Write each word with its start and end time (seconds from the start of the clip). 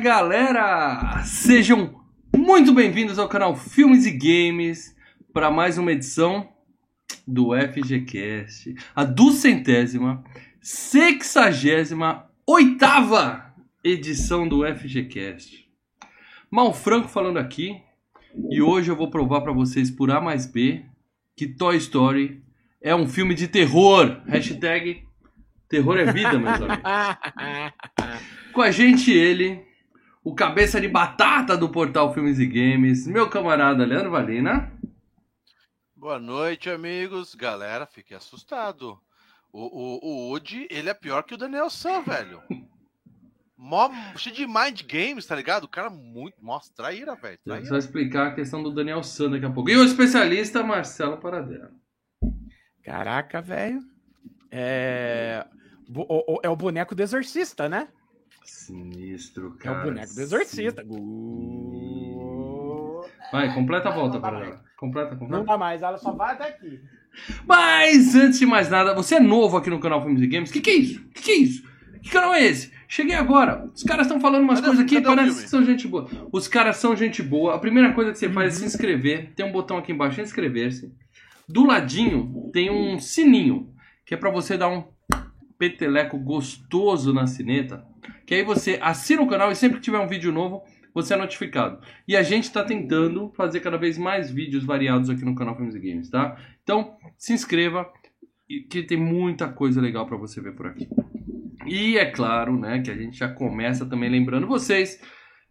Galera! 0.00 1.22
Sejam 1.24 2.00
muito 2.34 2.72
bem-vindos 2.72 3.18
ao 3.18 3.28
canal 3.28 3.56
Filmes 3.56 4.06
e 4.06 4.12
Games 4.12 4.94
para 5.32 5.50
mais 5.50 5.76
uma 5.76 5.90
edição 5.90 6.48
do 7.26 7.48
FGCast, 7.52 8.76
a 8.94 9.02
duzentésima, 9.02 10.22
sexagésima, 10.60 12.30
oitava 12.46 13.52
edição 13.82 14.46
do 14.46 14.64
FGCast. 14.64 15.68
Mal 16.48 16.72
Franco 16.72 17.08
falando 17.08 17.38
aqui 17.38 17.82
e 18.50 18.62
hoje 18.62 18.92
eu 18.92 18.96
vou 18.96 19.10
provar 19.10 19.40
para 19.40 19.52
vocês 19.52 19.90
por 19.90 20.12
A 20.12 20.20
mais 20.20 20.46
B 20.46 20.84
que 21.36 21.48
Toy 21.48 21.76
Story 21.76 22.40
é 22.80 22.94
um 22.94 23.08
filme 23.08 23.34
de 23.34 23.48
terror. 23.48 24.20
Hashtag 24.26 25.02
terror 25.68 25.98
é 25.98 26.12
vida, 26.12 26.38
meus 26.38 26.54
amigos. 26.54 26.82
Com 28.54 28.62
a 28.62 28.70
gente 28.70 29.10
ele, 29.10 29.67
o 30.28 30.34
cabeça 30.34 30.78
de 30.78 30.86
batata 30.86 31.56
do 31.56 31.70
portal 31.70 32.12
Filmes 32.12 32.38
e 32.38 32.46
Games, 32.46 33.06
meu 33.06 33.30
camarada 33.30 33.86
Leandro 33.86 34.10
Valina. 34.10 34.70
Boa 35.96 36.18
noite, 36.18 36.68
amigos. 36.68 37.34
Galera, 37.34 37.86
fiquei 37.86 38.14
assustado. 38.14 39.00
O, 39.50 39.62
o, 39.62 39.98
o 40.02 40.28
Woody, 40.28 40.68
ele 40.70 40.90
é 40.90 40.94
pior 40.94 41.22
que 41.22 41.32
o 41.32 41.38
Daniel 41.38 41.70
San, 41.70 42.02
velho. 42.02 42.42
Mó, 43.56 43.90
cheio 44.18 44.36
de 44.36 44.46
mind 44.46 44.82
games, 44.82 45.24
tá 45.24 45.34
ligado? 45.34 45.64
O 45.64 45.68
cara 45.68 45.88
muito. 45.88 46.36
Nossa, 46.42 46.70
traíra, 46.76 47.16
velho. 47.16 47.38
Traíra. 47.42 47.70
Vai 47.70 47.78
explicar 47.78 48.26
a 48.26 48.34
questão 48.34 48.62
do 48.62 48.70
Daniel 48.70 49.02
San 49.02 49.30
daqui 49.30 49.46
a 49.46 49.50
pouco. 49.50 49.70
E 49.70 49.76
o 49.78 49.84
especialista 49.84 50.62
Marcelo 50.62 51.16
Paradela. 51.16 51.72
Caraca, 52.84 53.40
velho. 53.40 53.80
É... 54.50 55.46
é 56.42 56.48
o 56.50 56.56
boneco 56.56 56.94
do 56.94 57.02
exorcista, 57.02 57.66
né? 57.66 57.88
Sinistro, 58.48 59.52
cara. 59.58 59.78
É 59.78 59.80
o 59.80 59.84
boneco 59.84 60.14
do 60.14 60.20
exorcista. 60.20 60.84
Vai, 63.30 63.54
completa 63.54 63.88
a 63.88 63.92
volta 63.92 64.18
para 64.18 64.40
ela. 64.44 64.64
Completa, 64.76 65.16
completa. 65.16 65.36
Não 65.36 65.44
dá 65.44 65.58
mais, 65.58 65.82
ela 65.82 65.98
só 65.98 66.12
vai 66.12 66.32
até 66.32 66.48
aqui. 66.48 66.80
Mas 67.46 68.14
antes 68.14 68.38
de 68.38 68.46
mais 68.46 68.70
nada, 68.70 68.94
você 68.94 69.16
é 69.16 69.20
novo 69.20 69.56
aqui 69.56 69.68
no 69.68 69.80
canal 69.80 70.02
Filmes 70.02 70.22
e 70.22 70.26
Games? 70.26 70.50
Que 70.50 70.60
que 70.60 70.70
é 70.70 70.76
isso? 70.76 71.08
Que 71.08 71.22
que 71.22 71.30
é 71.30 71.36
isso? 71.36 71.68
Que 72.02 72.10
canal 72.10 72.34
é 72.34 72.44
esse? 72.44 72.72
Cheguei 72.86 73.14
agora. 73.14 73.70
Os 73.74 73.82
caras 73.82 74.06
estão 74.06 74.20
falando 74.20 74.44
umas 74.44 74.60
coisas 74.60 74.80
aqui, 74.80 75.00
parece 75.00 75.42
que 75.42 75.50
são 75.50 75.62
gente 75.62 75.86
boa. 75.86 76.08
Os 76.32 76.48
caras 76.48 76.76
são 76.78 76.96
gente 76.96 77.22
boa. 77.22 77.54
A 77.54 77.58
primeira 77.58 77.92
coisa 77.92 78.12
que 78.12 78.18
você 78.18 78.30
faz 78.30 78.54
é 78.54 78.58
se 78.58 78.64
inscrever. 78.64 79.32
Tem 79.34 79.44
um 79.44 79.52
botão 79.52 79.76
aqui 79.76 79.92
embaixo, 79.92 80.20
inscrever-se. 80.20 80.90
Do 81.46 81.66
ladinho 81.66 82.50
tem 82.52 82.70
um 82.70 82.98
sininho, 82.98 83.74
que 84.06 84.14
é 84.14 84.16
para 84.16 84.30
você 84.30 84.56
dar 84.56 84.68
um 84.68 84.84
peteleco 85.58 86.16
gostoso 86.18 87.12
na 87.12 87.26
sineta. 87.26 87.84
Que 88.26 88.34
aí 88.34 88.42
você 88.42 88.78
assina 88.82 89.22
o 89.22 89.28
canal 89.28 89.50
e 89.50 89.56
sempre 89.56 89.78
que 89.78 89.84
tiver 89.84 89.98
um 89.98 90.08
vídeo 90.08 90.32
novo, 90.32 90.62
você 90.94 91.14
é 91.14 91.16
notificado. 91.16 91.80
E 92.06 92.16
a 92.16 92.22
gente 92.22 92.44
está 92.44 92.64
tentando 92.64 93.32
fazer 93.36 93.60
cada 93.60 93.76
vez 93.76 93.96
mais 93.96 94.30
vídeos 94.30 94.64
variados 94.64 95.08
aqui 95.08 95.24
no 95.24 95.34
canal 95.34 95.56
Filmes 95.56 95.74
e 95.74 95.80
Games, 95.80 96.10
tá? 96.10 96.36
Então, 96.62 96.96
se 97.16 97.32
inscreva, 97.32 97.90
que 98.70 98.82
tem 98.82 98.98
muita 98.98 99.48
coisa 99.48 99.80
legal 99.80 100.06
para 100.06 100.16
você 100.16 100.40
ver 100.40 100.54
por 100.54 100.66
aqui. 100.66 100.88
E 101.66 101.98
é 101.98 102.06
claro, 102.06 102.58
né, 102.58 102.80
que 102.80 102.90
a 102.90 102.96
gente 102.96 103.18
já 103.18 103.28
começa 103.28 103.84
também 103.84 104.08
lembrando 104.08 104.46
vocês 104.46 105.00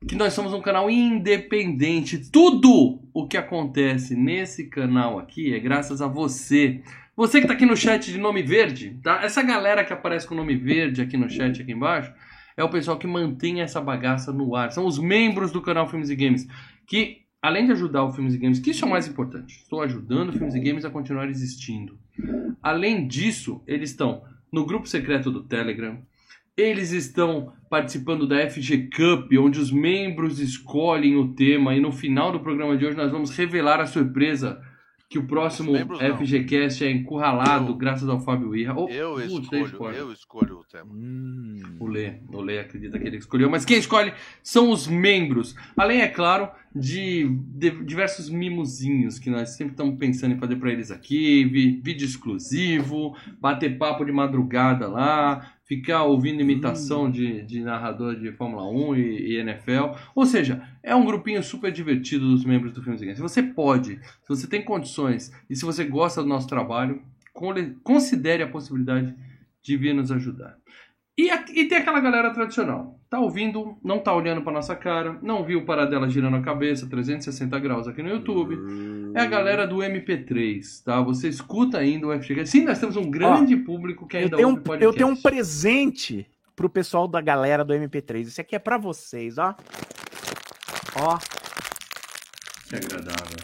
que 0.07 0.15
nós 0.15 0.33
somos 0.33 0.53
um 0.53 0.61
canal 0.61 0.89
independente. 0.89 2.29
Tudo 2.31 3.01
o 3.13 3.27
que 3.27 3.37
acontece 3.37 4.15
nesse 4.15 4.69
canal 4.69 5.17
aqui 5.17 5.53
é 5.53 5.59
graças 5.59 6.01
a 6.01 6.07
você. 6.07 6.81
Você 7.15 7.39
que 7.39 7.45
está 7.45 7.53
aqui 7.53 7.65
no 7.65 7.75
chat 7.75 8.11
de 8.11 8.17
nome 8.17 8.43
verde, 8.43 8.99
tá? 9.01 9.23
Essa 9.23 9.41
galera 9.41 9.83
que 9.83 9.93
aparece 9.93 10.27
com 10.27 10.35
nome 10.35 10.55
verde 10.55 11.01
aqui 11.01 11.17
no 11.17 11.29
chat 11.29 11.61
aqui 11.61 11.71
embaixo 11.71 12.13
é 12.57 12.63
o 12.63 12.69
pessoal 12.69 12.97
que 12.97 13.07
mantém 13.07 13.61
essa 13.61 13.79
bagaça 13.79 14.33
no 14.33 14.55
ar. 14.55 14.71
São 14.71 14.85
os 14.85 14.99
membros 14.99 15.51
do 15.51 15.61
canal 15.61 15.87
Filmes 15.87 16.09
e 16.09 16.15
Games 16.15 16.47
que 16.87 17.27
além 17.41 17.65
de 17.65 17.71
ajudar 17.71 18.03
o 18.03 18.11
Filmes 18.11 18.33
e 18.33 18.37
Games, 18.37 18.59
que 18.59 18.71
isso 18.71 18.83
é 18.83 18.87
o 18.87 18.91
mais 18.91 19.07
importante, 19.07 19.57
estou 19.57 19.81
ajudando 19.81 20.29
o 20.29 20.33
Filmes 20.33 20.55
e 20.55 20.59
Games 20.59 20.85
a 20.85 20.89
continuar 20.89 21.29
existindo. 21.29 21.97
Além 22.61 23.07
disso, 23.07 23.61
eles 23.67 23.91
estão 23.91 24.23
no 24.51 24.65
grupo 24.65 24.87
secreto 24.87 25.29
do 25.31 25.43
Telegram, 25.43 25.99
eles 26.55 26.91
estão 26.91 27.53
participando 27.69 28.27
da 28.27 28.49
FG 28.49 28.89
Cup, 28.89 29.31
onde 29.39 29.59
os 29.59 29.71
membros 29.71 30.39
escolhem 30.39 31.15
o 31.15 31.33
tema 31.35 31.75
e 31.75 31.79
no 31.79 31.91
final 31.91 32.31
do 32.31 32.39
programa 32.39 32.75
de 32.75 32.85
hoje 32.85 32.97
nós 32.97 33.11
vamos 33.11 33.29
revelar 33.29 33.79
a 33.79 33.85
surpresa 33.85 34.59
que 35.09 35.17
o 35.17 35.25
próximo 35.25 35.71
FGCast 36.17 36.83
é 36.83 36.91
encurralado 36.91 37.71
eu, 37.71 37.75
graças 37.75 38.09
ao 38.09 38.19
Fábio 38.19 38.53
Irra. 38.53 38.73
Oh, 38.77 38.89
eu, 38.89 39.19
escolho, 39.21 39.93
eu 39.93 40.11
escolho 40.11 40.59
o 40.59 40.63
tema. 40.65 40.91
Hum, 40.93 41.77
o 41.79 41.87
Lê, 41.87 42.15
o 42.31 42.41
Lê 42.41 42.59
acredita 42.59 42.99
que 42.99 43.07
ele 43.07 43.17
escolheu, 43.17 43.49
mas 43.49 43.63
quem 43.63 43.77
escolhe 43.77 44.13
são 44.43 44.69
os 44.69 44.85
membros. 44.85 45.55
Além, 45.77 46.01
é 46.01 46.09
claro, 46.09 46.49
de, 46.75 47.25
de 47.29 47.71
diversos 47.85 48.29
mimozinhos 48.29 49.17
que 49.17 49.29
nós 49.29 49.51
sempre 49.51 49.73
estamos 49.73 49.97
pensando 49.97 50.35
em 50.35 50.39
fazer 50.39 50.57
para 50.57 50.71
eles 50.71 50.91
aqui, 50.91 51.45
vídeo 51.81 52.05
exclusivo, 52.05 53.15
bater 53.39 53.77
papo 53.77 54.03
de 54.03 54.11
madrugada 54.11 54.89
lá, 54.89 55.53
ficar 55.67 56.05
ouvindo 56.05 56.41
imitação 56.41 57.03
hum. 57.03 57.11
de, 57.11 57.43
de 57.43 57.61
narrador 57.61 58.15
de 58.15 58.31
Fórmula 58.31 58.67
1 58.69 58.95
e, 58.95 59.01
e, 59.01 59.37
NFL. 59.37 59.95
Ou 60.15 60.25
seja, 60.25 60.63
é 60.81 60.95
um 60.95 61.05
grupinho 61.05 61.43
super 61.43 61.71
divertido 61.71 62.27
dos 62.27 62.45
membros 62.45 62.71
do 62.71 62.81
Filmes 62.81 63.01
Se 63.01 63.21
você 63.21 63.43
pode, 63.43 63.99
se 63.99 64.29
você 64.29 64.47
tem 64.47 64.63
condições 64.63 65.31
e 65.49 65.55
se 65.55 65.65
você 65.65 65.83
gosta 65.83 66.23
do 66.23 66.29
nosso 66.29 66.47
trabalho, 66.47 67.01
considere 67.83 68.41
a 68.41 68.47
possibilidade 68.47 69.13
de 69.61 69.77
vir 69.77 69.93
nos 69.93 70.11
ajudar. 70.11 70.57
E, 71.17 71.31
e 71.31 71.67
tem 71.67 71.79
aquela 71.79 71.99
galera 71.99 72.31
tradicional. 72.31 72.99
Tá 73.09 73.19
ouvindo, 73.19 73.75
não 73.83 73.97
tá 73.97 74.13
olhando 74.13 74.43
pra 74.43 74.51
nossa 74.51 74.75
cara, 74.75 75.17
não 75.21 75.43
viu 75.43 75.59
o 75.59 75.65
Paradela 75.65 76.07
girando 76.07 76.37
a 76.37 76.41
cabeça 76.41 76.87
360 76.87 77.57
graus 77.57 77.87
aqui 77.87 78.03
no 78.03 78.09
YouTube. 78.09 78.55
É 79.15 79.21
a 79.21 79.25
galera 79.25 79.65
do 79.65 79.77
MP3, 79.77 80.83
tá? 80.83 81.01
Você 81.01 81.27
escuta 81.27 81.79
ainda 81.79 82.05
o 82.05 82.21
FG. 82.21 82.45
Sim, 82.45 82.65
nós 82.65 82.79
temos 82.79 82.95
um 82.97 83.09
grande 83.09 83.55
Ó, 83.55 83.65
público 83.65 84.07
que 84.07 84.17
ainda 84.17 84.37
ouve 84.37 84.45
um, 84.45 84.55
podcast. 84.55 84.83
Eu 84.83 84.93
tenho 84.93 85.07
um 85.07 85.15
presente 85.15 86.29
pro 86.55 86.69
pessoal 86.69 87.07
da 87.07 87.19
galera 87.19 87.65
do 87.65 87.73
MP3. 87.73 88.21
Isso 88.21 88.41
aqui 88.41 88.55
é 88.55 88.59
para 88.59 88.77
vocês, 88.77 89.39
ó. 89.39 89.55
Ó. 90.95 91.17
Que 92.69 92.75
agradável. 92.75 93.37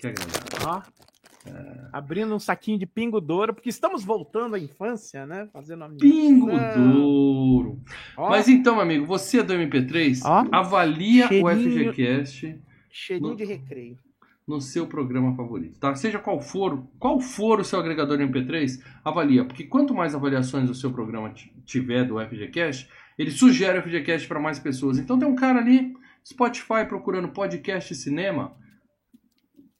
Que 0.00 0.06
agradável. 0.06 0.68
Ó. 0.68 1.05
É. 1.46 1.88
Abrindo 1.92 2.34
um 2.34 2.38
saquinho 2.38 2.78
de 2.78 2.86
pingo 2.86 3.20
douro, 3.20 3.54
porque 3.54 3.68
estamos 3.68 4.04
voltando 4.04 4.54
à 4.54 4.58
infância, 4.58 5.24
né? 5.26 5.48
Fazendo 5.52 5.84
a 5.84 5.88
Pingo 5.88 6.50
douro. 6.76 7.80
Mas 8.16 8.48
então, 8.48 8.80
amigo, 8.80 9.06
você 9.06 9.40
é 9.40 9.42
do 9.42 9.54
MP3, 9.54 10.20
Ó, 10.24 10.46
avalia 10.52 11.28
cheirinho, 11.28 11.46
o 11.46 11.92
FGCast. 11.92 12.60
Cheirinho 12.90 13.30
no, 13.30 13.36
de 13.36 13.44
recreio. 13.44 13.98
No 14.46 14.60
seu 14.60 14.86
programa 14.86 15.34
favorito, 15.34 15.78
tá? 15.78 15.94
Seja 15.94 16.18
qual 16.18 16.40
for, 16.40 16.86
qual 16.98 17.20
for 17.20 17.60
o 17.60 17.64
seu 17.64 17.78
agregador 17.78 18.18
de 18.18 18.24
MP3, 18.24 18.82
avalia. 19.04 19.44
Porque 19.44 19.64
quanto 19.64 19.94
mais 19.94 20.14
avaliações 20.14 20.68
o 20.68 20.74
seu 20.74 20.90
programa 20.92 21.32
tiver 21.64 22.04
do 22.04 22.20
FGCast, 22.20 22.88
ele 23.18 23.30
sugere 23.30 23.78
o 23.78 23.82
FGCast 23.82 24.28
para 24.28 24.38
mais 24.38 24.58
pessoas. 24.58 24.98
Então 24.98 25.18
tem 25.18 25.26
um 25.26 25.34
cara 25.34 25.58
ali, 25.58 25.94
Spotify, 26.24 26.84
procurando 26.86 27.28
podcast 27.28 27.92
e 27.92 27.96
cinema 27.96 28.54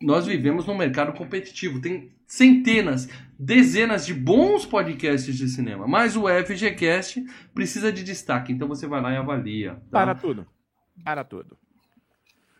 nós 0.00 0.26
vivemos 0.26 0.66
num 0.66 0.76
mercado 0.76 1.12
competitivo. 1.12 1.80
Tem 1.80 2.12
centenas, 2.26 3.08
dezenas 3.38 4.04
de 4.04 4.12
bons 4.12 4.66
podcasts 4.66 5.36
de 5.36 5.48
cinema, 5.48 5.86
mas 5.86 6.16
o 6.16 6.24
FGCast 6.28 7.24
precisa 7.54 7.92
de 7.92 8.02
destaque. 8.02 8.52
Então 8.52 8.68
você 8.68 8.86
vai 8.86 9.00
lá 9.00 9.12
e 9.12 9.16
avalia. 9.16 9.74
Tá? 9.74 9.80
Para 9.90 10.14
tudo. 10.14 10.46
Para 11.04 11.24
tudo. 11.24 11.56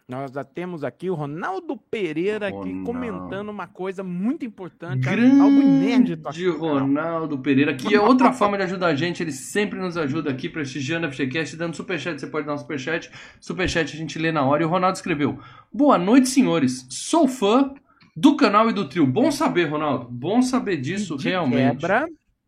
Nós 0.08 0.30
já 0.30 0.44
temos 0.44 0.84
aqui 0.84 1.10
o 1.10 1.14
Ronaldo 1.14 1.76
Pereira 1.76 2.48
Ronaldo. 2.48 2.70
aqui 2.70 2.84
comentando 2.84 3.48
uma 3.48 3.66
coisa 3.66 4.04
muito 4.04 4.44
importante. 4.44 5.00
Grande 5.00 5.40
algo 5.40 5.60
inédito 5.60 6.28
aqui, 6.28 6.48
Ronaldo 6.48 7.36
Pereira, 7.40 7.74
que 7.74 7.92
é 7.92 8.00
outra 8.00 8.32
forma 8.32 8.56
de 8.56 8.62
ajudar 8.62 8.86
a 8.86 8.94
gente. 8.94 9.20
Ele 9.20 9.32
sempre 9.32 9.80
nos 9.80 9.96
ajuda 9.96 10.30
aqui, 10.30 10.48
prestigiando 10.48 11.06
a 11.06 11.10
FGCast, 11.10 11.56
dando 11.56 11.74
superchat. 11.74 12.20
Você 12.20 12.28
pode 12.28 12.46
dar 12.46 12.54
um 12.54 12.58
superchat. 12.58 13.10
Superchat 13.40 13.92
a 13.92 13.98
gente 13.98 14.16
lê 14.16 14.30
na 14.30 14.44
hora. 14.46 14.62
E 14.62 14.66
o 14.66 14.68
Ronaldo 14.68 14.94
escreveu: 14.94 15.40
Boa 15.72 15.98
noite, 15.98 16.28
senhores. 16.28 16.86
Sou 16.88 17.26
fã 17.26 17.74
do 18.16 18.36
canal 18.36 18.70
e 18.70 18.72
do 18.72 18.88
trio. 18.88 19.08
Bom 19.08 19.32
saber, 19.32 19.64
Ronaldo. 19.64 20.08
Bom 20.08 20.40
saber 20.40 20.76
disso, 20.76 21.16
de 21.16 21.30
realmente. 21.30 21.80
Quebra, 21.80 22.06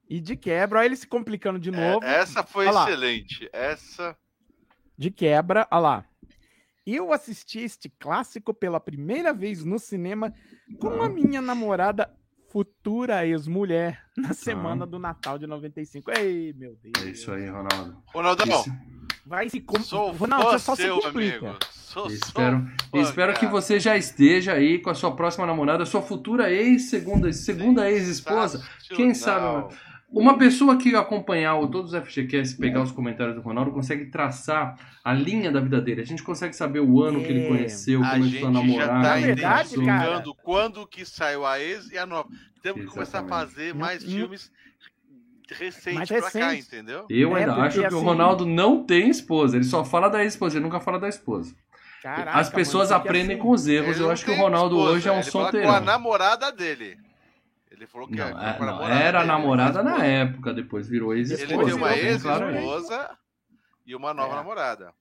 e 0.08 0.20
de 0.20 0.36
quebra, 0.36 0.78
olha 0.78 0.86
ele 0.86 0.96
se 0.96 1.08
complicando 1.08 1.58
de 1.58 1.70
é, 1.70 1.72
novo. 1.72 2.06
É, 2.06 2.20
essa 2.20 2.44
foi 2.44 2.68
olha 2.68 2.84
excelente. 2.84 3.50
Lá. 3.52 3.60
Essa. 3.60 4.16
De 4.96 5.10
quebra, 5.10 5.66
olha 5.72 5.80
lá. 5.80 6.07
Eu 6.90 7.12
assisti 7.12 7.60
este 7.60 7.90
clássico 7.90 8.54
pela 8.54 8.80
primeira 8.80 9.30
vez 9.30 9.62
no 9.62 9.78
cinema 9.78 10.32
com 10.78 11.02
a 11.02 11.08
minha 11.10 11.42
namorada 11.42 12.10
futura 12.48 13.26
ex-mulher 13.26 14.02
na 14.16 14.32
semana 14.32 14.86
do 14.86 14.98
Natal 14.98 15.38
de 15.38 15.46
95. 15.46 16.10
Ei, 16.12 16.54
meu 16.54 16.74
Deus. 16.82 17.04
É 17.04 17.10
isso 17.10 17.30
aí, 17.30 17.46
Ronaldo. 17.46 18.02
Ronaldão. 18.06 18.64
Vai 19.26 19.50
se 19.50 19.60
com... 19.60 19.78
Sou 19.82 20.12
Ronaldo, 20.12 20.58
só 20.58 20.74
seu, 20.74 20.96
se 20.96 21.02
complica. 21.02 21.58
Sou, 21.70 22.06
espero 22.06 22.66
sou 22.90 23.00
espero 23.02 23.34
que 23.34 23.46
você 23.46 23.78
já 23.78 23.94
esteja 23.94 24.54
aí 24.54 24.78
com 24.78 24.88
a 24.88 24.94
sua 24.94 25.14
próxima 25.14 25.44
namorada, 25.44 25.84
sua 25.84 26.00
futura 26.00 26.50
ex, 26.50 26.88
segunda, 26.88 27.30
segunda 27.34 27.90
ex-esposa. 27.90 28.66
Quem 28.96 29.12
sabe? 29.12 29.74
Uma 30.10 30.38
pessoa 30.38 30.78
que 30.78 30.94
acompanhar 30.96 31.56
o, 31.56 31.68
todos 31.68 31.92
os 31.92 32.02
FGCast, 32.02 32.56
pegar 32.56 32.80
os 32.82 32.90
comentários 32.90 33.34
do 33.36 33.42
Ronaldo, 33.42 33.70
consegue 33.72 34.06
traçar 34.06 34.74
a 35.04 35.12
linha 35.12 35.52
da 35.52 35.60
vida 35.60 35.80
dele. 35.82 36.00
A 36.00 36.04
gente 36.04 36.22
consegue 36.22 36.54
saber 36.56 36.80
o 36.80 37.02
ano 37.02 37.20
que 37.20 37.26
ele 37.26 37.44
É. 37.44 37.48
conheceu, 37.48 38.02
A 38.02 38.10
começou 38.12 38.30
gente 38.30 38.44
a 38.44 38.50
namorar. 38.50 38.86
já 38.86 38.92
tá 38.94 38.98
Na 39.00 39.14
verdade, 39.16 39.84
cara, 39.84 40.24
quando 40.42 40.86
que 40.86 41.04
saiu 41.04 41.44
a 41.44 41.60
ex 41.60 41.90
e 41.90 41.98
a 41.98 42.06
nova. 42.06 42.26
Temos 42.62 42.80
que 42.86 42.86
começar 42.90 43.18
a 43.18 43.20
Exatamente. 43.22 43.50
fazer 43.54 43.74
mais 43.74 44.02
hum. 44.02 44.06
filmes 44.08 44.50
recentes 45.50 45.94
Mais 45.94 46.08
pra 46.08 46.30
cá, 46.30 46.54
entendeu? 46.54 47.06
Eu 47.08 47.36
É, 47.36 47.40
ainda 47.40 47.52
porque, 47.54 47.66
acho 47.68 47.78
que 47.78 47.84
o 47.84 47.86
assim- 47.98 48.04
Ronaldo 48.06 48.46
não 48.46 48.84
tem 48.84 49.08
esposa. 49.10 49.56
Ele 49.56 49.64
só 49.64 49.84
fala 49.84 50.08
da 50.08 50.24
esposa, 50.24 50.56
ele 50.56 50.64
nunca 50.64 50.80
fala 50.80 50.98
da 50.98 51.08
esposa. 51.08 51.54
Caraca, 52.02 52.38
As 52.38 52.48
pessoas 52.48 52.88
mano, 52.90 53.00
porque 53.02 53.08
aprendem 53.08 53.36
assim- 53.36 53.42
com 53.46 53.50
os 53.50 53.66
erros. 53.66 53.96
Ele 53.96 54.04
Eu 54.06 54.10
acho 54.10 54.24
que 54.24 54.30
o 54.30 54.36
Ronaldo 54.36 54.76
esposa, 54.76 54.92
hoje 54.96 55.08
é 55.08 55.12
um 55.12 55.22
solteirão. 55.22 55.68
com 55.70 55.76
a 55.76 55.80
namorada 55.80 56.50
dele. 56.52 56.96
Ele 57.78 57.86
falou 57.86 58.08
que 58.08 58.16
Não, 58.16 58.24
é, 58.26 58.30
é- 58.30 58.52
com 58.54 58.64
a 58.64 58.66
não, 58.66 58.72
namorada 58.72 58.94
era 59.00 59.18
dele, 59.20 59.30
namorada 59.32 59.82
na 59.84 60.04
época, 60.04 60.52
depois 60.52 60.88
virou 60.88 61.12
Ele 61.12 61.20
ex-esposa. 61.20 61.64
tem 61.64 61.74
uma 61.74 61.88
aí. 61.88 62.00
ex-esposa 62.06 63.10
e 63.86 63.94
uma 63.94 64.12
nova 64.12 64.32
É. 64.32 64.36
namorada. 64.36 64.92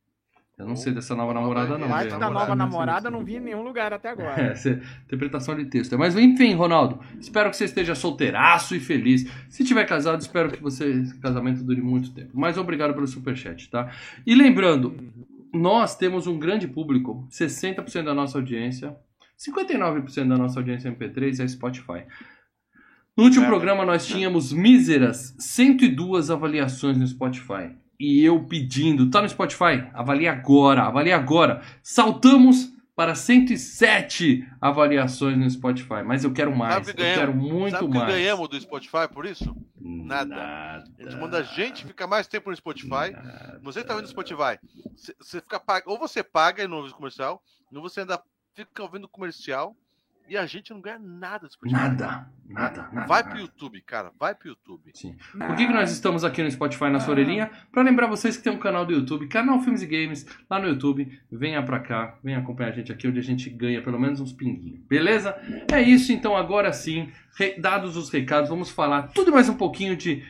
Eu 0.60 0.66
não 0.68 0.76
sei 0.76 0.92
dessa 0.94 1.16
nova 1.16 1.34
namorada, 1.34 1.78
não. 1.78 1.88
Parte 1.88 2.08
velho. 2.10 2.20
da 2.20 2.30
nova 2.32 2.56
namorada 2.56 3.12
não 3.12 3.24
vi 3.24 3.36
em 3.36 3.40
nenhum 3.40 3.62
lugar 3.64 3.94
até 3.94 4.10
agora. 4.10 4.42
É, 4.42 4.52
essa 4.52 4.70
interpretação 5.06 5.56
de 5.56 5.66
texto. 5.66 5.98
Mas 5.98 6.16
enfim, 6.16 6.54
Ronaldo, 6.56 7.00
espero 7.20 7.50
que 7.52 7.58
você 7.58 7.66
esteja 7.66 7.94
solteiraço 7.96 8.76
e 8.76 8.80
feliz. 8.80 9.28
Se 9.50 9.64
tiver 9.64 9.86
casado, 9.86 10.20
espero 10.22 10.52
que 10.52 10.62
você, 10.62 10.86
esse 10.90 11.20
casamento 11.20 11.64
dure 11.64 11.82
muito 11.82 12.12
tempo. 12.12 12.32
Mas 12.34 12.58
obrigado 12.58 12.94
pelo 12.94 13.06
superchat, 13.08 13.70
tá? 13.70 13.92
E 14.26 14.34
lembrando, 14.34 14.98
nós 15.54 15.96
temos 15.96 16.26
um 16.26 16.40
grande 16.40 16.68
público, 16.68 17.28
60% 17.32 18.04
da 18.06 18.14
nossa 18.16 18.38
audiência, 18.40 18.96
59% 19.38 20.28
da 20.28 20.38
nossa 20.38 20.60
audiência 20.60 20.90
MP3 20.92 21.40
é 21.40 21.48
Spotify. 21.48 22.04
No 23.18 23.24
último 23.24 23.46
É. 23.46 23.48
programa 23.48 23.84
nós 23.84 24.06
tínhamos 24.06 24.54
míseras 24.54 25.36
102 25.40 26.30
avaliações 26.30 26.98
no 26.98 27.08
Spotify. 27.08 27.76
E 28.00 28.24
eu 28.24 28.44
pedindo, 28.44 29.10
tá 29.10 29.22
no 29.24 29.28
Spotify? 29.30 29.88
Avalie 29.94 30.28
agora, 30.28 30.84
avalie 30.84 31.12
agora. 31.12 31.64
Saltamos 31.82 32.72
para 32.96 33.16
107 33.16 34.48
avaliações 34.62 35.38
no 35.38 35.50
Spotify, 35.50 36.04
mas 36.06 36.24
eu 36.24 36.32
quero 36.34 36.56
mais, 36.56 36.74
Sabe 36.76 36.90
eu 36.92 36.96
ganhamos- 36.96 37.20
quero 37.20 37.36
muito 37.36 37.72
Sabe 37.72 37.86
o 37.86 37.90
que 37.92 37.98
mais. 37.98 38.14
ganhamos 38.14 38.50
do 38.50 38.60
Spotify 38.62 39.08
por 39.12 39.26
isso? 39.26 39.56
Nada. 39.80 40.36
Nada. 40.36 40.84
Eles 41.00 41.16
mandam 41.16 41.40
a 41.40 41.44
gente 41.44 41.86
ficar 41.86 42.06
mais 42.08 42.28
tempo 42.28 42.50
no 42.52 42.56
Spotify. 42.56 43.16
Você 43.64 43.82
que 43.82 43.88
tá 43.88 43.94
ouvindo 43.94 44.06
no 44.06 44.12
Spotify, 44.12 44.60
você- 44.96 45.16
você 45.20 45.42
fica 45.42 45.62
ou 45.88 45.98
você 45.98 46.22
paga 46.24 46.64
e 46.64 46.68
não 46.68 46.78
ouve 46.78 46.92
o 46.92 46.96
comercial, 46.96 47.42
ou 47.74 47.82
você 47.82 48.02
ainda 48.02 48.20
fica 48.56 48.84
ouvindo 48.84 49.08
comercial 49.08 49.76
e 50.30 50.38
a 50.38 50.46
gente 50.46 50.72
não 50.72 50.82
ganha 50.82 51.00
nada 51.00 51.48
do 51.48 51.54
Spotify. 51.54 51.82
Nada, 51.82 52.28
nada, 52.50 52.90
nada. 52.92 53.08
Vai 53.08 53.22
nada. 53.22 53.30
pro 53.30 53.40
YouTube, 53.40 53.82
cara. 53.82 54.12
Vai 54.20 54.36
pro 54.36 54.50
YouTube. 54.50 54.92
Sim. 54.94 55.16
Por 55.32 55.56
que, 55.56 55.68
que 55.68 55.74
nós 55.74 55.92
estamos 55.92 56.24
aqui 56.24 56.44
no 56.44 56.52
Spotify 56.52 56.90
na 56.90 57.00
sua 57.00 57.14
orelhinha? 57.14 57.50
Pra 57.72 57.84
lembrar 57.84 58.08
vocês 58.08 58.36
que 58.36 58.44
tem 58.44 58.52
um 58.52 58.60
canal 58.60 58.86
do 58.86 58.94
YouTube, 58.94 59.28
canal 59.28 59.62
Filmes 59.62 59.82
e 59.82 59.86
Games, 59.86 60.26
lá 60.50 60.60
no 60.60 60.68
YouTube. 60.68 61.20
Venha 61.32 61.64
pra 61.64 61.80
cá, 61.80 62.18
venha 62.24 62.40
acompanhar 62.40 62.70
a 62.70 62.76
gente 62.76 62.92
aqui, 62.92 63.08
onde 63.08 63.20
a 63.20 63.24
gente 63.24 63.50
ganha 63.50 63.82
pelo 63.82 64.00
menos 64.00 64.20
uns 64.20 64.34
pinguinhos. 64.34 64.82
Beleza? 64.88 65.36
É 65.72 65.82
isso, 65.82 66.12
então 66.12 66.36
agora 66.36 66.74
sim, 66.74 67.10
dados 67.58 67.96
os 67.96 68.10
recados, 68.10 68.50
vamos 68.50 68.70
falar 68.70 69.14
tudo 69.14 69.32
mais 69.32 69.48
um 69.48 69.56
pouquinho 69.56 69.96
de 69.96 70.26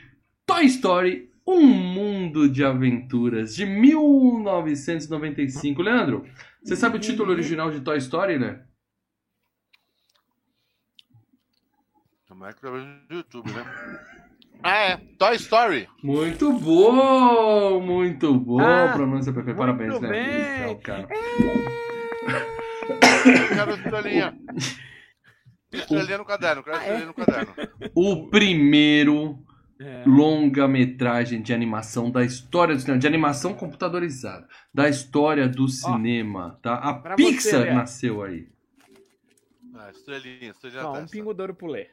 Toy 0.45 0.65
Story, 0.65 1.31
um 1.45 1.65
mundo 1.65 2.49
de 2.49 2.63
aventuras, 2.63 3.55
de 3.55 3.65
1995. 3.65 5.81
Leandro, 5.81 6.25
você 6.63 6.75
sabe 6.75 6.97
o 6.97 6.99
título 6.99 7.31
original 7.31 7.71
de 7.71 7.79
Toy 7.79 7.97
Story, 7.97 8.37
né? 8.37 8.59
Como 12.37 12.45
é 12.45 12.53
que 12.53 12.61
tá 12.61 12.69
vendo 12.69 12.85
no 13.09 13.15
YouTube, 13.17 13.51
né? 13.51 13.65
Ah, 14.61 14.75
é. 14.77 14.97
Toy 15.17 15.35
Story. 15.37 15.89
Muito 16.03 16.53
bom, 16.53 17.81
muito 17.81 18.31
bom, 18.39 18.59
Ah, 18.61 18.91
pronúncia 18.93 19.33
perfeita. 19.33 19.57
Parabéns, 19.57 19.97
bem. 19.97 20.09
Legal, 20.11 20.75
cara. 20.77 21.07
Quero 23.55 23.71
estrelinha. 23.71 24.37
Estrelinha 25.73 26.19
no 26.19 26.25
caderno. 26.25 26.61
Quero 26.63 26.77
Ah, 26.77 26.79
é? 26.79 26.83
estrelinha 26.83 27.07
no 27.07 27.13
caderno. 27.15 27.55
O 27.95 28.29
primeiro 28.29 29.43
É. 29.81 30.03
longa-metragem 30.05 31.41
de 31.41 31.55
animação 31.55 32.11
da 32.11 32.23
história 32.23 32.75
do 32.75 32.79
cinema, 32.81 32.99
de 32.99 33.07
animação 33.07 33.55
computadorizada, 33.55 34.47
da 34.71 34.87
história 34.87 35.49
do 35.49 35.67
cinema, 35.67 36.59
tá? 36.61 36.75
A 36.75 36.93
Pixar 37.15 37.61
você, 37.61 37.73
nasceu 37.73 38.21
aí. 38.21 38.47
Ah, 39.75 39.89
estrelinha, 39.89 40.51
estrelinha 40.51 40.85
Ó, 40.85 40.99
um 40.99 41.07
pingo 41.07 41.33
d'ouro 41.33 41.55
pro 41.55 41.65
Lê. 41.65 41.87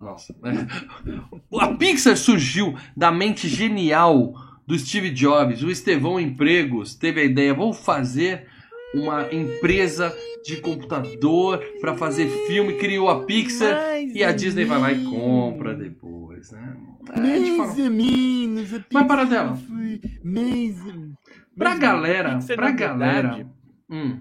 Nossa. 0.00 0.34
A 1.60 1.68
Pixar 1.74 2.16
surgiu 2.16 2.74
da 2.96 3.10
mente 3.10 3.48
genial 3.48 4.34
do 4.66 4.78
Steve 4.78 5.10
Jobs. 5.10 5.62
O 5.62 5.70
Estevão 5.70 6.18
Empregos 6.20 6.94
teve 6.94 7.20
a 7.20 7.24
ideia, 7.24 7.54
vou 7.54 7.72
fazer 7.72 8.46
uma 8.94 9.32
empresa 9.32 10.14
de 10.44 10.56
computador 10.58 11.58
para 11.80 11.94
fazer 11.96 12.28
filme, 12.46 12.74
criou 12.74 13.08
a 13.08 13.24
Pixar 13.24 13.74
Mais 13.74 14.14
e 14.14 14.22
a 14.22 14.32
Disney 14.32 14.64
vai 14.64 14.78
lá 14.80 14.92
e 14.92 15.04
compra 15.04 15.74
depois, 15.74 16.52
né? 16.52 16.76
É, 17.14 17.20
Mais 17.20 17.78
ou 17.78 17.90
menos. 17.90 18.74
a 18.74 18.84
Mas 18.92 19.06
para 19.06 19.24
dela. 19.24 19.56
foi 19.56 20.00
mais 20.24 20.84
ou- 20.86 21.16
Pra 21.56 21.74
galera, 21.74 22.38
pra 22.54 22.70
galera. 22.70 23.48
Hum, 23.90 24.18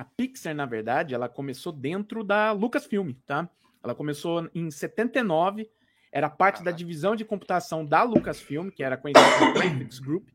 A 0.00 0.04
Pixar, 0.04 0.54
na 0.54 0.64
verdade, 0.64 1.14
ela 1.14 1.28
começou 1.28 1.70
dentro 1.70 2.24
da 2.24 2.52
Lucasfilm, 2.52 3.12
tá? 3.26 3.46
Ela 3.84 3.94
começou 3.94 4.48
em 4.54 4.70
79, 4.70 5.68
era 6.10 6.30
parte 6.30 6.64
da 6.64 6.70
divisão 6.70 7.14
de 7.14 7.22
computação 7.22 7.84
da 7.84 8.02
Lucasfilm, 8.02 8.70
que 8.70 8.82
era 8.82 8.96
conhecida 8.96 9.38
como 9.38 9.52
Graphics 9.52 9.98
Group. 9.98 10.26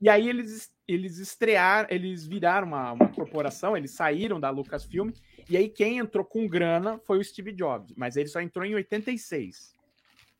E 0.00 0.08
aí 0.08 0.28
eles, 0.28 0.72
eles 0.86 1.18
estrearam, 1.18 1.88
eles 1.90 2.24
viraram 2.24 2.68
uma, 2.68 2.92
uma 2.92 3.08
corporação, 3.08 3.76
eles 3.76 3.90
saíram 3.90 4.38
da 4.38 4.50
Lucasfilm, 4.50 5.10
e 5.50 5.56
aí 5.56 5.68
quem 5.68 5.98
entrou 5.98 6.24
com 6.24 6.46
grana 6.46 6.96
foi 7.00 7.18
o 7.18 7.24
Steve 7.24 7.50
Jobs, 7.50 7.92
mas 7.96 8.16
ele 8.16 8.28
só 8.28 8.40
entrou 8.40 8.64
em 8.64 8.76
86. 8.76 9.73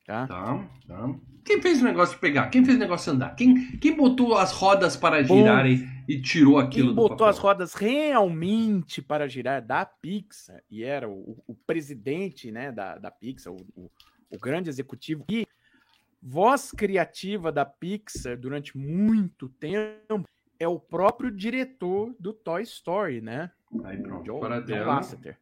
Tá? 0.04 0.26
tá, 0.26 0.68
tá. 0.86 1.14
Quem 1.44 1.60
fez 1.60 1.80
o 1.80 1.84
negócio 1.84 2.18
pegar? 2.18 2.48
Quem 2.48 2.64
fez 2.64 2.76
o 2.76 2.80
negócio 2.80 3.12
andar? 3.12 3.34
Quem, 3.34 3.76
quem 3.78 3.96
botou 3.96 4.36
as 4.36 4.52
rodas 4.52 4.96
para 4.96 5.22
girarem 5.22 5.86
e 6.08 6.20
tirou 6.20 6.58
aquilo 6.58 6.88
Quem 6.88 6.94
do 6.94 7.02
botou 7.02 7.18
papel? 7.18 7.30
as 7.30 7.38
rodas 7.38 7.74
realmente 7.74 9.00
para 9.02 9.28
girar 9.28 9.64
da 9.64 9.84
Pixar 9.84 10.62
e 10.70 10.82
era 10.84 11.08
o, 11.08 11.42
o 11.46 11.54
presidente 11.54 12.50
né, 12.50 12.70
da, 12.70 12.98
da 12.98 13.10
Pixar, 13.10 13.52
o, 13.52 13.56
o, 13.74 13.90
o 14.30 14.38
grande 14.38 14.68
executivo 14.68 15.24
e 15.30 15.46
voz 16.22 16.70
criativa 16.70 17.52
da 17.52 17.64
Pixar 17.64 18.38
durante 18.38 18.76
muito 18.76 19.48
tempo 19.48 20.24
é 20.58 20.68
o 20.68 20.78
próprio 20.78 21.30
diretor 21.30 22.14
do 22.18 22.32
Toy 22.32 22.62
Story, 22.62 23.20
né? 23.20 23.50
Aí 23.84 23.98
pronto, 23.98 24.24
Joe, 24.24 24.40
para 24.40 24.60
John 24.60 24.66
dela. 24.66 24.94
Lasseter. 24.94 25.38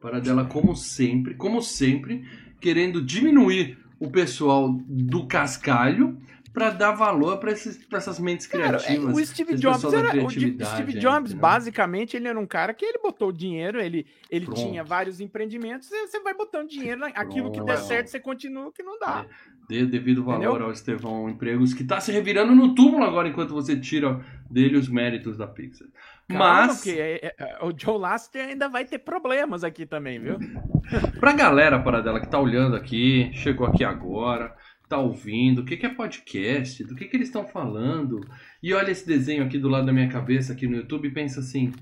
Para 0.00 0.20
dela, 0.20 0.46
como 0.46 0.76
sempre, 0.76 1.34
como 1.34 1.62
sempre, 1.62 2.26
querendo 2.60 3.02
diminuir 3.02 3.83
o 3.98 4.10
pessoal 4.10 4.70
do 4.86 5.26
cascalho 5.26 6.18
para 6.52 6.70
dar 6.70 6.92
valor 6.92 7.38
para 7.38 7.50
essas 7.50 8.18
mentes 8.20 8.46
Cara, 8.46 8.76
é, 8.76 8.78
criativas. 8.78 9.16
o 9.16 9.26
Steve 9.26 9.54
Jobs 9.56 9.92
era, 9.92 10.24
o 10.24 10.30
Steve 10.30 10.56
aí, 10.94 10.98
Jobs, 11.00 11.32
basicamente, 11.32 12.16
ele 12.16 12.28
era 12.28 12.38
um 12.38 12.46
cara 12.46 12.72
que 12.72 12.84
ele 12.84 12.98
botou 13.02 13.32
dinheiro, 13.32 13.80
ele, 13.80 14.06
ele 14.30 14.44
Pronto. 14.46 14.60
tinha 14.60 14.84
vários 14.84 15.18
empreendimentos, 15.20 15.90
e 15.90 16.06
você 16.06 16.20
vai 16.20 16.32
botando 16.32 16.68
dinheiro, 16.68 17.00
na- 17.00 17.08
aquilo 17.08 17.50
que 17.50 17.58
der 17.58 17.74
Pronto. 17.74 17.88
certo, 17.88 18.06
você 18.06 18.20
continua, 18.20 18.68
o 18.68 18.72
que 18.72 18.84
não 18.84 18.96
dá. 19.00 19.26
Dê 19.68 19.84
devido 19.84 20.22
valor 20.22 20.44
Entendeu? 20.50 20.66
ao 20.66 20.72
Estevão 20.72 21.28
Empregos, 21.28 21.74
que 21.74 21.82
tá 21.82 21.98
se 22.00 22.12
revirando 22.12 22.54
no 22.54 22.72
túmulo 22.72 23.02
agora 23.02 23.26
enquanto 23.28 23.52
você 23.52 23.74
tira 23.80 24.20
dele 24.48 24.76
os 24.76 24.88
méritos 24.88 25.36
da 25.36 25.48
Pixar. 25.48 25.88
Calma, 26.28 26.44
Mas, 26.66 26.76
porque 26.76 26.98
é- 26.98 27.34
é- 27.38 27.58
o 27.62 27.72
Joe 27.76 27.98
Lasseter 27.98 28.48
ainda 28.48 28.68
vai 28.68 28.84
ter 28.84 28.98
problemas 28.98 29.62
aqui 29.62 29.84
também, 29.84 30.18
viu? 30.18 30.38
pra 31.20 31.32
galera 31.32 31.78
para 31.78 32.00
dela 32.00 32.20
que 32.20 32.28
tá 32.28 32.38
olhando 32.38 32.76
aqui, 32.76 33.30
chegou 33.34 33.66
aqui 33.66 33.84
agora, 33.84 34.54
tá 34.88 34.98
ouvindo, 34.98 35.60
o 35.60 35.64
que, 35.64 35.76
que 35.76 35.86
é 35.86 35.90
podcast, 35.94 36.82
do 36.84 36.94
que, 36.94 37.06
que 37.06 37.16
eles 37.16 37.28
estão 37.28 37.46
falando, 37.46 38.20
e 38.62 38.72
olha 38.72 38.90
esse 38.90 39.06
desenho 39.06 39.44
aqui 39.44 39.58
do 39.58 39.68
lado 39.68 39.86
da 39.86 39.92
minha 39.92 40.08
cabeça 40.08 40.52
aqui 40.52 40.66
no 40.66 40.76
YouTube 40.76 41.08
e 41.08 41.12
pensa 41.12 41.40
assim. 41.40 41.72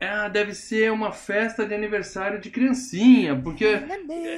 Ah, 0.00 0.28
deve 0.28 0.52
ser 0.54 0.92
uma 0.92 1.12
festa 1.12 1.64
de 1.66 1.72
aniversário 1.74 2.38
de 2.40 2.50
criancinha, 2.50 3.40
porque 3.40 3.64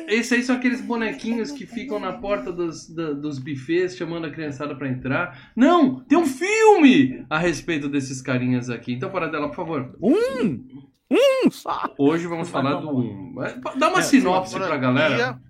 Esses 0.06 0.32
aí 0.32 0.42
são 0.42 0.54
aqueles 0.56 0.80
bonequinhos 0.80 1.50
que 1.50 1.66
ficam 1.66 1.98
na 1.98 2.12
porta 2.12 2.52
dos, 2.52 2.88
da- 2.88 3.12
dos 3.12 3.38
buffets 3.38 3.96
chamando 3.96 4.26
a 4.26 4.30
criançada 4.30 4.76
pra 4.76 4.88
entrar. 4.88 5.50
Não! 5.56 6.00
Tem 6.04 6.16
um 6.16 6.26
filme 6.26 7.24
a 7.28 7.38
respeito 7.38 7.88
desses 7.88 8.22
carinhas 8.22 8.70
aqui. 8.70 8.92
Então, 8.92 9.10
para 9.10 9.26
dela, 9.28 9.48
por 9.48 9.56
favor. 9.56 9.96
Um! 10.00 10.64
Um 11.10 11.50
só! 11.50 11.92
Hoje 11.98 12.26
vamos 12.26 12.48
falar 12.48 12.74
do 12.80 12.90
um. 12.90 13.34
Dá 13.76 13.88
uma 13.88 14.00
É, 14.00 14.02
sinopse 14.02 14.54
pra 14.56 14.76
galera. 14.76 15.40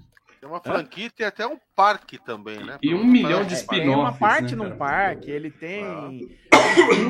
Tem 0.47 0.53
uma 0.53 0.61
franquia 0.61 1.07
e 1.07 1.11
tem 1.11 1.27
até 1.27 1.47
um 1.47 1.59
parque 1.75 2.19
também, 2.19 2.63
né? 2.65 2.79
E 2.81 2.95
um 2.95 3.05
milhão 3.05 3.45
de 3.45 3.55
spin-offs. 3.55 3.85
Tem 3.85 3.95
uma 3.95 4.13
parte 4.13 4.57
né, 4.57 4.65
num 4.65 4.77
parque, 4.77 5.31
ele 5.31 5.51
tem 5.51 5.85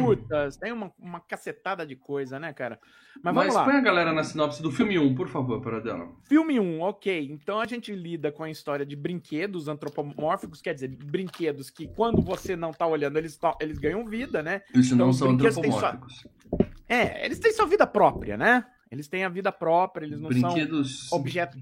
lutas, 0.00 0.57
tem 0.57 0.73
uma, 0.73 0.93
uma 0.99 1.21
cacetada 1.21 1.87
de 1.87 1.95
coisa, 1.95 2.38
né, 2.38 2.52
cara? 2.52 2.78
Mas, 3.23 3.35
Mas 3.35 3.35
vamos 3.35 3.55
lá. 3.55 3.64
põe 3.64 3.75
a 3.75 3.81
galera 3.81 4.12
na 4.12 4.25
sinopse 4.25 4.62
do 4.62 4.71
filme 4.71 4.99
1, 4.99 5.14
por 5.14 5.28
favor, 5.28 5.61
para 5.61 5.81
dela. 5.81 6.09
Filme 6.25 6.59
1, 6.59 6.81
ok. 6.81 7.28
Então 7.31 7.61
a 7.61 7.66
gente 7.66 7.95
lida 7.95 8.33
com 8.33 8.43
a 8.43 8.50
história 8.50 8.85
de 8.85 8.97
brinquedos 8.97 9.69
antropomórficos, 9.69 10.61
quer 10.61 10.75
dizer, 10.75 10.88
brinquedos 10.88 11.71
que 11.71 11.88
quando 11.88 12.23
você 12.23 12.57
não 12.57 12.73
tá 12.73 12.87
olhando, 12.87 13.19
eles, 13.19 13.38
eles 13.61 13.78
ganham 13.78 14.05
vida, 14.07 14.43
né? 14.43 14.62
Isso 14.75 14.95
então, 14.95 15.07
não 15.07 15.12
são 15.12 15.31
antropomórficos. 15.31 16.21
Sua... 16.21 16.66
É, 16.88 17.25
eles 17.25 17.38
têm 17.38 17.52
sua 17.52 17.66
vida 17.66 17.87
própria, 17.87 18.37
né? 18.37 18.64
Eles 18.90 19.09
têm 19.09 19.25
a 19.25 19.28
vida 19.28 19.50
própria, 19.50 20.07
eles 20.07 20.21
não 20.21 20.28
brinquedos... 20.28 21.09
são 21.09 21.19
objetos 21.19 21.61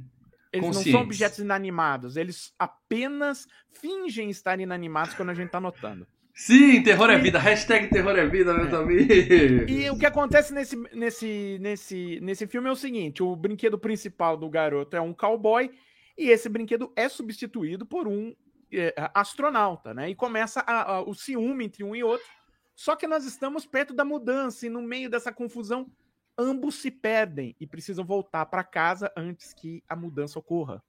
eles 0.56 0.74
não 0.74 0.82
são 0.82 1.00
objetos 1.00 1.38
inanimados, 1.38 2.16
eles 2.16 2.52
apenas 2.58 3.46
fingem 3.70 4.30
estar 4.30 4.60
inanimados 4.60 5.14
quando 5.14 5.30
a 5.30 5.34
gente 5.34 5.50
tá 5.50 5.60
notando. 5.60 6.06
Sim, 6.34 6.82
terror 6.82 7.08
é 7.10 7.18
vida. 7.18 7.38
Hashtag 7.38 7.88
terror 7.88 8.18
é 8.18 8.26
vida, 8.26 8.52
meus 8.52 8.72
é. 8.72 8.76
amigos. 8.76 9.70
E 9.70 9.88
o 9.88 9.96
que 9.96 10.04
acontece 10.04 10.52
nesse, 10.52 10.76
nesse, 10.92 11.58
nesse, 11.60 12.20
nesse 12.20 12.46
filme 12.48 12.68
é 12.68 12.72
o 12.72 12.76
seguinte: 12.76 13.22
o 13.22 13.36
brinquedo 13.36 13.78
principal 13.78 14.36
do 14.36 14.50
garoto 14.50 14.96
é 14.96 15.00
um 15.00 15.14
cowboy, 15.14 15.70
e 16.18 16.30
esse 16.30 16.48
brinquedo 16.48 16.92
é 16.96 17.08
substituído 17.08 17.86
por 17.86 18.08
um 18.08 18.34
é, 18.72 18.92
astronauta, 19.14 19.94
né? 19.94 20.10
E 20.10 20.14
começa 20.16 20.60
a, 20.60 20.96
a, 20.96 21.00
o 21.02 21.14
ciúme 21.14 21.66
entre 21.66 21.84
um 21.84 21.94
e 21.94 22.02
outro. 22.02 22.26
Só 22.74 22.96
que 22.96 23.06
nós 23.06 23.24
estamos 23.24 23.64
perto 23.64 23.94
da 23.94 24.04
mudança, 24.04 24.66
e 24.66 24.68
no 24.68 24.82
meio 24.82 25.08
dessa 25.08 25.32
confusão, 25.32 25.88
ambos 26.38 26.76
se 26.76 26.90
perdem 26.90 27.54
e 27.60 27.66
precisam 27.66 28.04
voltar 28.04 28.46
para 28.46 28.64
casa 28.64 29.10
antes 29.16 29.52
que 29.52 29.82
a 29.88 29.96
mudança 29.96 30.38
ocorra. 30.38 30.82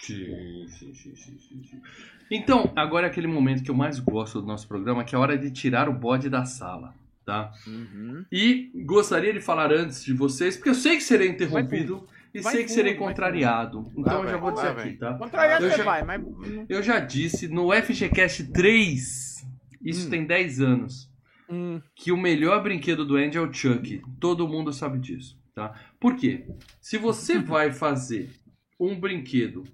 Sim, 0.00 0.66
sim, 0.68 0.94
sim, 0.94 1.16
sim, 1.16 1.38
sim. 1.64 1.82
Então, 2.30 2.72
agora 2.76 3.06
é 3.06 3.10
aquele 3.10 3.26
momento 3.26 3.64
que 3.64 3.70
eu 3.70 3.74
mais 3.74 3.98
gosto 3.98 4.40
do 4.40 4.46
nosso 4.46 4.68
programa, 4.68 5.04
que 5.04 5.14
é 5.14 5.18
a 5.18 5.20
hora 5.20 5.36
de 5.36 5.50
tirar 5.50 5.88
o 5.88 5.92
bode 5.92 6.30
da 6.30 6.44
sala, 6.44 6.94
tá? 7.24 7.50
Uhum. 7.66 8.24
E 8.30 8.70
gostaria 8.84 9.32
de 9.32 9.40
falar 9.40 9.72
antes 9.72 10.04
de 10.04 10.12
vocês, 10.12 10.56
porque 10.56 10.70
eu 10.70 10.74
sei 10.74 10.96
que 10.96 11.02
serei 11.02 11.28
interrompido 11.28 12.06
e 12.32 12.40
vai 12.40 12.52
sei 12.52 12.64
que 12.64 12.70
serei 12.70 12.94
contrariado. 12.94 13.90
Então 13.96 14.22
eu 14.22 14.30
já 14.30 14.36
vou 14.36 14.52
dizer 14.52 14.68
aqui, 14.68 14.92
tá? 14.92 15.14
Contrariado 15.14 15.64
eu 15.64 15.76
já, 15.76 15.82
vai, 15.82 16.04
mas... 16.04 16.22
Eu 16.68 16.82
já 16.82 17.00
disse 17.00 17.48
no 17.48 17.72
FGCast 17.72 18.52
3, 18.52 19.46
isso 19.82 20.06
hum. 20.06 20.10
tem 20.10 20.26
10 20.26 20.60
anos, 20.60 21.10
hum. 21.48 21.80
que 21.94 22.12
o 22.12 22.16
melhor 22.16 22.62
brinquedo 22.62 23.04
do 23.04 23.16
Andy 23.16 23.38
é 23.38 23.40
o 23.40 23.52
Chuck. 23.52 24.02
Todo 24.20 24.48
mundo 24.48 24.72
sabe 24.72 24.98
disso, 24.98 25.40
tá? 25.54 25.74
Por 26.00 26.16
quê? 26.16 26.46
Se 26.80 26.98
você 26.98 27.38
vai 27.40 27.72
fazer 27.72 28.30
um 28.78 28.98
brinquedo 28.98 29.64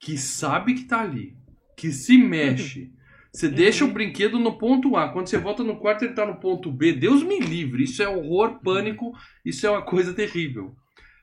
que 0.00 0.16
sabe 0.16 0.74
que 0.74 0.84
tá 0.84 1.00
ali, 1.00 1.36
que 1.76 1.90
se 1.90 2.16
mexe, 2.16 2.92
você 3.32 3.48
deixa 3.48 3.84
o 3.84 3.92
brinquedo 3.92 4.38
no 4.38 4.56
ponto 4.58 4.96
A. 4.96 5.08
Quando 5.10 5.28
você 5.28 5.38
volta 5.38 5.62
no 5.62 5.76
quarto, 5.76 6.04
ele 6.04 6.14
tá 6.14 6.26
no 6.26 6.40
ponto 6.40 6.72
B. 6.72 6.92
Deus 6.92 7.22
me 7.22 7.38
livre. 7.38 7.84
Isso 7.84 8.02
é 8.02 8.08
horror, 8.08 8.60
pânico. 8.60 9.12
Isso 9.44 9.66
é 9.66 9.70
uma 9.70 9.82
coisa 9.82 10.14
terrível. 10.14 10.74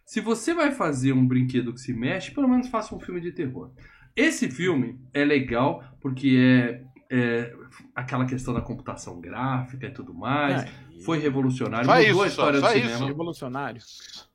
Se 0.05 0.21
você 0.21 0.53
vai 0.53 0.71
fazer 0.71 1.13
um 1.13 1.27
brinquedo 1.27 1.73
que 1.73 1.81
se 1.81 1.91
mexe, 1.91 2.31
pelo 2.31 2.47
menos 2.47 2.67
faça 2.67 2.95
um 2.95 2.99
filme 2.99 3.19
de 3.19 3.31
terror. 3.31 3.71
Esse 4.15 4.49
filme 4.49 4.99
é 5.13 5.25
legal 5.25 5.83
porque 5.99 6.37
é 6.37 6.83
é, 7.11 7.53
aquela 7.93 8.25
questão 8.25 8.53
da 8.53 8.61
computação 8.61 9.19
gráfica 9.19 9.87
e 9.87 9.91
tudo 9.91 10.13
mais. 10.13 10.63
É, 10.63 10.69
foi 11.03 11.19
revolucionário. 11.19 11.85
Só 11.85 11.95
mudou 11.95 12.09
isso, 12.09 12.21
a 12.21 12.27
história 12.27 12.59
só, 12.59 12.67
do 12.67 12.71
só 12.71 12.73
cinema. 12.73 12.95
Isso. 12.95 13.05
Revolucionário. 13.05 13.81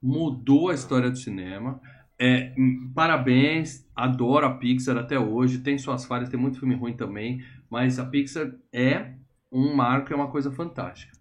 Mudou 0.02 0.70
a 0.70 0.74
história 0.74 1.10
do 1.10 1.16
cinema. 1.16 1.80
É, 2.18 2.54
parabéns, 2.94 3.88
adoro 3.96 4.46
a 4.46 4.54
Pixar 4.54 4.96
até 4.96 5.18
hoje. 5.18 5.58
Tem 5.58 5.78
suas 5.78 6.04
falhas, 6.04 6.28
tem 6.28 6.38
muito 6.38 6.58
filme 6.58 6.74
ruim 6.74 6.94
também. 6.94 7.42
Mas 7.70 7.98
a 7.98 8.04
Pixar 8.04 8.52
é 8.72 9.14
um 9.50 9.74
marco, 9.74 10.12
é 10.12 10.16
uma 10.16 10.30
coisa 10.30 10.50
fantástica. 10.50 11.18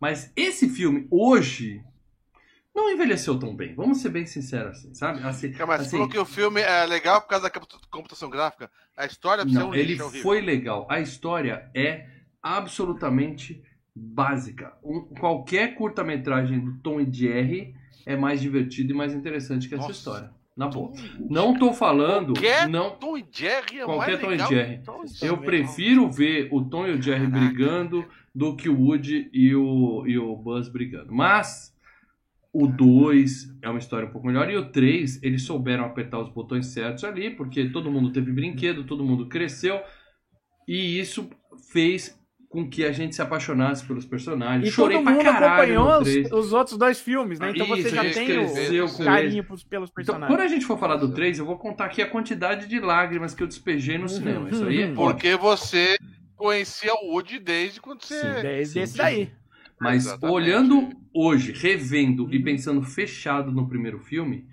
Mas 0.00 0.32
esse 0.36 0.68
filme, 0.68 1.06
hoje, 1.10 1.82
não 2.74 2.90
envelheceu 2.90 3.38
tão 3.38 3.54
bem. 3.54 3.74
Vamos 3.74 3.98
ser 3.98 4.08
bem 4.08 4.26
sinceros, 4.26 4.78
assim, 4.78 4.94
sabe? 4.94 5.22
Assim, 5.22 5.54
mas 5.66 5.82
assim, 5.82 5.90
falou 5.92 6.08
que 6.08 6.18
o 6.18 6.24
filme 6.24 6.60
é 6.60 6.84
legal 6.84 7.20
por 7.20 7.28
causa 7.28 7.48
da 7.48 7.60
computação 7.90 8.28
gráfica. 8.28 8.70
A 8.96 9.06
história 9.06 9.44
não, 9.44 9.70
um 9.70 9.74
ele 9.74 9.96
foi 9.96 10.40
legal. 10.40 10.86
A 10.90 11.00
história 11.00 11.70
é 11.74 12.06
absolutamente 12.42 13.62
básica. 13.94 14.72
Um, 14.82 15.02
qualquer 15.20 15.76
curta-metragem 15.76 16.58
do 16.58 16.74
Tom 16.78 17.00
e 17.00 17.12
Jerry 17.12 17.76
é 18.04 18.16
mais 18.16 18.40
divertido 18.40 18.92
e 18.92 18.96
mais 18.96 19.14
interessante 19.14 19.68
que 19.68 19.74
essa 19.74 19.86
Nossa. 19.86 19.98
história. 19.98 20.30
Na 20.56 20.68
boa. 20.68 20.92
Não 21.28 21.58
tô 21.58 21.72
falando. 21.72 22.32
Qualquer 22.32 22.68
não, 22.68 22.90
Tom 22.90 23.18
e 23.18 23.24
Jerry 23.30 23.80
é 23.80 23.84
qualquer 23.84 24.20
Tom 24.20 24.32
e 24.32 24.38
Jerry. 24.38 24.80
Eu 25.20 25.38
prefiro 25.38 26.08
ver 26.08 26.48
o 26.52 26.62
Tom 26.62 26.86
e 26.86 26.92
o 26.92 27.02
Jerry 27.02 27.28
Caraca. 27.28 27.46
brigando 27.46 28.04
do 28.32 28.54
que 28.54 28.68
o 28.68 28.80
Woody 28.80 29.28
e 29.32 29.54
o, 29.54 30.04
e 30.06 30.16
o 30.16 30.36
Buzz 30.36 30.68
brigando. 30.68 31.12
Mas 31.12 31.73
o 32.54 32.68
2 32.68 33.58
é 33.60 33.68
uma 33.68 33.80
história 33.80 34.06
um 34.06 34.12
pouco 34.12 34.28
melhor. 34.28 34.48
E 34.48 34.56
o 34.56 34.70
3, 34.70 35.20
eles 35.24 35.42
souberam 35.42 35.84
apertar 35.84 36.20
os 36.20 36.28
botões 36.28 36.66
certos 36.66 37.02
ali, 37.02 37.30
porque 37.30 37.68
todo 37.70 37.90
mundo 37.90 38.12
teve 38.12 38.30
brinquedo, 38.30 38.84
todo 38.84 39.04
mundo 39.04 39.26
cresceu. 39.26 39.82
E 40.68 41.00
isso 41.00 41.28
fez 41.72 42.16
com 42.48 42.70
que 42.70 42.84
a 42.84 42.92
gente 42.92 43.16
se 43.16 43.20
apaixonasse 43.20 43.84
pelos 43.84 44.06
personagens. 44.06 44.68
E 44.68 44.70
Chorei 44.70 44.98
todo 44.98 45.10
mundo 45.10 45.20
pra 45.20 45.32
caralho 45.32 45.80
acompanhou 45.80 46.00
os, 46.00 46.46
os, 46.46 46.52
outros 46.52 46.78
dois 46.78 47.00
filmes, 47.00 47.40
né? 47.40 47.50
Então 47.50 47.66
isso, 47.74 47.88
você 47.88 47.96
já 47.96 48.14
tem 48.14 48.80
o 48.80 48.98
carinho 48.98 49.42
pelos, 49.42 49.64
pelos 49.64 49.90
personagens. 49.90 50.24
Então, 50.24 50.28
quando 50.28 50.40
a 50.40 50.46
gente 50.46 50.64
for 50.64 50.78
falar 50.78 50.94
do 50.94 51.12
3, 51.12 51.40
eu 51.40 51.44
vou 51.44 51.58
contar 51.58 51.86
aqui 51.86 52.00
a 52.00 52.08
quantidade 52.08 52.68
de 52.68 52.78
lágrimas 52.78 53.34
que 53.34 53.42
eu 53.42 53.48
despejei 53.48 53.98
no 53.98 54.08
cinema. 54.08 54.48
Isso 54.48 54.64
aí 54.64 54.82
é 54.82 54.94
Porque 54.94 55.34
você 55.34 55.96
conhecia 56.36 56.94
o 56.94 57.14
Woody 57.14 57.40
desde 57.40 57.80
quando 57.80 58.04
você... 58.04 58.20
Sim, 58.20 58.42
desde 58.42 58.74
sim, 58.74 58.80
esse 58.80 58.96
daí. 58.96 59.32
Mas 59.80 60.06
Exatamente. 60.06 60.32
olhando 60.32 61.03
hoje, 61.14 61.52
revendo 61.52 62.28
e 62.34 62.42
pensando 62.42 62.82
fechado 62.82 63.52
no 63.52 63.68
primeiro 63.68 64.00
filme, 64.00 64.46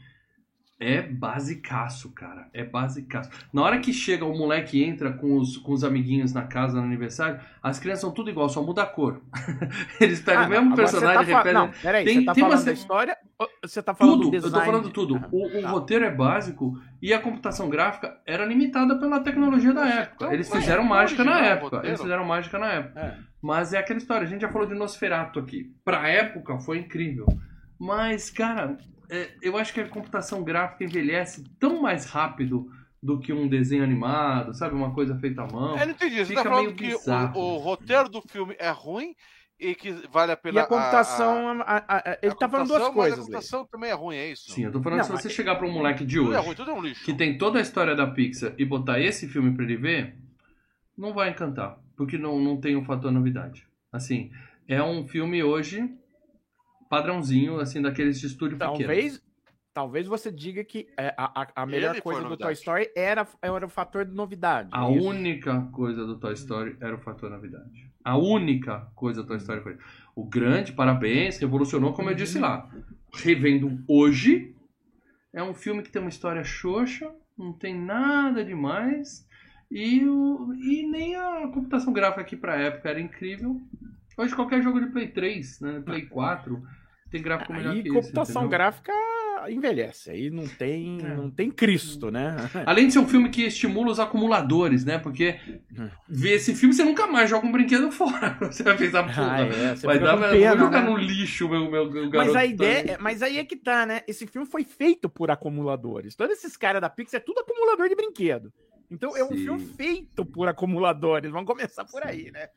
é 0.81 1.01
basicaço, 1.01 2.11
cara. 2.11 2.49
É 2.51 2.63
basicaço. 2.63 3.29
Na 3.53 3.61
hora 3.61 3.79
que 3.79 3.93
chega 3.93 4.25
o 4.25 4.35
moleque 4.35 4.83
entra 4.83 5.13
com 5.13 5.37
os, 5.37 5.55
com 5.57 5.71
os 5.71 5.83
amiguinhos 5.83 6.33
na 6.33 6.41
casa 6.41 6.79
no 6.79 6.83
aniversário, 6.83 7.39
as 7.61 7.79
crianças 7.79 8.01
são 8.01 8.11
tudo 8.11 8.31
igual, 8.31 8.49
só 8.49 8.63
muda 8.63 8.81
a 8.81 8.85
cor. 8.87 9.21
Eles 10.01 10.19
pegam 10.19 10.43
ah, 10.43 10.47
o 10.47 10.49
mesmo 10.49 10.75
personagem 10.75 11.21
e 11.21 11.25
tá 11.27 11.37
repetem. 11.37 11.53
Não, 11.53 11.69
peraí, 11.69 12.03
tem, 12.03 12.15
você 12.15 12.25
tá 12.25 12.33
tem 12.33 12.43
falando 12.43 12.57
uma... 12.57 12.65
da 12.65 12.73
história 12.73 13.17
você 13.63 13.81
tá 13.81 13.93
falando 13.93 14.17
tudo, 14.17 14.25
do 14.25 14.31
design? 14.31 14.55
Eu 14.55 14.59
tô 14.59 14.65
falando 14.65 14.89
tudo. 14.91 15.15
Ah, 15.15 15.29
o, 15.31 15.59
o 15.59 15.61
tá. 15.61 15.69
roteiro 15.69 16.05
é 16.05 16.11
básico 16.11 16.79
e 17.01 17.13
a 17.13 17.19
computação 17.19 17.69
gráfica 17.69 18.19
era 18.25 18.45
limitada 18.45 18.97
pela 18.97 19.19
tecnologia 19.19 19.73
da 19.73 19.87
época. 19.87 20.33
Eles 20.33 20.51
fizeram 20.51 20.83
mágica 20.83 21.23
na 21.23 21.39
época. 21.39 21.81
Eles 21.83 22.01
fizeram 22.01 22.25
mágica 22.25 22.57
na 22.57 22.67
época. 22.67 23.19
Mas 23.41 23.73
é 23.73 23.79
aquela 23.79 23.97
história, 23.97 24.25
a 24.25 24.29
gente 24.29 24.41
já 24.41 24.49
falou 24.49 24.67
de 24.67 24.75
Nosferatu 24.75 25.39
aqui. 25.39 25.73
Pra 25.83 26.07
época 26.07 26.59
foi 26.59 26.79
incrível. 26.79 27.25
Mas, 27.79 28.29
cara, 28.29 28.77
é, 29.11 29.29
eu 29.41 29.57
acho 29.57 29.73
que 29.73 29.81
a 29.81 29.87
computação 29.89 30.41
gráfica 30.41 30.85
envelhece 30.85 31.43
tão 31.59 31.81
mais 31.81 32.05
rápido 32.05 32.71
do 33.03 33.19
que 33.19 33.33
um 33.33 33.45
desenho 33.45 33.83
animado, 33.83 34.53
sabe? 34.53 34.73
Uma 34.73 34.93
coisa 34.93 35.17
feita 35.19 35.41
à 35.41 35.47
mão. 35.47 35.77
Eu 35.77 35.85
não 35.85 35.91
entendi. 35.91 36.25
Você 36.25 36.33
tá 36.33 36.43
falando 36.43 36.73
que 36.73 36.95
o, 36.95 37.39
o, 37.39 37.57
roteiro 37.57 38.07
do 38.07 38.21
filme 38.21 38.55
é 38.57 38.69
ruim 38.69 39.13
e 39.59 39.75
que 39.75 39.91
vale 40.09 40.31
a 40.31 40.37
pena. 40.37 40.59
E 40.59 40.63
a 40.63 40.65
computação. 40.65 41.61
A, 41.61 41.83
a, 41.87 41.97
a, 41.97 42.17
ele 42.21 42.31
a 42.31 42.35
tá 42.35 42.47
falando 42.47 42.69
duas 42.69 42.87
coisas. 42.89 43.19
a 43.19 43.21
computação 43.23 43.65
também 43.65 43.89
é 43.89 43.93
ruim, 43.93 44.15
é 44.15 44.31
isso? 44.31 44.49
Sim, 44.51 44.63
eu 44.63 44.71
tô 44.71 44.81
falando 44.81 44.99
não, 44.99 45.05
que 45.05 45.17
se 45.17 45.23
você 45.23 45.29
chegar 45.29 45.55
pra 45.55 45.67
um 45.67 45.71
moleque 45.71 46.05
de 46.05 46.17
hoje. 46.17 46.29
Tudo 46.29 46.37
é 46.37 46.45
ruim, 46.45 46.55
tudo 46.55 46.71
é 46.71 46.73
um 46.73 46.81
lixo. 46.81 47.03
Que 47.03 47.13
tem 47.13 47.37
toda 47.37 47.59
a 47.59 47.61
história 47.61 47.93
da 47.93 48.07
Pixar 48.07 48.53
e 48.57 48.63
botar 48.63 49.01
esse 49.01 49.27
filme 49.27 49.53
pra 49.53 49.65
ele 49.65 49.75
ver, 49.75 50.15
não 50.97 51.11
vai 51.11 51.31
encantar. 51.31 51.77
Porque 51.97 52.17
não, 52.17 52.39
não 52.39 52.55
tem 52.55 52.77
um 52.77 52.85
fator 52.85 53.11
novidade. 53.11 53.67
Assim, 53.91 54.31
é 54.69 54.81
um 54.81 55.05
filme 55.05 55.43
hoje 55.43 55.93
padrãozinho, 56.91 57.57
assim, 57.61 57.81
daqueles 57.81 58.19
de 58.19 58.27
estúdio 58.27 58.57
talvez, 58.57 59.13
pequeno. 59.13 59.31
Talvez 59.73 60.05
você 60.05 60.29
diga 60.29 60.61
que 60.61 60.89
é, 60.97 61.15
a, 61.17 61.43
a, 61.43 61.63
a 61.63 61.65
melhor 61.65 61.93
Ele 61.93 62.01
coisa 62.01 62.27
do 62.27 62.35
Toy 62.35 62.51
Story 62.51 62.91
era, 62.93 63.25
era 63.41 63.65
o 63.65 63.69
fator 63.69 64.03
de 64.03 64.13
novidade. 64.13 64.69
A 64.73 64.83
é 64.83 64.87
única 64.87 65.61
coisa 65.71 66.05
do 66.05 66.19
Toy 66.19 66.33
Story 66.33 66.75
era 66.81 66.93
o 66.93 66.99
fator 66.99 67.29
novidade. 67.29 67.89
A 68.03 68.17
única 68.17 68.91
coisa 68.93 69.21
do 69.21 69.27
Toy 69.27 69.37
Story 69.37 69.61
foi. 69.61 69.77
O 70.13 70.25
grande, 70.25 70.73
parabéns, 70.73 71.37
revolucionou, 71.37 71.93
como 71.93 72.09
eu 72.09 72.15
disse 72.15 72.37
lá. 72.37 72.69
Revendo 73.13 73.81
hoje, 73.87 74.53
é 75.31 75.41
um 75.41 75.53
filme 75.53 75.81
que 75.81 75.89
tem 75.89 76.01
uma 76.01 76.09
história 76.09 76.43
xoxa, 76.43 77.09
não 77.37 77.53
tem 77.53 77.73
nada 77.73 78.43
demais. 78.43 79.25
E, 79.71 80.05
o, 80.05 80.53
e 80.55 80.85
nem 80.85 81.15
a 81.15 81.47
computação 81.47 81.93
gráfica 81.93 82.19
aqui 82.19 82.35
pra 82.35 82.59
época 82.59 82.89
era 82.89 82.99
incrível. 82.99 83.61
Hoje 84.17 84.35
qualquer 84.35 84.61
jogo 84.61 84.81
de 84.81 84.87
Play 84.87 85.07
3, 85.07 85.61
né, 85.61 85.81
Play 85.85 86.05
4, 86.07 86.61
tem 87.11 87.21
gráfico 87.21 87.53
melhor 87.53 87.75
e 87.75 87.83
que 87.83 87.89
computação 87.89 88.43
esse, 88.43 88.51
gráfica 88.51 88.93
envelhece. 89.49 90.09
Aí 90.09 90.29
não 90.29 90.47
tem, 90.47 90.99
é. 91.03 91.15
não 91.15 91.29
tem 91.29 91.51
Cristo, 91.51 92.09
né? 92.09 92.35
Além 92.65 92.87
de 92.87 92.93
ser 92.93 92.99
um 92.99 93.07
filme 93.07 93.29
que 93.29 93.43
estimula 93.43 93.91
os 93.91 93.99
acumuladores, 93.99 94.85
né? 94.85 94.97
Porque 94.97 95.39
hum. 95.77 95.89
ver 96.07 96.35
esse 96.35 96.55
filme 96.55 96.73
você 96.73 96.83
nunca 96.83 97.07
mais 97.07 97.29
joga 97.29 97.45
um 97.45 97.51
brinquedo 97.51 97.91
fora. 97.91 98.37
Você 98.51 98.63
vai 98.63 98.77
pensar, 98.77 99.03
pô, 99.03 99.21
ah, 99.21 99.39
é, 99.41 99.75
vai 99.75 99.99
dar, 99.99 100.17
pena, 100.17 100.55
vou 100.55 100.65
jogar 100.65 100.83
né? 100.83 100.89
no 100.89 100.97
lixo 100.97 101.49
meu, 101.49 101.69
meu, 101.69 101.91
meu 101.91 102.09
garoto. 102.09 102.33
Mas 102.33 102.35
a 102.35 102.45
ideia, 102.45 102.91
é, 102.91 102.97
mas 102.97 103.21
aí 103.21 103.37
é 103.37 103.45
que 103.45 103.55
tá, 103.55 103.85
né? 103.85 104.01
Esse 104.07 104.27
filme 104.27 104.47
foi 104.47 104.63
feito 104.63 105.09
por 105.09 105.31
acumuladores. 105.31 106.15
Todos 106.15 106.37
esses 106.37 106.55
caras 106.55 106.81
da 106.81 106.89
Pixar 106.89 107.19
é 107.19 107.23
tudo 107.23 107.39
acumulador 107.39 107.89
de 107.89 107.95
brinquedo. 107.95 108.51
Então 108.89 109.15
é 109.15 109.23
um 109.23 109.29
Sim. 109.29 109.37
filme 109.37 109.65
feito 109.77 110.25
por 110.25 110.47
acumuladores. 110.47 111.31
Vamos 111.31 111.47
começar 111.47 111.85
por 111.85 112.05
aí, 112.05 112.31
né? 112.31 112.49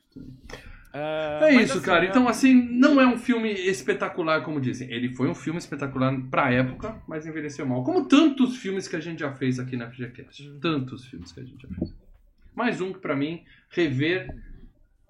Uh, 0.95 1.43
é 1.43 1.55
isso, 1.55 1.73
assim, 1.73 1.85
cara. 1.85 2.05
É... 2.05 2.07
Então, 2.07 2.25
assim, 2.25 2.53
não 2.53 3.01
é 3.01 3.05
um 3.05 3.17
filme 3.17 3.51
espetacular, 3.51 4.41
como 4.43 4.61
dizem. 4.61 4.89
Ele 4.89 5.13
foi 5.13 5.27
um 5.27 5.35
filme 5.35 5.59
espetacular 5.59 6.17
pra 6.31 6.53
época, 6.53 7.01
mas 7.05 7.25
envelheceu 7.25 7.65
mal. 7.65 7.83
Como 7.83 8.07
tantos 8.07 8.55
filmes 8.55 8.87
que 8.87 8.95
a 8.95 9.01
gente 9.01 9.19
já 9.19 9.33
fez 9.33 9.59
aqui 9.59 9.75
na 9.75 9.91
FGCast. 9.91 10.47
Uhum. 10.47 10.59
Tantos 10.61 11.05
filmes 11.05 11.33
que 11.33 11.41
a 11.41 11.43
gente 11.43 11.61
já 11.61 11.75
fez. 11.75 11.93
Mais 12.55 12.79
um 12.79 12.93
que, 12.93 12.99
pra 12.99 13.13
mim, 13.13 13.43
rever 13.69 14.33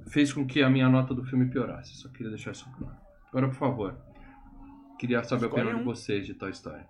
fez 0.08 0.34
com 0.34 0.44
que 0.48 0.64
a 0.64 0.70
minha 0.72 0.90
nota 0.90 1.14
do 1.14 1.24
filme 1.24 1.52
piorasse. 1.52 1.96
Só 1.98 2.10
queria 2.10 2.32
deixar 2.32 2.54
isso 2.54 2.68
claro. 2.80 2.98
Agora, 3.30 3.48
por 3.50 3.56
favor. 3.56 3.98
Queria 4.98 5.24
saber 5.24 5.46
Escolhe 5.46 5.62
a 5.62 5.66
opinião 5.66 5.76
um. 5.76 5.84
de 5.84 5.86
vocês 5.86 6.26
de 6.26 6.34
Toy 6.34 6.50
Story. 6.50 6.84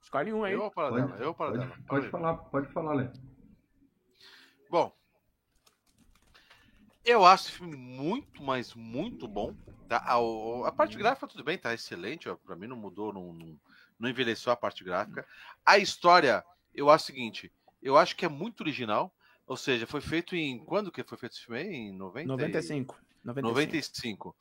Escolhe 0.00 0.32
um 0.32 0.44
aí. 0.44 0.52
Eu 0.52 0.70
para 0.70 0.90
dela, 0.92 1.16
eu 1.18 1.34
para 1.34 1.58
dela. 1.58 1.72
Pode, 1.88 2.06
falar, 2.08 2.36
pode 2.36 2.68
falar, 2.68 2.94
Léo. 2.94 3.12
Bom, 4.70 4.92
eu 7.04 7.24
acho 7.24 7.48
esse 7.48 7.52
filme 7.52 7.76
muito, 7.76 8.42
mas 8.42 8.74
muito 8.74 9.26
bom. 9.26 9.54
Tá? 9.88 9.98
A, 9.98 10.68
a 10.68 10.72
parte 10.72 10.96
gráfica, 10.96 11.26
tudo 11.26 11.44
bem, 11.44 11.58
tá 11.58 11.74
excelente. 11.74 12.28
Para 12.44 12.56
mim 12.56 12.66
não 12.66 12.76
mudou, 12.76 13.12
não, 13.12 13.32
não, 13.32 13.58
não, 13.98 14.08
envelheceu 14.08 14.52
a 14.52 14.56
parte 14.56 14.84
gráfica. 14.84 15.26
A 15.64 15.78
história, 15.78 16.44
eu 16.74 16.90
acho 16.90 17.04
o 17.04 17.06
seguinte: 17.06 17.52
eu 17.82 17.96
acho 17.96 18.16
que 18.16 18.24
é 18.24 18.28
muito 18.28 18.60
original. 18.60 19.12
Ou 19.46 19.56
seja, 19.56 19.86
foi 19.86 20.00
feito 20.00 20.36
em. 20.36 20.64
Quando 20.64 20.92
que 20.92 21.02
foi 21.02 21.18
feito 21.18 21.32
esse 21.32 21.44
filme? 21.44 21.62
Em 21.62 21.92
90 21.92 22.28
95. 22.28 22.96
95. 23.24 23.48
95. 23.48 24.36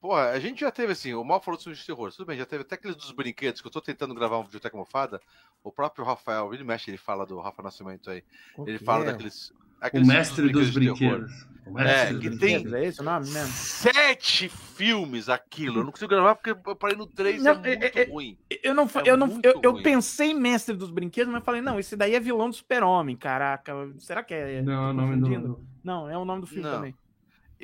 Pô, 0.00 0.16
a 0.16 0.38
gente 0.40 0.62
já 0.62 0.70
teve 0.72 0.92
assim, 0.92 1.14
o 1.14 1.22
mal 1.22 1.40
falou 1.40 1.56
de 1.56 1.62
filmes 1.62 1.78
de 1.78 1.86
terror, 1.86 2.10
tudo 2.10 2.26
bem, 2.26 2.36
já 2.36 2.44
teve 2.44 2.62
até 2.62 2.74
aqueles 2.74 2.96
dos 2.96 3.12
brinquedos, 3.12 3.60
que 3.60 3.68
eu 3.68 3.70
tô 3.70 3.80
tentando 3.80 4.12
gravar 4.12 4.36
um 4.36 4.42
vídeo 4.42 4.58
até 4.58 4.76
mofada. 4.76 5.20
O 5.62 5.70
próprio 5.70 6.04
Rafael, 6.04 6.52
ele 6.52 6.64
mexe, 6.64 6.90
ele 6.90 6.98
fala 6.98 7.24
do 7.24 7.38
Rafa 7.38 7.62
Nascimento 7.62 8.10
aí. 8.10 8.24
Ele 8.66 8.80
fala 8.80 9.04
daqueles 9.04 9.52
o 9.92 10.06
mestre 10.06 10.48
dos 10.50 10.70
brinquedos. 10.70 11.46
O 11.66 11.72
mestre 11.72 12.16
é, 12.16 12.20
que 12.20 12.38
tem 12.38 12.74
é 12.74 12.84
esse 12.86 13.00
o 13.00 13.04
nome 13.04 13.30
mesmo? 13.30 13.52
sete 13.52 14.48
filmes 14.48 15.28
aquilo. 15.28 15.78
Eu 15.78 15.84
não 15.84 15.92
consigo 15.92 16.10
gravar 16.10 16.34
porque 16.34 16.50
eu 16.50 16.76
parei 16.76 16.96
no 16.96 17.06
3 17.06 17.42
não, 17.42 17.52
é, 17.64 17.72
é 17.72 17.78
muito 17.78 17.98
é, 17.98 18.04
ruim. 18.04 18.38
Eu 18.62 18.74
não, 18.74 18.84
é 18.84 19.10
eu, 19.10 19.16
não 19.16 19.40
eu, 19.42 19.60
eu, 19.62 19.82
pensei 19.82 20.34
mestre 20.34 20.74
dos 20.76 20.90
brinquedos, 20.90 21.32
mas 21.32 21.44
falei, 21.44 21.62
não, 21.62 21.78
esse 21.78 21.96
daí 21.96 22.14
é 22.14 22.20
vilão 22.20 22.50
do 22.50 22.56
super-homem, 22.56 23.16
caraca. 23.16 23.72
Será 23.98 24.22
que 24.22 24.34
é? 24.34 24.60
Não, 24.60 24.90
é 24.90 24.92
nome 24.92 25.16
do... 25.16 25.60
Não, 25.84 26.10
é 26.10 26.18
o 26.18 26.24
nome 26.24 26.40
do 26.40 26.46
filme 26.46 26.64
não. 26.64 26.74
também. 26.74 26.94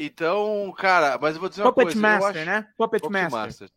Então, 0.01 0.73
cara, 0.79 1.19
mas 1.21 1.35
eu 1.35 1.41
vou 1.41 1.49
dizer 1.49 1.63
uma 1.63 1.73
Puppet 1.73 1.87
coisa. 1.87 2.01
Master, 2.01 2.37
acho... 2.37 2.45
né? 2.47 2.69
Puppet, 2.77 3.03
Puppet 3.03 3.31
Master. 3.31 3.41
Master. 3.41 3.69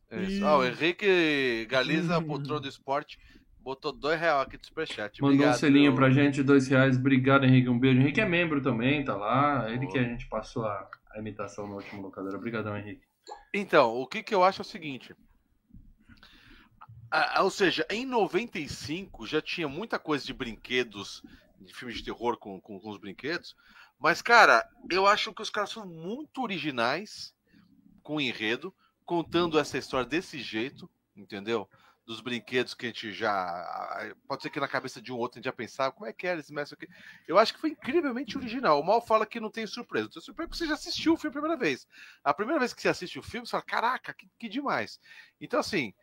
Ah, 0.43 0.57
o 0.57 0.63
Henrique 0.63 1.65
Galiza, 1.67 2.21
poltrona 2.21 2.61
do 2.61 2.67
esporte. 2.67 3.17
Botou 3.61 3.91
dois 3.91 4.19
reais 4.19 4.41
aqui 4.41 4.57
do 4.57 4.65
superchat. 4.65 5.21
Mandou 5.21 5.35
Obrigado, 5.35 5.55
um 5.55 5.59
selinho 5.59 5.91
meu... 5.91 5.95
pra 5.95 6.09
gente, 6.09 6.41
dois 6.41 6.67
reais. 6.67 6.97
Obrigado, 6.97 7.45
Henrique. 7.45 7.69
Um 7.69 7.77
beijo. 7.77 7.99
Henrique 7.99 8.19
é 8.19 8.25
membro 8.25 8.61
também, 8.61 9.05
tá 9.05 9.15
lá. 9.15 9.71
Ele 9.71 9.85
que 9.87 9.99
a 9.99 10.03
gente 10.03 10.27
passou 10.27 10.65
a, 10.65 10.89
a 11.11 11.19
imitação 11.19 11.67
no 11.67 11.75
último 11.75 12.01
locador. 12.01 12.33
Obrigadão, 12.33 12.75
Henrique. 12.75 13.05
Então, 13.53 13.95
o 13.95 14.07
que, 14.07 14.23
que 14.23 14.33
eu 14.33 14.43
acho 14.43 14.61
é 14.61 14.63
o 14.63 14.65
seguinte. 14.65 15.15
ou 17.39 17.51
seja, 17.51 17.85
em 17.89 18.05
95 18.05 19.27
já 19.27 19.41
tinha 19.41 19.67
muita 19.67 19.99
coisa 19.99 20.25
de 20.25 20.33
brinquedos, 20.33 21.21
de 21.59 21.73
filmes 21.73 21.97
de 21.97 22.03
terror 22.05 22.37
com, 22.37 22.59
com, 22.59 22.79
com 22.79 22.89
os 22.89 22.97
brinquedos. 22.97 23.55
Mas, 23.99 24.23
cara, 24.23 24.67
eu 24.89 25.05
acho 25.05 25.31
que 25.33 25.41
os 25.43 25.51
caras 25.51 25.69
são 25.69 25.85
muito 25.85 26.41
originais 26.41 27.35
com 28.01 28.15
o 28.15 28.21
enredo, 28.21 28.73
contando 29.05 29.59
essa 29.59 29.77
história 29.77 30.09
desse 30.09 30.39
jeito, 30.39 30.89
entendeu? 31.15 31.69
Dos 32.11 32.21
brinquedos 32.21 32.73
que 32.73 32.85
a 32.85 32.89
gente 32.89 33.11
já. 33.13 34.13
Pode 34.27 34.43
ser 34.43 34.49
que 34.49 34.59
na 34.59 34.67
cabeça 34.67 35.01
de 35.01 35.11
um 35.11 35.17
outro 35.17 35.37
a 35.37 35.39
gente 35.39 35.45
já 35.45 35.53
pensava 35.53 35.91
como 35.91 36.05
é 36.05 36.13
que 36.13 36.27
era 36.27 36.39
esse 36.39 36.53
mestre 36.53 36.77
aqui. 36.79 36.91
Eu 37.27 37.39
acho 37.39 37.53
que 37.53 37.59
foi 37.59 37.69
incrivelmente 37.69 38.37
original. 38.37 38.79
O 38.79 38.83
Mal 38.85 39.01
fala 39.01 39.25
que 39.25 39.39
não 39.39 39.49
tem 39.49 39.65
surpresa. 39.65 40.09
Tem 40.09 40.21
surpresa 40.21 40.49
porque 40.49 40.57
você 40.57 40.67
já 40.67 40.73
assistiu 40.73 41.13
o 41.13 41.17
filme 41.17 41.29
a 41.37 41.39
primeira 41.41 41.57
vez. 41.57 41.87
A 42.23 42.33
primeira 42.33 42.59
vez 42.59 42.73
que 42.73 42.81
você 42.81 42.89
assiste 42.89 43.17
o 43.17 43.23
filme, 43.23 43.47
você 43.47 43.51
fala: 43.51 43.63
caraca, 43.63 44.13
que, 44.13 44.29
que 44.37 44.49
demais. 44.49 44.99
Então, 45.39 45.59
assim. 45.59 45.93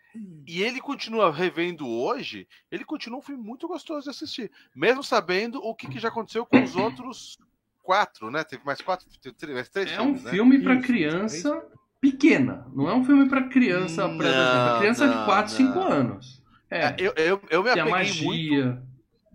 E 0.46 0.62
ele 0.62 0.80
continua 0.80 1.30
revendo 1.30 1.86
hoje, 1.86 2.48
ele 2.70 2.84
continua 2.84 3.18
um 3.18 3.22
filme 3.22 3.42
muito 3.44 3.68
gostoso 3.68 4.04
de 4.04 4.10
assistir. 4.10 4.50
Mesmo 4.74 5.04
sabendo 5.04 5.62
o 5.62 5.74
que, 5.74 5.86
que 5.86 6.00
já 6.00 6.08
aconteceu 6.08 6.46
com 6.46 6.62
os 6.62 6.74
outros 6.74 7.38
quatro, 7.82 8.30
né? 8.30 8.42
Teve 8.42 8.64
mais 8.64 8.80
quatro, 8.80 9.06
teve 9.20 9.52
mais 9.52 9.68
três 9.68 9.90
É 9.90 9.96
filmes, 9.96 10.22
um 10.22 10.24
né? 10.24 10.30
filme 10.30 10.62
para 10.62 10.80
criança 10.80 11.62
pequena. 12.00 12.66
Não 12.74 12.88
é 12.88 12.94
um 12.94 13.04
filme 13.04 13.28
para 13.28 13.48
criança, 13.48 14.06
não, 14.06 14.16
pra 14.16 14.76
criança 14.78 15.06
não, 15.06 15.18
de 15.18 15.24
4, 15.24 15.52
5 15.52 15.78
anos. 15.80 16.42
É, 16.70 16.86
é, 16.86 16.96
eu, 16.98 17.12
eu, 17.16 17.42
eu 17.50 17.62
me 17.62 17.70
apeguei 17.70 17.90
magia. 17.90 18.24
muito. 18.24 18.88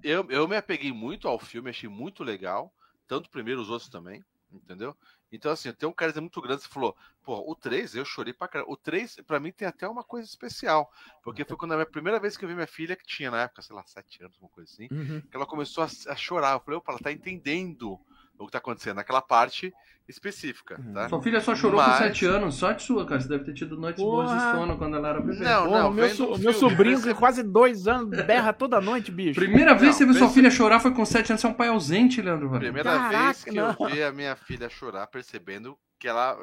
Eu, 0.04 0.30
eu 0.30 0.48
me 0.48 0.56
apeguei 0.56 0.92
muito 0.92 1.28
ao 1.28 1.40
filme, 1.40 1.70
achei 1.70 1.90
muito 1.90 2.24
legal. 2.24 2.74
Tanto 3.08 3.28
o 3.28 3.30
primeiro, 3.30 3.62
os 3.62 3.70
outros 3.70 3.90
também, 3.90 4.24
entendeu? 4.52 4.96
Então, 5.32 5.52
assim, 5.52 5.74
tem 5.74 5.90
um 5.90 5.94
carisma 5.94 6.22
muito 6.22 6.40
grande. 6.42 6.62
Você 6.62 6.70
falou, 6.70 6.96
pô, 7.24 7.44
o 7.50 7.56
3 7.56 7.96
eu 7.96 8.06
chorei 8.06 8.34
pra 8.34 8.48
caramba. 8.48 8.72
O 8.72 8.78
3, 8.78 9.16
pra 9.26 9.40
mim, 9.40 9.52
tem 9.52 9.68
até 9.68 9.88
uma 9.88 10.04
coisa 10.04 10.28
especial. 10.28 10.92
Porque 11.24 11.44
foi 11.44 11.58
quando 11.58 11.72
a 11.72 11.76
minha 11.76 11.88
primeira 11.88 12.20
vez 12.20 12.38
que 12.38 12.46
eu 12.46 12.50
vi 12.50 12.54
minha 12.54 12.68
filha, 12.68 12.96
que 12.96 13.06
tinha 13.06 13.32
na 13.32 13.42
época, 13.42 13.64
sei 13.64 13.76
lá, 13.76 13.84
7 13.84 14.24
anos, 14.24 14.38
uma 14.38 14.50
coisa 14.50 14.72
assim, 14.72 14.88
uhum. 14.92 15.22
que 15.22 15.36
ela 15.36 15.48
começou 15.48 15.84
a, 15.84 15.88
a 16.12 16.16
chorar. 16.16 16.54
Eu 16.54 16.60
falei, 16.60 16.78
opa, 16.78 16.92
ela 16.92 17.02
tá 17.02 17.12
entendendo 17.12 18.00
o 18.38 18.46
que 18.46 18.52
tá 18.52 18.58
acontecendo 18.58 18.96
naquela 18.96 19.22
parte 19.22 19.74
específica, 20.08 20.78
tá? 20.94 21.08
Sua 21.08 21.22
filha 21.22 21.40
só 21.40 21.56
chorou 21.56 21.80
Mas... 21.80 21.98
com 21.98 22.04
7 22.04 22.26
anos, 22.26 22.56
sorte 22.56 22.84
sua, 22.84 23.06
cara. 23.06 23.22
Você 23.22 23.30
deve 23.30 23.46
ter 23.46 23.54
tido 23.54 23.78
noites 23.78 24.04
Porra. 24.04 24.26
boas 24.26 24.44
de 24.44 24.52
sono 24.52 24.78
quando 24.78 24.98
ela 24.98 25.10
era 25.10 25.22
bebê. 25.22 25.44
Não, 25.44 25.66
Porra, 25.66 25.80
não, 25.80 25.92
meu, 25.92 26.10
so, 26.10 26.38
meu 26.40 26.54
sobrinho 26.54 27.02
com 27.02 27.16
quase 27.16 27.42
2 27.42 27.88
anos 27.88 28.10
berra 28.26 28.52
toda 28.52 28.82
noite, 28.82 29.12
bicho. 29.12 29.40
Primeira 29.40 29.74
vez 29.74 29.94
que 29.94 30.00
você 30.00 30.06
viu 30.06 30.16
sua 30.16 30.30
filha 30.30 30.52
chorar 30.52 30.80
foi 30.80 30.94
com 30.94 31.06
7 31.06 31.32
anos, 31.32 31.42
você 31.42 31.48
é 31.48 31.50
um 31.50 31.54
pai 31.54 31.70
ausente, 31.70 32.22
Leandro. 32.22 32.50
Primeira 32.50 32.92
Caraca, 32.92 33.24
vez 33.26 33.44
que 33.46 33.52
não. 33.52 33.76
eu 33.80 33.88
vi 33.88 34.04
a 34.04 34.12
minha 34.12 34.36
filha 34.36 34.70
chorar 34.70 35.08
percebendo 35.08 35.78
que 36.04 36.08
ela 36.10 36.38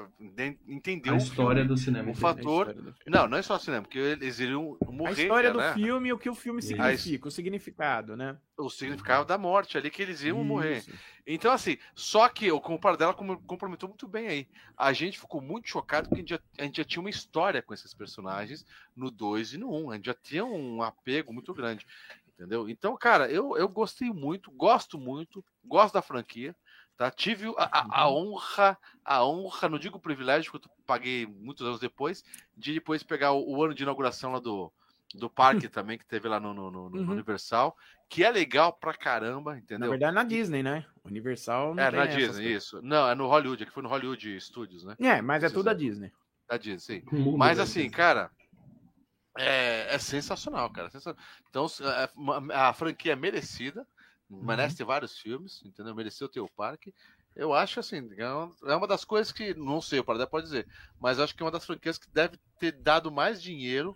entendeu 0.67 1.13
a 1.13 1.17
história 1.19 1.67
do 1.67 1.77
cinema. 1.77 2.11
O 2.11 2.15
fator. 2.15 2.75
Não, 3.07 3.29
não 3.29 3.37
é 3.37 3.43
só 3.43 3.57
o 3.57 3.59
cinema, 3.59 3.83
porque 3.83 3.99
eles 3.99 4.41
iriam 4.41 4.75
morrer. 4.87 5.11
A 5.11 5.23
história 5.25 5.53
do 5.53 5.59
né? 5.59 5.75
filme 5.75 6.09
e 6.09 6.13
o 6.15 6.19
que 6.19 6.31
o 6.31 6.35
filme 6.35 6.63
significa, 6.63 7.29
o 7.29 7.31
significado, 7.31 8.17
né? 8.17 8.39
O 8.57 8.71
significado 8.71 9.27
da 9.27 9.37
morte 9.37 9.77
ali 9.77 9.91
que 9.91 10.01
eles 10.01 10.23
iam 10.23 10.39
Isso. 10.39 10.47
morrer. 10.47 10.83
Então, 11.27 11.53
assim, 11.53 11.77
só 11.95 12.27
que 12.31 12.51
o 12.51 12.59
comparo 12.59 12.97
dela 12.97 13.13
comprometeu 13.13 13.87
muito 13.87 14.09
bem 14.09 14.29
aí. 14.29 14.49
A 14.75 14.95
gente 14.95 15.21
ficou 15.21 15.43
muito 15.43 15.69
chocado 15.69 16.09
porque 16.09 16.21
a 16.21 16.25
gente, 16.25 16.31
já, 16.31 16.41
a 16.59 16.63
gente 16.63 16.77
já 16.79 16.85
tinha 16.85 17.03
uma 17.03 17.11
história 17.11 17.61
com 17.61 17.75
esses 17.75 17.93
personagens 17.93 18.65
no 18.97 19.11
2 19.11 19.53
e 19.53 19.59
no 19.59 19.71
1. 19.71 19.85
Um. 19.85 19.91
A 19.91 19.97
gente 19.97 20.07
já 20.07 20.15
tinha 20.15 20.43
um 20.43 20.83
apego 20.83 21.35
muito 21.35 21.53
grande. 21.53 21.87
Entendeu? 22.35 22.67
Então, 22.67 22.97
cara, 22.97 23.31
eu, 23.31 23.59
eu 23.59 23.69
gostei 23.69 24.11
muito, 24.11 24.51
gosto 24.51 24.97
muito, 24.97 25.45
gosto 25.63 25.93
da 25.93 26.01
franquia. 26.01 26.57
Tá? 27.01 27.11
Tive 27.11 27.47
a, 27.57 28.03
a, 28.03 28.11
uhum. 28.11 28.35
honra, 28.35 28.77
a 29.03 29.25
honra, 29.25 29.71
não 29.71 29.79
digo 29.79 29.99
privilégio, 29.99 30.53
porque 30.53 30.69
eu 30.69 30.73
paguei 30.85 31.25
muitos 31.27 31.67
anos 31.67 31.81
depois, 31.81 32.23
de 32.55 32.75
depois 32.75 33.03
pegar 33.03 33.33
o, 33.33 33.57
o 33.57 33.65
ano 33.65 33.73
de 33.73 33.85
inauguração 33.85 34.33
lá 34.33 34.39
do, 34.39 34.71
do 35.15 35.31
parque 35.31 35.67
também, 35.73 35.97
que 35.97 36.05
teve 36.05 36.29
lá 36.29 36.39
no, 36.39 36.53
no, 36.53 36.71
no, 36.71 36.81
uhum. 36.81 37.13
Universal, 37.13 37.75
que 38.07 38.23
é 38.23 38.31
legal 38.31 38.75
pra 38.75 38.93
caramba, 38.93 39.57
entendeu? 39.57 39.87
Na 39.87 39.89
verdade, 39.89 40.15
na 40.15 40.25
Disney, 40.25 40.63
né? 40.63 40.85
Universal 41.03 41.75
não 41.75 41.83
É, 41.83 41.91
na 41.91 42.05
Disney, 42.05 42.53
isso. 42.53 42.83
Não, 42.83 43.09
é 43.09 43.15
no 43.15 43.27
Hollywood, 43.29 43.63
aqui 43.63 43.73
foi 43.73 43.83
no 43.83 43.89
Hollywood 43.89 44.39
Studios, 44.39 44.85
né? 44.85 44.95
É, 45.01 45.23
mas 45.23 45.43
é 45.43 45.49
tudo 45.49 45.63
da 45.63 45.73
Disney. 45.73 46.13
Da 46.47 46.59
Disney, 46.59 47.01
sim. 47.01 47.03
Mas 47.35 47.59
assim, 47.59 47.89
cara, 47.89 48.31
é, 49.39 49.95
é 49.95 49.99
sensacional, 49.99 50.69
cara. 50.69 50.91
Então, 51.49 51.67
é, 51.81 52.55
a 52.55 52.75
franquia 52.75 53.15
é 53.15 53.17
merecida, 53.17 53.87
uhum. 54.31 54.75
ter 54.77 54.85
vários 54.85 55.19
filmes, 55.19 55.63
entendeu? 55.65 55.95
Mereceu 55.95 56.29
ter 56.29 56.41
o 56.41 56.49
parque. 56.49 56.95
Eu 57.35 57.53
acho 57.53 57.81
assim, 57.81 58.09
é, 58.17 58.71
é 58.73 58.77
uma 58.77 58.87
das 58.87 59.05
coisas 59.05 59.33
que, 59.33 59.55
não 59.55 59.81
sei, 59.81 60.01
o 60.01 60.05
Paradé 60.05 60.27
pode 60.27 60.47
dizer, 60.47 60.67
mas 61.01 61.19
acho 61.19 61.35
que 61.35 61.43
é 61.43 61.47
uma 61.47 61.53
das 61.53 61.65
franquias 61.65 61.99
que 61.99 62.11
deve 62.11 62.39
ter 62.59 62.73
dado 62.73 63.11
mais 63.11 63.43
dinheiro 63.43 63.95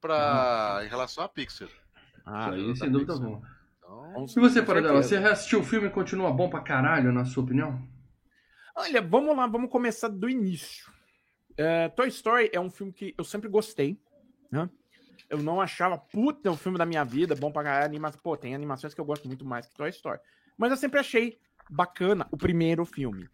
para 0.00 0.78
uhum. 0.78 0.86
em 0.86 0.88
relação 0.88 1.24
à 1.24 1.28
Pixar. 1.28 1.68
Ah, 2.24 2.50
aí 2.50 2.76
sem 2.76 2.90
dúvida 2.90 3.12
alguma. 3.12 3.42
Então, 3.82 4.26
e 4.36 4.40
você, 4.40 4.62
Paradé, 4.62 4.92
você 4.92 5.16
assistiu 5.16 5.60
o 5.60 5.64
filme 5.64 5.88
e 5.88 5.90
continua 5.90 6.30
bom 6.30 6.50
pra 6.50 6.60
caralho, 6.60 7.10
na 7.10 7.24
sua 7.24 7.42
opinião? 7.42 7.82
Olha, 8.76 9.00
vamos 9.00 9.36
lá, 9.36 9.46
vamos 9.46 9.70
começar 9.70 10.08
do 10.08 10.28
início. 10.28 10.92
Uh, 11.52 11.94
Toy 11.96 12.08
Story 12.08 12.50
é 12.52 12.60
um 12.60 12.70
filme 12.70 12.92
que 12.92 13.14
eu 13.18 13.24
sempre 13.24 13.48
gostei, 13.48 13.98
né? 14.52 14.70
Eu 15.28 15.38
não 15.38 15.60
achava, 15.60 15.98
puta, 15.98 16.48
é 16.48 16.52
o 16.52 16.56
filme 16.56 16.78
da 16.78 16.86
minha 16.86 17.04
vida, 17.04 17.34
bom 17.34 17.50
pra 17.50 17.62
caralho, 17.62 17.86
animação. 17.86 18.20
Pô, 18.22 18.36
tem 18.36 18.54
animações 18.54 18.94
que 18.94 19.00
eu 19.00 19.04
gosto 19.04 19.26
muito 19.26 19.44
mais 19.44 19.66
que 19.66 19.74
Toy 19.74 19.90
Story. 19.90 20.20
Mas 20.56 20.70
eu 20.70 20.76
sempre 20.76 20.98
achei 20.98 21.38
bacana 21.70 22.26
o 22.30 22.36
primeiro 22.36 22.84
filme. 22.84 23.28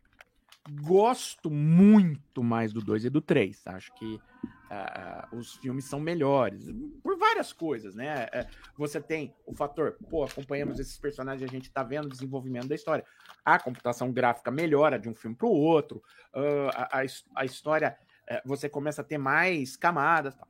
Gosto 0.83 1.51
muito 1.51 2.43
mais 2.43 2.73
do 2.73 2.81
2 2.81 3.05
e 3.05 3.11
do 3.11 3.21
3. 3.21 3.67
Acho 3.67 3.95
que 3.95 4.15
uh, 4.15 5.37
os 5.37 5.55
filmes 5.57 5.85
são 5.85 6.01
melhores. 6.01 6.67
Por 7.03 7.19
várias 7.19 7.53
coisas, 7.53 7.95
né? 7.95 8.27
Uh, 8.27 8.47
você 8.77 9.01
tem 9.01 9.35
o 9.47 9.55
fator, 9.55 9.97
pô, 10.09 10.25
acompanhamos 10.25 10.79
esses 10.79 10.97
personagens, 10.99 11.49
a 11.49 11.53
gente 11.53 11.71
tá 11.71 11.83
vendo 11.83 12.07
o 12.07 12.09
desenvolvimento 12.09 12.69
da 12.69 12.75
história. 12.75 13.05
A 13.45 13.59
computação 13.59 14.11
gráfica 14.11 14.51
melhora 14.51 14.99
de 14.99 15.09
um 15.09 15.15
filme 15.15 15.37
para 15.37 15.47
o 15.47 15.53
outro, 15.53 16.03
uh, 16.35 16.71
a, 16.75 17.01
a, 17.01 17.05
a, 17.37 17.45
história, 17.45 17.97
eh, 18.27 18.43
você 18.45 18.69
começa 18.69 19.03
a 19.03 19.05
ter 19.05 19.19
mais 19.19 19.77
camadas. 19.77 20.35
Tá. 20.35 20.47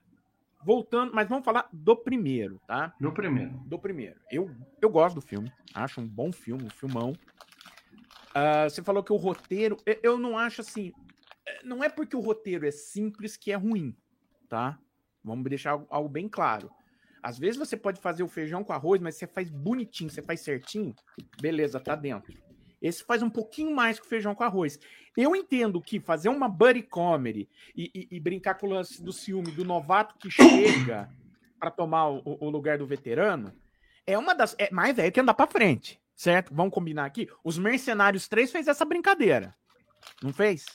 Voltando, 0.64 1.12
mas 1.14 1.28
vamos 1.28 1.44
falar 1.44 1.68
do 1.72 1.94
primeiro, 1.94 2.60
tá? 2.66 2.94
Do 2.98 3.12
primeiro. 3.12 3.52
Do 3.66 3.78
primeiro. 3.78 4.18
Eu, 4.30 4.50
eu 4.80 4.88
gosto 4.88 5.16
do 5.16 5.20
filme, 5.20 5.52
acho 5.74 6.00
um 6.00 6.08
bom 6.08 6.32
filme, 6.32 6.64
um 6.64 6.70
filmão. 6.70 7.12
Uh, 8.30 8.68
você 8.68 8.82
falou 8.82 9.02
que 9.02 9.12
o 9.12 9.16
roteiro. 9.16 9.76
Eu 10.02 10.18
não 10.18 10.38
acho 10.38 10.62
assim. 10.62 10.92
Eh, 11.46 11.60
não 11.64 11.84
é 11.84 11.88
porque 11.88 12.16
o 12.16 12.20
roteiro 12.20 12.66
é 12.66 12.70
simples 12.70 13.36
que 13.36 13.52
é 13.52 13.54
ruim, 13.56 13.94
tá? 14.48 14.78
Vamos 15.22 15.44
deixar 15.48 15.80
algo 15.88 16.08
bem 16.08 16.28
claro. 16.28 16.70
Às 17.22 17.38
vezes 17.38 17.56
você 17.56 17.76
pode 17.76 18.00
fazer 18.00 18.22
o 18.22 18.28
feijão 18.28 18.62
com 18.62 18.72
arroz, 18.72 19.00
mas 19.00 19.16
você 19.16 19.26
faz 19.26 19.48
bonitinho, 19.48 20.10
você 20.10 20.20
faz 20.20 20.40
certinho, 20.40 20.94
beleza, 21.40 21.80
tá 21.80 21.94
dentro. 21.94 22.34
Esse 22.84 23.02
faz 23.02 23.22
um 23.22 23.30
pouquinho 23.30 23.74
mais 23.74 23.98
que 23.98 24.06
feijão 24.06 24.34
com 24.34 24.44
arroz. 24.44 24.78
Eu 25.16 25.34
entendo 25.34 25.80
que 25.80 25.98
fazer 25.98 26.28
uma 26.28 26.50
buddy 26.50 26.82
comedy 26.82 27.48
e, 27.74 27.90
e, 27.94 28.16
e 28.16 28.20
brincar 28.20 28.56
com 28.56 28.66
o 28.66 28.70
lance 28.70 29.02
do 29.02 29.10
ciúme 29.10 29.50
do 29.52 29.64
novato 29.64 30.14
que 30.18 30.30
chega 30.30 31.08
para 31.58 31.70
tomar 31.70 32.10
o, 32.10 32.22
o, 32.26 32.50
lugar 32.50 32.76
do 32.76 32.86
veterano 32.86 33.54
é 34.06 34.18
uma 34.18 34.34
das. 34.34 34.54
É 34.58 34.70
mais 34.70 34.94
velho 34.94 35.10
que 35.10 35.18
andar 35.18 35.32
para 35.32 35.50
frente, 35.50 35.98
certo? 36.14 36.54
Vamos 36.54 36.74
combinar 36.74 37.06
aqui? 37.06 37.26
Os 37.42 37.56
Mercenários 37.56 38.28
3 38.28 38.52
fez 38.52 38.68
essa 38.68 38.84
brincadeira. 38.84 39.56
Não 40.22 40.30
fez? 40.30 40.66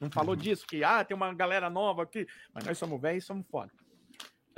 Não 0.00 0.10
falou 0.10 0.34
uhum. 0.34 0.40
disso? 0.40 0.66
Que 0.66 0.82
ah, 0.82 1.04
tem 1.04 1.16
uma 1.16 1.32
galera 1.32 1.70
nova 1.70 2.02
aqui, 2.02 2.26
mas 2.52 2.64
nós 2.64 2.76
somos 2.76 3.00
velhos 3.00 3.22
e 3.22 3.26
somos 3.26 3.46
foda. 3.46 3.70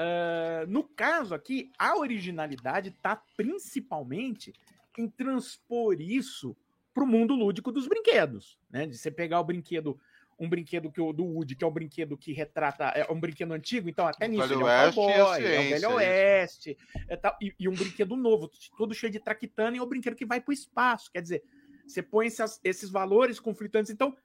Uh, 0.01 0.66
no 0.66 0.85
caso 0.85 1.35
aqui, 1.35 1.70
a 1.79 1.98
originalidade 1.98 2.88
está 2.88 3.14
principalmente 3.37 4.55
em 4.96 5.07
transpor 5.07 6.01
isso 6.01 6.57
para 6.99 7.05
o 7.05 7.07
mundo 7.07 7.33
lúdico 7.37 7.71
dos 7.71 7.87
brinquedos, 7.87 8.59
né? 8.69 8.85
De 8.85 8.99
você 8.99 9.09
pegar 9.09 9.39
o 9.39 9.45
brinquedo, 9.45 10.01
um 10.37 10.49
brinquedo 10.49 10.91
que 10.91 11.01
o 11.01 11.13
do 11.13 11.25
Woody, 11.25 11.55
que 11.55 11.63
é 11.63 11.67
um 11.67 11.73
brinquedo 11.73 12.17
que 12.17 12.33
retrata, 12.33 12.87
é 12.87 13.07
um 13.11 13.21
brinquedo 13.21 13.53
antigo, 13.53 13.89
então 13.89 14.05
até 14.05 14.27
nisso 14.27 14.53
ele 14.53 14.55
é 14.55 14.89
um 14.89 14.93
cowboy, 14.93 15.45
é, 15.45 15.61
o 15.61 15.71
Velho 15.71 15.91
Oeste, 15.95 16.77
é 17.09 17.17
tal, 17.17 17.37
e, 17.41 17.55
e, 17.57 17.69
um 17.69 17.75
brinquedo 17.75 18.17
novo, 18.17 18.51
todo 18.77 18.95
cheio 18.95 19.13
de 19.13 19.21
traquitana, 19.21 19.77
e 19.77 19.79
é 19.79 19.83
um 19.83 19.87
brinquedo 19.87 20.17
que 20.17 20.27
vai 20.27 20.41
para 20.41 20.51
o 20.51 20.53
espaço, 20.53 21.09
quer 21.13 21.23
dizer, 21.23 21.45
você 21.87 22.03
põe 22.03 22.27
esses, 22.27 22.61
esses 22.65 22.91
valores 22.91 23.39
conflitantes, 23.39 23.93
então 23.93 24.17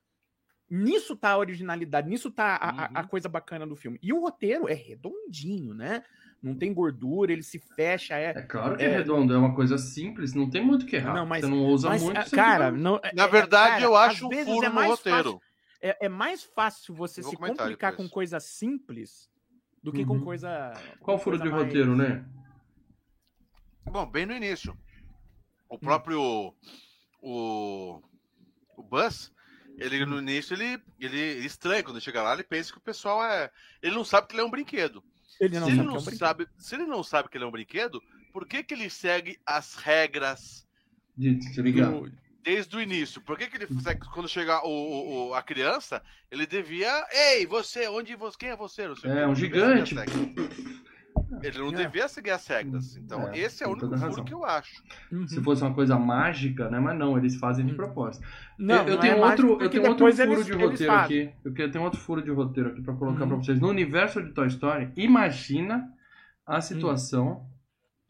nisso 0.68 1.16
tá 1.16 1.30
a 1.30 1.38
originalidade, 1.38 2.10
nisso 2.10 2.32
tá 2.32 2.58
a, 2.60 2.72
uhum. 2.72 2.80
a, 2.80 2.86
a, 2.86 3.02
uhum. 3.04 3.08
coisa 3.08 3.30
bacana 3.30 3.68
do 3.68 3.76
filme. 3.76 4.00
E 4.02 4.12
o 4.12 4.20
roteiro 4.20 4.68
é 4.68 4.74
redondinho, 4.74 5.76
né? 5.76 6.04
Não 6.44 6.54
tem 6.54 6.74
gordura, 6.74 7.32
ele 7.32 7.42
se 7.42 7.58
fecha. 7.58 8.18
É, 8.18 8.32
é 8.32 8.42
claro 8.42 8.76
que 8.76 8.84
é, 8.84 8.88
é 8.88 8.98
redondo, 8.98 9.34
é 9.34 9.38
uma 9.38 9.56
coisa 9.56 9.78
simples, 9.78 10.34
não 10.34 10.50
tem 10.50 10.64
muito 10.64 10.86
que 10.86 10.98
errar. 10.98 11.14
Não, 11.14 11.26
mas, 11.26 11.42
você 11.42 11.50
não 11.50 11.66
usa 11.66 11.88
mas, 11.88 12.04
muito. 12.04 12.32
Cara, 12.32 12.70
não, 12.70 13.00
é, 13.02 13.14
na 13.16 13.28
verdade, 13.28 13.76
cara, 13.76 13.84
eu 13.84 13.96
acho 13.96 14.28
um 14.28 14.32
furo 14.32 14.66
é 14.66 14.70
no 14.70 14.86
roteiro. 14.86 15.32
Fácil, 15.32 15.42
é, 15.82 16.06
é, 16.06 16.10
mais 16.10 16.44
fácil 16.44 16.94
você 16.94 17.24
se 17.24 17.38
complicar 17.38 17.96
com 17.96 18.10
coisa 18.10 18.42
simples 18.42 19.30
do 19.82 19.94
que 19.94 20.02
uhum. 20.02 20.20
com 20.20 20.22
coisa. 20.22 20.74
Qual 21.00 21.18
com 21.18 21.24
furo 21.24 21.38
coisa 21.38 21.44
de 21.44 21.50
mais... 21.50 21.66
roteiro, 21.66 21.96
né? 21.96 22.26
Bom, 23.86 24.06
bem 24.06 24.26
no 24.26 24.34
início. 24.34 24.78
O 25.70 25.80
próprio. 25.80 26.20
Hum. 26.22 26.54
O. 27.22 28.02
O 28.76 28.84
Buzz. 28.84 29.32
Ele 29.78 30.06
no 30.06 30.20
início 30.20 30.54
ele, 30.54 30.80
ele, 31.00 31.20
ele 31.20 31.48
estranha 31.48 31.82
quando 31.82 32.00
chega 32.00 32.22
lá, 32.22 32.34
ele 32.34 32.44
pensa 32.44 32.72
que 32.72 32.78
o 32.78 32.82
pessoal 32.82 33.24
é. 33.24 33.50
Ele 33.82 33.96
não 33.96 34.06
sabe 34.06 34.28
que 34.28 34.36
ele 34.36 34.42
é 34.42 34.46
um 34.46 34.52
brinquedo. 34.52 35.04
Ele 35.40 35.60
não, 35.60 35.68
se, 35.68 35.74
ele 35.74 35.84
não 35.84 35.96
é 35.96 35.98
um 35.98 36.02
sabe, 36.02 36.48
se 36.58 36.76
ele 36.76 36.86
não 36.86 37.04
sabe 37.04 37.30
que 37.30 37.38
ele 37.38 37.44
é 37.44 37.48
um 37.48 37.52
brinquedo, 37.52 38.02
por 38.32 38.48
que, 38.48 38.64
que 38.64 38.74
ele 38.74 38.90
segue 38.90 39.40
as 39.46 39.76
regras 39.76 40.66
de, 41.18 41.36
do, 41.36 42.12
desde 42.44 42.76
o 42.76 42.82
início? 42.82 43.22
Por 43.22 43.38
que, 43.38 43.48
que 43.48 43.58
ele 43.58 43.68
quando 44.14 44.28
chegar 44.28 44.64
o, 44.66 45.30
o, 45.30 45.34
a 45.34 45.42
criança, 45.42 46.02
ele 46.32 46.46
devia. 46.46 47.06
Ei, 47.12 47.46
você, 47.46 47.88
onde 47.88 48.16
você. 48.16 48.38
Quem 48.38 48.50
é 48.50 48.56
você? 48.56 48.84
é, 49.04 49.28
um 49.28 49.36
gigante. 49.36 49.96
Ele 51.44 51.60
não 51.60 51.68
é. 51.70 51.86
devia 51.86 52.08
seguir 52.08 52.32
as 52.32 52.48
regras. 52.48 52.96
Então, 52.96 53.28
é, 53.30 53.38
esse 53.38 53.64
é 53.64 53.68
o 53.68 53.72
único 53.72 53.98
furo 53.98 54.24
que 54.24 54.34
eu 54.34 54.46
acho. 54.46 54.84
Uhum. 55.12 55.28
Se 55.28 55.42
fosse 55.42 55.62
uma 55.62 55.74
coisa 55.74 55.98
mágica, 55.98 56.70
né? 56.70 56.80
Mas 56.80 56.98
não, 56.98 57.18
eles 57.18 57.36
fazem 57.36 57.66
de 57.66 57.72
uhum. 57.72 57.78
propósito. 57.78 58.26
Não, 58.58 58.76
eu, 58.76 58.88
eu 58.88 58.96
não 58.96 59.02
tenho 59.02 59.18
é 59.18 59.26
outro, 59.26 59.62
eu 59.62 59.70
tenho 59.70 59.88
outro 59.88 60.12
furo 60.14 60.34
eles, 60.34 60.46
de 60.46 60.54
roteiro 60.54 60.94
aqui. 60.94 61.34
Eu 61.44 61.72
tenho 61.72 61.84
outro 61.84 62.00
furo 62.00 62.22
de 62.22 62.32
roteiro 62.32 62.70
aqui 62.70 62.82
para 62.82 62.94
colocar 62.94 63.24
uhum. 63.24 63.28
para 63.28 63.38
vocês. 63.38 63.60
No 63.60 63.70
universo 63.70 64.22
de 64.22 64.32
Toy 64.32 64.48
Story, 64.48 64.92
imagina 64.96 65.92
a 66.46 66.62
situação 66.62 67.46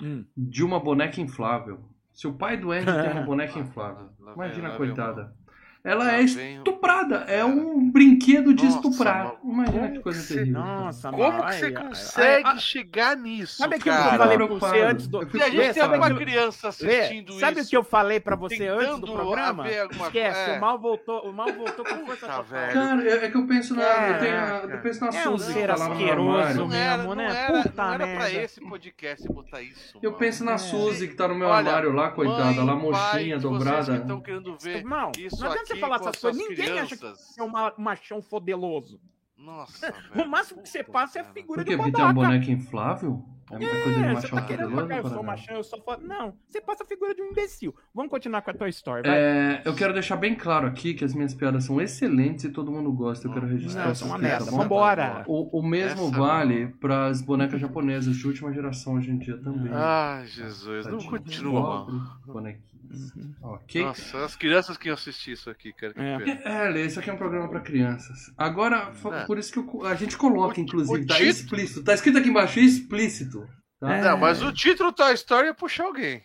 uhum. 0.02 0.26
de 0.36 0.63
uma 0.63 0.80
boneca 0.80 1.19
inflável. 1.19 1.80
Se 2.12 2.28
o 2.28 2.34
pai 2.34 2.58
do 2.58 2.72
Andy 2.72 2.86
tem 2.86 3.12
uma 3.12 3.24
boneca 3.24 3.58
inflável, 3.60 4.10
imagina 4.36 4.69
a 4.69 4.78
coitada. 4.78 5.36
Ela 5.84 6.15
é 6.15 6.22
estuprada. 6.22 7.26
É 7.28 7.43
um 7.43 7.91
brinquedo 7.91 8.54
de 8.54 8.63
Nossa, 8.63 8.78
estuprar. 8.78 9.36
Imagina 9.43 9.91
que 9.91 10.00
coisa 10.00 10.22
que 10.22 10.34
terrível. 10.34 10.62
Nossa, 10.62 11.12
Como 11.12 11.43
que 11.43 11.54
você 11.54 11.72
consegue 11.72 12.48
ai, 12.48 12.54
ai, 12.54 12.60
chegar 12.60 13.17
nisso? 13.17 13.58
Sabe 13.58 13.76
aquilo 13.76 13.93
que 13.93 14.02
eu 14.02 14.17
falei 14.17 14.38
pra 14.38 14.46
você 14.48 14.80
antes 14.80 15.08
do. 15.08 15.38
E 15.38 15.41
a 15.41 15.50
gente 15.50 15.74
tem 15.74 15.84
uma 15.84 16.15
criança 16.15 16.67
assistindo 16.69 17.34
Lê, 17.34 17.39
sabe 17.41 17.60
isso. 17.60 17.67
o 17.67 17.69
que 17.69 17.78
eu 17.78 17.84
falei 17.84 18.19
pra 18.22 18.38
você 18.38 18.65
antes 18.67 19.00
do 19.00 19.12
programa? 19.12 19.65
Esquece, 19.69 20.52
é. 20.52 20.58
o 20.58 20.62
mal 20.62 20.80
voltou, 20.80 21.19
o 21.30 21.34
mal 21.34 21.52
voltou 21.52 21.84
com 21.84 22.06
força 22.06 22.28
total. 22.28 22.46
Cara, 22.46 23.04
é, 23.04 23.26
é 23.26 23.30
que 23.30 23.36
eu 23.36 23.46
penso 23.46 23.76
na. 23.76 23.84
Eu, 23.84 24.19
tenho, 24.19 24.74
eu 24.74 24.82
penso 24.82 25.02
na 25.04 25.19
é 25.19 25.28
um 25.28 25.38
ser 25.38 25.69
asqueroso 25.69 26.67
mesmo, 26.67 27.13
né? 27.15 27.48
Puta 27.48 27.84
não 27.84 27.93
era 27.93 28.08
pra 28.08 28.32
esse 28.32 28.62
podcast 28.62 29.28
botar 29.28 29.62
isso. 29.62 30.00
Eu 30.02 30.13
penso 30.13 30.46
na 30.46 30.54
é. 30.54 30.58
Suzy 30.58 31.10
que 31.10 31.15
tá 31.15 31.28
no 31.28 31.36
meu 31.36 31.52
armário 31.52 31.91
lá, 31.91 32.10
coitada, 32.12 32.63
lá 32.63 32.74
mochinha, 32.74 33.38
dobrada. 33.38 33.98
Estão 33.98 34.22
querendo 34.22 34.56
ver 34.58 34.86
isso 35.17 35.46
aqui 35.46 35.72
você 35.73 35.79
falar 35.79 35.95
essas 35.95 36.15
coisas, 36.17 36.41
ninguém 36.41 36.65
crianças. 36.65 37.03
acha 37.03 37.33
que 37.33 37.39
é 37.39 37.43
um 37.43 37.51
machão 37.77 38.21
fodeloso. 38.21 38.99
Nossa, 39.38 39.91
velho. 40.13 40.25
O 40.25 40.29
máximo 40.29 40.62
que 40.62 40.69
você 40.69 40.83
passa 40.83 41.19
é 41.19 41.21
a 41.21 41.25
figura 41.25 41.63
Porque 41.63 41.75
de 41.75 41.91
tem 41.91 42.03
uma 42.03 42.13
boneca 42.13 42.51
inflável? 42.51 43.23
É 43.51 43.57
muita 43.57 43.75
é, 43.75 43.83
coisa 43.83 43.99
de 43.99 44.13
machão 44.13 44.39
tá 44.39 44.47
fodeloso? 44.47 44.93
Eu 44.93 45.09
sou 45.09 45.23
machão, 45.23 45.55
eu 45.55 45.63
só 45.63 45.77
falo... 45.81 46.07
Não, 46.07 46.33
você 46.47 46.62
passa 46.62 46.83
a 46.83 46.86
figura 46.88 47.13
de 47.13 47.21
um 47.21 47.25
imbecil. 47.25 47.75
Vamos 47.93 48.09
continuar 48.09 48.41
com 48.41 48.51
a 48.51 48.53
tua 48.53 48.69
história, 48.69 49.07
é, 49.07 49.62
eu 49.65 49.75
quero 49.75 49.93
deixar 49.93 50.15
bem 50.15 50.33
claro 50.33 50.65
aqui 50.65 50.93
que 50.93 51.03
as 51.03 51.13
minhas 51.13 51.33
piadas 51.33 51.65
são 51.65 51.79
excelentes 51.81 52.45
e 52.45 52.49
todo 52.49 52.71
mundo 52.71 52.91
gosta. 52.91 53.27
Eu 53.27 53.33
quero 53.33 53.45
registrar 53.45 53.88
Não, 53.88 53.95
são 53.95 54.07
uma 54.07 54.17
merda. 54.17 54.45
Tá 54.45 54.51
Vambora. 54.51 55.23
O, 55.27 55.59
o 55.59 55.62
mesmo 55.62 56.07
Essa 56.07 56.17
vale 56.17 56.67
para 56.79 57.07
as 57.07 57.21
bonecas 57.21 57.59
japonesas 57.59 58.15
de 58.15 58.25
última 58.25 58.51
geração 58.53 58.93
hoje 58.95 59.12
em 59.12 59.17
dia 59.17 59.38
também. 59.38 59.71
Ai, 59.73 60.25
Jesus, 60.27 60.88
não 60.88 60.99
continua, 60.99 61.86
Bonequinha. 62.25 62.72
Uhum. 62.93 63.36
Ok. 63.41 63.84
Nossa, 63.84 64.25
as 64.25 64.36
crianças 64.36 64.77
que 64.77 64.88
iam 64.88 64.93
assistir 64.93 65.32
isso 65.32 65.49
aqui, 65.49 65.73
cara. 65.73 65.93
É, 65.97 66.71
é 66.71 66.86
isso 66.86 66.99
aqui 66.99 67.10
é 67.10 67.13
um 67.13 67.17
programa 67.17 67.49
para 67.49 67.62
crianças. 67.62 68.32
Agora, 68.38 68.91
é. 69.13 69.25
por 69.25 69.38
isso 69.38 69.51
que 69.51 69.60
eu, 69.60 69.86
a 69.86 69.95
gente 69.95 70.17
coloca, 70.17 70.60
inclusive, 70.60 71.03
o 71.03 71.08
tá 71.08 71.15
título... 71.15 71.29
explícito. 71.29 71.84
Tá 71.84 71.93
escrito 71.93 72.17
aqui 72.17 72.29
embaixo, 72.29 72.60
explícito. 72.60 73.47
Tá? 73.79 74.01
Não, 74.01 74.17
mas 74.17 74.41
o 74.41 74.51
título 74.53 74.93
Toy 74.93 75.13
Story 75.13 75.49
é 75.49 75.53
puxar 75.53 75.86
alguém. 75.86 76.23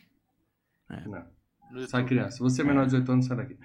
É. 0.90 1.08
Não. 1.08 1.86
Sai 1.86 2.04
criança. 2.04 2.38
Você 2.38 2.62
é 2.62 2.64
menor 2.64 2.84
de 2.84 2.92
18 2.92 3.12
anos, 3.12 3.26
sai 3.26 3.36
daqui. 3.36 3.58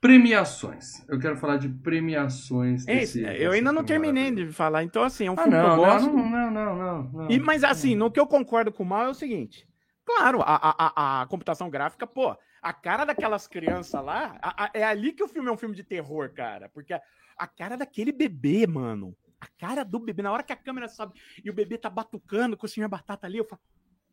Premiações. 0.00 1.04
Eu 1.08 1.18
quero 1.18 1.36
falar 1.36 1.56
de 1.56 1.68
premiações. 1.68 2.84
Desse, 2.84 3.24
Ei, 3.24 3.44
eu 3.44 3.50
ainda 3.50 3.72
não 3.72 3.82
terminei 3.82 4.30
de 4.30 4.52
falar. 4.52 4.84
Então, 4.84 5.02
assim, 5.02 5.26
é 5.26 5.30
um 5.30 5.34
ah, 5.34 5.42
filme 5.42 5.58
não, 5.58 5.64
que 5.64 5.70
eu 5.70 5.76
gosto. 5.76 6.06
Não, 6.06 6.30
não, 6.30 6.50
não, 6.50 6.76
não. 6.76 7.02
não, 7.12 7.30
e, 7.30 7.40
mas, 7.40 7.64
assim, 7.64 7.96
no 7.96 8.10
que 8.10 8.20
eu 8.20 8.26
concordo 8.26 8.72
com 8.72 8.84
o 8.84 8.86
Mal 8.86 9.06
é 9.06 9.08
o 9.08 9.14
seguinte. 9.14 9.67
Claro, 10.08 10.40
a, 10.40 10.56
a, 10.56 11.20
a, 11.20 11.26
computação 11.26 11.68
gráfica, 11.68 12.06
pô, 12.06 12.34
a 12.62 12.72
cara 12.72 13.04
daquelas 13.04 13.46
crianças 13.46 14.02
lá, 14.02 14.38
a, 14.40 14.64
a, 14.64 14.70
é 14.72 14.82
ali 14.82 15.12
que 15.12 15.22
o 15.22 15.28
filme 15.28 15.50
é 15.50 15.52
um 15.52 15.56
filme 15.56 15.76
de 15.76 15.84
terror, 15.84 16.32
cara. 16.32 16.70
Porque 16.70 16.94
a, 16.94 17.02
a, 17.36 17.46
cara 17.46 17.76
daquele 17.76 18.10
bebê, 18.10 18.66
mano. 18.66 19.14
A 19.38 19.46
cara 19.58 19.84
do 19.84 19.98
bebê, 19.98 20.22
na 20.22 20.32
hora 20.32 20.42
que 20.42 20.52
a 20.52 20.56
câmera 20.56 20.88
sobe 20.88 21.20
e 21.44 21.50
o 21.50 21.52
bebê 21.52 21.76
tá 21.76 21.90
batucando 21.90 22.56
com 22.56 22.64
o 22.64 22.68
senhor 22.68 22.88
Batata 22.88 23.26
ali, 23.26 23.36
eu 23.36 23.44
falo, 23.44 23.60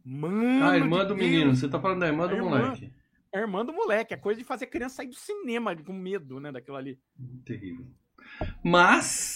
mano. 0.04 0.66
A 0.66 0.76
irmã 0.76 1.06
do 1.06 1.16
Deus. 1.16 1.20
menino, 1.20 1.56
você 1.56 1.70
tá 1.70 1.80
falando 1.80 2.02
da 2.02 2.08
irmã 2.08 2.28
do 2.28 2.36
irmã, 2.36 2.60
moleque. 2.60 2.94
A 3.34 3.40
irmã 3.40 3.66
do 3.66 3.72
moleque, 3.72 4.14
é 4.14 4.18
coisa 4.18 4.38
de 4.38 4.46
fazer 4.46 4.66
a 4.66 4.70
criança 4.70 4.96
sair 4.96 5.08
do 5.08 5.16
cinema 5.16 5.74
com 5.78 5.94
medo, 5.94 6.42
né, 6.42 6.52
daquilo 6.52 6.76
ali. 6.76 7.00
Terrível. 7.46 7.88
Mas 8.62 9.35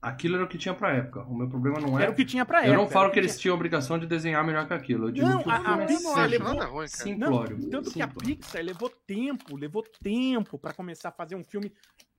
aquilo 0.00 0.36
era 0.36 0.44
o 0.44 0.48
que 0.48 0.58
tinha 0.58 0.74
pra 0.74 0.92
época. 0.94 1.22
O 1.22 1.34
meu 1.34 1.48
problema 1.48 1.80
não 1.80 1.98
é. 1.98 2.02
Era 2.02 2.10
o 2.10 2.14
que 2.14 2.24
tinha 2.24 2.44
pra 2.44 2.58
época. 2.58 2.72
Eu 2.72 2.78
não 2.78 2.88
falo 2.88 3.08
que, 3.08 3.14
que 3.14 3.20
eles 3.20 3.38
tinham 3.38 3.54
a 3.54 3.56
obrigação 3.56 3.98
de 3.98 4.06
desenhar 4.06 4.44
melhor 4.44 4.66
que 4.66 4.74
aquilo. 4.74 5.08
Eu 5.08 5.12
digo 5.12 5.26
não, 5.26 5.42
que 5.42 5.48
o 5.48 5.52
a, 5.52 5.60
filme 5.60 5.82
a 5.82 5.86
Pixar 5.86 6.24
é 6.24 6.26
levou... 6.26 6.66
ruim, 6.66 6.88
simplório. 6.88 7.58
Não, 7.58 7.70
tanto 7.70 7.90
simplório. 7.90 7.92
que 7.92 8.02
a 8.02 8.08
Pixar 8.08 8.62
levou 8.62 8.90
tempo, 9.06 9.56
levou 9.56 9.84
tempo 10.02 10.58
para 10.58 10.72
começar 10.72 11.10
a 11.10 11.12
fazer 11.12 11.34
um 11.36 11.44
filme 11.44 11.72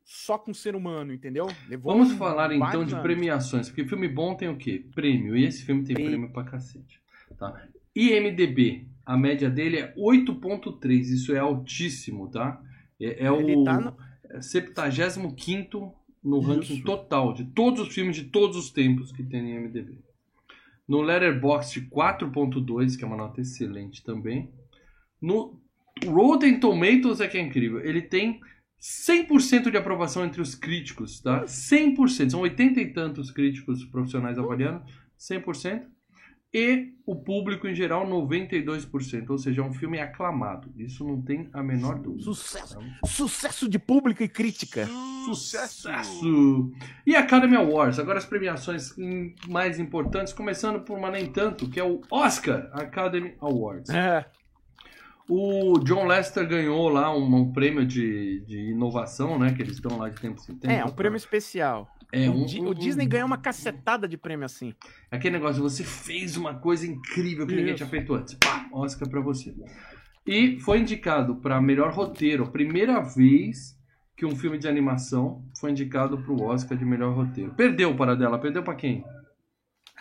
só 0.03 0.39
com 0.39 0.53
ser 0.53 0.75
humano, 0.75 1.13
entendeu? 1.13 1.47
Levou 1.67 1.93
Vamos 1.93 2.13
falar 2.13 2.51
então 2.51 2.83
de 2.83 2.93
anos. 2.93 3.03
premiações, 3.03 3.69
porque 3.69 3.85
filme 3.85 4.07
bom 4.07 4.35
tem 4.35 4.49
o 4.49 4.57
quê? 4.57 4.83
Prêmio. 4.95 5.37
E 5.37 5.45
esse 5.45 5.63
filme 5.63 5.83
tem 5.83 5.93
prêmio, 5.93 6.11
prêmio 6.11 6.33
pra 6.33 6.43
cacete. 6.43 6.99
Tá? 7.37 7.63
IMDB, 7.95 8.87
a 9.05 9.15
média 9.15 9.49
dele 9.49 9.77
é 9.77 9.93
8.3, 9.95 11.01
isso 11.01 11.33
é 11.33 11.39
altíssimo, 11.39 12.27
tá? 12.29 12.59
É, 12.99 13.25
é 13.25 13.31
o 13.31 13.63
tá 13.63 13.79
no... 13.79 13.97
75 14.41 15.98
no 16.29 16.39
ranking 16.39 16.75
Isso. 16.75 16.83
total 16.83 17.33
de 17.33 17.45
todos 17.45 17.81
os 17.81 17.93
filmes 17.93 18.15
de 18.15 18.25
todos 18.25 18.55
os 18.55 18.69
tempos 18.69 19.11
que 19.11 19.23
tem 19.23 19.51
em 19.51 19.59
MDB. 19.59 19.97
No 20.87 21.01
Letterboxd 21.01 21.87
4.2, 21.89 22.97
que 22.97 23.03
é 23.03 23.07
uma 23.07 23.17
nota 23.17 23.41
excelente 23.41 24.03
também. 24.03 24.49
No 25.21 25.59
Rotten 26.05 26.59
Tomatoes 26.59 27.19
é 27.19 27.27
que 27.27 27.37
é 27.37 27.41
incrível. 27.41 27.79
Ele 27.79 28.01
tem 28.01 28.39
100% 28.79 29.69
de 29.69 29.77
aprovação 29.77 30.23
entre 30.23 30.41
os 30.41 30.55
críticos, 30.55 31.19
tá? 31.19 31.43
100%. 31.43 32.31
São 32.31 32.41
80 32.41 32.79
e 32.79 32.93
tantos 32.93 33.29
críticos 33.31 33.83
profissionais 33.85 34.37
avaliando. 34.37 34.83
100%. 35.19 35.83
E 36.51 36.95
o 37.05 37.15
público 37.15 37.67
em 37.67 37.75
geral, 37.75 38.07
92%. 38.07 39.29
Ou 39.29 39.37
seja, 39.37 39.61
é 39.61 39.63
um 39.63 39.71
filme 39.71 39.99
aclamado. 39.99 40.71
Isso 40.77 41.03
não 41.03 41.21
tem 41.21 41.47
a 41.53 41.61
menor 41.61 41.99
dúvida. 41.99 42.23
Sucesso. 42.23 42.79
Sucesso 43.05 43.69
de 43.69 43.77
público 43.77 44.23
e 44.23 44.27
crítica. 44.27 44.87
Sucesso! 45.25 46.71
E 47.05 47.15
Academy 47.15 47.55
Awards, 47.55 47.99
agora 47.99 48.17
as 48.17 48.25
premiações 48.25 48.95
mais 49.47 49.79
importantes, 49.79 50.33
começando 50.33 50.81
por 50.81 50.97
uma 50.97 51.11
nem 51.11 51.31
tanto, 51.31 51.69
que 51.69 51.79
é 51.79 51.83
o 51.83 52.01
Oscar 52.09 52.69
Academy 52.73 53.35
Awards. 53.39 53.91
É. 53.91 54.25
O 55.29 55.77
John 55.83 56.07
Lester 56.07 56.47
ganhou 56.47 56.89
lá 56.89 57.15
um, 57.15 57.23
um 57.35 57.51
prêmio 57.51 57.85
de, 57.85 58.39
de 58.47 58.71
inovação, 58.71 59.37
né? 59.37 59.53
Que 59.53 59.61
eles 59.61 59.79
dão 59.79 59.99
lá 59.99 60.09
de 60.09 60.19
tempo 60.19 60.41
em 60.49 60.55
tempo. 60.55 60.73
É, 60.73 60.83
um 60.83 60.89
prêmio 60.89 61.17
especial. 61.17 61.87
É, 62.11 62.27
o, 62.29 62.33
um- 62.33 62.45
um- 62.63 62.69
o 62.69 62.73
Disney 62.73 63.05
ganhou 63.05 63.27
uma 63.27 63.37
cacetada 63.37 64.07
de 64.07 64.17
prêmio 64.17 64.45
assim. 64.45 64.73
Aquele 65.11 65.37
negócio, 65.37 65.61
você 65.61 65.83
fez 65.83 66.37
uma 66.37 66.55
coisa 66.55 66.87
incrível 66.87 67.45
que 67.45 67.53
ninguém 67.55 67.69
Isso. 67.75 67.77
tinha 67.77 67.89
feito 67.89 68.13
antes. 68.13 68.33
Pá, 68.35 68.67
Oscar 68.73 69.07
pra 69.09 69.21
você. 69.21 69.53
E 70.25 70.59
foi 70.59 70.79
indicado 70.79 71.35
pra 71.35 71.61
melhor 71.61 71.91
roteiro. 71.93 72.49
Primeira 72.51 72.99
vez 72.99 73.77
que 74.17 74.25
um 74.25 74.35
filme 74.35 74.57
de 74.57 74.67
animação 74.67 75.43
foi 75.59 75.71
indicado 75.71 76.17
pro 76.23 76.41
Oscar 76.43 76.77
de 76.77 76.83
melhor 76.85 77.13
roteiro. 77.15 77.53
Perdeu 77.53 77.95
para 77.95 78.15
dela. 78.15 78.37
Perdeu 78.39 78.63
pra 78.63 78.75
quem? 78.75 79.03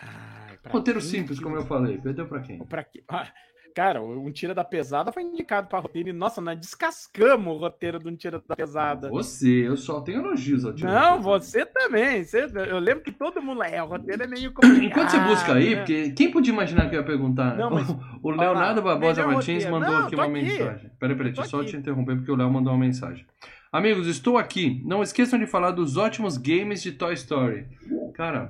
Ai, 0.01 0.57
pra 0.61 0.71
Roteiro 0.71 0.99
quem 0.99 1.09
simples, 1.09 1.37
que- 1.37 1.43
como 1.43 1.55
eu 1.55 1.65
falei. 1.65 1.97
Perdeu 1.99 2.27
pra 2.27 2.41
quem? 2.41 2.59
Pra 2.65 2.83
quê? 2.83 3.03
Ah, 3.07 3.31
Cara, 3.75 4.01
Um 4.01 4.31
Tira 4.31 4.53
da 4.53 4.63
Pesada 4.63 5.11
foi 5.11 5.23
indicado 5.23 5.67
pra 5.67 5.79
roteiro 5.79 6.09
e, 6.09 6.13
nossa, 6.13 6.41
nós 6.41 6.59
descascamos 6.59 7.55
o 7.55 7.57
roteiro 7.59 7.99
do 7.99 8.09
Um 8.09 8.15
Tira 8.15 8.41
da 8.47 8.55
Pesada. 8.55 9.09
Você, 9.09 9.67
eu 9.67 9.77
só 9.77 10.01
tenho 10.01 10.19
elogios 10.19 10.65
ao 10.65 10.73
Tiro 10.73 10.89
Não, 10.89 10.95
da 10.95 11.17
Pesada. 11.17 11.21
você 11.39 11.65
também. 11.65 12.23
Você- 12.23 12.49
eu 12.69 12.79
lembro 12.79 13.03
que 13.03 13.11
todo 13.11 13.41
mundo. 13.41 13.63
É, 13.63 13.81
o 13.81 13.87
roteiro 13.87 14.23
é 14.23 14.27
meio 14.27 14.51
complicado. 14.53 14.83
Enquanto 14.83 15.09
você 15.11 15.19
busca 15.19 15.53
aí, 15.53 15.69
né? 15.71 15.75
porque 15.77 16.11
quem 16.11 16.31
podia 16.31 16.53
imaginar 16.53 16.89
que 16.89 16.95
eu 16.95 16.99
ia 17.01 17.05
perguntar? 17.05 17.55
Não, 17.55 17.69
mas- 17.69 17.89
o 18.21 18.31
Leonardo 18.31 18.81
Barbosa 18.81 19.25
Martins 19.25 19.63
roteiro. 19.65 19.71
mandou 19.71 19.91
Não, 19.99 20.05
aqui 20.07 20.15
uma 20.15 20.23
aqui. 20.25 20.33
mensagem. 20.33 20.91
Peraí, 20.99 21.15
peraí, 21.15 21.31
deixa 21.33 21.49
só 21.49 21.61
aqui. 21.61 21.69
te 21.71 21.77
interromper 21.77 22.15
porque 22.15 22.31
o 22.31 22.35
Léo 22.35 22.49
mandou 22.51 22.73
uma 22.73 22.79
mensagem. 22.79 23.25
Amigos, 23.71 24.07
estou 24.07 24.37
aqui. 24.37 24.81
Não 24.85 25.03
esqueçam 25.03 25.37
de 25.37 25.45
falar 25.45 25.71
dos 25.71 25.95
ótimos 25.95 26.37
games 26.37 26.81
de 26.81 26.91
Toy 26.91 27.13
Story. 27.13 27.67
Cara, 28.15 28.49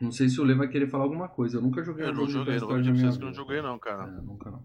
não 0.00 0.10
sei 0.12 0.28
se 0.28 0.40
o 0.40 0.44
Lê 0.44 0.54
vai 0.54 0.68
querer 0.68 0.88
falar 0.88 1.04
alguma 1.04 1.28
coisa. 1.28 1.58
Eu 1.58 1.62
nunca 1.62 1.82
joguei 1.82 2.04
Eu 2.04 2.10
um 2.10 2.14
não 2.14 2.26
jogo 2.28 2.50
de 2.50 2.58
Toy 2.58 2.58
joguei, 2.58 2.76
não 2.76 2.92
minha 2.92 2.94
que 2.94 3.02
eu 3.02 3.10
não 3.10 3.18
vida. 3.18 3.32
joguei, 3.32 3.62
não, 3.62 3.78
cara. 3.78 4.04
É, 4.04 4.20
nunca 4.22 4.50
não. 4.50 4.62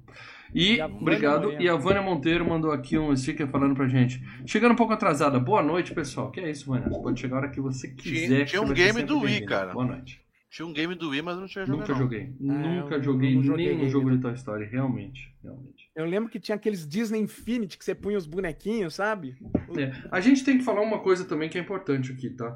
E, 0.54 0.76
E 0.78 0.82
obrigado. 0.82 1.44
Moreno. 1.46 1.62
E 1.62 1.70
a 1.70 1.76
Vânia 1.76 2.02
Monteiro 2.02 2.48
mandou 2.48 2.72
aqui 2.72 2.98
um 2.98 3.16
sticker 3.16 3.48
falando 3.48 3.74
pra 3.76 3.88
gente. 3.88 4.22
Chegando 4.46 4.74
um 4.74 4.76
pouco 4.76 4.94
atrasada. 4.94 5.40
Boa 5.40 5.64
noite, 5.64 5.94
pessoal. 5.94 6.30
Que 6.32 6.40
é 6.40 6.52
isso, 6.52 6.68
Vânia? 6.68 6.88
Você 6.90 7.02
pode 7.02 7.20
chegar 7.20 7.36
a 7.36 7.40
hora 7.40 7.50
que 7.50 7.60
você 7.62 7.88
quiser. 7.88 8.26
Tinha- 8.28 8.40
que 8.40 8.46
tinha 8.52 8.62
um 8.62 8.74
game 8.74 9.04
do 9.04 9.20
Wii, 9.22 9.46
cara. 9.46 9.74
Boa 9.74 9.86
noite. 9.86 10.22
Tinha 10.52 10.68
um 10.68 10.72
game 10.74 10.94
do 10.94 11.10
Wii, 11.10 11.22
mas 11.24 11.36
não 11.40 11.48
tinha 11.48 11.66
jogado. 11.66 11.80
Nunca 11.82 11.94
não. 11.94 12.00
joguei. 12.00 12.22
Ah, 12.40 12.44
Nunca 12.44 13.02
joguei 13.02 13.42
joguei 13.42 13.76
nenhum 13.76 13.90
jogo 13.90 14.12
de 14.12 14.20
Toy 14.20 14.34
Story. 14.36 14.66
Realmente. 14.66 15.34
Realmente. 15.44 15.90
Eu 15.96 16.06
lembro 16.06 16.30
que 16.30 16.40
tinha 16.40 16.56
aqueles 16.56 16.88
Disney 16.88 17.20
Infinity 17.22 17.76
que 17.76 17.84
você 17.84 17.96
punha 17.96 18.18
os 18.20 18.28
bonequinhos, 18.28 18.94
sabe? 18.94 19.36
É, 19.76 19.92
A 20.12 20.20
gente 20.20 20.44
tem 20.44 20.60
que 20.60 20.64
falar 20.64 20.82
uma 20.82 21.00
coisa 21.00 21.26
também 21.26 21.50
que 21.50 21.58
é 21.58 21.62
importante 21.62 22.12
aqui, 22.12 22.30
tá? 22.30 22.56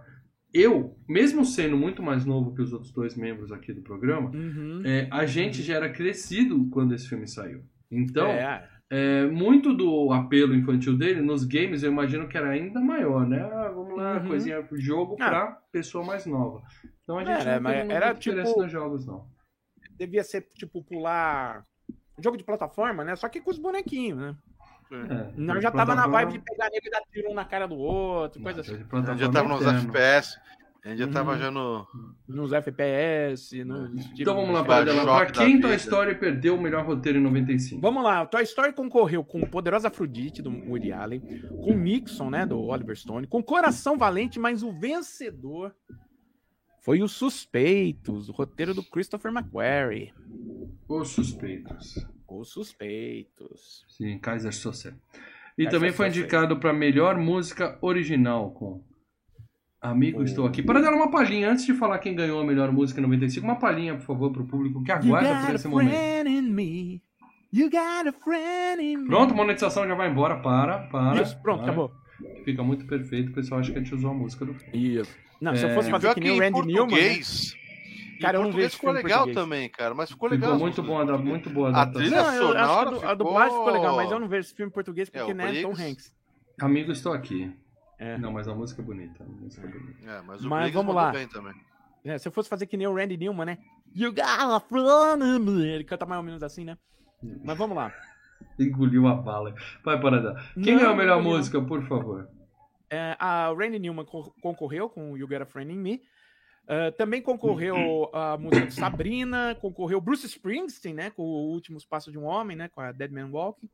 Eu, 0.53 0.95
mesmo 1.07 1.43
sendo 1.45 1.75
muito 1.77 2.01
mais 2.01 2.25
novo 2.25 2.53
que 2.55 2.61
os 2.61 2.71
outros 2.73 2.91
dois 2.91 3.15
membros 3.15 3.51
aqui 3.51 3.73
do 3.73 3.81
programa, 3.81 4.29
Uhum. 4.31 4.81
é, 4.85 5.07
a 5.11 5.25
gente 5.25 5.61
já 5.61 5.75
era 5.75 5.89
crescido 5.91 6.67
quando 6.69 6.93
esse 6.95 7.07
filme 7.07 7.27
saiu. 7.27 7.63
Então, 7.91 8.27
É. 8.27 8.67
é, 8.89 9.25
muito 9.27 9.73
do 9.73 10.11
apelo 10.13 10.55
infantil 10.55 10.97
dele 10.97 11.21
nos 11.21 11.43
games 11.43 11.83
eu 11.83 11.91
imagino 11.91 12.27
que 12.27 12.37
era 12.37 12.49
ainda 12.49 12.79
maior, 12.79 13.27
né? 13.27 13.41
Ah, 13.43 13.69
vamos 13.73 13.97
lá, 13.97 14.19
Uhum. 14.21 14.27
coisinha, 14.27 14.65
jogo 14.73 15.15
Ah. 15.19 15.29
pra 15.29 15.47
pessoa 15.71 16.05
mais 16.05 16.25
nova. 16.25 16.61
Então 17.03 17.17
a 17.19 17.23
gente 17.25 17.41
Era, 17.47 17.59
não 17.59 17.71
teve 17.71 17.93
era 17.93 18.13
diferença 18.13 18.49
tipo- 18.49 18.61
nos 18.63 18.71
jogos, 18.71 19.05
não. 19.05 19.27
Devia 19.97 20.23
ser, 20.23 20.41
tipo, 20.55 20.83
pular. 20.83 21.65
Jogo 22.23 22.37
de 22.37 22.43
plataforma, 22.43 23.03
né? 23.03 23.15
Só 23.15 23.27
que 23.29 23.41
com 23.41 23.51
os 23.51 23.59
bonequinhos, 23.59 24.17
né? 24.19 24.35
É, 24.91 25.31
Não, 25.35 25.55
de 25.55 25.61
já 25.61 25.71
tava 25.71 25.95
na 25.95 26.07
vibe 26.07 26.33
de 26.33 26.39
pegar 26.39 26.69
nego 26.69 26.87
e 26.87 26.89
dar 26.89 27.01
tiro 27.11 27.29
um 27.29 27.33
na 27.33 27.45
cara 27.45 27.67
do 27.67 27.75
outro, 27.75 28.41
coisa 28.41 28.61
Não, 28.61 28.75
assim. 28.75 28.83
A 28.91 29.11
gente 29.11 29.19
já 29.19 29.29
tava 29.31 29.49
nos. 29.49 29.65
FPS. 29.65 30.39
A 30.85 30.89
gente 30.89 30.99
já 30.99 31.07
tava 31.07 31.33
Uhum. 31.33 31.37
já 31.39 31.51
no. 31.51 31.87
Nos 32.29 32.53
FPS, 32.53 33.63
nos 33.65 34.09
Então 34.17 34.35
vamos 34.35 34.53
lá, 34.53 34.61
Bioshock 34.63 34.67
Paradela. 34.67 35.05
da 35.05 35.15
Pra 35.17 35.25
quem 35.25 35.55
vida. 35.55 35.67
Toy 35.67 35.75
Story 35.75 36.15
perdeu 36.15 36.55
o 36.55 36.61
melhor 36.61 36.85
roteiro 36.85 37.17
em 37.19 37.21
95? 37.21 37.81
Vamos 37.81 38.01
lá, 38.03 38.23
o 38.23 38.27
Toy 38.27 38.43
Story 38.43 38.71
concorreu 38.71 39.21
com 39.23 39.41
Poderosa 39.41 39.89
Afrodite, 39.89 40.41
do 40.41 40.49
Woody 40.49 40.93
Allen, 40.93 41.19
com 41.61 41.73
Nixon, 41.73 42.29
né, 42.29 42.45
do 42.45 42.61
Oliver 42.61 42.95
Stone, 42.95 43.27
com 43.27 43.43
Coração 43.43 43.97
Valente, 43.97 44.39
mas 44.39 44.63
o 44.63 44.71
vencedor 44.71 45.75
foi 46.79 47.01
Os 47.01 47.11
Suspeitos, 47.11 48.29
o 48.29 48.31
roteiro 48.31 48.73
do 48.73 48.81
Christopher 48.83 49.31
McQuarrie. 49.33 50.13
Os 50.87 51.09
Suspeitos. 51.09 52.07
Os 52.29 52.49
Suspeitos. 52.49 53.85
Sim, 53.89 54.17
Kaiser 54.19 54.53
Soze. 54.53 54.89
E 55.57 55.63
Kaiser 55.63 55.71
também 55.71 55.91
foi 55.91 56.07
indicado 56.07 56.57
para 56.59 56.71
melhor 56.73 57.17
música 57.17 57.77
original 57.81 58.51
com 58.51 58.81
Amigo, 59.79 60.19
Oh. 60.19 60.23
estou 60.23 60.45
aqui. 60.47 60.61
Para 60.63 60.81
dar 60.81 60.91
uma 60.93 61.09
palhinha, 61.11 61.51
antes 61.51 61.63
de 61.65 61.73
falar 61.73 61.99
quem 61.99 62.15
ganhou 62.15 62.41
a 62.41 62.43
melhor 62.43 62.71
música 62.71 62.99
em 62.99 63.03
95, 63.03 63.45
uma 63.45 63.57
palhinha, 63.59 63.95
por 63.95 64.01
favor, 64.05 64.31
para 64.33 64.41
o 64.41 64.47
público 64.47 64.83
que 64.83 64.91
aguarda 64.91 65.45
por 65.45 65.55
esse 65.55 65.67
momento. 65.67 66.27
in 66.27 66.41
me. 66.51 67.01
You 67.53 67.69
got 67.69 68.07
a 68.07 68.11
friend 68.11 68.81
in 68.83 68.97
me. 68.97 69.07
Pronto, 69.07 69.35
monetização 69.35 69.87
já 69.87 69.93
vai 69.95 70.09
embora. 70.09 70.37
Para, 70.41 70.79
para. 70.87 71.21
Isso, 71.21 71.39
pronto, 71.41 71.59
para. 71.59 71.71
acabou. 71.71 71.91
Fica 72.43 72.63
muito 72.63 72.85
perfeito, 72.87 73.29
o 73.29 73.33
pessoal 73.33 73.59
acha 73.61 73.71
que 73.71 73.77
a 73.77 73.81
gente 73.81 73.93
usou 73.93 74.09
a 74.09 74.13
música 74.15 74.43
do 74.45 74.53
filme. 74.55 74.95
Isso. 74.95 75.15
Não, 75.39 75.55
se 75.55 75.63
eu 75.63 75.69
É, 75.69 75.73
fosse 75.75 75.87
E 75.89 75.91
fazer 75.91 76.07
pior 76.07 76.13
que 76.15 76.21
que 76.21 76.27
nem 76.27 76.39
o 76.39 76.43
em 76.43 76.45
Randy 76.51 76.67
Newman, 76.67 76.95
né? 76.97 77.13
Cara, 78.21 78.37
eu 78.37 78.41
não 78.41 78.47
português 78.49 78.73
ficou 78.75 78.91
legal 78.91 79.19
português. 79.19 79.35
também, 79.43 79.69
cara. 79.69 79.93
Mas 79.93 80.09
ficou 80.11 80.29
Ficou 80.29 80.45
legal. 80.47 80.59
muito 80.59 80.83
bom, 80.83 81.17
muito 81.17 81.49
boa 81.49 81.69
a 81.75 81.85
trilha 81.85 82.09
Não, 82.23 82.33
eu 82.33 82.41
sonora 82.41 82.61
acho 82.63 82.73
que 82.73 82.79
a, 82.79 82.83
du- 82.85 82.95
a 82.95 82.99
ficou- 82.99 83.15
dublagem 83.15 83.57
ficou 83.57 83.71
legal, 83.73 83.95
mas 83.95 84.11
eu 84.11 84.19
não 84.19 84.27
vejo 84.27 84.47
esse 84.47 84.53
filme 84.55 84.69
em 84.69 84.73
português 84.73 85.09
porque, 85.09 85.29
É, 85.31 85.33
o 85.33 85.35
né, 85.35 85.45
Tom 85.61 85.73
Briggs- 85.73 85.83
Hanks. 85.91 86.15
Amigo, 86.61 86.91
estou 86.91 87.13
aqui. 87.13 87.55
É. 87.99 88.17
Não, 88.17 88.31
mas 88.31 88.47
a 88.47 88.53
música 88.55 88.81
é 88.81 88.85
bonita. 88.85 89.23
A 89.23 89.27
música 89.27 89.67
é 89.67 89.69
bonita. 89.71 89.97
É, 90.11 90.21
mas 90.21 90.43
o 90.45 90.49
vamos 90.49 90.73
mandou 90.75 90.93
lá. 90.95 91.11
bem 91.11 91.27
também. 91.27 91.53
É, 92.05 92.17
se 92.17 92.27
eu 92.27 92.31
fosse 92.31 92.47
fazer 92.49 92.65
que 92.67 92.77
nem 92.77 92.87
o 92.87 92.95
Randy 92.95 93.17
Newman, 93.17 93.45
né? 93.45 93.57
You 93.95 94.11
got 94.13 94.23
a 94.25 94.59
friend 94.59 95.23
in 95.23 95.39
me. 95.39 95.67
Ele 95.67 95.83
canta 95.83 96.05
mais 96.05 96.17
ou 96.19 96.23
menos 96.23 96.41
assim, 96.43 96.63
né? 96.63 96.77
Mas 97.43 97.57
vamos 97.57 97.75
lá. 97.75 97.91
Engoliu 98.59 99.07
a 99.07 99.15
bala. 99.15 99.53
Vai, 99.83 99.99
Paradela. 99.99 100.35
Quem 100.53 100.73
Não, 100.73 100.79
ganhou 100.79 100.93
a 100.93 100.95
melhor 100.95 101.21
não 101.23 101.29
música, 101.31 101.59
por 101.61 101.81
favor? 101.83 102.27
É, 102.89 103.15
a 103.19 103.49
Randy 103.49 103.79
Newman 103.79 104.05
co- 104.05 104.33
concorreu 104.41 104.87
com 104.89 105.17
You 105.17 105.27
Got 105.27 105.41
a 105.41 105.45
Friend 105.45 105.71
in 105.73 105.77
Me. 105.77 106.01
Ah, 106.67 106.91
também 106.91 107.21
concorreu 107.21 108.09
a 108.13 108.37
música 108.37 108.67
de 108.67 108.73
Sabrina, 108.73 109.55
concorreu 109.61 110.01
Bruce 110.01 110.25
Springsteen, 110.25 110.93
né? 110.93 111.09
Com 111.09 111.23
o 111.23 111.51
Últimos 111.53 111.85
Passos 111.85 112.11
de 112.11 112.19
um 112.19 112.25
Homem, 112.25 112.57
né? 112.57 112.67
Com 112.67 112.81
a 112.81 112.91
Dead 112.91 113.11
Man 113.11 113.29
Walking. 113.31 113.69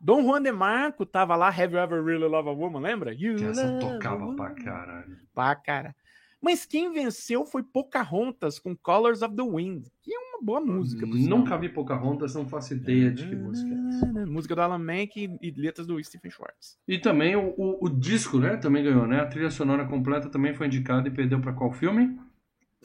Dom 0.00 0.22
Juan 0.22 0.42
de 0.42 0.52
Marco 0.52 1.06
tava 1.06 1.36
lá, 1.36 1.48
Have 1.48 1.72
You 1.72 1.78
Ever 1.78 2.04
Really 2.04 2.26
Loved 2.26 2.50
a 2.50 2.52
Woman, 2.52 2.80
lembra? 2.80 3.14
You 3.14 3.36
Que 3.36 3.44
essa 3.44 3.78
tocava 3.78 4.34
pra 4.34 4.50
caralho. 4.50 5.16
Pá, 5.32 5.54
cara. 5.54 5.94
Mas 6.42 6.66
quem 6.66 6.92
venceu 6.92 7.46
foi 7.46 7.62
Pocahontas 7.62 8.58
com 8.58 8.76
Colors 8.76 9.22
of 9.22 9.34
the 9.34 9.42
Wind, 9.42 9.86
que 10.02 10.14
é 10.14 10.18
uma 10.18 10.42
boa 10.42 10.60
música. 10.60 11.06
Nunca 11.06 11.56
vi 11.56 11.70
Pocahontas, 11.70 12.34
não 12.34 12.46
faço 12.46 12.74
ideia 12.74 13.10
de 13.10 13.26
que 13.26 13.34
música 13.34 13.72
é 13.72 13.88
essa. 13.88 14.26
Música 14.26 14.54
do 14.54 14.60
Alan 14.60 14.78
Menck 14.78 15.38
e 15.40 15.50
letras 15.52 15.86
do 15.86 16.02
Stephen 16.04 16.30
Schwartz. 16.30 16.78
E 16.86 16.98
também 16.98 17.34
o, 17.34 17.54
o, 17.56 17.86
o 17.86 17.88
disco, 17.88 18.38
né? 18.38 18.58
Também 18.58 18.84
ganhou, 18.84 19.06
né? 19.06 19.20
A 19.20 19.26
trilha 19.26 19.50
sonora 19.50 19.86
completa 19.86 20.28
também 20.28 20.52
foi 20.52 20.66
indicada 20.66 21.08
e 21.08 21.10
perdeu 21.10 21.40
pra 21.40 21.54
qual 21.54 21.72
filme? 21.72 22.18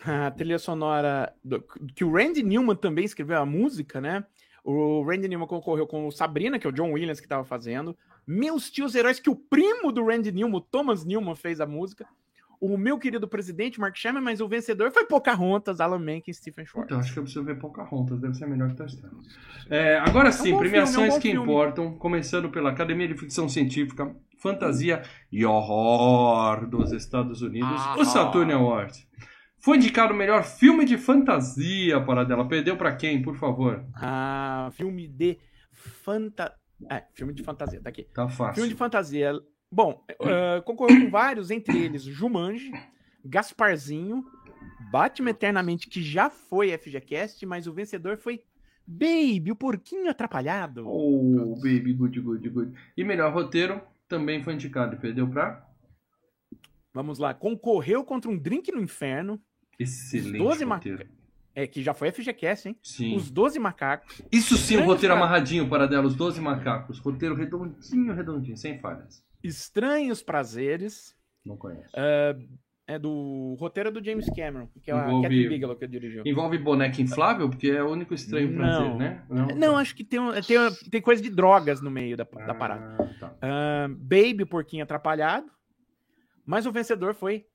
A 0.28 0.32
trilha 0.32 0.60
sonora 0.60 1.34
do- 1.44 1.64
que 1.96 2.04
o 2.04 2.12
Randy 2.12 2.44
Newman 2.44 2.76
também 2.76 3.06
escreveu 3.06 3.40
a 3.40 3.46
música, 3.46 4.00
né? 4.02 4.24
O 4.64 5.04
Randy 5.04 5.28
Newman 5.28 5.48
concorreu 5.48 5.88
com 5.88 6.08
o 6.08 6.12
Sabrina, 6.12 6.60
que 6.60 6.68
é 6.68 6.70
o 6.70 6.74
John 6.74 6.92
Williams 6.92 7.20
que 7.20 7.26
estava 7.26 7.44
fazendo. 7.44 7.98
Meus 8.28 8.70
Tios 8.70 8.94
Heróis, 8.94 9.20
que 9.20 9.30
o 9.30 9.36
primo 9.36 9.92
do 9.92 10.06
Randy 10.06 10.32
Newman, 10.32 10.58
o 10.58 10.62
Thomas 10.62 11.04
Newman, 11.06 11.36
fez 11.36 11.60
a 11.60 11.66
música. 11.66 12.06
O 12.62 12.78
meu 12.78 13.00
querido 13.00 13.26
presidente, 13.26 13.80
Mark 13.80 13.96
Sherman, 13.96 14.22
mas 14.22 14.42
o 14.42 14.48
vencedor 14.48 14.92
foi 14.92 15.06
Pocahontas, 15.06 15.80
Alan 15.80 15.98
Menck 15.98 16.30
e 16.30 16.34
Stephen 16.34 16.66
Schwartz. 16.66 16.92
Então, 16.92 17.00
acho 17.00 17.14
que 17.14 17.18
eu 17.20 17.24
preciso 17.24 17.46
ver 17.46 17.58
Pocahontas, 17.58 18.20
deve 18.20 18.34
ser 18.34 18.48
melhor 18.48 18.74
que 18.76 18.84
Story. 18.84 19.14
É, 19.70 19.98
agora 20.00 20.30
sim, 20.30 20.52
bom 20.52 20.58
filme, 20.58 20.70
premiações 20.70 21.14
é 21.14 21.18
um 21.18 21.20
que 21.22 21.32
filme. 21.32 21.42
importam, 21.50 21.94
começando 21.98 22.50
pela 22.50 22.70
Academia 22.70 23.08
de 23.08 23.14
Ficção 23.16 23.48
Científica, 23.48 24.14
Fantasia 24.38 25.04
e 25.32 25.46
Horror 25.46 26.68
dos 26.68 26.92
Estados 26.92 27.42
Unidos, 27.42 27.70
Ah. 27.74 27.96
o 27.98 28.04
Saturn 28.04 28.52
Awards. 28.52 29.08
Foi 29.62 29.78
indicado 29.78 30.14
o 30.14 30.18
melhor 30.18 30.44
filme 30.44 30.86
de 30.86 30.98
fantasia 30.98 32.00
para 32.02 32.24
dela. 32.24 32.48
Perdeu 32.48 32.78
pra 32.78 32.96
quem, 32.96 33.22
por 33.22 33.36
favor? 33.36 33.86
Ah, 33.94 34.70
filme 34.74 35.08
de 35.08 35.38
fanta... 35.72 36.54
É, 36.90 37.04
filme 37.14 37.34
de 37.34 37.44
fantasia, 37.44 37.82
tá 37.82 37.90
aqui. 37.90 38.04
Tá 38.14 38.30
fácil. 38.30 38.56
Filme 38.56 38.70
de 38.70 38.76
fantasia. 38.76 39.34
Bom, 39.72 40.04
uh, 40.22 40.64
concorreu 40.64 41.02
com 41.02 41.12
vários, 41.12 41.52
entre 41.52 41.78
eles 41.78 42.04
Jumanji, 42.04 42.72
Gasparzinho, 43.24 44.24
Batman 44.92 45.32
Eternamente, 45.32 45.90
que 45.90 46.02
já 46.02 46.30
foi 46.30 46.76
FGCast, 46.76 47.46
mas 47.46 47.68
o 47.68 47.74
vencedor 47.74 48.18
foi 48.18 48.42
Baby, 48.88 49.52
o 49.52 49.56
porquinho 49.56 50.10
atrapalhado. 50.10 50.88
Oh, 50.88 51.56
Baby, 51.58 51.94
good, 51.94 52.20
good, 52.20 52.50
good. 52.50 52.74
E 52.98 53.04
melhor 53.04 53.32
roteiro 53.32 53.80
também 54.08 54.42
foi 54.42 54.56
indicado 54.56 54.96
e 54.96 55.00
perdeu 55.00 55.30
pra? 55.30 55.64
Vamos 56.92 57.20
lá, 57.20 57.34
concorreu 57.34 58.04
contra 58.04 58.32
um 58.32 58.38
Drink 58.38 58.72
no 58.72 58.82
Inferno. 58.82 59.40
Excelente 59.80 60.38
12 60.38 60.64
roteiro. 60.66 61.08
É, 61.56 61.66
que 61.66 61.82
já 61.82 61.94
foi 61.94 62.12
FGCast, 62.12 62.70
hein? 62.70 62.78
Sim. 62.84 63.16
Os 63.16 63.32
12 63.32 63.58
macacos. 63.60 64.22
Isso 64.32 64.56
sim, 64.58 64.78
o 64.78 64.84
roteiro 64.84 65.14
pra- 65.16 65.24
amarradinho 65.24 65.68
para 65.68 65.88
dela, 65.88 66.06
os 66.06 66.16
12 66.16 66.40
macacos. 66.40 67.00
Roteiro 67.00 67.34
redondinho, 67.36 68.14
redondinho, 68.14 68.56
sem 68.56 68.78
falhas. 68.80 69.24
Estranhos 69.44 70.22
Prazeres. 70.22 71.16
Não 71.46 71.58
conheço. 71.58 71.90
É 72.88 72.98
do 72.98 73.56
roteiro 73.60 73.92
do 73.92 74.04
James 74.04 74.26
Cameron, 74.36 74.68
que 74.82 74.90
é 74.90 74.94
a 74.96 75.06
Envolve- 75.06 75.22
Catherine 75.24 75.50
Bigelow 75.50 75.76
que 75.76 75.88
dirigiu. 75.88 76.24
Envolve 76.26 76.58
boneca 76.58 77.00
inflável, 77.02 77.48
porque 77.48 77.70
é 77.70 77.84
o 77.84 77.90
único 77.92 78.16
estranho 78.16 78.52
prazer, 78.56 78.90
Não. 78.90 78.98
né? 78.98 79.24
Não, 79.56 79.78
acho 79.78 79.96
que 79.96 80.04
tem, 80.04 80.20
tem, 80.48 80.58
tem 80.90 81.00
coisa 81.02 81.22
de 81.22 81.30
drogas 81.30 81.82
no 81.82 81.92
meio 81.92 82.18
da, 82.18 82.24
da 82.24 82.54
parada. 82.56 82.96
Ah, 83.00 83.14
tá. 83.20 83.36
Ah, 83.44 83.88
Baby, 83.90 84.44
porquinho 84.44 84.84
atrapalhado. 84.84 85.52
Mas 86.46 86.66
o 86.66 86.72
vencedor 86.72 87.14
foi. 87.14 87.46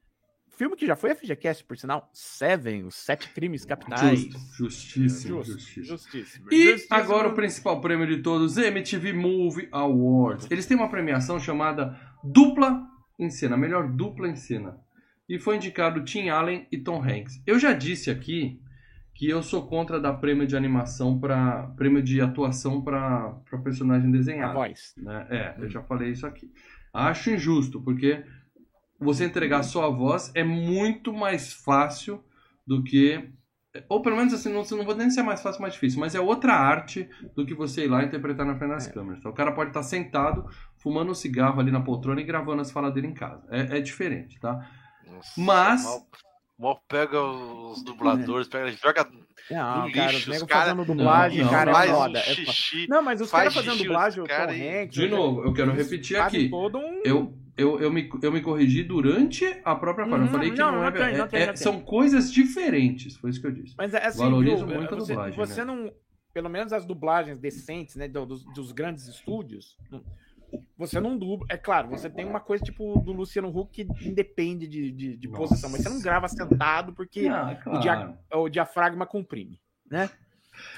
Filme 0.57 0.77
que 0.77 0.87
já 0.87 0.95
foi 0.97 1.15
FGCast, 1.15 1.65
por 1.65 1.77
sinal. 1.77 2.09
Seven, 2.13 2.85
os 2.85 2.95
Sete 2.95 3.29
Crimes 3.31 3.65
Capitais. 3.65 4.21
Justo, 4.21 4.39
justíssimo, 4.57 5.37
Justo, 5.43 5.53
justíssimo. 5.55 5.85
justíssimo. 5.87 6.47
E 6.53 6.63
Justíssimo. 6.73 6.97
agora 6.97 7.29
o 7.29 7.35
principal 7.35 7.81
prêmio 7.81 8.07
de 8.07 8.23
todos, 8.23 8.57
MTV 8.57 9.13
Movie 9.13 9.69
Awards. 9.73 10.47
Eles 10.51 10.67
têm 10.67 10.77
uma 10.77 10.89
premiação 10.91 11.39
chamada 11.41 11.99
Dupla 12.23 12.87
em 13.19 13.31
Cena, 13.31 13.57
melhor 13.57 13.89
dupla 13.89 14.29
em 14.29 14.37
cena. 14.37 14.79
E 15.29 15.39
foi 15.39 15.57
indicado 15.57 16.05
Tim 16.05 16.29
Allen 16.29 16.67
e 16.71 16.79
Tom 16.79 17.03
Hanks. 17.03 17.43
Eu 17.47 17.59
já 17.59 17.73
disse 17.73 18.11
aqui 18.11 18.61
que 19.15 19.29
eu 19.29 19.43
sou 19.43 19.67
contra 19.67 20.01
dar 20.01 20.15
prêmio 20.15 20.47
de 20.47 20.57
animação 20.57 21.19
para 21.19 21.69
prêmio 21.77 22.03
de 22.03 22.21
atuação 22.21 22.83
para 22.83 23.35
personagem 23.63 24.09
A 24.09 24.13
desenhado. 24.13 24.55
voz. 24.55 24.93
né? 24.99 25.27
É, 25.31 25.55
eu 25.59 25.69
já 25.69 25.83
falei 25.83 26.11
isso 26.11 26.27
aqui. 26.27 26.51
Acho 26.93 27.31
injusto, 27.31 27.81
porque 27.81 28.25
você 29.05 29.25
entregar 29.25 29.63
só 29.63 29.85
a 29.87 29.91
voz 29.91 30.31
é 30.35 30.43
muito 30.43 31.13
mais 31.13 31.53
fácil 31.53 32.23
do 32.67 32.83
que. 32.83 33.31
Ou 33.89 34.01
pelo 34.01 34.17
menos 34.17 34.33
assim, 34.33 34.53
não, 34.53 34.63
não 34.63 34.85
vou 34.85 34.95
nem 34.95 35.11
ser 35.11 35.23
mais 35.23 35.43
fácil, 35.43 35.61
mais 35.61 35.75
difícil, 35.75 35.99
mas 35.99 36.15
é 36.15 36.21
outra 36.21 36.53
arte 36.55 37.09
do 37.35 37.45
que 37.45 37.53
você 37.55 37.85
ir 37.87 37.89
lá 37.89 38.05
interpretar 38.05 38.47
na 38.47 38.57
frente 38.57 38.71
das 38.71 38.87
câmeras. 38.87 39.19
Então, 39.19 39.33
o 39.33 39.35
cara 39.35 39.51
pode 39.51 39.71
estar 39.71 39.83
sentado, 39.83 40.49
fumando 40.79 41.11
um 41.11 41.15
cigarro 41.15 41.59
ali 41.61 41.73
na 41.73 41.81
poltrona 41.81 42.21
e 42.21 42.25
gravando 42.25 42.63
as 42.63 42.71
falas 42.71 42.95
dele 42.95 43.09
em 43.09 43.15
casa. 43.15 43.43
É, 43.51 43.79
é 43.79 43.81
diferente, 43.81 44.39
tá? 44.39 44.65
Nossa, 45.11 45.33
Mas- 45.41 45.83
Mal, 45.85 46.07
mal 46.57 46.83
pega 46.89 47.21
os 47.21 47.83
dubladores, 47.83 48.47
pega, 48.47 48.71
joga 48.71 49.09
Não, 49.51 49.89
no 49.89 49.93
cara, 49.93 50.13
lixo, 50.13 50.17
os 50.19 50.23
os 50.23 50.27
nego 50.29 50.47
cara- 50.47 50.65
fazendo 50.67 50.85
dublagem, 50.85 51.43
Não, 51.43 51.51
cara, 51.51 51.73
faz 51.73 51.91
é 51.91 51.93
um 51.93 51.97
foda. 51.97 52.19
é 52.21 52.23
foda. 52.23 52.35
xixi. 52.53 52.87
Não, 52.89 53.03
mas 53.03 53.21
os 53.21 53.31
caras 53.33 53.53
fazendo 53.53 53.79
dublagem, 53.79 54.21
os 54.23 54.25
o 54.25 54.29
Tom 54.31 54.37
cara 54.37 54.53
Hanks. 54.53 54.95
De 54.95 55.05
o- 55.07 55.11
novo, 55.11 55.43
eu 55.45 55.53
quero 55.53 55.73
repetir 55.73 56.17
aqui. 56.17 56.49
todo 56.49 56.79
um- 56.79 57.03
Eu, 57.05 57.35
eu, 57.57 57.81
eu, 57.81 57.91
me, 57.93 58.11
eu 58.23 58.33
me 58.33 58.41
corrigi 58.43 58.83
durante 58.83 59.45
a 59.65 59.75
própria 59.75 60.07
fala. 60.07 60.23
Eu 60.23 60.27
Uhum, 60.27 60.33
falei 60.33 60.51
que 60.51 60.59
não, 60.59 60.73
não, 60.73 60.81
não 60.81 60.87
é, 60.87 60.91
tem, 60.91 61.17
não 61.17 61.25
é- 61.25 61.29
tem, 61.29 61.41
é- 61.43 61.47
não 61.47 61.55
tem. 61.55 61.63
São 61.63 61.81
coisas 61.81 62.33
diferentes, 62.33 63.17
foi 63.17 63.31
isso 63.31 63.41
que 63.41 63.47
eu 63.47 63.53
disse. 63.53 63.75
Mas 63.77 63.95
é 63.95 64.05
assim, 64.07 64.19
Valorizo 64.19 64.67
viu, 64.67 64.75
muito 64.75 64.95
a 64.95 64.99
você, 64.99 65.13
dublagem, 65.13 65.37
você 65.37 65.61
né? 65.61 65.65
não. 65.65 65.93
Pelo 66.33 66.49
menos 66.49 66.73
as 66.73 66.85
dublagens 66.85 67.39
decentes, 67.39 67.95
né? 67.95 68.09
do- 68.09 68.27
Dos, 68.27 68.45
dos 68.45 68.73
grandes 68.73 69.07
estúdios. 69.07 69.77
Você 70.77 71.01
não 71.01 71.17
dubla. 71.17 71.47
É 71.49 71.57
claro, 71.57 71.89
você 71.89 72.11
tem 72.11 72.25
uma 72.25 72.41
coisa 72.41 72.65
tipo 72.65 73.01
do 73.01 73.13
Luciano 73.13 73.49
Huck 73.57 73.85
que 73.85 74.09
independe 74.09 74.67
de, 74.67 74.91
de, 74.91 75.17
de 75.17 75.29
posição, 75.29 75.71
mas 75.71 75.83
você 75.83 75.89
não 75.89 76.01
grava 76.01 76.27
sentado 76.29 76.93
porque 76.93 77.29
Ah, 77.29 77.57
o, 77.67 77.79
dia- 77.79 78.19
o 78.35 78.49
diafragma 78.49 79.07
comprime. 79.07 79.61
Né? 79.89 80.11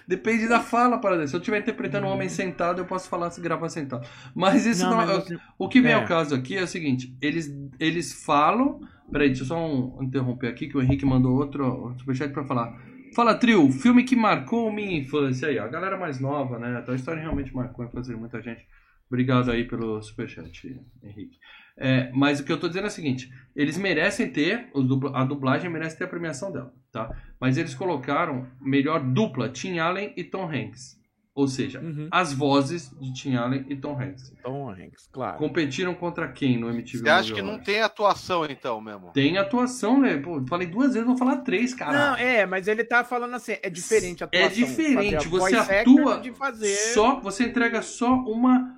Depende 0.06 0.48
da 0.48 0.60
fala, 0.60 0.98
para 0.98 1.26
Se 1.26 1.34
eu 1.34 1.38
estiver 1.40 1.58
interpretando 1.58 2.06
um 2.06 2.10
homem 2.10 2.28
sentado, 2.28 2.80
eu 2.80 2.84
posso 2.84 3.08
falar 3.08 3.30
se 3.30 3.40
gravar 3.40 3.68
sentado. 3.68 4.06
Mas 4.34 4.66
isso 4.66 4.84
não, 4.88 4.96
mas 4.96 5.10
é- 5.10 5.14
você- 5.14 5.38
O 5.58 5.68
que 5.68 5.80
vem 5.80 5.92
É. 5.92 5.94
ao 5.94 6.04
caso 6.04 6.34
aqui 6.34 6.56
é 6.56 6.62
o 6.62 6.66
seguinte: 6.66 7.16
eles, 7.20 7.50
eles 7.80 8.24
falam. 8.24 8.80
Peraí, 9.10 9.28
deixa 9.28 9.42
eu 9.44 9.46
só 9.48 9.58
um- 9.58 10.02
interromper 10.02 10.48
aqui, 10.48 10.66
que 10.68 10.76
o 10.76 10.82
Henrique 10.82 11.06
mandou 11.06 11.36
outro 11.36 11.94
superchat 11.98 12.32
pra 12.32 12.44
falar. 12.44 12.76
Fala, 13.14 13.34
trio, 13.34 13.70
filme 13.70 14.02
que 14.02 14.16
marcou 14.16 14.70
minha 14.72 14.98
infância 14.98 15.48
aí. 15.48 15.58
A 15.58 15.68
galera 15.68 15.96
mais 15.96 16.18
nova, 16.20 16.58
né? 16.58 16.76
A 16.76 16.82
Toy 16.82 16.96
Story 16.96 17.20
realmente 17.20 17.54
marcou 17.54 17.84
a 17.84 17.88
infância 17.88 18.12
de 18.12 18.18
muita 18.20 18.42
gente. 18.42 18.66
Obrigado 19.08 19.50
aí 19.52 19.64
pelo 19.64 20.02
superchat, 20.02 20.76
Henrique. 21.02 21.38
É, 21.78 22.10
mas 22.14 22.40
o 22.40 22.44
que 22.44 22.50
eu 22.52 22.58
tô 22.58 22.68
dizendo 22.68 22.84
é 22.84 22.88
o 22.88 22.90
seguinte: 22.90 23.30
eles 23.54 23.76
merecem 23.76 24.30
ter, 24.30 24.70
a 25.14 25.24
dublagem 25.24 25.70
merece 25.70 25.98
ter 25.98 26.04
a 26.04 26.08
premiação 26.08 26.50
dela, 26.50 26.72
tá? 26.90 27.14
Mas 27.40 27.58
eles 27.58 27.74
colocaram 27.74 28.46
melhor 28.60 29.00
dupla, 29.00 29.48
Tim 29.50 29.78
Allen 29.78 30.12
e 30.16 30.24
Tom 30.24 30.44
Hanks. 30.50 30.96
Ou 31.34 31.46
seja, 31.46 31.80
Uhum. 31.80 32.08
as 32.10 32.32
vozes 32.32 32.88
de 32.98 33.12
Tim 33.12 33.34
Allen 33.36 33.66
e 33.68 33.76
Tom 33.76 34.00
Hanks. 34.00 34.32
Tom 34.42 34.70
Hanks, 34.70 35.06
claro. 35.12 35.36
Competiram 35.36 35.94
contra 35.94 36.32
quem 36.32 36.58
no 36.58 36.70
MTV 36.70 37.04
Você 37.04 37.10
acha 37.10 37.34
que 37.34 37.42
não 37.42 37.58
tem 37.62 37.82
atuação 37.82 38.46
então 38.46 38.80
mesmo? 38.80 39.10
Tem 39.12 39.36
atuação, 39.36 40.00
né? 40.00 40.16
Pô, 40.16 40.42
falei 40.48 40.66
duas 40.66 40.94
vezes, 40.94 41.06
vou 41.06 41.18
falar 41.18 41.42
três, 41.42 41.72
Não, 41.72 41.78
cara. 41.78 42.18
é, 42.18 42.46
mas 42.46 42.66
ele 42.68 42.82
tá 42.84 43.04
falando 43.04 43.34
assim, 43.34 43.54
é 43.62 43.68
diferente 43.68 44.24
a 44.24 44.28
É 44.32 44.44
atuação. 44.44 44.64
diferente, 44.66 45.28
fazer 45.28 45.56
a 45.56 45.62
você 45.64 45.74
atua 45.74 46.20
de 46.20 46.32
fazer... 46.32 46.74
Só, 46.94 47.20
você 47.20 47.44
entrega 47.44 47.82
só 47.82 48.14
uma, 48.14 48.74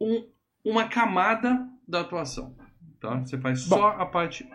um- 0.00 0.24
uma 0.64 0.86
camada 0.86 1.66
da 1.92 2.00
atuação, 2.00 2.56
tá? 2.98 3.20
Você 3.20 3.38
faz 3.38 3.68
Bom. 3.68 3.76
só 3.76 3.88
a 3.90 4.06
parte 4.06 4.48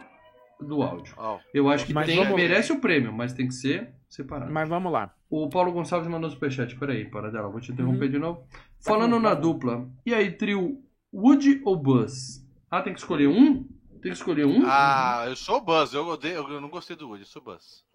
do 0.59 0.81
áudio. 0.81 1.15
Eu 1.53 1.69
acho 1.69 1.85
que 1.85 1.93
tem, 1.93 2.17
vamos- 2.17 2.35
merece 2.35 2.73
o 2.73 2.79
prêmio, 2.81 3.13
mas 3.13 3.31
tem 3.31 3.47
que 3.47 3.53
ser 3.53 3.93
separado. 4.09 4.51
Mas 4.51 4.67
vamos 4.67 4.91
lá. 4.91 5.13
O 5.29 5.47
Paulo 5.47 5.71
Gonçalves 5.71 6.09
mandou 6.09 6.29
superchat, 6.29 6.75
peraí, 6.77 7.05
para 7.09 7.29
dela, 7.31 7.47
vou 7.47 7.61
te 7.61 7.71
interromper 7.71 8.05
Uhum. 8.05 8.11
de 8.11 8.19
novo. 8.19 8.47
Falando 8.79 9.11
bom, 9.17 9.19
na 9.21 9.29
tá 9.29 9.35
bom. 9.35 9.41
dupla, 9.41 9.89
e 10.05 10.13
aí, 10.13 10.31
trio, 10.31 10.83
Woody 11.13 11.61
ou 11.63 11.75
Buzz? 11.77 12.43
Ah, 12.71 12.81
tem 12.81 12.91
que 12.93 12.99
escolher 12.99 13.27
um? 13.27 13.63
Tem 14.01 14.11
que 14.11 14.17
escolher 14.17 14.45
um? 14.45 14.63
Ah, 14.65 15.25
eu 15.27 15.35
sou 15.35 15.57
o 15.57 15.61
Buzz, 15.61 15.93
eu, 15.93 16.05
odeio, 16.07 16.47
eu 16.49 16.59
não 16.61 16.69
gostei 16.69 16.95
do 16.95 17.07
Woody, 17.07 17.21
eu 17.23 17.27
sou 17.27 17.41
o 17.41 17.45
Buzz. 17.45 17.85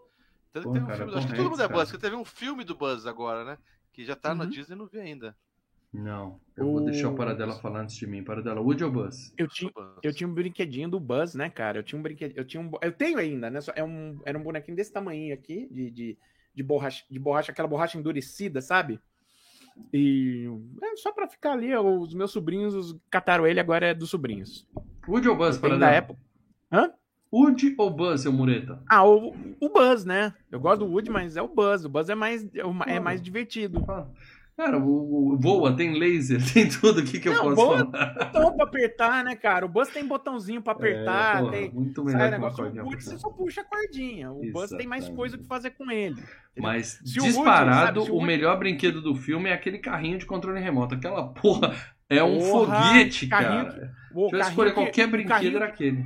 Pô, 0.53 0.71
um 0.71 0.85
cara, 0.87 0.97
filme, 0.99 1.15
acho 1.17 1.27
que 1.27 1.35
todo 1.35 1.51
mundo 1.51 1.63
é 1.63 1.69
Buzz, 1.69 1.91
que 1.91 1.99
teve 1.99 2.15
um 2.15 2.25
filme 2.25 2.63
do 2.63 2.75
Buzz 2.77 3.07
agora, 3.07 3.45
né? 3.45 3.59
Que 3.93 4.05
já 4.05 4.15
tá 4.15 4.35
na 4.35 4.45
Uhum. 4.45 4.51
Disney 4.51 4.75
e 4.77 4.79
não 4.79 4.87
vi 4.87 5.01
ainda. 5.01 5.35
Não, 5.93 6.41
eu 6.57 6.65
vou 6.65 6.77
O- 6.77 6.81
deixar 6.85 7.11
o 7.11 7.15
Paradela 7.15 7.53
falar 7.61 7.83
antes 7.83 7.97
de 7.97 8.07
mim. 8.07 8.25
Paradela, 8.25 8.61
Woody 8.61 8.83
ou 8.83 8.91
Buzz? 8.91 9.35
Eu 9.37 9.47
tinha, 9.47 9.71
eu 10.03 10.13
tinha 10.15 10.27
um 10.27 10.33
brinquedinho 10.33 10.89
do 10.89 10.99
Buzz, 10.99 11.35
né, 11.35 11.51
cara? 11.51 11.79
Eu 11.79 11.83
tinha 11.83 11.99
um 11.99 12.03
brinquedinho. 12.03 12.39
Eu, 12.41 12.45
tinha 12.47 12.63
um, 12.63 12.71
eu 12.81 12.93
tenho 12.93 13.19
ainda, 13.19 13.51
né? 13.51 13.61
Só- 13.61 13.73
É 13.77 13.85
um, 13.85 14.19
era 14.25 14.39
um 14.39 14.43
bonequinho 14.43 14.77
desse 14.77 14.91
tamanho 14.93 15.35
aqui, 15.35 15.69
de, 15.71 15.91
de, 15.91 16.19
de, 16.55 16.63
borracha, 16.63 17.05
de 17.11 17.19
borracha, 17.19 17.53
aquela 17.53 17.69
borracha 17.69 17.99
endurecida, 17.99 18.63
sabe? 18.63 18.99
E 19.93 20.47
é 20.83 20.97
só 20.97 21.13
pra 21.13 21.29
ficar 21.29 21.53
ali, 21.53 21.75
os 21.77 22.15
meus 22.15 22.31
sobrinhos 22.31 22.75
os- 22.75 22.99
cataram 23.11 23.47
ele, 23.47 23.61
agora 23.61 23.87
é 23.89 23.95
dos 23.95 24.11
sobrinhos. 24.11 24.67
Woody 25.07 25.29
ou 25.29 25.37
Buzz, 25.37 25.59
Paradela? 25.59 25.91
da 25.91 25.97
época. 25.97 26.21
Hã? 26.71 26.91
Woody 27.33 27.75
ou 27.79 27.91
Buzz, 27.91 28.23
seu 28.23 28.33
mureta? 28.33 28.83
Ah, 28.89 29.05
o, 29.07 29.35
o 29.61 29.69
Buzz, 29.69 30.05
né? 30.05 30.35
Eu 30.51 30.61
gosto 30.61 30.81
do 30.85 30.91
Woody, 30.91 31.11
mas 31.11 31.37
é 31.37 31.43
o 31.43 31.49
Buzz. 31.49 31.85
O 31.85 31.89
Buzz 31.89 32.09
é 32.11 32.15
mais, 32.15 32.45
é 32.55 32.61
é 32.95 33.01
mais 33.01 33.21
divertido. 33.23 33.83
Ah, 33.89 34.07
Cara, 34.57 34.79
o, 34.79 35.33
o- 35.35 35.39
voa, 35.41 35.75
tem 35.75 35.99
laser, 35.99 36.39
tem 36.53 36.69
tudo 36.69 37.01
aqui 37.01 37.19
que 37.19 37.29
eu 37.29 37.33
Não, 37.33 37.43
posso 37.43 37.57
voa- 37.57 37.91
falar. 37.91 38.15
Botão 38.15 38.55
pra 38.57 38.65
apertar, 38.67 39.25
né, 39.25 39.35
cara? 39.35 39.65
O 39.65 39.69
Buzz 39.69 39.89
tem 39.89 40.07
botãozinho 40.07 40.61
pra 40.61 40.73
apertar, 40.75 41.37
É, 41.37 41.41
porra, 41.41 41.53
tem. 41.53 41.71
muito 41.73 42.05
melhor 42.05 42.25
que 42.25 42.31
negócio, 42.31 42.65
o 42.65 42.85
Woody 42.85 43.03
você 43.05 43.19
só 43.19 43.31
puxa 43.31 43.63
a 43.63 43.65
cordinha. 43.65 44.31
O 44.31 44.43
Buzz 44.53 44.71
tem 44.71 44.87
mais 44.87 45.09
coisa 45.09 45.39
que 45.39 45.45
fazer 45.47 45.71
com 45.71 45.91
ele. 45.91 46.13
entendeu? 46.13 46.29
Mas 46.59 47.01
Se 47.05 47.19
o 47.19 47.23
Woody, 47.23 47.35
disparado, 47.37 48.01
sabe, 48.01 48.11
o 48.11 48.15
Woody- 48.15 48.27
melhor 48.27 48.59
brinquedo 48.59 49.01
do 49.01 49.15
filme 49.15 49.49
é 49.49 49.55
aquele 49.55 49.79
carrinho 49.79 50.19
de 50.19 50.27
controle 50.27 50.61
remoto. 50.61 50.95
Aquela 50.95 51.29
porra 51.29 51.75
é 52.11 52.23
um 52.23 52.39
Porra, 52.39 52.77
foguete, 52.93 53.27
carrinho 53.29 53.65
cara. 53.71 53.91
O 54.15 54.29
Se 54.29 54.35
eu 54.37 54.41
escolher 54.41 54.71
que- 54.71 54.75
qualquer 54.75 55.09
o 55.09 55.11
brinquedo, 55.11 55.29
carrinho, 55.35 55.57
era 55.57 55.65
aquele. 55.67 56.05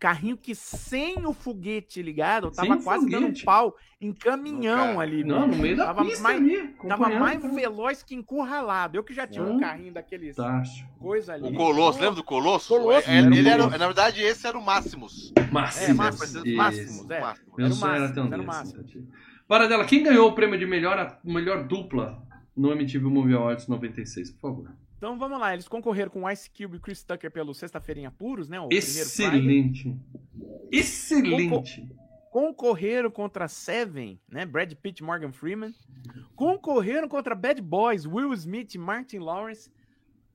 Carrinho 0.00 0.36
que 0.36 0.54
sem 0.54 1.24
o 1.26 1.32
foguete 1.34 2.02
ligado, 2.02 2.52
Sem 2.52 2.66
tava 2.68 2.80
o 2.80 2.82
quase 2.82 3.08
dando 3.08 3.22
foguete. 3.26 3.42
um 3.42 3.44
pau 3.44 3.76
em 4.00 4.12
caminhão 4.14 4.98
ali. 4.98 5.22
Não, 5.22 5.46
no 5.46 5.56
meio 5.56 5.76
da 5.76 5.86
tava 5.86 6.04
pista 6.04 6.22
mais, 6.22 6.40
ali. 6.40 6.68
Tava 6.88 7.08
mais 7.10 7.40
cara. 7.42 7.54
veloz 7.54 8.02
que 8.02 8.14
encurralado. 8.14 8.96
Eu 8.96 9.04
que 9.04 9.12
já 9.12 9.26
tinha 9.26 9.44
um 9.44 9.60
carrinho 9.60 9.92
daqueles 9.92 10.34
Fantástico. 10.34 10.88
coisa 10.98 11.34
ali. 11.34 11.48
O 11.48 11.54
Colosso, 11.54 12.00
lembra 12.00 12.14
do 12.16 12.24
Colosso? 12.24 12.68
Colosso, 12.68 13.08
É, 13.10 13.18
ele 13.18 13.46
era, 13.48 13.66
na 13.68 13.76
verdade, 13.86 14.22
esse 14.22 14.46
era 14.46 14.58
o 14.58 14.64
Máximos. 14.64 15.32
Máximo. 15.52 15.90
É, 15.90 15.92
Máximos. 15.92 16.54
Máximos, 16.56 17.10
é. 17.10 17.20
Máximos. 17.20 17.56
Meu 17.56 17.66
Era 17.66 17.74
o 17.74 17.76
sonho 17.76 17.94
era 17.94 18.04
o 18.04 18.28
desse, 18.28 18.42
máximo. 18.42 18.82
Tati. 18.82 19.08
Para 19.46 19.66
dela, 19.68 19.84
quem 19.84 20.02
ganhou 20.02 20.28
o 20.28 20.32
prêmio 20.34 20.58
de 20.58 20.64
melhor, 20.64 21.18
melhor 21.22 21.64
dupla 21.66 22.22
no 22.56 22.72
MTV 22.72 23.04
Movie 23.06 23.34
Awards 23.34 23.68
96, 23.68 24.30
por 24.32 24.40
favor? 24.40 24.70
Então 25.00 25.18
vamos 25.18 25.40
lá, 25.40 25.54
eles 25.54 25.66
concorreram 25.66 26.10
com 26.10 26.30
Ice 26.30 26.50
Cube 26.50 26.76
e 26.76 26.78
Chris 26.78 27.02
Tucker 27.02 27.30
pelo 27.30 27.54
Sexta-feira 27.54 28.00
em 28.00 28.04
Apuros, 28.04 28.50
né? 28.50 28.60
O 28.60 28.68
primeiro 28.68 29.08
Friday. 29.08 29.38
Excelente. 29.40 29.96
Excelente. 30.70 31.88
Concorreram 32.30 33.10
contra 33.10 33.48
Seven, 33.48 34.20
né? 34.28 34.44
Brad 34.44 34.74
Pitt 34.74 35.02
Morgan 35.02 35.32
Freeman. 35.32 35.74
Concorreram 36.36 37.08
contra 37.08 37.34
Bad 37.34 37.62
Boys, 37.62 38.04
Will 38.04 38.34
Smith 38.34 38.74
e 38.74 38.78
Martin 38.78 39.20
Lawrence. 39.20 39.70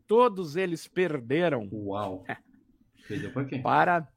todos 0.07 0.55
eles 0.55 0.87
perderam. 0.87 1.69
Uau. 1.71 2.25
Perdeu 3.07 3.31
pra 3.31 3.45
quem? 3.45 3.61
Para 3.61 4.07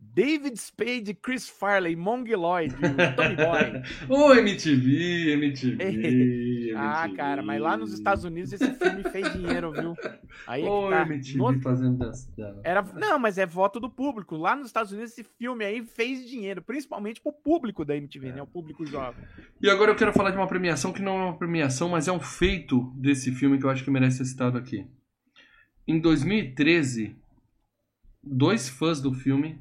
David 0.00 0.56
Spade, 0.56 1.12
Chris 1.12 1.50
Farley, 1.50 1.94
Mongoloid, 1.94 2.74
Tommy 3.14 3.36
Boy. 3.36 3.82
Ô, 4.08 4.32
MTV, 4.32 5.32
MTV. 5.32 5.76
Ah, 6.78 7.08
cara, 7.14 7.42
mas 7.42 7.60
lá 7.60 7.76
nos 7.76 7.92
Estados 7.92 8.24
Unidos 8.24 8.52
esse 8.52 8.72
filme 8.74 9.02
fez 9.04 9.32
dinheiro, 9.32 9.72
viu? 9.72 9.94
Aí 10.46 10.62
é 10.62 10.68
Ô, 10.68 10.90
tá. 10.90 11.06
No... 11.34 11.60
fazendo 11.60 11.98
dessa. 11.98 12.30
Era... 12.62 12.82
Não, 12.82 13.18
mas 13.18 13.38
é 13.38 13.46
voto 13.46 13.80
do 13.80 13.90
público. 13.90 14.36
Lá 14.36 14.54
nos 14.54 14.66
Estados 14.66 14.92
Unidos 14.92 15.12
esse 15.12 15.24
filme 15.24 15.64
aí 15.64 15.84
fez 15.84 16.28
dinheiro, 16.28 16.62
principalmente 16.62 17.20
pro 17.20 17.32
público 17.32 17.84
da 17.84 17.96
MTV, 17.96 18.28
é. 18.28 18.32
né? 18.32 18.42
O 18.42 18.46
público 18.46 18.84
jovem. 18.86 19.24
E 19.60 19.70
agora 19.70 19.90
eu 19.90 19.96
quero 19.96 20.12
falar 20.12 20.30
de 20.30 20.36
uma 20.36 20.46
premiação 20.46 20.92
que 20.92 21.02
não 21.02 21.18
é 21.18 21.24
uma 21.24 21.38
premiação, 21.38 21.88
mas 21.88 22.08
é 22.08 22.12
um 22.12 22.20
feito 22.20 22.92
desse 22.96 23.32
filme 23.32 23.58
que 23.58 23.64
eu 23.64 23.70
acho 23.70 23.84
que 23.84 23.90
merece 23.90 24.18
ser 24.18 24.26
citado 24.26 24.58
aqui. 24.58 24.86
Em 25.86 26.00
2013, 26.00 27.16
dois 28.22 28.68
fãs 28.68 29.00
do 29.00 29.12
filme 29.12 29.58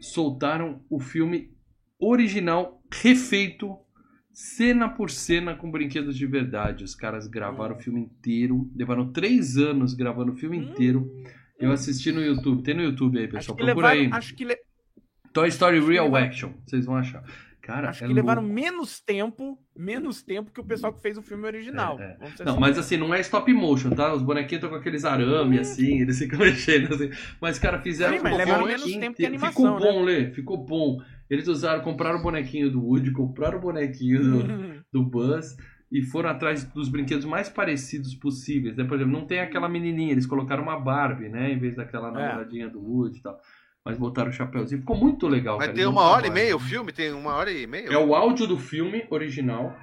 soltaram 0.00 0.82
o 0.88 0.98
filme 0.98 1.54
original 1.98 2.82
refeito 2.90 3.78
cena 4.32 4.88
por 4.88 5.10
cena 5.10 5.54
com 5.54 5.70
brinquedos 5.70 6.16
de 6.16 6.26
verdade. 6.26 6.84
Os 6.84 6.94
caras 6.94 7.26
gravaram 7.26 7.76
o 7.76 7.78
filme 7.78 8.00
inteiro, 8.00 8.70
levaram 8.74 9.12
três 9.12 9.56
anos 9.56 9.94
gravando 9.94 10.32
o 10.32 10.36
filme 10.36 10.58
hum. 10.58 10.62
inteiro. 10.62 11.10
Eu 11.58 11.72
assisti 11.72 12.10
no 12.10 12.22
YouTube, 12.22 12.62
tem 12.62 12.74
no 12.74 12.82
YouTube 12.82 13.18
aí, 13.18 13.28
pessoal. 13.28 13.56
Procura 13.56 13.74
levaram, 13.74 14.00
aí. 14.00 14.10
Acho 14.12 14.34
que 14.34 14.44
le... 14.44 14.56
Toy 15.32 15.48
Story 15.48 15.80
Real 15.80 16.06
levaram... 16.06 16.26
Action, 16.26 16.52
vocês 16.66 16.86
vão 16.86 16.96
achar. 16.96 17.22
Cara, 17.60 17.90
Acho 17.90 18.04
é 18.04 18.08
que 18.08 18.14
louco. 18.14 18.26
levaram 18.26 18.42
menos 18.42 19.00
tempo, 19.00 19.58
menos 19.76 20.22
tempo 20.22 20.50
que 20.50 20.60
o 20.60 20.64
pessoal 20.64 20.92
que 20.92 21.00
fez 21.00 21.16
o 21.18 21.22
filme 21.22 21.46
original. 21.46 22.00
É, 22.00 22.16
é. 22.20 22.44
Não, 22.44 22.52
assim. 22.52 22.60
mas 22.60 22.78
assim, 22.78 22.96
não 22.96 23.14
é 23.14 23.20
stop 23.20 23.52
motion, 23.52 23.90
tá? 23.90 24.12
Os 24.12 24.22
bonequinhos 24.22 24.64
estão 24.64 24.70
com 24.70 24.76
aqueles 24.76 25.04
arame, 25.04 25.58
hum. 25.58 25.60
assim, 25.60 26.00
eles 26.00 26.18
ficam 26.18 26.38
mexendo 26.40 26.92
assim. 26.92 27.10
Mas, 27.40 27.58
cara, 27.58 27.80
fizeram 27.80 28.16
Sim, 28.16 28.22
mas 28.24 28.36
levaram 28.36 28.66
menos 28.66 28.92
tempo 28.92 29.16
que 29.16 29.26
animação, 29.26 29.76
Ficou 29.76 29.78
bom, 29.78 30.04
né? 30.04 30.12
Lê, 30.12 30.30
ficou 30.32 30.56
bom. 30.56 30.98
Eles 31.30 31.46
usaram, 31.46 31.82
compraram 31.82 32.18
o 32.18 32.22
bonequinho 32.22 32.70
do 32.70 32.84
Woody, 32.84 33.12
compraram 33.12 33.58
o 33.58 33.60
bonequinho 33.60 34.22
do, 34.22 34.84
do 34.92 35.04
Buzz 35.04 35.56
e 35.90 36.02
foram 36.02 36.30
atrás 36.30 36.64
dos 36.64 36.88
brinquedos 36.88 37.24
mais 37.24 37.48
parecidos 37.48 38.14
possíveis. 38.14 38.76
Né? 38.76 38.84
Por 38.84 38.96
exemplo, 38.96 39.12
não 39.12 39.26
tem 39.26 39.40
aquela 39.40 39.68
menininha, 39.68 40.12
eles 40.12 40.26
colocaram 40.26 40.64
uma 40.64 40.78
Barbie, 40.78 41.28
né? 41.28 41.52
Em 41.52 41.58
vez 41.58 41.76
daquela 41.76 42.08
é. 42.08 42.12
namoradinha 42.12 42.68
do 42.68 42.80
Woody 42.80 43.18
e 43.18 43.22
tal 43.22 43.38
mas 43.84 43.98
botaram 43.98 44.30
o 44.30 44.32
chapéuzinho. 44.32 44.80
Ficou 44.80 44.96
muito 44.96 45.26
legal. 45.26 45.56
Mas 45.56 45.68
cara. 45.68 45.76
tem 45.76 45.86
uma 45.86 46.02
hora 46.02 46.26
e 46.26 46.30
meia 46.30 46.54
o 46.54 46.58
filme? 46.58 46.92
Tem 46.92 47.12
uma 47.12 47.34
hora 47.34 47.50
e 47.50 47.66
meia? 47.66 47.88
É 47.88 47.98
o 47.98 48.14
áudio 48.14 48.46
do 48.46 48.58
filme 48.58 49.06
original. 49.10 49.74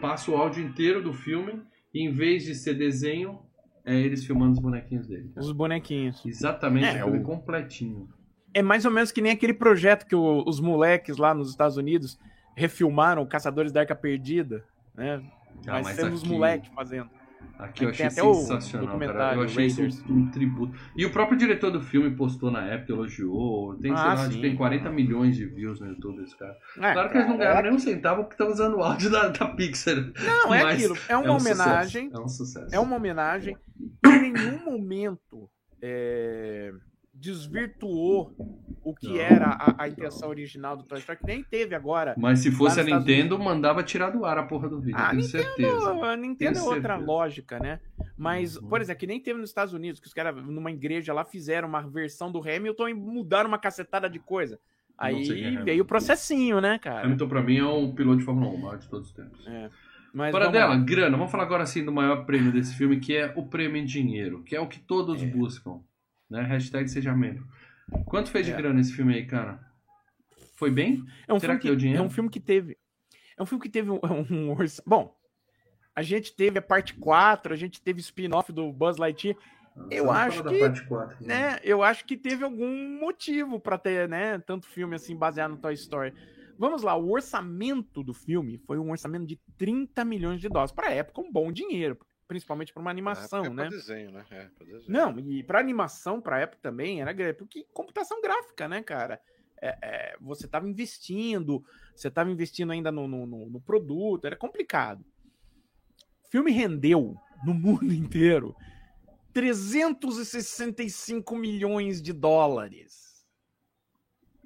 Passa 0.00 0.30
o 0.30 0.36
áudio 0.36 0.64
inteiro 0.64 1.02
do 1.02 1.12
filme. 1.12 1.62
E 1.92 2.04
em 2.04 2.12
vez 2.12 2.44
de 2.44 2.54
ser 2.54 2.74
desenho, 2.74 3.38
é 3.84 3.96
eles 3.96 4.24
filmando 4.24 4.52
os 4.52 4.58
bonequinhos 4.58 5.06
dele. 5.06 5.30
Os 5.36 5.52
bonequinhos. 5.52 6.24
Exatamente, 6.26 6.96
é, 6.96 7.04
o 7.04 7.22
completinho. 7.22 8.08
É 8.54 8.62
mais 8.62 8.84
ou 8.84 8.90
menos 8.90 9.10
que 9.10 9.20
nem 9.20 9.32
aquele 9.32 9.52
projeto 9.52 10.06
que 10.06 10.14
o, 10.14 10.44
os 10.46 10.60
moleques 10.60 11.16
lá 11.16 11.34
nos 11.34 11.50
Estados 11.50 11.76
Unidos 11.76 12.18
refilmaram 12.56 13.26
Caçadores 13.26 13.72
da 13.72 13.80
Arca 13.80 13.94
Perdida, 13.94 14.64
né? 14.94 15.20
Ah, 15.66 15.72
mas, 15.72 15.86
mas 15.86 15.96
sendo 15.96 16.06
aqui... 16.06 16.16
os 16.16 16.24
moleques 16.24 16.70
fazendo. 16.74 17.10
Aqui 17.58 17.84
eu 17.84 17.90
achei 17.90 18.10
sensacional, 18.10 18.98
cara. 18.98 19.34
Eu 19.34 19.42
achei 19.42 19.66
isso 19.66 19.82
um, 20.08 20.12
um, 20.12 20.30
tributo. 20.30 20.76
E 20.96 21.06
o 21.06 21.10
próprio 21.10 21.38
diretor 21.38 21.70
do 21.70 21.80
filme 21.80 22.10
postou 22.16 22.50
na 22.50 22.64
época, 22.64 22.92
elogiou. 22.92 23.76
Tem, 23.76 23.92
ah, 23.92 24.14
lá, 24.14 24.28
tem 24.28 24.56
40 24.56 24.90
milhões 24.90 25.36
de 25.36 25.46
views 25.46 25.78
no 25.80 25.88
YouTube 25.88 26.22
esse 26.22 26.36
cara. 26.36 26.56
É, 26.78 26.92
claro 26.92 27.10
que 27.10 27.16
eles 27.16 27.28
não 27.28 27.36
ganharam 27.36 27.60
é... 27.60 27.62
nem 27.62 27.72
um 27.72 27.78
centavo 27.78 28.22
porque 28.22 28.34
estão 28.34 28.48
usando 28.48 28.76
o 28.76 28.82
áudio 28.82 29.10
da, 29.10 29.28
da 29.28 29.46
Pixar. 29.48 29.96
Não, 29.96 30.54
é 30.54 30.62
aquilo. 30.72 30.96
É 31.08 31.16
uma 31.16 31.26
é 31.26 31.30
um 31.30 31.36
homenagem. 31.36 32.04
Sucesso. 32.04 32.22
É 32.22 32.24
um 32.24 32.28
sucesso. 32.28 32.74
É 32.74 32.80
uma 32.80 32.96
homenagem. 32.96 33.56
Em 34.04 34.32
nenhum 34.32 34.64
momento. 34.64 35.48
É 35.80 36.72
desvirtuou 37.24 38.36
o 38.84 38.94
que 38.94 39.08
não. 39.08 39.16
era 39.16 39.46
a, 39.46 39.84
a, 39.84 39.88
intenção 39.88 40.28
original 40.28 40.76
do 40.76 40.82
Toy 40.84 40.98
Story, 40.98 41.18
que 41.18 41.26
nem 41.26 41.42
teve 41.42 41.74
agora. 41.74 42.14
Mas 42.18 42.40
se 42.40 42.50
fosse 42.50 42.78
a 42.78 42.84
Nintendo, 42.84 43.38
mandava 43.38 43.82
tirar 43.82 44.10
do 44.10 44.26
ar 44.26 44.36
a 44.36 44.42
porra 44.42 44.68
do 44.68 44.78
vídeo, 44.78 44.98
ah, 44.98 45.10
tenho 45.10 45.22
Nintendo, 45.22 45.44
certeza. 45.44 45.90
A 45.90 46.16
Nintendo 46.16 46.52
tenho 46.52 46.64
é 46.64 46.68
outra 46.68 46.94
certeza. 46.94 47.06
lógica, 47.06 47.58
né? 47.58 47.80
Mas, 48.16 48.56
uhum. 48.56 48.68
por 48.68 48.80
exemplo, 48.82 49.00
que 49.00 49.06
nem 49.06 49.18
teve 49.18 49.40
nos 49.40 49.48
Estados 49.48 49.72
Unidos, 49.72 50.00
que 50.00 50.06
os 50.06 50.12
caras 50.12 50.36
numa 50.46 50.70
igreja 50.70 51.14
lá 51.14 51.24
fizeram 51.24 51.66
uma 51.66 51.80
versão 51.80 52.30
do 52.30 52.38
Hamilton 52.38 52.88
e 52.90 52.94
mudaram 52.94 53.48
uma 53.48 53.58
cacetada 53.58 54.08
de 54.08 54.18
coisa. 54.18 54.60
Aí 54.96 55.24
veio 55.64 55.82
o 55.82 55.86
processinho, 55.86 56.60
né, 56.60 56.78
cara? 56.78 57.06
Hamilton, 57.06 57.26
pra 57.26 57.42
mim, 57.42 57.56
é 57.56 57.64
o 57.64 57.92
piloto 57.92 58.18
de 58.18 58.24
Fórmula 58.24 58.52
1, 58.52 58.56
maior 58.58 58.78
de 58.78 58.88
todos 58.88 59.08
os 59.08 59.14
tempos. 59.14 59.44
É. 59.46 59.70
Mas 60.12 60.30
Para 60.30 60.48
dela, 60.48 60.76
lá. 60.76 60.80
grana. 60.80 61.16
Vamos 61.16 61.32
falar 61.32 61.42
agora 61.42 61.64
assim 61.64 61.84
do 61.84 61.90
maior 61.90 62.24
prêmio 62.24 62.52
desse 62.52 62.76
filme, 62.76 63.00
que 63.00 63.16
é 63.16 63.32
o 63.34 63.46
prêmio 63.46 63.82
em 63.82 63.84
dinheiro, 63.84 64.44
que 64.44 64.54
é 64.54 64.60
o 64.60 64.68
que 64.68 64.78
todos 64.78 65.20
é. 65.20 65.26
buscam. 65.26 65.80
Né? 66.28 66.42
Hashtag 66.42 66.88
seja 66.88 67.14
membro. 67.14 67.46
Quanto 68.06 68.30
fez 68.30 68.46
de 68.46 68.52
é. 68.52 68.56
grana 68.56 68.80
esse 68.80 68.92
filme 68.92 69.14
aí, 69.14 69.26
cara? 69.26 69.60
Foi 70.54 70.70
bem? 70.70 71.04
É 71.26 71.32
um 71.32 71.38
Será 71.38 71.56
que, 71.56 71.66
deu 71.66 71.76
dinheiro? 71.76 72.02
É 72.02 72.06
um 72.06 72.10
filme 72.10 72.30
que 72.30 72.40
teve. 72.40 72.78
É 73.36 73.42
um 73.42 73.46
filme 73.46 73.62
que 73.62 73.68
teve 73.68 73.90
um, 73.90 74.00
um 74.30 74.50
orçamento. 74.50 74.88
Bom, 74.88 75.16
a 75.94 76.02
gente 76.02 76.34
teve 76.34 76.58
a 76.58 76.62
parte 76.62 76.94
4, 76.94 77.52
a 77.52 77.56
gente 77.56 77.80
teve 77.80 78.00
spin-off 78.00 78.52
do 78.52 78.72
Buzz 78.72 78.96
Lightyear. 78.96 79.36
Eu 79.90 80.10
acho 80.10 80.42
que, 80.44 80.86
4, 80.86 81.16
né? 81.20 81.26
né? 81.26 81.60
Eu 81.62 81.82
acho 81.82 82.04
que 82.04 82.16
teve 82.16 82.44
algum 82.44 82.98
motivo 83.00 83.58
para 83.58 83.76
ter, 83.76 84.08
né, 84.08 84.38
tanto 84.38 84.68
filme 84.68 84.94
assim 84.94 85.16
baseado 85.16 85.50
no 85.52 85.56
Toy 85.56 85.74
Story. 85.74 86.14
Vamos 86.56 86.82
lá, 86.82 86.94
o 86.94 87.10
orçamento 87.10 88.02
do 88.04 88.14
filme 88.14 88.58
foi 88.58 88.78
um 88.78 88.92
orçamento 88.92 89.26
de 89.26 89.36
30 89.58 90.04
milhões 90.04 90.40
de 90.40 90.48
dólares. 90.48 90.70
Para 90.70 90.92
época, 90.92 91.20
um 91.20 91.32
bom 91.32 91.50
dinheiro 91.50 91.98
principalmente 92.26 92.72
para 92.72 92.80
uma 92.80 92.90
animação, 92.90 93.44
é, 93.44 93.50
né? 93.50 93.68
Desenho, 93.68 94.10
né? 94.10 94.24
É, 94.30 94.48
desenho. 94.64 94.84
Não, 94.88 95.18
e 95.18 95.42
para 95.42 95.60
animação, 95.60 96.20
para 96.20 96.40
época 96.40 96.58
também 96.62 97.00
era 97.00 97.12
grande, 97.12 97.38
porque 97.38 97.66
computação 97.72 98.20
gráfica, 98.20 98.68
né, 98.68 98.82
cara? 98.82 99.20
É, 99.60 99.78
é, 99.82 100.16
você 100.20 100.46
estava 100.46 100.68
investindo, 100.68 101.64
você 101.94 102.08
estava 102.08 102.30
investindo 102.30 102.72
ainda 102.72 102.90
no, 102.90 103.06
no, 103.08 103.26
no, 103.26 103.60
produto, 103.60 104.26
era 104.26 104.36
complicado. 104.36 105.04
O 106.26 106.30
filme 106.30 106.50
rendeu 106.50 107.16
no 107.44 107.54
mundo 107.54 107.92
inteiro 107.92 108.54
365 109.32 111.36
milhões 111.36 112.02
de 112.02 112.12
dólares. 112.12 113.04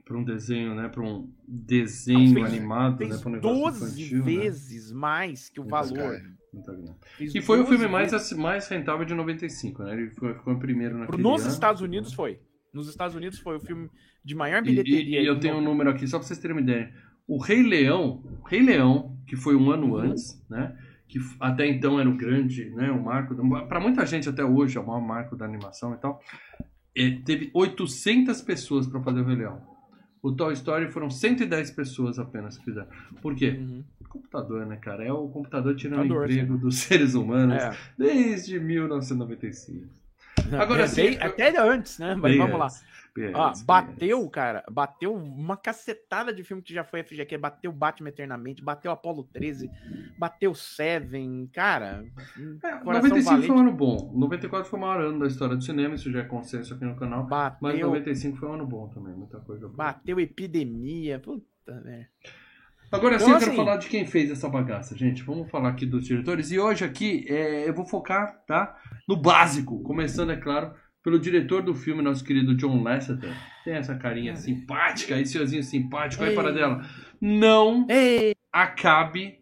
Para 0.04 0.16
um 0.16 0.24
desenho, 0.24 0.74
né? 0.74 0.88
Para 0.88 1.02
um 1.02 1.30
desenho 1.46 2.34
fez, 2.34 2.46
animado, 2.46 2.98
fez 2.98 3.22
né? 3.22 3.30
Um 3.30 3.40
12 3.40 3.84
infantil, 3.84 4.18
né? 4.18 4.24
vezes 4.24 4.90
né? 4.90 4.98
mais 4.98 5.48
que 5.50 5.60
o 5.60 5.64
valor. 5.64 6.37
E 7.20 7.40
foi 7.40 7.60
o 7.60 7.66
filme 7.66 7.86
mais, 7.86 8.32
mais 8.32 8.68
rentável 8.68 9.04
de 9.04 9.14
95, 9.14 9.82
né? 9.82 9.92
Ele 9.92 10.10
foi, 10.10 10.34
ficou 10.34 10.52
em 10.52 10.58
primeiro 10.58 10.98
naquele 10.98 11.22
Nos 11.22 11.42
ano. 11.42 11.50
Estados 11.50 11.82
Unidos 11.82 12.12
foi. 12.12 12.40
Nos 12.72 12.88
Estados 12.88 13.16
Unidos 13.16 13.38
foi 13.38 13.56
o 13.56 13.60
filme 13.60 13.90
de 14.24 14.34
maior 14.34 14.62
bilheteria. 14.62 15.20
E, 15.20 15.24
e, 15.24 15.26
eu 15.26 15.38
tenho 15.40 15.56
um 15.56 15.60
número 15.60 15.90
aqui, 15.90 16.06
só 16.06 16.18
para 16.18 16.26
vocês 16.26 16.38
terem 16.38 16.56
uma 16.56 16.62
ideia. 16.62 16.92
O 17.26 17.38
Rei 17.38 17.62
Leão, 17.62 18.22
Rei 18.46 18.62
Leão, 18.62 19.18
que 19.26 19.36
foi 19.36 19.56
um 19.56 19.70
ano 19.70 19.94
uhum. 19.94 19.96
antes, 19.98 20.44
né? 20.48 20.76
Que 21.08 21.18
até 21.40 21.66
então 21.66 21.98
era 21.98 22.08
o 22.08 22.16
grande, 22.16 22.70
né? 22.70 22.90
O 22.90 23.02
marco. 23.02 23.34
Para 23.66 23.80
muita 23.80 24.04
gente 24.04 24.28
até 24.28 24.44
hoje 24.44 24.76
é 24.76 24.80
o 24.80 24.86
maior 24.86 25.00
marco 25.00 25.36
da 25.36 25.44
animação 25.44 25.94
e 25.94 25.96
tal. 25.98 26.20
É, 26.96 27.10
teve 27.24 27.50
800 27.54 28.42
pessoas 28.42 28.86
para 28.86 29.00
fazer 29.02 29.20
o 29.20 29.24
Rei 29.24 29.36
Leão. 29.36 29.60
O 30.22 30.32
Toy 30.32 30.52
Story 30.52 30.90
foram 30.90 31.08
110 31.08 31.70
pessoas 31.70 32.18
apenas 32.18 32.58
que 32.58 32.64
fizeram. 32.64 32.88
Por 33.22 33.34
quê? 33.34 33.56
Uhum 33.58 33.84
computador, 34.08 34.66
né, 34.66 34.76
cara? 34.76 35.04
É 35.04 35.12
o 35.12 35.28
computador 35.28 35.74
tirando 35.76 36.00
computador, 36.00 36.28
o 36.28 36.30
emprego 36.30 36.54
sim. 36.54 36.60
dos 36.60 36.76
seres 36.80 37.14
humanos 37.14 37.62
é. 37.62 37.76
desde 37.96 38.58
1995. 38.58 39.86
Não, 40.50 40.60
Agora 40.60 40.86
sim. 40.86 41.16
Até 41.20 41.56
antes, 41.58 41.98
né? 41.98 42.14
Mas 42.14 42.36
vamos 42.36 42.58
lá. 42.58 42.68
Ó, 43.34 43.52
bateu, 43.64 44.28
cara, 44.30 44.62
bateu 44.70 45.12
uma 45.12 45.56
cacetada 45.56 46.32
de 46.32 46.44
filme 46.44 46.62
que 46.62 46.72
já 46.72 46.84
foi 46.84 47.02
FGQ, 47.02 47.36
bateu 47.38 47.72
Batman 47.72 48.10
Eternamente, 48.10 48.62
bateu 48.62 48.92
Apollo 48.92 49.24
13, 49.32 49.68
bateu 50.16 50.54
Seven, 50.54 51.48
cara. 51.52 52.04
É, 52.62 52.84
95 52.84 53.24
valente. 53.24 53.46
foi 53.46 53.56
um 53.56 53.58
ano 53.58 53.72
bom, 53.72 54.12
94 54.14 54.70
foi 54.70 54.78
o 54.78 54.82
maior 54.82 55.00
ano 55.00 55.18
da 55.18 55.26
história 55.26 55.56
do 55.56 55.64
cinema, 55.64 55.96
isso 55.96 56.12
já 56.12 56.20
é 56.20 56.24
consenso 56.24 56.74
aqui 56.74 56.84
no 56.84 56.94
canal, 56.94 57.26
bateu, 57.26 57.58
mas 57.60 57.80
95 57.80 58.36
foi 58.36 58.48
um 58.48 58.52
ano 58.52 58.66
bom 58.66 58.88
também, 58.88 59.14
muita 59.14 59.40
coisa 59.40 59.66
boa. 59.66 59.76
Bateu 59.76 60.20
Epidemia, 60.20 61.18
puta, 61.18 61.80
né? 61.80 62.06
Agora 62.90 63.16
então, 63.16 63.26
sim, 63.26 63.32
eu 63.32 63.38
quero 63.38 63.50
assim, 63.50 63.56
falar 63.56 63.76
de 63.76 63.88
quem 63.88 64.06
fez 64.06 64.30
essa 64.30 64.48
bagaça, 64.48 64.96
gente. 64.96 65.22
Vamos 65.22 65.50
falar 65.50 65.70
aqui 65.70 65.84
dos 65.84 66.06
diretores. 66.06 66.50
E 66.50 66.58
hoje 66.58 66.84
aqui 66.84 67.26
é, 67.28 67.68
eu 67.68 67.74
vou 67.74 67.84
focar 67.84 68.42
tá, 68.46 68.76
no 69.06 69.16
básico. 69.16 69.82
Começando, 69.82 70.32
é 70.32 70.36
claro, 70.36 70.72
pelo 71.02 71.18
diretor 71.18 71.62
do 71.62 71.74
filme, 71.74 72.02
nosso 72.02 72.24
querido 72.24 72.56
John 72.56 72.82
Lasseter. 72.82 73.32
Tem 73.64 73.74
essa 73.74 73.94
carinha 73.94 74.34
simpática, 74.36 75.20
esse 75.20 75.32
senhorzinho 75.32 75.62
simpático. 75.62 76.22
Ei. 76.22 76.30
Aí 76.30 76.34
para 76.34 76.52
dela. 76.52 76.82
Não 77.20 77.86
Ei. 77.90 78.34
acabe 78.52 79.38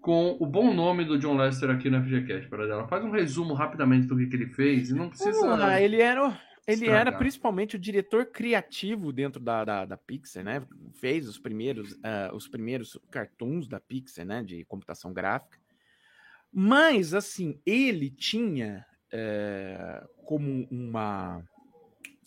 com 0.00 0.36
o 0.40 0.46
bom 0.46 0.72
nome 0.72 1.04
do 1.04 1.18
John 1.18 1.36
Lester 1.36 1.70
aqui 1.70 1.90
no 1.90 2.02
FGCast, 2.02 2.48
para 2.48 2.66
dela. 2.66 2.88
Faz 2.88 3.04
um 3.04 3.10
resumo 3.10 3.52
rapidamente 3.52 4.06
do 4.06 4.16
que, 4.16 4.26
que 4.26 4.36
ele 4.36 4.46
fez. 4.46 4.90
Não 4.90 5.10
precisa. 5.10 5.54
Uh, 5.54 5.70
ele 5.78 6.00
era 6.00 6.26
o 6.26 6.32
ele 6.66 6.82
Estragar. 6.82 7.00
era 7.00 7.12
principalmente 7.12 7.76
o 7.76 7.78
diretor 7.78 8.26
criativo 8.26 9.12
dentro 9.12 9.40
da, 9.40 9.64
da, 9.64 9.84
da 9.84 9.96
Pixar, 9.96 10.44
né? 10.44 10.66
Fez 10.94 11.28
os 11.28 11.38
primeiros, 11.38 11.92
uh, 11.92 12.34
os 12.34 12.46
primeiros 12.46 12.98
cartoons 13.10 13.66
da 13.66 13.80
Pixar, 13.80 14.24
né? 14.24 14.42
De 14.42 14.64
computação 14.64 15.12
gráfica. 15.12 15.58
Mas, 16.52 17.14
assim, 17.14 17.60
ele 17.64 18.10
tinha 18.10 18.84
é, 19.12 20.04
como 20.24 20.66
uma. 20.70 21.42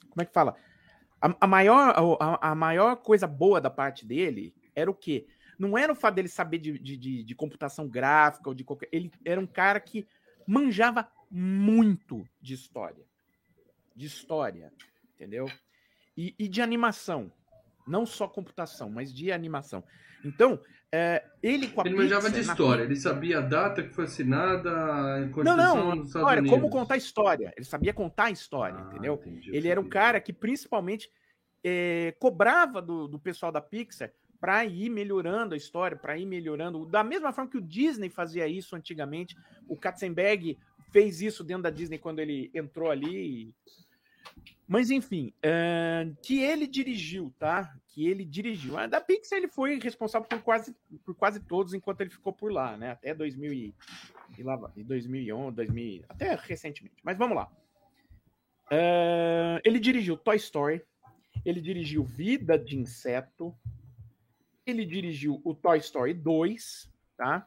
Como 0.10 0.22
é 0.22 0.26
que 0.26 0.34
fala? 0.34 0.56
A, 1.22 1.36
a 1.42 1.48
maior, 1.48 2.18
a, 2.20 2.52
a, 2.52 2.56
maior 2.56 2.96
coisa 2.98 3.28
boa 3.28 3.60
da 3.60 3.70
parte 3.70 4.06
dele 4.06 4.54
era 4.76 4.90
o 4.90 4.94
quê? 4.94 5.28
Não 5.58 5.78
era 5.78 5.92
o 5.92 5.96
fato 5.96 6.16
dele 6.16 6.28
saber 6.28 6.58
de, 6.58 6.78
de, 6.80 6.98
de, 6.98 7.24
de 7.24 7.36
computação 7.36 7.88
gráfica 7.88 8.50
ou 8.50 8.56
de 8.56 8.64
qualquer. 8.64 8.90
Ele 8.92 9.12
era 9.26 9.40
um 9.40 9.48
cara 9.48 9.80
que 9.80 10.08
manjava 10.48 11.10
muito 11.30 12.28
de 12.42 12.54
história. 12.54 13.06
De 13.96 14.06
história, 14.06 14.72
entendeu? 15.16 15.50
E, 16.18 16.36
e 16.38 16.48
de 16.48 16.62
animação. 16.62 17.32
Não 17.88 18.06
só 18.06 18.28
computação, 18.28 18.90
mas 18.90 19.14
de 19.14 19.32
animação. 19.32 19.84
Então, 20.24 20.60
é, 20.96 21.24
ele 21.42 21.68
com 21.70 21.82
a 21.82 21.86
Ele 21.86 21.96
manjava 21.96 22.30
de 22.30 22.40
história, 22.40 22.84
na... 22.84 22.92
ele 22.92 22.96
sabia 22.96 23.40
a 23.40 23.42
data 23.42 23.82
que 23.82 23.90
foi 23.90 24.06
assinada, 24.06 24.70
a 24.70 25.30
Constituição 25.30 25.56
não, 25.56 25.76
não, 25.76 25.98
dos 25.98 26.08
Estados 26.08 26.32
Unidos. 26.38 26.52
como 26.52 26.70
contar 26.70 26.98
história. 26.98 27.54
Ele 27.58 27.66
sabia 27.66 27.94
contar 27.94 28.30
história, 28.30 28.78
ah, 28.78 28.90
entendeu? 28.92 29.16
Entendi, 29.16 29.50
ele 29.50 29.58
entendi. 29.58 29.72
era 29.72 29.82
um 29.82 29.90
cara 29.90 30.22
que 30.22 30.32
principalmente 30.32 31.10
é, 31.64 32.14
cobrava 32.20 32.80
do, 32.80 33.08
do 33.08 33.18
pessoal 33.20 33.52
da 33.52 33.60
Pixar 33.60 34.12
para 34.40 34.66
ir 34.66 34.90
melhorando 34.90 35.56
a 35.56 35.58
história, 35.58 35.98
para 35.98 36.16
ir 36.18 36.28
melhorando. 36.28 36.86
Da 36.86 37.04
mesma 37.04 37.34
forma 37.34 37.50
que 37.50 37.58
o 37.58 37.62
Disney 37.62 38.10
fazia 38.10 38.48
isso 38.48 38.76
antigamente, 38.76 39.36
o 39.68 39.76
Katzenberg 39.76 40.60
fez 40.94 41.22
isso 41.22 41.44
dentro 41.44 41.64
da 41.64 41.72
Disney 41.72 41.98
quando 41.98 42.20
ele 42.20 42.52
entrou 42.54 42.92
ali. 42.92 43.54
Mas 44.68 44.92
enfim, 44.92 45.34
uh, 45.40 46.16
que 46.22 46.42
ele 46.42 46.68
dirigiu, 46.68 47.34
tá? 47.38 47.76
Que 47.90 48.08
ele 48.08 48.24
dirigiu. 48.24 48.76
Da 48.88 49.02
Pixar 49.02 49.38
ele 49.38 49.50
foi 49.50 49.80
responsável 49.80 50.28
por 50.28 50.42
quase, 50.42 50.74
por 51.04 51.16
quase 51.16 51.40
todos 51.42 51.74
enquanto 51.74 52.02
ele 52.02 52.12
ficou 52.12 52.32
por 52.32 52.52
lá, 52.52 52.78
né? 52.78 52.92
Até 52.92 53.14
2000 53.14 53.54
e, 53.54 53.76
e 54.38 54.44
lá, 54.44 54.56
2011, 54.78 55.56
2000, 55.56 56.06
até 56.08 56.36
recentemente. 56.36 56.96
Mas 57.04 57.18
vamos 57.18 57.36
lá. 57.36 57.52
Uh, 58.68 59.60
ele 59.66 59.80
dirigiu 59.80 60.16
Toy 60.16 60.38
Story, 60.38 60.82
ele 61.44 61.60
dirigiu 61.60 62.04
Vida 62.04 62.58
de 62.58 62.78
Inseto, 62.78 63.54
ele 64.66 64.86
dirigiu 64.86 65.42
o 65.44 65.54
Toy 65.54 65.78
Story 65.80 66.14
2, 66.14 66.90
tá? 67.18 67.46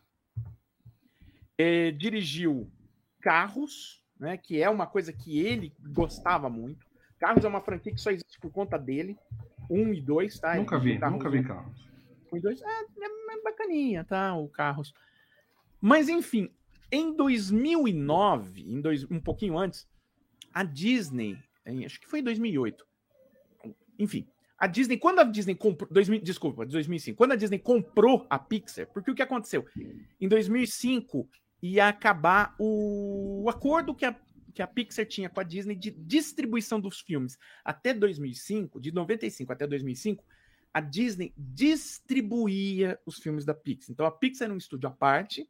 É, 1.59 1.91
dirigiu 1.91 2.71
Carros, 3.21 4.03
né? 4.19 4.37
Que 4.37 4.63
é 4.63 4.69
uma 4.69 4.87
coisa 4.87 5.13
que 5.13 5.39
ele 5.41 5.75
gostava 5.93 6.49
muito. 6.49 6.87
Carros 7.19 7.45
é 7.45 7.49
uma 7.49 7.61
franquia 7.61 7.93
que 7.93 8.01
só 8.01 8.11
existe 8.11 8.39
por 8.41 8.51
conta 8.51 8.79
dele. 8.79 9.17
Um 9.71 9.93
e 9.93 10.01
dois, 10.01 10.39
tá? 10.39 10.55
Nunca 10.55 10.79
vi, 10.79 10.99
Carros 10.99 11.19
nunca 11.19 11.31
vi 11.31 11.43
Carros. 11.43 11.89
Um 12.33 12.37
e 12.37 12.41
dois, 12.41 12.61
é, 12.63 12.67
é, 12.67 13.43
bacaninha, 13.43 14.05
tá? 14.05 14.35
O 14.35 14.49
Carros. 14.49 14.95
Mas, 15.81 16.09
enfim, 16.09 16.51
em 16.91 17.15
2009, 17.15 18.63
em 18.63 18.81
dois, 18.81 19.05
um 19.11 19.21
pouquinho 19.21 19.59
antes, 19.59 19.89
a 20.53 20.63
Disney, 20.63 21.39
acho 21.85 22.01
que 22.01 22.07
foi 22.07 22.21
em 22.21 22.25
2008, 22.25 22.87
enfim, 23.99 24.27
a 24.59 24.67
Disney, 24.67 24.97
quando 24.97 25.21
a 25.21 25.25
Disney 25.25 25.55
comprou, 25.55 25.91
2000, 25.93 26.21
desculpa, 26.23 26.65
2005, 26.65 27.17
quando 27.17 27.33
a 27.33 27.37
Disney 27.37 27.59
comprou 27.59 28.27
a 28.31 28.39
Pixar, 28.39 28.87
porque 28.87 29.11
o 29.11 29.15
que 29.15 29.23
aconteceu? 29.23 29.67
Em 30.21 30.29
2005 30.29 31.29
ia 31.63 31.89
acabar 31.89 32.55
o, 32.59 33.45
o 33.45 33.51
acordo 33.51 33.95
que 33.95 34.05
a, 34.05 34.15
que 34.55 34.63
a 34.63 34.67
Pixar 34.67 35.07
tinha 35.07 35.29
com 35.29 35.41
a 35.41 35.43
Disney 35.43 35.75
de 35.75 35.91
distribuição 35.91 36.81
dos 36.81 37.01
filmes. 37.01 37.39
Até 37.65 37.93
2005, 37.93 38.81
de 38.81 38.93
95 38.93 39.53
até 39.53 39.67
2005, 39.67 40.25
a 40.73 40.81
Disney 40.81 41.33
distribuía 41.37 42.99
os 43.07 43.19
filmes 43.19 43.45
da 43.45 43.55
Pixar. 43.55 43.93
Então 43.93 44.07
a 44.07 44.11
Pixar 44.11 44.47
era 44.47 44.55
um 44.55 44.59
estúdio 44.59 44.89
à 44.89 44.93
parte, 44.93 45.49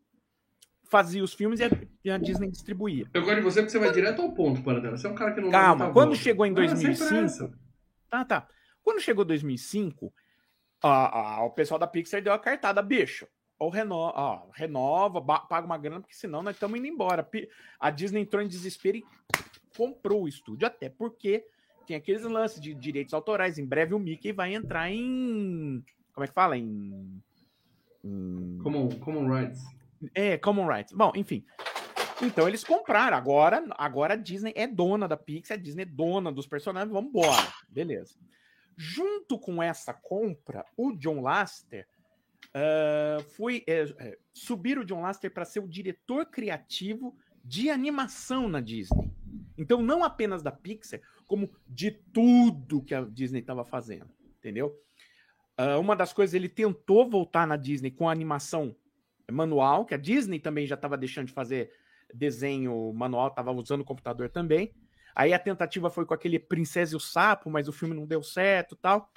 fazia 0.89 1.23
os 1.23 1.35
filmes 1.35 1.61
e 1.61 1.65
a, 1.65 1.71
e 2.05 2.11
a 2.11 2.19
Disney 2.19 2.49
distribuía. 2.49 3.07
Eu 3.13 3.23
gosto 3.23 3.37
de 3.37 3.43
você 3.43 3.61
porque 3.61 3.73
você 3.73 3.79
vai 3.79 3.93
direto 3.93 4.23
ao 4.23 4.33
ponto, 4.33 4.63
para 4.63 4.81
dela. 4.81 4.97
Você 4.97 5.07
é 5.07 5.11
um 5.11 5.15
cara 5.15 5.33
que 5.33 5.41
não 5.41 5.51
Calma, 5.51 5.93
quando 5.93 6.15
chegou 6.15 6.47
em 6.47 6.53
2005. 6.53 7.53
Tá, 8.09 8.25
tá. 8.25 8.49
Quando 8.83 9.01
chegou 9.01 9.25
2005, 9.25 10.13
a, 10.83 11.39
a, 11.39 11.45
o 11.45 11.51
pessoal 11.51 11.79
da 11.79 11.87
Pixar 11.87 12.23
deu 12.23 12.33
a 12.33 12.39
cartada, 12.39 12.81
bicho. 12.81 13.27
Ou 13.59 13.71
renova, 13.71 14.13
ó, 14.17 14.49
renova, 14.53 15.21
paga 15.23 15.65
uma 15.67 15.79
grana, 15.79 16.01
porque 16.01 16.15
senão 16.15 16.43
nós 16.43 16.57
estamos 16.57 16.79
indo 16.79 16.87
embora. 16.87 17.27
A 17.81 17.91
Disney 17.91 18.21
entrou 18.21 18.43
em 18.43 18.49
desespero 18.49 18.99
e 18.99 19.05
comprou 19.77 20.25
o 20.25 20.29
estúdio, 20.29 20.67
até 20.67 20.91
porque 20.91 21.45
tem 21.87 21.97
aqueles 21.97 22.23
lances 22.23 22.61
de 22.61 22.75
direitos 22.75 23.15
autorais. 23.15 23.59
Em 23.59 23.65
breve 23.65 23.95
o 23.95 23.99
Mickey 23.99 24.33
vai 24.33 24.55
entrar 24.55 24.91
em. 24.91 25.83
Como 26.13 26.25
é 26.25 26.29
que 26.29 26.35
fala? 26.35 26.57
Em. 26.57 27.23
em... 28.05 28.59
Common, 28.63 28.89
common 29.01 29.33
Rights. 29.33 29.63
É, 30.15 30.37
Common 30.37 30.67
Rights. 30.67 30.93
Bom, 30.93 31.13
enfim. 31.15 31.45
Então 32.23 32.49
eles 32.49 32.65
compraram. 32.65 33.17
Agora, 33.17 33.65
agora 33.79 34.15
a 34.15 34.17
Disney 34.17 34.53
é 34.57 34.67
dona 34.67 35.07
da 35.07 35.17
Pixar, 35.17 35.57
a 35.57 35.61
Disney 35.61 35.83
é 35.83 35.87
dona 35.87 36.33
dos 36.33 36.47
personagens. 36.47 36.93
Vamos 36.93 37.11
embora. 37.11 37.53
Beleza. 37.69 38.19
Junto 38.77 39.39
com 39.39 39.63
essa 39.63 39.95
compra, 39.95 40.65
o 40.77 40.93
John 40.93 41.23
Lasseter 41.23 41.87
uh, 42.49 43.23
foi 43.31 43.65
é, 43.67 43.85
subir 44.33 44.79
o 44.79 44.85
John 44.85 45.01
Lasseter 45.01 45.33
para 45.33 45.45
ser 45.45 45.61
o 45.61 45.69
diretor 45.69 46.27
criativo 46.27 47.17
de 47.45 47.71
animação 47.71 48.49
na 48.49 48.61
Disney. 48.61 49.13
Então, 49.57 49.81
não 49.83 50.05
apenas 50.05 50.43
da 50.43 50.53
Pixar, 50.53 51.01
como 51.27 51.51
de 51.67 51.91
tudo 51.91 52.83
que 52.83 52.95
a 52.95 53.03
Disney 53.03 53.41
estava 53.41 53.65
fazendo, 53.65 54.11
entendeu? 54.39 54.79
Uh, 55.59 55.81
uma 55.81 55.97
das 55.97 56.13
coisas, 56.13 56.35
ele 56.35 56.49
tentou 56.49 57.09
voltar 57.09 57.47
na 57.47 57.57
Disney 57.57 57.91
com 57.91 58.09
a 58.09 58.13
animação 58.13 58.77
manual, 59.31 59.87
que 59.87 59.95
a 59.95 59.99
Disney 59.99 60.39
também 60.39 60.67
já 60.67 60.75
estava 60.75 60.97
deixando 60.97 61.29
de 61.29 61.33
fazer 61.33 61.73
desenho 62.13 62.93
manual, 62.93 63.29
estava 63.29 63.51
usando 63.53 63.81
o 63.81 63.85
computador 63.85 64.29
também. 64.29 64.73
Aí 65.15 65.33
a 65.33 65.39
tentativa 65.39 65.89
foi 65.89 66.05
com 66.05 66.13
aquele 66.13 66.39
Princesa 66.39 66.95
e 66.95 66.97
o 66.97 67.01
Sapo, 67.01 67.51
mas 67.51 67.69
o 67.69 67.73
filme 67.73 67.95
não 67.95 68.07
deu 68.07 68.23
certo 68.23 68.77
tal. 68.77 69.11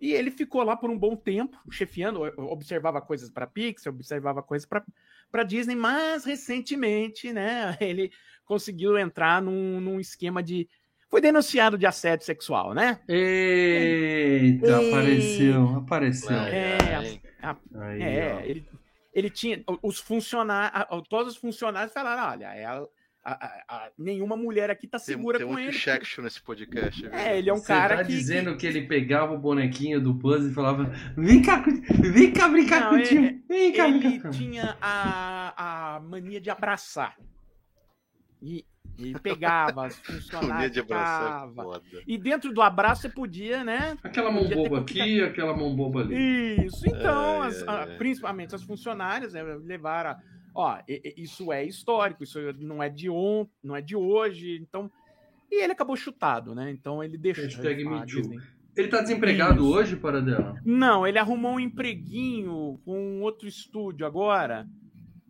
E 0.00 0.12
ele 0.12 0.30
ficou 0.30 0.62
lá 0.62 0.76
por 0.76 0.90
um 0.90 0.98
bom 0.98 1.16
tempo, 1.16 1.58
chefiando, 1.70 2.20
observava 2.36 3.00
coisas 3.00 3.30
para 3.30 3.46
Pixar, 3.46 3.92
observava 3.92 4.42
coisas 4.42 4.68
para 4.68 5.42
Disney, 5.42 5.74
mas 5.74 6.24
recentemente, 6.24 7.32
né, 7.32 7.76
ele 7.80 8.10
conseguiu 8.44 8.98
entrar 8.98 9.42
num, 9.42 9.80
num 9.80 10.00
esquema 10.00 10.42
de. 10.42 10.68
Foi 11.08 11.20
denunciado 11.20 11.78
de 11.78 11.86
assédio 11.86 12.26
sexual, 12.26 12.74
né? 12.74 13.00
Eita, 13.08 14.66
e... 14.66 14.88
apareceu, 14.88 15.76
apareceu. 15.76 16.36
É, 16.36 17.20
a, 17.40 17.56
Aí, 17.80 18.02
é 18.02 18.42
ele, 18.44 18.68
ele 19.12 19.30
tinha. 19.30 19.62
Os 19.82 19.98
funcionários, 19.98 20.84
todos 21.08 21.34
os 21.34 21.38
funcionários 21.38 21.92
falaram: 21.92 22.32
olha, 22.32 22.54
ela, 22.54 22.88
a, 23.28 23.64
a, 23.68 23.90
nenhuma 23.98 24.36
mulher 24.36 24.70
aqui 24.70 24.86
tá 24.86 25.00
segura 25.00 25.38
tem, 25.38 25.46
tem 25.46 25.54
com 25.56 25.60
ele. 25.60 25.76
Tem 25.76 26.24
nesse 26.24 26.40
podcast. 26.40 27.06
É, 27.08 27.36
ele 27.36 27.50
é 27.50 27.52
um 27.52 27.56
Você 27.56 27.66
cara 27.66 27.96
tá 27.96 28.04
que... 28.04 28.10
dizendo 28.10 28.56
que... 28.56 28.64
ele 28.64 28.86
pegava 28.86 29.34
o 29.34 29.38
bonequinho 29.38 30.00
do 30.00 30.14
puzzle 30.14 30.48
e 30.50 30.54
falava 30.54 30.92
vem 31.16 31.42
cá, 31.42 31.64
vem 32.12 32.32
cá 32.32 32.48
brincar 32.48 32.80
Não, 32.82 32.90
contigo. 32.90 33.24
Ele, 33.24 33.42
vem 33.48 33.72
cá, 33.72 33.88
ele 33.88 33.98
brincar. 33.98 34.30
tinha 34.30 34.76
a, 34.80 35.96
a 35.96 36.00
mania 36.00 36.40
de 36.40 36.50
abraçar. 36.50 37.16
E, 38.40 38.64
e 38.96 39.18
pegava 39.18 39.86
as 39.86 39.96
funcionárias. 40.06 40.70
de 40.70 40.78
abraçar, 40.78 41.48
é 41.48 42.02
e 42.06 42.16
dentro 42.16 42.52
do 42.52 42.62
abraço 42.62 43.02
você 43.02 43.08
podia, 43.08 43.64
né? 43.64 43.98
Aquela 44.04 44.30
mão 44.30 44.48
boba 44.48 44.80
aqui, 44.80 45.20
aquela 45.20 45.56
mão 45.56 45.74
boba 45.74 46.02
ali. 46.02 46.64
Isso, 46.64 46.86
então, 46.86 47.42
é, 47.42 47.48
as, 47.48 47.62
é, 47.62 47.64
a, 47.66 47.86
principalmente 47.98 48.54
as 48.54 48.62
funcionárias 48.62 49.32
né, 49.32 49.42
levaram 49.64 50.16
ó, 50.56 50.78
isso 51.16 51.52
é 51.52 51.64
histórico, 51.64 52.24
isso 52.24 52.40
não 52.54 52.82
é 52.82 52.88
de 52.88 53.10
ontem, 53.10 53.52
não 53.62 53.76
é 53.76 53.82
de 53.82 53.94
hoje, 53.94 54.58
então. 54.60 54.90
E 55.50 55.62
ele 55.62 55.72
acabou 55.72 55.94
chutado, 55.96 56.54
né? 56.54 56.70
Então 56.70 57.04
ele 57.04 57.18
deixou. 57.18 57.44
Hashtag 57.44 57.82
ele, 57.82 58.40
ele 58.74 58.88
tá 58.88 59.02
desempregado 59.02 59.62
isso. 59.62 59.72
hoje, 59.72 59.96
para 59.96 60.20
dela? 60.20 60.60
Não, 60.64 61.06
ele 61.06 61.18
arrumou 61.18 61.52
um 61.52 61.60
empreguinho 61.60 62.80
com 62.84 63.20
outro 63.20 63.46
estúdio 63.46 64.06
agora, 64.06 64.66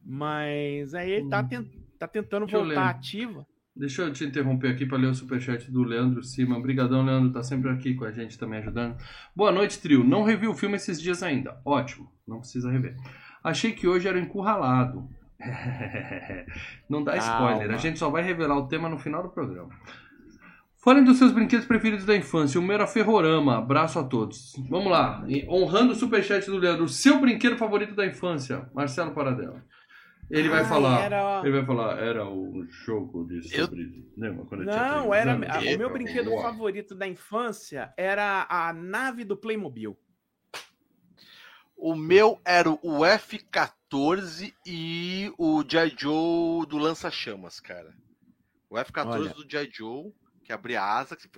mas 0.05 0.95
aí 0.95 1.11
ele 1.11 1.29
tá, 1.29 1.41
hum. 1.41 1.49
tent, 1.49 1.69
tá 1.99 2.07
tentando 2.07 2.47
Deixa 2.47 2.59
voltar 2.59 2.89
ativa. 2.89 3.47
Deixa 3.75 4.03
eu 4.03 4.13
te 4.13 4.25
interromper 4.25 4.69
aqui 4.69 4.87
para 4.87 4.97
ler 4.97 5.09
o 5.09 5.15
superchat 5.15 5.71
do 5.71 5.83
Leandro 5.83 6.23
Cima. 6.23 6.57
Obrigadão, 6.57 7.05
Leandro, 7.05 7.31
tá 7.31 7.43
sempre 7.43 7.69
aqui 7.69 7.95
com 7.95 8.07
a 8.07 8.13
gente 8.13 8.39
também 8.39 8.61
ajudando. 8.61 8.97
Boa 9.35 9.53
noite, 9.53 9.79
trio. 9.79 10.03
Não 10.03 10.23
revi 10.23 10.49
o 10.49 10.55
filme 10.55 10.77
esses 10.77 10.99
dias 11.01 11.23
ainda. 11.23 11.61
Ótimo, 11.63 12.11
não 12.27 12.39
precisa 12.39 12.71
rever. 12.71 12.97
Achei 13.45 13.73
que 13.73 13.87
hoje 13.87 14.09
era 14.09 14.19
encurralado. 14.19 15.09
Não 16.89 17.03
dá 17.03 17.17
spoiler, 17.17 17.71
a 17.71 17.77
gente 17.77 17.99
só 17.99 18.09
vai 18.09 18.23
revelar 18.23 18.57
o 18.57 18.67
tema 18.67 18.89
no 18.89 18.99
final 18.99 19.23
do 19.23 19.29
programa. 19.29 19.71
Falem 20.87 21.03
dos 21.03 21.19
seus 21.19 21.33
brinquedos 21.33 21.67
preferidos 21.67 22.07
da 22.07 22.17
infância. 22.17 22.61
O 22.61 22.63
meu 22.63 22.75
era 22.75 22.87
Ferrorama. 22.87 23.59
Abraço 23.59 23.99
a 23.99 24.05
todos. 24.05 24.53
Vamos 24.71 24.89
lá. 24.89 25.27
Honrando 25.49 25.93
o 25.93 25.97
superchat 25.97 26.47
do 26.47 26.59
Leandro. 26.59 26.89
Seu 26.89 27.21
brinquedo 27.21 27.57
favorito 27.57 27.93
da 27.93 28.07
infância. 28.07 28.71
Marcelo 28.73 29.11
Paradela. 29.11 29.65
Ele 30.31 30.49
vai 30.49 30.65
falar. 30.65 31.03
Era... 31.03 31.41
Ele 31.41 31.51
vai 31.51 31.67
falar. 31.67 31.99
Era 31.99 32.29
um 32.29 32.65
jogo 32.69 33.27
de 33.27 33.43
sobre. 33.49 34.07
Eu... 34.17 34.47
Não, 34.65 35.13
era. 35.13 35.35
O 35.35 35.79
meu 35.79 35.93
brinquedo 35.93 36.31
favorito 36.41 36.95
da 36.95 37.09
infância 37.09 37.93
era 37.97 38.47
a 38.49 38.73
nave 38.73 39.25
do 39.25 39.37
Playmobil. 39.37 39.99
O 41.77 41.97
meu 41.97 42.41
era 42.45 42.71
o 42.71 42.79
F14 42.79 43.73
e 44.67 45.33
o 45.39 45.63
G.I. 45.67 45.95
Joe 45.97 46.67
do 46.67 46.79
Lança-Chamas, 46.79 47.61
cara. 47.61 47.95
O 48.69 48.79
F-14 48.79 49.07
Olha. 49.09 49.35
do 49.35 49.49
G.I. 49.49 49.71
Joe, 49.73 50.13
que 50.45 50.53
abria 50.53 50.81
a 50.81 50.99
asa, 50.99 51.17
que... 51.17 51.29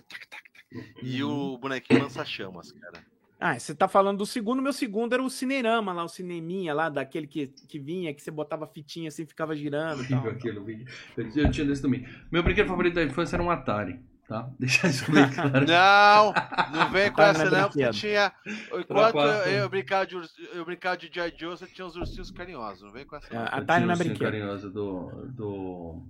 e 1.02 1.22
o 1.22 1.56
bonequinho 1.58 2.02
lança 2.02 2.24
chamas, 2.24 2.72
cara. 2.72 3.04
Ah, 3.40 3.58
você 3.58 3.72
tá 3.72 3.86
falando 3.86 4.18
do 4.18 4.26
segundo, 4.26 4.60
meu 4.60 4.72
segundo 4.72 5.12
era 5.12 5.22
o 5.22 5.30
Cinerama 5.30 5.92
lá, 5.92 6.02
o 6.02 6.08
cineminha 6.08 6.74
lá, 6.74 6.88
daquele 6.88 7.26
que, 7.26 7.46
que 7.46 7.78
vinha, 7.78 8.12
que 8.12 8.20
você 8.20 8.32
botava 8.32 8.66
fitinha 8.66 9.08
assim, 9.08 9.24
ficava 9.24 9.54
girando. 9.54 10.06
Tal, 10.08 10.26
aquilo, 10.28 10.68
eu, 10.68 11.24
eu 11.36 11.50
tinha 11.50 11.64
desse 11.64 11.80
também. 11.80 12.04
Meu 12.32 12.42
brinquedo 12.42 12.66
favorito 12.66 12.94
da 12.94 13.04
infância 13.04 13.36
era 13.36 13.42
um 13.42 13.50
Atari. 13.50 14.00
Tá? 14.28 14.46
Deixa 14.60 14.86
isso 14.88 15.10
bem 15.10 15.24
claro. 15.32 15.66
Não, 15.66 16.34
não 16.70 16.92
vem 16.92 17.10
com 17.10 17.22
essa 17.22 17.50
não, 17.50 17.70
porque 17.70 17.88
tinha. 17.90 18.30
Enquanto 18.78 19.16
eu, 19.16 19.62
eu, 19.62 19.68
brincava 19.70 20.06
de, 20.06 20.16
eu 20.52 20.64
brincava 20.66 20.98
de 20.98 21.10
G.I. 21.12 21.34
Joe, 21.34 21.56
você 21.56 21.66
tinha 21.66 21.86
os 21.86 21.96
ursinhos 21.96 22.30
carinhosos. 22.30 22.82
Não 22.82 22.92
vem 22.92 23.06
com 23.06 23.16
essa. 23.16 23.26
Ah, 23.32 23.56
Atari 23.56 23.86
não 23.86 23.94
é 23.94 23.96
brinquedo. 23.96 24.18
carinhoso 24.18 24.70
do. 24.70 25.26
do... 25.28 26.02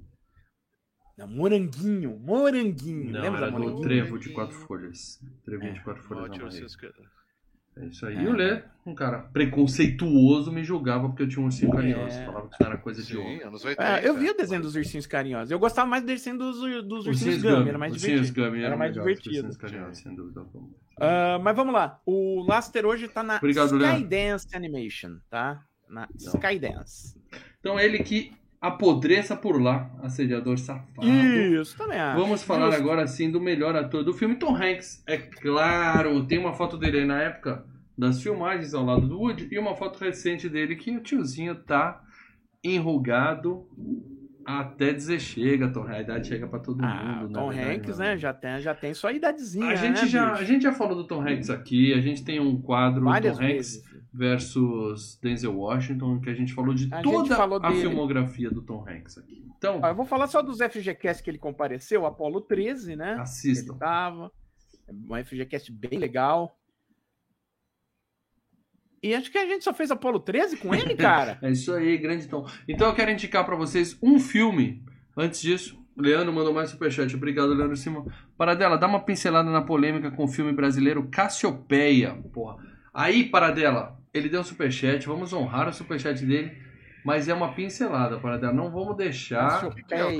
Não, 1.16 1.28
moranguinho, 1.28 2.18
moranguinho. 2.18 3.12
Não, 3.12 3.20
Lembra 3.20 3.46
era 3.46 3.50
do 3.52 3.80
trevo 3.80 4.18
de 4.18 4.30
quatro 4.30 4.56
folhas. 4.56 5.20
Trevo 5.44 5.64
é. 5.64 5.72
de 5.72 5.80
quatro 5.80 6.02
folhas. 6.02 6.76
É 7.80 7.86
isso 7.86 8.06
aí. 8.06 8.16
É. 8.16 8.22
E 8.22 8.26
o 8.26 8.32
Lê, 8.32 8.62
um 8.84 8.94
cara 8.94 9.18
preconceituoso, 9.18 10.50
me 10.50 10.64
julgava 10.64 11.08
porque 11.08 11.22
eu 11.22 11.28
tinha 11.28 11.42
um 11.42 11.46
ursinho 11.46 11.70
carinhoso. 11.70 12.18
É. 12.18 12.24
Falava 12.24 12.48
que 12.48 12.54
isso 12.54 12.62
era 12.62 12.76
coisa 12.78 13.02
Sim, 13.02 13.08
de 13.08 13.18
homem. 13.18 13.42
Anos 13.42 13.64
80, 13.64 13.88
é, 13.88 14.08
eu 14.08 14.16
vi 14.16 14.30
o 14.30 14.36
desenho 14.36 14.62
dos 14.62 14.74
ursinhos 14.74 15.06
carinhosos. 15.06 15.50
Eu 15.50 15.58
gostava 15.58 15.88
mais 15.88 16.02
do 16.02 16.06
desenho 16.06 16.38
dos, 16.38 16.58
dos 16.84 17.06
ursinhos 17.06 17.42
Gummy, 17.42 17.68
era 17.68 17.78
mais 17.78 17.92
divertido. 17.94 18.34
Gummy 18.34 18.62
era, 18.62 18.76
mais 18.76 18.92
divertido. 18.92 19.48
sem 19.94 20.14
dúvida. 20.14 20.40
Uh, 20.40 21.38
mas 21.42 21.54
vamos 21.54 21.72
lá. 21.72 22.00
O 22.04 22.44
Laster 22.48 22.84
hoje 22.84 23.06
tá 23.08 23.22
na 23.22 23.36
Obrigado, 23.36 23.76
Skydance 23.76 24.48
Animation, 24.52 25.18
tá? 25.30 25.62
Na 25.88 26.08
então. 26.14 26.34
Skydance. 26.34 27.16
Então 27.60 27.78
ele 27.78 28.00
que 28.00 28.32
apodreça 28.60 29.36
por 29.36 29.60
lá, 29.60 29.90
assediador 30.02 30.58
safado. 30.58 31.06
Isso, 31.06 31.76
também 31.76 31.98
acho. 31.98 32.20
Vamos 32.20 32.42
falar 32.42 32.66
Justo. 32.66 32.82
agora 32.82 33.06
sim 33.06 33.30
do 33.30 33.40
melhor 33.40 33.76
ator 33.76 34.04
do 34.04 34.12
filme, 34.12 34.36
Tom 34.36 34.54
Hanks. 34.54 35.02
É 35.06 35.16
claro, 35.16 36.26
tem 36.26 36.38
uma 36.38 36.52
foto 36.52 36.76
dele 36.76 37.00
aí 37.00 37.04
na 37.04 37.20
época 37.20 37.64
das 37.96 38.22
filmagens 38.22 38.74
ao 38.74 38.84
lado 38.84 39.08
do 39.08 39.18
Woody 39.18 39.48
e 39.50 39.58
uma 39.58 39.74
foto 39.74 39.98
recente 39.98 40.48
dele 40.48 40.76
que 40.76 40.96
o 40.96 41.00
tiozinho 41.00 41.54
tá 41.54 42.00
enrugado 42.62 43.66
até 44.44 44.94
dizer 44.94 45.20
chega, 45.20 45.68
Tom. 45.68 45.84
A 45.84 46.00
idade 46.00 46.28
chega 46.28 46.46
para 46.46 46.58
todo 46.58 46.82
ah, 46.82 47.20
mundo. 47.20 47.34
Tom 47.34 47.50
verdade, 47.50 47.76
Hanks, 47.76 47.98
né? 47.98 48.16
Já 48.16 48.32
tem, 48.32 48.60
já 48.60 48.74
tem 48.74 48.94
sua 48.94 49.12
idadezinha. 49.12 49.66
A 49.66 49.74
gente, 49.74 50.02
né, 50.02 50.08
já, 50.08 50.32
a 50.32 50.42
gente 50.42 50.62
já 50.62 50.72
falou 50.72 50.96
do 50.96 51.04
Tom 51.04 51.20
Hanks 51.20 51.50
aqui. 51.50 51.92
A 51.92 52.00
gente 52.00 52.24
tem 52.24 52.40
um 52.40 52.58
quadro 52.58 53.04
Várias 53.04 53.36
Tom 53.36 53.44
vezes. 53.44 53.84
Versus 54.12 55.18
Denzel 55.20 55.54
Washington, 55.56 56.20
que 56.20 56.30
a 56.30 56.34
gente 56.34 56.54
falou 56.54 56.74
de 56.74 56.88
a 56.92 57.02
toda 57.02 57.36
falou 57.36 57.60
a 57.62 57.68
dele. 57.68 57.82
filmografia 57.82 58.50
do 58.50 58.62
Tom 58.62 58.84
Hanks 58.88 59.18
aqui. 59.18 59.44
Então, 59.56 59.80
ah, 59.82 59.88
eu 59.88 59.94
vou 59.94 60.06
falar 60.06 60.26
só 60.28 60.40
dos 60.40 60.58
FGCast 60.58 61.22
que 61.22 61.30
ele 61.30 61.38
compareceu, 61.38 62.06
Apollo 62.06 62.40
13, 62.40 62.96
né? 62.96 63.16
Assistam. 63.20 63.72
Ele 63.72 63.78
tava. 63.78 64.32
Um 64.90 65.24
FGCast 65.24 65.70
bem 65.70 65.98
legal. 65.98 66.58
E 69.02 69.14
acho 69.14 69.30
que 69.30 69.38
a 69.38 69.46
gente 69.46 69.62
só 69.62 69.72
fez 69.72 69.90
Apolo 69.90 70.18
13 70.18 70.56
com 70.56 70.74
ele, 70.74 70.94
cara. 70.96 71.38
é 71.42 71.50
isso 71.50 71.72
aí, 71.72 71.96
grande 71.98 72.26
Tom. 72.26 72.46
Então 72.66 72.88
eu 72.88 72.94
quero 72.94 73.10
indicar 73.10 73.44
para 73.44 73.56
vocês 73.56 73.96
um 74.02 74.18
filme. 74.18 74.82
Antes 75.16 75.40
disso, 75.40 75.78
o 75.96 76.02
Leandro 76.02 76.32
mandou 76.32 76.52
mais 76.52 76.70
superchat. 76.70 77.14
Obrigado, 77.14 77.52
Leandro 77.52 77.76
Simão. 77.76 78.06
Paradela, 78.36 78.78
dá 78.78 78.86
uma 78.86 79.04
pincelada 79.04 79.50
na 79.50 79.62
polêmica 79.62 80.10
com 80.10 80.24
o 80.24 80.28
filme 80.28 80.52
brasileiro 80.52 81.08
Cassiopeia. 81.08 82.14
Porra. 82.32 82.56
Aí, 82.92 83.24
Paradela, 83.24 83.97
ele 84.18 84.28
deu 84.28 84.40
um 84.40 84.44
superchat. 84.44 85.06
Vamos 85.06 85.32
honrar 85.32 85.68
o 85.68 85.72
superchat 85.72 86.24
dele. 86.24 86.68
Mas 87.04 87.28
é 87.28 87.32
uma 87.32 87.52
pincelada, 87.52 88.18
Paradela. 88.18 88.52
Não 88.52 88.70
vamos 88.70 88.96
deixar 88.96 89.70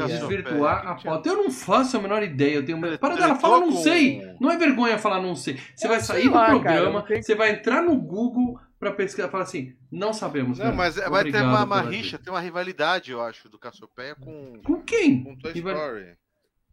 desvirtuar 0.07 0.87
a 0.87 0.95
pauta. 0.95 1.29
Eu 1.29 1.37
não 1.37 1.51
faço 1.51 1.97
a 1.97 2.01
menor 2.01 2.23
ideia. 2.23 2.55
Eu 2.55 2.65
tenho... 2.65 2.99
Paradela, 2.99 3.35
fala 3.35 3.61
não 3.61 3.73
sei. 3.73 4.23
Não 4.41 4.51
é 4.51 4.57
vergonha 4.57 4.97
falar 4.97 5.21
não 5.21 5.35
sei. 5.35 5.59
Você 5.75 5.89
vai 5.89 6.01
sair 6.01 6.25
do 6.25 6.33
programa, 6.33 7.05
você 7.07 7.35
vai 7.35 7.51
entrar 7.51 7.83
no 7.83 7.97
Google 7.97 8.59
para 8.79 8.93
pesquisar, 8.93 9.29
falar 9.29 9.43
assim, 9.43 9.75
não 9.91 10.13
sabemos. 10.13 10.59
Não, 10.59 10.73
mas 10.73 10.97
Obrigado 10.97 11.11
vai 11.11 11.31
ter 11.31 11.43
uma, 11.43 11.65
uma 11.65 11.81
rixa, 11.81 12.19
tem 12.19 12.33
uma 12.33 12.41
rivalidade, 12.41 13.11
eu 13.11 13.21
acho, 13.21 13.49
do 13.49 13.59
Cassiopeia 13.59 14.15
com. 14.15 14.61
Com 14.65 14.81
quem? 14.83 15.25
Com 15.25 15.37
Toy 15.37 15.53
Story. 15.53 16.17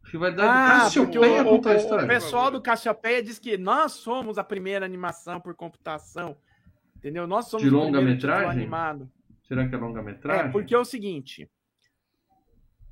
Rivalidade 0.04 0.50
ah, 0.50 0.78
do 0.78 0.84
Cassiopeia 0.84 1.44
com 1.44 1.60
Toy 1.60 1.78
Story. 1.78 2.04
O 2.04 2.08
pessoal 2.08 2.52
do 2.52 2.62
Cassiopeia 2.62 3.24
diz 3.24 3.40
que 3.40 3.58
nós 3.58 3.94
somos 3.94 4.38
a 4.38 4.44
primeira 4.44 4.86
animação 4.86 5.42
por 5.42 5.56
computação. 5.56 6.38
Entendeu? 7.06 7.28
Nós 7.28 7.46
somos 7.50 7.64
De 7.64 7.70
longa-metragem? 7.70 8.64
animado. 8.64 9.08
Será 9.44 9.70
que 9.70 9.76
é 9.76 9.78
longa-metragem? 9.78 10.48
É, 10.48 10.52
porque 10.52 10.74
é 10.74 10.80
o 10.80 10.84
seguinte. 10.84 11.48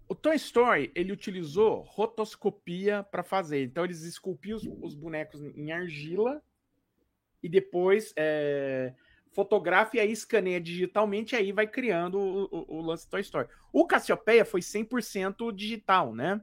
O 0.07 0.14
Toy 0.14 0.36
Story, 0.36 0.91
ele 0.93 1.11
utilizou 1.11 1.82
rotoscopia 1.82 3.01
para 3.01 3.24
fazer. 3.24 3.64
Então, 3.64 3.84
eles 3.84 4.03
esculpiam 4.03 4.57
os, 4.57 4.70
os 4.84 4.93
bonecos 4.93 5.41
em 5.41 5.72
argila 5.72 6.43
e 7.41 7.49
depois 7.49 8.14
é, 8.16 8.93
fotografa 9.32 9.97
e 9.97 9.99
aí 9.99 10.11
escaneia 10.11 10.61
digitalmente 10.61 11.34
e 11.34 11.39
aí 11.39 11.51
vai 11.51 11.66
criando 11.66 12.20
o, 12.20 12.43
o, 12.51 12.78
o 12.78 12.82
lance 12.82 13.09
Toy 13.09 13.22
Story. 13.22 13.47
O 13.72 13.88
Cassiopeia 13.88 14.45
foi 14.45 14.61
100% 14.61 15.51
digital, 15.51 16.14
né? 16.14 16.39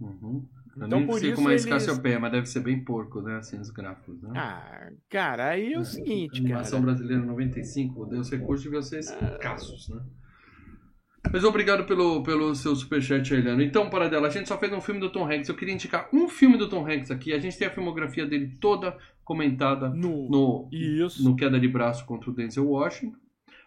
Uhum. 0.00 0.44
Eu 0.76 0.86
então, 0.86 0.98
nem 0.98 1.06
por 1.06 1.20
sei 1.20 1.28
isso 1.28 1.36
como 1.36 1.50
é 1.50 1.54
esse 1.54 1.68
eles... 1.68 1.86
Cassiopeia, 1.86 2.18
mas 2.18 2.32
deve 2.32 2.46
ser 2.46 2.60
bem 2.60 2.84
porco, 2.84 3.20
né? 3.20 3.36
Assim, 3.36 3.58
os 3.58 3.70
gráficos, 3.70 4.20
né? 4.22 4.30
Ah, 4.34 4.90
cara, 5.08 5.50
aí 5.50 5.72
é 5.72 5.78
o 5.78 5.82
é, 5.82 5.84
seguinte, 5.84 6.40
animação 6.40 6.80
cara. 6.80 6.92
brasileira 6.92 7.24
95, 7.24 8.06
os 8.18 8.30
recursos 8.30 8.64
deviam 8.64 8.82
ser 8.82 8.98
escassos, 8.98 9.88
né? 9.88 10.00
Mas 11.32 11.42
obrigado 11.42 11.84
pelo, 11.84 12.22
pelo 12.22 12.54
seu 12.54 12.76
superchat, 12.76 13.32
Eliano. 13.32 13.62
Então, 13.62 13.88
Paradela, 13.88 14.28
a 14.28 14.30
gente 14.30 14.48
só 14.48 14.58
fez 14.58 14.72
um 14.72 14.80
filme 14.80 15.00
do 15.00 15.10
Tom 15.10 15.24
Hanks. 15.24 15.48
Eu 15.48 15.54
queria 15.54 15.74
indicar 15.74 16.08
um 16.12 16.28
filme 16.28 16.58
do 16.58 16.68
Tom 16.68 16.86
Hanks 16.86 17.10
aqui. 17.10 17.32
A 17.32 17.38
gente 17.38 17.56
tem 17.56 17.66
a 17.66 17.70
filmografia 17.70 18.26
dele 18.26 18.56
toda 18.60 18.96
comentada 19.24 19.88
no, 19.88 20.28
no, 20.28 20.68
Isso. 20.70 21.24
no 21.24 21.34
Queda 21.34 21.58
de 21.58 21.66
Braço 21.66 22.04
contra 22.04 22.30
o 22.30 22.32
Denzel 22.32 22.68
Washington. 22.68 23.16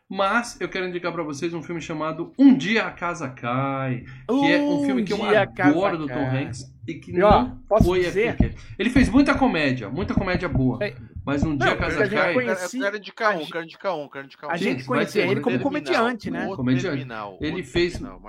Mas 0.10 0.62
eu 0.62 0.70
quero 0.70 0.88
indicar 0.88 1.12
para 1.12 1.24
vocês 1.24 1.54
um 1.54 1.62
filme 1.62 1.82
chamado 1.82 2.32
Um 2.38 2.56
Dia 2.56 2.86
a 2.86 2.92
Casa 2.92 3.28
Cai, 3.28 4.06
que 4.28 4.34
um 4.34 4.46
é 4.46 4.62
um 4.62 4.86
filme 4.86 5.04
que 5.04 5.12
eu 5.12 5.20
adoro 5.22 5.98
do 5.98 6.08
Tom 6.08 6.30
Hanks 6.30 6.77
e 6.88 6.96
que 6.96 7.12
e, 7.12 7.22
ó, 7.22 7.44
não 7.44 7.84
foi 7.84 8.00
dizer? 8.00 8.56
Ele 8.80 8.90
fez 8.90 9.10
muita 9.10 9.38
comédia, 9.38 9.90
muita 9.90 10.14
comédia 10.14 10.48
boa. 10.48 10.80
É, 10.82 10.96
mas 11.26 11.44
um 11.44 11.58
dia 11.58 11.74
a 11.74 11.76
casa 11.76 12.08
cai. 12.08 12.34
Conheci... 12.34 12.80
Quero 12.80 12.98
indicar 12.98 13.36
um, 13.36 13.46
quero 13.46 13.64
indicar 13.66 13.98
um, 13.98 14.08
quero 14.08 14.26
indicar 14.26 14.50
um. 14.50 14.54
A 14.54 14.58
gente 14.58 14.86
conhecia 14.86 15.26
ele 15.26 15.42
como 15.42 15.60
comediante, 15.60 16.32
né? 16.32 16.48
Comediante. 16.56 16.96
Terminal, 16.96 17.38
ele 17.42 17.62
fez. 17.62 17.94
Terminal, 17.94 18.22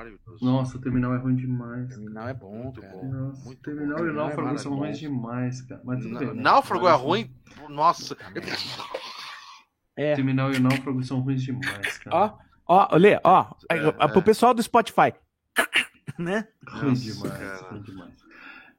Nossa, 0.43 0.77
o 0.77 0.81
terminal 0.81 1.15
é 1.15 1.19
ruim 1.19 1.37
demais. 1.37 1.87
O 1.87 1.89
terminal 1.89 2.29
é 2.29 2.35
bom, 2.35 2.65
muito 2.65 2.81
cara. 2.81 2.93
bom. 2.93 3.05
Nossa, 3.09 3.45
muito 3.45 3.63
terminal 3.63 3.99
bom. 3.99 4.05
e 4.05 4.09
o 4.09 4.13
náufrago 4.13 4.55
é 4.55 4.59
são 4.59 4.75
ruins 4.75 4.99
demais, 4.99 5.63
cara. 5.63 5.81
Mas 5.85 6.03
tudo 6.03 6.19
bem. 6.19 6.35
Náufrago 6.35 6.89
é 6.89 6.95
ruim? 6.95 7.31
Nossa. 7.69 8.17
É. 10.01 10.15
Terminal 10.15 10.53
e 10.53 10.59
o 10.59 10.61
náufrago 10.61 11.03
são 11.03 11.19
ruins 11.19 11.43
demais, 11.43 11.99
cara. 11.99 12.39
Ó, 12.69 12.87
ó, 12.93 12.97
Lê, 12.97 13.19
ó. 13.25 13.47
É, 13.69 14.07
Pro 14.07 14.23
pessoal 14.23 14.55
do 14.55 14.63
Spotify. 14.63 15.13
né? 16.17 16.47
Ruim 16.69 16.95
demais, 16.95 17.61
ruim 17.63 17.83
demais. 17.83 18.28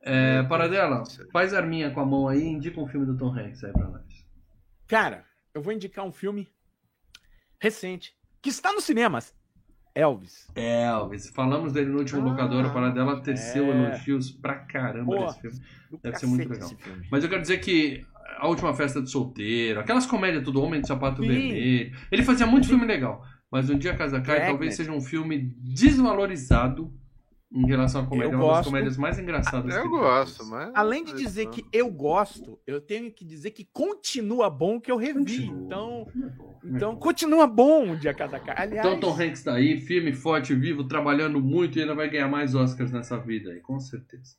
É, 0.10 0.44
Paradela, 0.44 1.04
faz 1.32 1.54
arminha 1.54 1.92
com 1.92 2.00
a 2.00 2.06
mão 2.06 2.28
aí 2.28 2.42
e 2.42 2.48
indica 2.48 2.82
um 2.82 2.88
filme 2.88 3.06
do 3.06 3.16
Tom 3.16 3.32
Hanks 3.32 3.64
aí 3.64 3.72
pra 3.72 3.88
nós. 3.88 4.26
Cara, 4.88 5.24
eu 5.54 5.62
vou 5.62 5.72
indicar 5.72 6.04
um 6.04 6.12
filme 6.12 6.48
recente 7.62 8.16
que 8.42 8.50
está 8.50 8.74
nos 8.74 8.86
cinemas. 8.86 9.36
Elvis. 9.94 10.48
Elvis. 10.56 11.30
Falamos 11.30 11.74
dele 11.74 11.92
no 11.92 12.00
último 12.00 12.22
ah, 12.22 12.32
locador. 12.32 12.66
A 12.66 12.70
Paradela 12.70 13.22
teceu 13.22 13.66
é... 13.66 13.70
elogios 13.70 14.32
pra 14.32 14.56
caramba 14.56 15.16
Pô, 15.16 15.26
nesse 15.26 15.42
filme. 15.42 15.60
Deve 16.02 16.16
ser 16.18 16.26
muito 16.26 16.50
legal. 16.50 16.72
Mas 17.12 17.24
eu 17.24 17.30
quero 17.30 17.42
dizer 17.42 17.60
que 17.60 18.04
a 18.38 18.48
última 18.48 18.74
festa 18.74 19.02
de 19.02 19.12
solteiro, 19.12 19.80
aquelas 19.80 20.06
comédias 20.06 20.44
tudo 20.44 20.62
Homem 20.62 20.82
de 20.82 20.88
Sapato 20.88 21.22
Sim. 21.22 21.28
Vermelho. 21.28 21.98
Ele 22.12 22.24
fazia 22.24 22.48
muito 22.48 22.68
filme 22.68 22.86
legal. 22.86 23.24
Mas 23.52 23.70
Um 23.70 23.78
Dia 23.78 23.96
Casa 23.96 24.22
Cai 24.22 24.48
talvez 24.48 24.76
seja 24.76 24.92
um 24.92 25.02
filme 25.02 25.54
desvalorizado 25.58 26.94
em 27.52 27.66
relação 27.66 28.04
à 28.04 28.06
comédia. 28.06 28.34
Eu 28.34 28.42
é 28.42 28.44
uma 28.44 28.54
das 28.54 28.66
comédias 28.66 28.98
mais 28.98 29.20
engraçadas. 29.20 29.76
Eu 29.76 29.90
gosto, 29.90 30.46
mas. 30.46 30.72
Além 30.76 31.04
de 31.04 31.14
dizer 31.14 31.50
que 31.50 31.66
eu 31.74 31.90
gosto, 31.90 32.60
eu 32.66 32.80
tenho 32.80 33.12
que 33.12 33.26
dizer 33.26 33.52
que 33.52 33.68
continua 33.74 34.50
bom 34.50 34.80
que 34.80 34.92
eu 34.92 34.98
revi. 34.98 35.48
Continua. 35.48 35.66
Então, 35.66 36.08
então 36.64 36.96
continua 36.96 37.48
bom 37.48 37.92
o 37.92 37.98
dia 37.98 38.14
cada 38.14 38.40
cara. 38.40 38.62
Aliás... 38.62 38.86
Então 38.86 39.00
Tom 39.00 39.20
Hanks 39.20 39.44
tá 39.44 39.54
aí, 39.54 39.80
firme, 39.82 40.14
forte, 40.14 40.54
vivo, 40.54 40.88
trabalhando 40.88 41.42
muito 41.42 41.78
e 41.78 41.82
ainda 41.82 41.96
vai 41.96 42.10
ganhar 42.10 42.28
mais 42.28 42.54
Oscars 42.54 42.92
nessa 42.92 43.18
vida 43.18 43.52
aí, 43.52 43.60
com 43.62 43.80
certeza. 43.80 44.36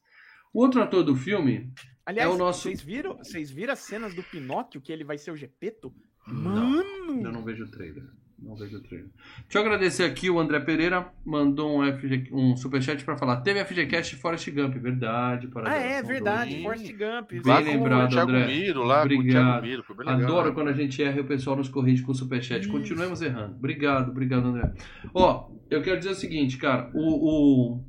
O 0.52 0.60
outro 0.60 0.82
ator 0.82 1.02
do 1.02 1.16
filme 1.16 1.72
Aliás, 2.04 2.30
é 2.30 2.32
o 2.32 2.36
nosso. 2.36 2.62
Vocês 2.62 2.80
viram, 2.80 3.16
vocês 3.16 3.50
viram 3.50 3.72
as 3.72 3.80
cenas 3.80 4.14
do 4.14 4.22
Pinóquio 4.22 4.80
que 4.80 4.92
ele 4.92 5.04
vai 5.04 5.18
ser 5.18 5.30
o 5.30 5.36
Gepeto? 5.36 5.92
Mano! 6.26 6.84
Não, 7.06 7.22
eu 7.22 7.32
não 7.32 7.44
vejo 7.44 7.64
o 7.64 7.70
trailer. 7.70 8.04
Não 8.42 8.56
vejo 8.56 8.78
o 8.78 8.80
trailer. 8.80 9.08
Deixa 9.42 9.58
eu 9.58 9.60
agradecer 9.60 10.04
aqui 10.04 10.30
o 10.30 10.38
André 10.38 10.60
Pereira, 10.60 11.12
mandou 11.24 11.80
um, 11.80 11.98
FG, 11.98 12.30
um 12.32 12.56
superchat 12.56 13.04
para 13.04 13.16
falar. 13.16 13.42
Teve 13.42 13.62
FGCast 13.64 14.16
Forest 14.16 14.50
Gump, 14.50 14.74
verdade. 14.76 15.48
Ah, 15.66 15.74
é, 15.74 16.02
verdade, 16.02 16.56
do... 16.56 16.62
Forrest 16.62 16.90
Gump. 16.92 17.30
Bem 17.30 17.42
lá 17.44 17.58
lembrado, 17.58 18.18
André. 18.18 18.46
Miro, 18.46 18.82
lá 18.82 19.02
obrigado. 19.02 19.62
Miro, 19.62 19.84
Adoro 20.06 20.54
quando 20.54 20.68
a 20.68 20.72
gente 20.72 21.02
erra 21.02 21.18
e 21.18 21.20
o 21.20 21.26
pessoal 21.26 21.56
nos 21.56 21.68
corrige 21.68 22.02
com 22.02 22.12
o 22.12 22.14
superchat. 22.14 22.62
Isso. 22.62 22.70
Continuemos 22.70 23.20
errando. 23.20 23.56
Obrigado, 23.56 24.10
obrigado, 24.10 24.46
André. 24.46 24.72
Ó, 25.12 25.50
eu 25.68 25.82
quero 25.82 25.98
dizer 25.98 26.10
o 26.10 26.14
seguinte, 26.14 26.56
cara. 26.56 26.90
O, 26.94 27.76
o, 27.76 27.84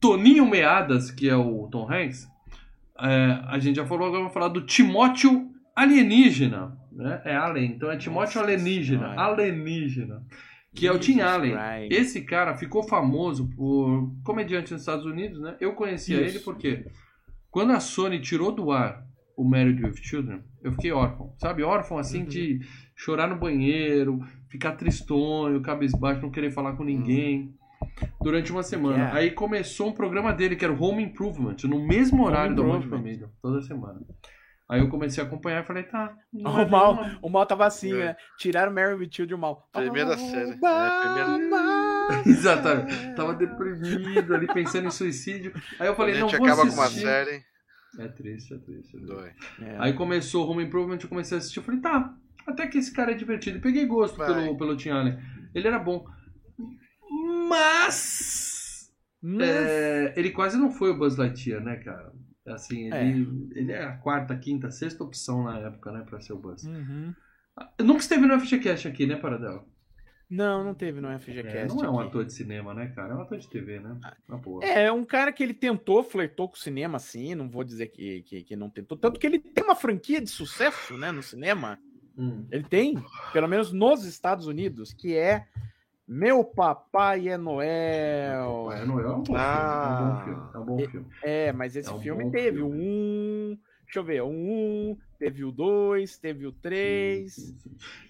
Toninho 0.00 0.48
Meadas, 0.48 1.10
que 1.10 1.28
é 1.28 1.36
o 1.36 1.68
Tom 1.70 1.90
Hanks, 1.90 2.26
é, 2.98 3.42
a 3.46 3.58
gente 3.58 3.76
já 3.76 3.84
falou, 3.84 4.06
agora 4.06 4.20
vamos 4.20 4.32
falar 4.32 4.48
do 4.48 4.64
Timóteo 4.64 5.50
Alienígena. 5.76 6.77
Né? 6.98 7.22
É 7.24 7.36
Alien, 7.36 7.70
então 7.70 7.90
é 7.90 7.96
Timóteo 7.96 8.42
Alienígena. 8.42 9.14
Alienígena. 9.16 10.20
Que 10.74 10.86
é 10.86 10.92
o 10.92 10.98
Tim 10.98 11.20
Allen. 11.20 11.54
Esse 11.90 12.22
cara 12.22 12.56
ficou 12.56 12.82
famoso 12.82 13.48
por 13.56 14.12
comediante 14.24 14.72
nos 14.72 14.82
Estados 14.82 15.06
Unidos, 15.06 15.40
né? 15.40 15.56
Eu 15.60 15.74
conhecia 15.74 16.20
Isso. 16.20 16.36
ele 16.36 16.44
porque 16.44 16.86
quando 17.50 17.72
a 17.72 17.80
Sony 17.80 18.20
tirou 18.20 18.50
do 18.50 18.72
ar 18.72 19.06
o 19.36 19.44
Married 19.44 19.82
with 19.84 19.94
Children, 19.94 20.42
eu 20.60 20.72
fiquei 20.72 20.90
órfão. 20.90 21.32
Sabe, 21.38 21.62
órfão 21.62 21.98
assim 21.98 22.22
uhum. 22.22 22.26
de 22.26 22.60
chorar 22.96 23.28
no 23.28 23.36
banheiro, 23.36 24.20
ficar 24.48 24.72
tristonho, 24.72 25.62
cabisbaixo, 25.62 26.20
não 26.20 26.30
querer 26.30 26.50
falar 26.50 26.72
com 26.72 26.82
ninguém. 26.82 27.54
Durante 28.20 28.50
uma 28.50 28.64
semana. 28.64 28.96
Yeah. 28.96 29.18
Aí 29.18 29.30
começou 29.30 29.88
um 29.88 29.92
programa 29.92 30.32
dele, 30.32 30.56
que 30.56 30.64
era 30.64 30.74
o 30.74 30.82
Home 30.82 31.04
Improvement, 31.04 31.56
no 31.64 31.86
mesmo 31.86 32.24
horário 32.24 32.56
da 32.56 32.62
Band 32.62 32.82
Família, 32.82 33.30
toda 33.40 33.62
semana. 33.62 34.00
Aí 34.68 34.80
eu 34.80 34.88
comecei 34.90 35.24
a 35.24 35.26
acompanhar 35.26 35.62
e 35.62 35.66
falei, 35.66 35.84
tá. 35.84 36.14
O 36.32 36.68
mal, 36.68 36.98
o 37.22 37.30
mal 37.30 37.46
tava 37.46 37.66
assim, 37.66 37.92
é. 37.94 37.96
né? 37.96 38.16
Tiraram 38.38 38.70
Mary 38.70 38.94
with 38.94 39.08
Children 39.10 39.38
o 39.38 39.40
mal. 39.40 39.68
Primeira 39.72 40.10
oh, 40.10 40.18
série. 40.18 40.50
É, 40.50 41.36
primeira... 41.36 42.22
Exatamente. 42.26 43.14
Tava 43.14 43.34
deprimido 43.34 44.34
ali, 44.34 44.46
pensando 44.46 44.86
em 44.86 44.90
suicídio. 44.90 45.54
Aí 45.80 45.86
eu 45.86 45.94
falei, 45.94 46.20
não 46.20 46.28
vou 46.28 46.44
acaba 46.44 46.62
assistir. 46.62 46.76
com 46.76 46.82
uma 46.82 46.88
série. 46.90 47.42
É 47.98 48.08
triste, 48.08 48.52
é 48.52 48.58
triste. 48.58 48.96
É 48.96 49.00
Dói. 49.00 49.32
É. 49.62 49.76
Aí 49.78 49.94
começou 49.94 50.46
o 50.46 50.50
Home 50.50 50.64
Improvement, 50.64 50.98
eu 51.02 51.08
comecei 51.08 51.38
a 51.38 51.38
assistir. 51.38 51.60
Eu 51.60 51.64
falei, 51.64 51.80
tá, 51.80 52.14
até 52.46 52.66
que 52.66 52.76
esse 52.76 52.92
cara 52.92 53.12
é 53.12 53.14
divertido. 53.14 53.60
peguei 53.60 53.86
gosto 53.86 54.18
pelo, 54.18 54.56
pelo 54.58 54.76
Tim 54.76 54.90
Allen. 54.90 55.18
Ele 55.54 55.66
era 55.66 55.78
bom. 55.78 56.06
Mas. 57.48 58.92
Mas... 59.22 59.48
É, 59.48 60.12
ele 60.14 60.30
quase 60.30 60.58
não 60.58 60.70
foi 60.70 60.90
o 60.90 60.98
Buzz 60.98 61.16
Lightyear, 61.16 61.62
né, 61.62 61.76
cara? 61.76 62.12
Assim, 62.54 62.92
é. 62.92 63.08
ele 63.08 63.50
é. 63.54 63.58
ele 63.58 63.72
é 63.72 63.84
a 63.84 63.96
quarta, 63.96 64.36
quinta, 64.36 64.70
sexta 64.70 65.04
opção 65.04 65.44
na 65.44 65.58
época, 65.58 65.92
né, 65.92 66.04
pra 66.08 66.20
ser 66.20 66.32
o 66.32 66.38
Buzz. 66.38 66.64
Uhum. 66.64 67.14
Nunca 67.80 68.00
esteve 68.00 68.26
no 68.26 68.38
FGCast 68.40 68.86
aqui, 68.88 69.06
né, 69.06 69.16
Paradela? 69.16 69.64
Não, 70.30 70.62
não 70.62 70.74
teve 70.74 71.00
no 71.00 71.08
FGCast. 71.18 71.56
É, 71.56 71.66
não 71.66 71.84
é 71.84 71.90
um 71.90 72.00
ator 72.00 72.24
de 72.24 72.32
cinema, 72.34 72.74
né, 72.74 72.88
cara? 72.88 73.14
É 73.14 73.16
um 73.16 73.22
ator 73.22 73.38
de 73.38 73.48
TV, 73.48 73.80
né? 73.80 73.98
É, 74.60 74.84
é 74.84 74.92
um 74.92 75.04
cara 75.04 75.32
que 75.32 75.42
ele 75.42 75.54
tentou, 75.54 76.04
flertou 76.04 76.48
com 76.48 76.54
o 76.54 76.58
cinema, 76.58 76.96
assim, 76.96 77.34
não 77.34 77.48
vou 77.48 77.64
dizer 77.64 77.86
que, 77.86 78.22
que, 78.22 78.44
que 78.44 78.56
não 78.56 78.68
tentou. 78.68 78.98
Tanto 78.98 79.18
que 79.18 79.26
ele 79.26 79.38
tem 79.38 79.64
uma 79.64 79.74
franquia 79.74 80.20
de 80.20 80.28
sucesso, 80.28 80.98
né, 80.98 81.10
no 81.10 81.22
cinema. 81.22 81.78
Hum. 82.16 82.46
Ele 82.50 82.64
tem, 82.64 83.02
pelo 83.32 83.48
menos 83.48 83.72
nos 83.72 84.04
Estados 84.04 84.46
Unidos, 84.46 84.92
que 84.92 85.16
é 85.16 85.46
meu 86.08 86.42
Papai 86.42 87.28
é 87.28 87.36
Noel. 87.36 88.64
Papai 88.64 88.82
é 88.82 88.86
Noel 88.86 89.08
é 89.08 89.14
um 89.14 89.22
bom 89.22 89.34
ah, 89.36 90.22
filme. 90.24 90.42
É 90.54 90.58
um 90.58 90.64
bom 90.64 90.78
filme. 90.78 91.06
É, 91.22 91.52
mas 91.52 91.76
esse 91.76 91.88
é 91.88 91.92
um 91.92 92.00
filme 92.00 92.30
teve 92.30 92.56
filme. 92.58 92.80
um. 92.80 93.58
Deixa 93.84 94.00
eu 94.00 94.04
ver, 94.04 94.22
um, 94.22 94.96
teve 95.18 95.44
o 95.44 95.52
dois, 95.52 96.18
teve 96.18 96.46
o 96.46 96.52
três. 96.52 97.54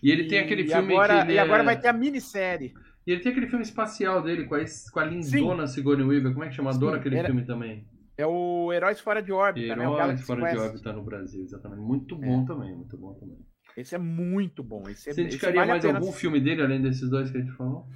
E 0.03 0.11
ele 0.11 0.26
tem 0.26 0.40
aquele 0.40 0.64
filme 0.64 0.92
agora, 0.92 1.24
que 1.26 1.32
E 1.32 1.38
agora 1.38 1.62
é... 1.62 1.66
vai 1.66 1.80
ter 1.80 1.88
a 1.88 1.92
minissérie. 1.92 2.74
E 3.07 3.12
ele 3.12 3.20
tem 3.20 3.32
aquele 3.32 3.46
filme 3.46 3.62
espacial 3.62 4.22
dele 4.22 4.44
com 4.44 4.55
a, 4.55 4.59
com 4.92 5.01
a 5.01 5.05
lindona 5.05 5.66
Sim. 5.66 5.74
Sigourney 5.74 6.05
Weaver. 6.05 6.32
Como 6.32 6.44
é 6.44 6.49
que 6.49 6.55
chama? 6.55 6.70
Adoro 6.70 6.96
aquele 6.96 7.16
era... 7.16 7.26
filme 7.28 7.44
também. 7.44 7.86
É 8.16 8.26
o 8.26 8.72
Heróis 8.72 8.99
Fora 8.99 9.22
de 9.22 9.30
Órbita, 9.30 9.66
Heróis 9.66 9.88
né? 9.88 9.94
Heróis 9.94 10.20
Fora 10.22 10.40
Quest. 10.40 10.55
de 10.55 10.61
Órbita 10.61 10.92
no 10.92 11.03
Brasil, 11.05 11.42
exatamente. 11.44 11.80
Muito 11.80 12.16
bom 12.16 12.42
é. 12.42 12.46
também, 12.46 12.74
muito 12.74 12.96
bom 12.96 13.14
também. 13.14 13.38
Esse 13.81 13.95
é 13.95 13.99
muito 13.99 14.62
bom. 14.62 14.89
Esse 14.89 15.11
é, 15.11 15.12
Você 15.12 15.22
indicaria 15.22 15.61
vale 15.61 15.70
mais 15.70 15.85
algum 15.85 16.12
filme 16.12 16.41
dele, 16.41 16.62
além 16.62 16.83
desses 16.83 17.09
dois 17.09 17.31
que 17.31 17.39
a 17.39 17.41
gente 17.41 17.53
falou? 17.53 17.87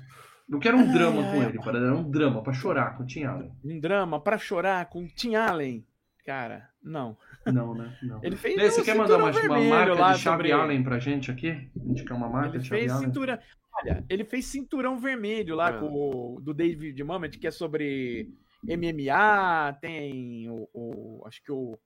Eu 0.48 0.58
quero 0.58 0.76
um 0.76 0.92
drama 0.92 1.22
com 1.22 1.42
ele, 1.42 1.58
para 1.58 1.80
dar 1.80 1.94
um 1.94 2.10
drama 2.10 2.42
para 2.42 2.52
chorar 2.52 2.96
com 2.96 3.02
o 3.02 3.06
Tim 3.06 3.24
Allen. 3.24 3.52
Um 3.64 3.80
drama 3.80 4.20
para 4.20 4.38
chorar 4.38 4.86
com 4.86 5.04
o 5.04 5.08
Tim 5.08 5.34
Allen. 5.34 5.86
Cara, 6.26 6.68
não. 6.82 7.16
Não, 7.46 7.74
né? 7.74 7.96
Não. 8.02 8.20
Ele 8.22 8.36
fez 8.36 8.56
Lê, 8.56 8.70
Você 8.70 8.82
quer 8.82 8.94
mandar 8.94 9.16
uma, 9.16 9.30
uma 9.30 9.60
marca 9.60 9.94
de 9.94 10.18
chave 10.18 10.18
sobre... 10.18 10.52
Allen 10.52 10.82
pra 10.84 10.98
gente 10.98 11.30
aqui? 11.30 11.70
Indicar 11.74 12.16
uma 12.16 12.28
marca 12.28 12.56
ele 12.56 12.62
de 12.62 12.68
chave 12.68 12.80
fez 12.80 12.92
Allen? 12.92 13.06
Cintura... 13.06 13.42
Olha, 13.74 14.04
ele 14.08 14.24
fez 14.24 14.44
cinturão 14.44 14.98
vermelho 14.98 15.56
lá 15.56 15.70
é. 15.70 15.78
com 15.78 15.86
o, 15.86 16.40
do 16.40 16.52
David 16.52 17.02
Mamet, 17.02 17.38
que 17.38 17.46
é 17.46 17.50
sobre 17.50 18.28
MMA, 18.62 19.78
tem 19.80 20.48
o, 20.50 20.68
o 20.72 21.24
acho 21.26 21.42
que 21.42 21.50
o 21.50 21.78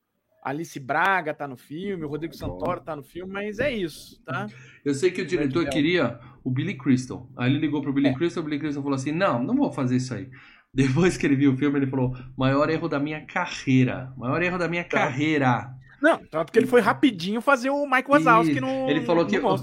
Alice 0.46 0.78
Braga 0.78 1.34
tá 1.34 1.48
no 1.48 1.56
filme, 1.56 2.04
o 2.04 2.08
Rodrigo 2.08 2.32
Santoro 2.32 2.80
tá 2.80 2.94
no 2.94 3.02
filme, 3.02 3.32
mas 3.32 3.58
é 3.58 3.68
isso, 3.74 4.22
tá? 4.24 4.46
Eu 4.84 4.94
sei 4.94 5.10
que 5.10 5.20
o 5.20 5.26
diretor 5.26 5.68
queria 5.68 6.20
o 6.44 6.48
Billy 6.48 6.74
Crystal. 6.78 7.28
Aí 7.36 7.50
ele 7.50 7.58
ligou 7.58 7.82
pro 7.82 7.92
Billy 7.92 8.10
é. 8.10 8.14
Crystal, 8.14 8.44
o 8.44 8.46
Billy 8.46 8.60
Crystal 8.60 8.80
falou 8.80 8.94
assim: 8.94 9.10
"Não, 9.10 9.42
não 9.42 9.56
vou 9.56 9.72
fazer 9.72 9.96
isso 9.96 10.14
aí". 10.14 10.30
Depois 10.72 11.16
que 11.16 11.26
ele 11.26 11.34
viu 11.34 11.52
o 11.52 11.56
filme, 11.56 11.80
ele 11.80 11.88
falou: 11.88 12.16
"Maior 12.38 12.70
erro 12.70 12.88
da 12.88 13.00
minha 13.00 13.26
carreira, 13.26 14.12
maior 14.16 14.40
erro 14.40 14.56
da 14.56 14.68
minha 14.68 14.84
tá. 14.84 14.90
carreira". 14.90 15.68
Não, 16.00 16.24
tanto 16.30 16.52
que 16.52 16.60
ele 16.60 16.68
foi 16.68 16.80
rapidinho 16.80 17.40
fazer 17.40 17.70
o 17.70 17.84
Mike 17.84 18.08
Wazowski 18.08 18.60
no 18.60 18.88
Ele 18.88 19.00
falou 19.00 19.26
que 19.26 19.36
o, 19.40 19.56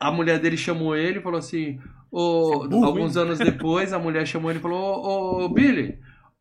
a 0.00 0.10
mulher 0.10 0.38
dele 0.38 0.56
chamou 0.56 0.96
ele 0.96 1.18
e 1.18 1.22
falou 1.22 1.38
assim: 1.38 1.78
"Ô, 2.10 2.66
é 2.72 2.86
alguns 2.86 3.18
anos 3.18 3.38
depois, 3.38 3.92
a 3.92 3.98
mulher 3.98 4.26
chamou 4.26 4.50
ele 4.50 4.60
e 4.60 4.62
falou: 4.62 4.80
"Ô, 4.80 5.44
ô 5.44 5.48
Billy, 5.50 5.98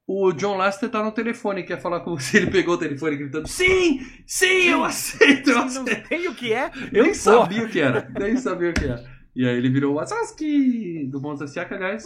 o 0.07 0.31
John 0.33 0.57
Lester 0.57 0.89
tá 0.89 1.03
no 1.03 1.11
telefone, 1.11 1.63
quer 1.63 1.81
falar 1.81 2.01
com 2.01 2.15
você. 2.15 2.37
Ele 2.37 2.51
pegou 2.51 2.75
o 2.75 2.77
telefone 2.77 3.15
gritando: 3.15 3.47
Sim! 3.47 3.99
Sim, 4.25 4.69
eu 4.69 4.83
aceito! 4.83 5.49
Eu 5.49 5.59
aceito. 5.59 5.89
Não 5.89 6.07
sei 6.07 6.27
o 6.27 6.35
que 6.35 6.53
é. 6.53 6.71
Eu 6.93 7.03
nem 7.03 7.13
sabia 7.13 7.63
o 7.63 7.69
que 7.69 7.79
era. 7.79 8.07
Nem 8.19 8.37
sabia 8.37 8.69
o 8.69 8.73
que 8.73 8.85
era. 8.85 9.03
E 9.35 9.45
aí 9.45 9.57
ele 9.57 9.69
virou 9.69 9.93
o 9.93 9.95
Wasaski 9.95 11.07
do 11.07 11.19
Monza 11.19 11.47
Siaka, 11.47 11.77
guys. 11.77 12.05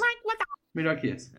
Melhor 0.74 0.95
que 0.95 1.08
esse. 1.08 1.32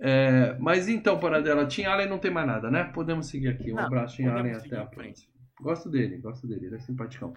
É, 0.00 0.56
mas 0.58 0.88
então, 0.88 1.18
Paradela, 1.18 1.66
Tim 1.66 1.84
Allen 1.84 2.08
não 2.08 2.18
tem 2.18 2.30
mais 2.30 2.46
nada, 2.46 2.70
né? 2.70 2.84
Podemos 2.84 3.28
seguir 3.28 3.48
aqui. 3.48 3.72
Um 3.72 3.76
não, 3.76 3.84
abraço, 3.84 4.16
Tim 4.16 4.26
Allen, 4.26 4.54
até 4.54 4.78
a 4.78 4.86
próxima. 4.86 5.32
Gosto 5.60 5.90
dele, 5.90 6.18
gosto 6.18 6.46
dele, 6.46 6.66
ele 6.66 6.76
é 6.76 6.80
simpaticão. 6.80 7.34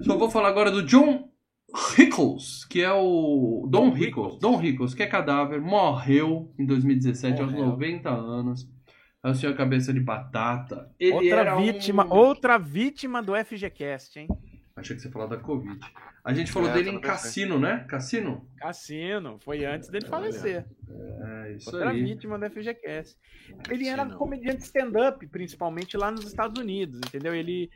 Só 0.00 0.16
vou 0.16 0.30
falar 0.30 0.48
agora 0.48 0.70
do 0.70 0.82
John 0.82 1.29
Rickles, 1.94 2.64
que 2.64 2.82
é 2.82 2.92
o 2.92 3.66
Don 3.70 3.90
Rickles, 3.90 4.38
Don 4.38 4.56
Rickles, 4.56 4.94
que 4.94 5.02
é 5.02 5.06
cadáver, 5.06 5.60
morreu 5.60 6.52
em 6.58 6.66
2017 6.66 7.40
morreu. 7.42 7.64
aos 7.64 7.72
90 7.72 8.10
anos. 8.10 8.68
É 9.22 9.28
o 9.28 9.34
senhor 9.34 9.54
cabeça 9.54 9.92
de 9.92 10.00
batata. 10.00 10.90
Ele 10.98 11.12
outra 11.12 11.56
vítima, 11.56 12.06
um... 12.06 12.10
outra 12.10 12.58
vítima 12.58 13.22
do 13.22 13.34
FGCast, 13.36 14.18
hein? 14.18 14.28
Achei 14.74 14.96
que 14.96 15.02
você 15.02 15.10
falou 15.10 15.28
da 15.28 15.36
Covid. 15.36 15.78
A 16.24 16.32
gente 16.32 16.50
falou 16.50 16.70
é, 16.70 16.72
dele 16.72 16.90
em 16.90 17.00
Cassino, 17.00 17.58
né? 17.58 17.84
Cassino? 17.88 18.48
Cassino, 18.56 19.38
foi 19.40 19.64
antes 19.64 19.90
dele 19.90 20.06
falecer. 20.06 20.66
É, 20.88 21.52
isso 21.52 21.70
Outra 21.70 21.90
aí. 21.90 22.02
vítima 22.02 22.38
do 22.38 22.50
FGCast. 22.50 23.16
Ele 23.70 23.88
era 23.88 24.06
comediante 24.06 24.62
stand-up, 24.62 25.26
principalmente 25.28 25.96
lá 25.96 26.10
nos 26.10 26.26
Estados 26.26 26.60
Unidos, 26.60 26.98
entendeu? 27.06 27.34
Ele 27.34 27.70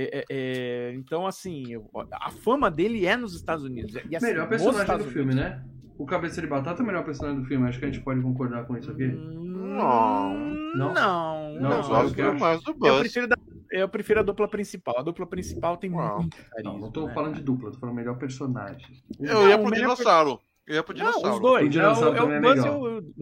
é, 0.00 0.18
é, 0.18 0.24
é, 0.30 0.94
então, 0.94 1.26
assim, 1.26 1.64
a 2.12 2.30
fama 2.30 2.70
dele 2.70 3.04
é 3.04 3.16
nos 3.16 3.34
Estados 3.34 3.64
Unidos. 3.64 3.96
E, 4.08 4.14
assim, 4.14 4.26
melhor 4.26 4.48
personagem 4.48 4.98
do 4.98 5.04
filme, 5.04 5.34
né? 5.34 5.60
O 5.98 6.06
Cabeça 6.06 6.40
de 6.40 6.46
Batata 6.46 6.80
é 6.80 6.84
o 6.84 6.86
melhor 6.86 7.04
personagem 7.04 7.42
do 7.42 7.48
filme. 7.48 7.68
Acho 7.68 7.80
que 7.80 7.84
a 7.84 7.90
gente 7.90 8.04
pode 8.04 8.20
concordar 8.20 8.64
com 8.64 8.76
isso 8.76 8.92
aqui. 8.92 9.08
Não. 9.08 10.38
Não? 10.76 10.94
Não. 10.94 11.54
não, 11.60 11.72
eu 11.72 11.82
gosto 11.82 12.38
mais 12.38 12.62
do. 12.62 12.76
Eu 12.86 13.00
prefiro, 13.00 13.26
da, 13.26 13.36
eu 13.72 13.88
prefiro 13.88 14.20
a 14.20 14.22
dupla 14.22 14.46
principal. 14.46 14.98
A 14.98 15.02
dupla 15.02 15.26
principal 15.26 15.76
tem 15.76 15.90
Uau. 15.90 16.20
muito 16.20 16.36
carisma, 16.36 16.72
Não, 16.72 16.78
não 16.78 16.92
tô 16.92 17.06
né? 17.08 17.14
falando 17.14 17.34
de 17.34 17.42
dupla, 17.42 17.72
tô 17.72 17.78
falando 17.78 17.96
melhor 17.96 18.16
personagem. 18.16 18.86
Eu 19.18 19.48
ia 19.48 19.58
pro 19.58 19.72
dinossauro. 19.72 20.40
Eu 20.64 20.76
ia 20.76 20.82
pro 20.84 20.94
dinossauro. 20.94 21.26
Não, 21.26 21.34
os 21.34 21.40
dois. 21.40 21.66
O 21.66 21.70
dinossauro 21.70 22.16
é 22.16 22.22
o, 22.22 22.32
é 22.32 22.38
o 22.38 22.40
Buzz 22.40 22.64
e 22.64 22.68
o 22.68 22.78
Woody. 22.78 23.14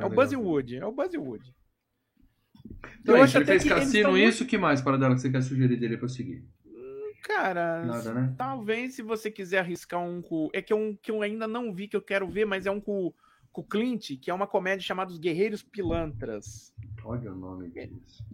É 0.00 0.06
o 0.06 0.10
Buzz 0.10 0.32
e 0.32 0.36
o 0.36 0.42
Woody. 0.42 0.76
É 0.78 0.86
o 0.86 0.92
Buzz 0.92 1.14
e 1.14 1.18
o 1.18 1.22
Woody. 1.22 1.54
Então, 3.00 3.16
eu 3.16 3.24
é 3.24 3.28
ele 3.28 3.44
fez 3.44 3.64
Cassino, 3.64 4.16
isso, 4.16 4.44
o 4.44 4.46
que 4.46 4.58
mais, 4.58 4.80
para 4.80 4.96
dela 4.96 5.14
que 5.14 5.20
você 5.20 5.30
quer 5.30 5.42
sugerir 5.42 5.76
dele 5.76 5.96
para 5.96 6.08
seguir? 6.08 6.44
Cara, 7.22 7.84
Nada, 7.84 8.14
né? 8.14 8.34
talvez 8.38 8.94
se 8.94 9.02
você 9.02 9.30
quiser 9.30 9.58
arriscar 9.58 10.00
um 10.00 10.22
com. 10.22 10.48
É 10.52 10.62
que, 10.62 10.72
é 10.72 10.76
um 10.76 10.96
que 10.96 11.10
eu 11.10 11.20
ainda 11.22 11.46
não 11.46 11.74
vi, 11.74 11.88
que 11.88 11.96
eu 11.96 12.02
quero 12.02 12.26
ver, 12.26 12.46
mas 12.46 12.64
é 12.64 12.70
um 12.70 12.80
com, 12.80 13.12
com 13.52 13.60
o 13.60 13.64
Clint, 13.64 14.18
que 14.20 14.30
é 14.30 14.34
uma 14.34 14.46
comédia 14.46 14.86
chamada 14.86 15.10
Os 15.10 15.18
Guerreiros 15.18 15.62
Pilantras. 15.62 16.72
Olha 17.04 17.32
o 17.32 17.34
nome 17.34 17.68
disso. 17.68 18.24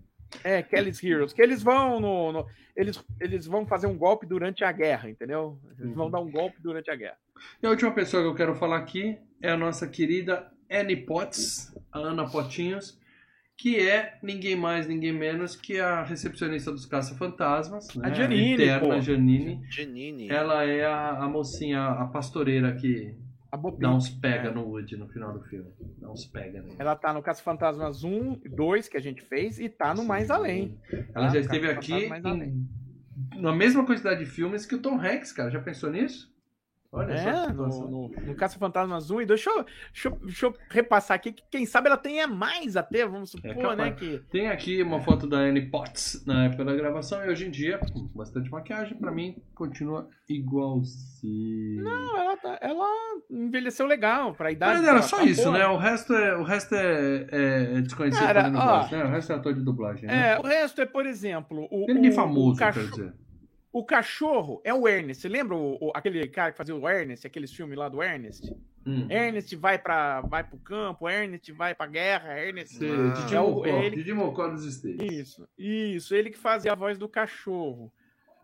É, 0.43 0.63
Kelly's 0.63 1.03
Heroes. 1.03 1.33
Que 1.33 1.43
eles 1.43 1.63
vão 1.63 2.01
no, 2.01 2.33
no, 2.33 2.47
eles, 2.77 3.03
eles 3.21 3.47
vão 3.47 3.67
fazer 3.67 3.87
um 3.87 3.97
golpe 3.97 4.27
durante 4.27 4.65
a 4.65 4.73
guerra, 4.73 5.09
entendeu? 5.09 5.59
Eles 5.79 5.91
uhum. 5.91 5.95
vão 5.95 6.11
dar 6.11 6.21
um 6.21 6.31
golpe 6.31 6.61
durante 6.61 6.91
a 6.91 6.97
guerra. 6.97 7.19
E 7.63 7.67
a 7.67 7.71
última 7.71 7.93
pessoa 7.93 8.23
que 8.23 8.29
eu 8.29 8.35
quero 8.35 8.55
falar 8.55 8.79
aqui 8.79 9.19
é 9.41 9.51
a 9.51 9.57
nossa 9.57 9.89
querida 9.89 10.53
Annie 10.71 11.05
Potts, 11.05 11.75
a 11.93 11.99
Ana 11.99 12.29
Potinhos 12.29 12.99
que 13.57 13.79
é 13.79 14.19
ninguém 14.23 14.57
mais, 14.57 14.87
ninguém 14.87 15.13
menos 15.13 15.55
que 15.55 15.79
a 15.79 16.03
recepcionista 16.03 16.71
dos 16.73 16.87
Caça-Fantasmas, 16.87 17.95
né? 17.95 18.09
A 18.09 18.13
Janine, 18.13 18.63
a 18.63 18.67
eterna 18.67 18.95
pô. 18.97 19.01
Janine. 19.01 19.61
Janine. 19.71 20.29
Ela 20.29 20.65
é 20.65 20.85
a, 20.85 21.11
a 21.25 21.29
mocinha, 21.29 21.87
a 21.87 22.07
pastoreira 22.07 22.75
que 22.75 23.15
dá 23.79 23.95
uns 23.95 24.09
pega 24.09 24.49
é. 24.49 24.53
no 24.53 24.65
Woody 24.65 24.97
no 24.97 25.09
final 25.09 25.33
do 25.33 25.41
filme. 25.45 25.71
Dá 25.99 26.11
uns 26.11 26.27
pega 26.27 26.61
nele. 26.61 26.75
Ela 26.79 26.97
tá 26.97 27.13
no 27.13 27.23
Caça-Fantasmas 27.23 28.03
1 28.03 28.41
e 28.45 28.49
2 28.49 28.89
que 28.89 28.97
a 28.97 29.01
gente 29.01 29.23
fez 29.23 29.61
e 29.61 29.69
tá 29.69 29.95
no 29.95 30.03
Sim. 30.03 30.09
Mais 30.09 30.31
Além. 30.31 30.77
Ela 31.15 31.27
tá? 31.27 31.35
já 31.35 31.41
esteve 31.41 31.71
aqui 31.71 31.93
em, 31.93 32.69
na 33.41 33.55
mesma 33.55 33.87
quantidade 33.87 34.25
de 34.25 34.27
filmes 34.27 34.67
que 34.67 34.75
o 34.75 34.83
Tom 34.83 34.99
Hanks, 35.01 35.33
cara. 35.33 35.51
Já 35.51 35.61
pensou 35.61 35.91
nisso? 35.91 36.34
Olha 36.95 37.13
é, 37.13 37.53
no, 37.53 37.67
no, 37.67 38.09
no 38.09 38.35
Caça 38.37 38.57
Fantasmas 38.57 39.11
1 39.11 39.23
e 39.23 39.27
2. 39.27 39.41
Deixa 39.41 39.51
eu, 39.51 39.65
deixa, 39.65 40.09
eu, 40.09 40.19
deixa 40.25 40.47
eu 40.47 40.55
repassar 40.71 41.17
aqui, 41.17 41.33
que 41.33 41.43
quem 41.51 41.67
sabe 41.67 41.89
ela 41.89 41.97
tenha 41.97 42.29
mais 42.29 42.77
até, 42.77 43.05
vamos 43.05 43.31
supor, 43.31 43.51
é 43.51 43.77
né? 43.77 43.91
Que... 43.91 44.23
Tem 44.31 44.49
aqui 44.49 44.81
uma 44.81 45.01
foto 45.01 45.27
da 45.27 45.39
Annie 45.39 45.69
Potts 45.69 46.25
na 46.25 46.45
época 46.45 46.65
da 46.65 46.75
gravação 46.75 47.25
e 47.25 47.29
hoje 47.29 47.47
em 47.47 47.51
dia, 47.51 47.79
com 47.79 48.07
bastante 48.15 48.49
maquiagem, 48.49 48.97
pra 48.97 49.11
mim 49.11 49.37
continua 49.55 50.09
igualzinho. 50.29 51.83
Não, 51.83 52.17
ela, 52.17 52.37
tá, 52.37 52.59
ela 52.61 52.87
envelheceu 53.29 53.87
legal 53.87 54.33
pra 54.33 54.53
idade. 54.53 54.79
Mas 54.79 54.89
era 54.89 55.03
só 55.03 55.17
tá 55.19 55.25
isso, 55.25 55.51
né? 55.51 55.67
O 55.67 55.77
resto 55.77 56.15
é, 56.15 56.37
o 56.37 56.45
resto 56.45 56.75
é, 56.77 57.27
é 57.31 57.81
desconhecido 57.81 58.25
Cara, 58.25 58.53
ó, 58.55 58.91
né? 58.91 59.05
O 59.05 59.09
resto 59.09 59.33
é 59.33 59.37
ator 59.37 59.53
de 59.53 59.63
dublagem. 59.63 60.07
Né? 60.07 60.33
É, 60.33 60.39
o 60.39 60.43
resto 60.43 60.81
é, 60.81 60.87
por 60.87 61.07
exemplo. 61.07 61.67
O, 61.71 61.87
Tem 61.87 61.95
ninguém 61.97 62.13
famoso, 62.13 62.57
o 62.57 62.59
cachorro, 62.59 62.87
quer 62.87 62.91
dizer. 62.93 63.24
O 63.75 63.85
cachorro 63.85 64.61
é 64.63 64.73
o 64.73 64.87
Ernest. 64.87 65.21
Você 65.21 65.29
lembra 65.29 65.57
o, 65.57 65.77
o, 65.81 65.93
aquele 65.97 66.29
cara 66.29 66.53
que 66.53 66.57
fazia 66.57 66.77
o 66.77 66.89
Ernest, 66.89 67.27
aqueles 67.27 67.53
filmes 67.53 67.77
lá 67.77 67.89
do 67.89 68.01
Ernest? 68.01 68.55
Hum. 68.87 69.09
Ernest 69.11 69.57
vai 69.57 69.77
para 69.77 70.21
vai 70.21 70.45
pro 70.45 70.57
campo, 70.59 71.09
Ernest 71.09 71.51
vai 71.51 71.75
pra 71.75 71.89
guerra, 71.89 72.39
Ernest. 72.39 72.77
Sim, 72.77 72.89
ah, 72.89 73.15
Didi, 73.15 73.35
é 73.35 73.41
Mocó, 73.41 73.67
ele... 73.67 73.97
Didi 73.97 74.13
Mocó 74.13 74.55
States. 74.55 75.13
Isso, 75.13 75.49
isso. 75.59 76.15
Ele 76.15 76.31
que 76.31 76.39
fazia 76.39 76.71
a 76.71 76.77
voz 76.77 76.97
do 76.97 77.09
cachorro. 77.09 77.93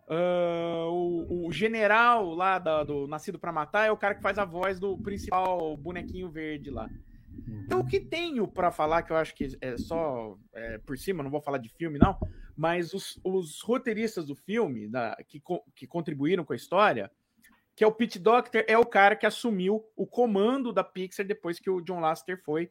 Uh, 0.08 0.90
o, 0.90 1.46
o, 1.46 1.52
general 1.52 2.34
lá 2.34 2.58
da, 2.58 2.82
do 2.82 3.06
Nascido 3.06 3.38
para 3.38 3.52
Matar 3.52 3.86
é 3.86 3.92
o 3.92 3.96
cara 3.96 4.16
que 4.16 4.22
faz 4.22 4.36
a 4.36 4.44
voz 4.44 4.80
do 4.80 4.98
principal 4.98 5.76
bonequinho 5.76 6.28
verde 6.28 6.70
lá. 6.70 6.90
Então, 7.64 7.78
o 7.78 7.86
que 7.86 8.00
tenho 8.00 8.48
para 8.48 8.72
falar, 8.72 9.02
que 9.02 9.12
eu 9.12 9.16
acho 9.16 9.32
que 9.32 9.56
é 9.60 9.76
só 9.76 10.36
é, 10.52 10.78
por 10.78 10.98
cima, 10.98 11.22
não 11.22 11.30
vou 11.30 11.40
falar 11.40 11.58
de 11.58 11.68
filme, 11.68 12.00
não, 12.00 12.18
mas 12.60 12.92
os, 12.92 13.18
os 13.24 13.62
roteiristas 13.62 14.26
do 14.26 14.36
filme, 14.36 14.86
da, 14.86 15.16
que, 15.26 15.42
que 15.74 15.86
contribuíram 15.86 16.44
com 16.44 16.52
a 16.52 16.56
história, 16.56 17.10
que 17.74 17.82
é 17.82 17.86
o 17.86 17.92
Pete 17.92 18.18
Doctor, 18.18 18.62
é 18.68 18.76
o 18.76 18.84
cara 18.84 19.16
que 19.16 19.24
assumiu 19.24 19.82
o 19.96 20.06
comando 20.06 20.70
da 20.70 20.84
Pixar 20.84 21.24
depois 21.24 21.58
que 21.58 21.70
o 21.70 21.80
John 21.80 22.00
Lasseter 22.00 22.38
foi 22.44 22.70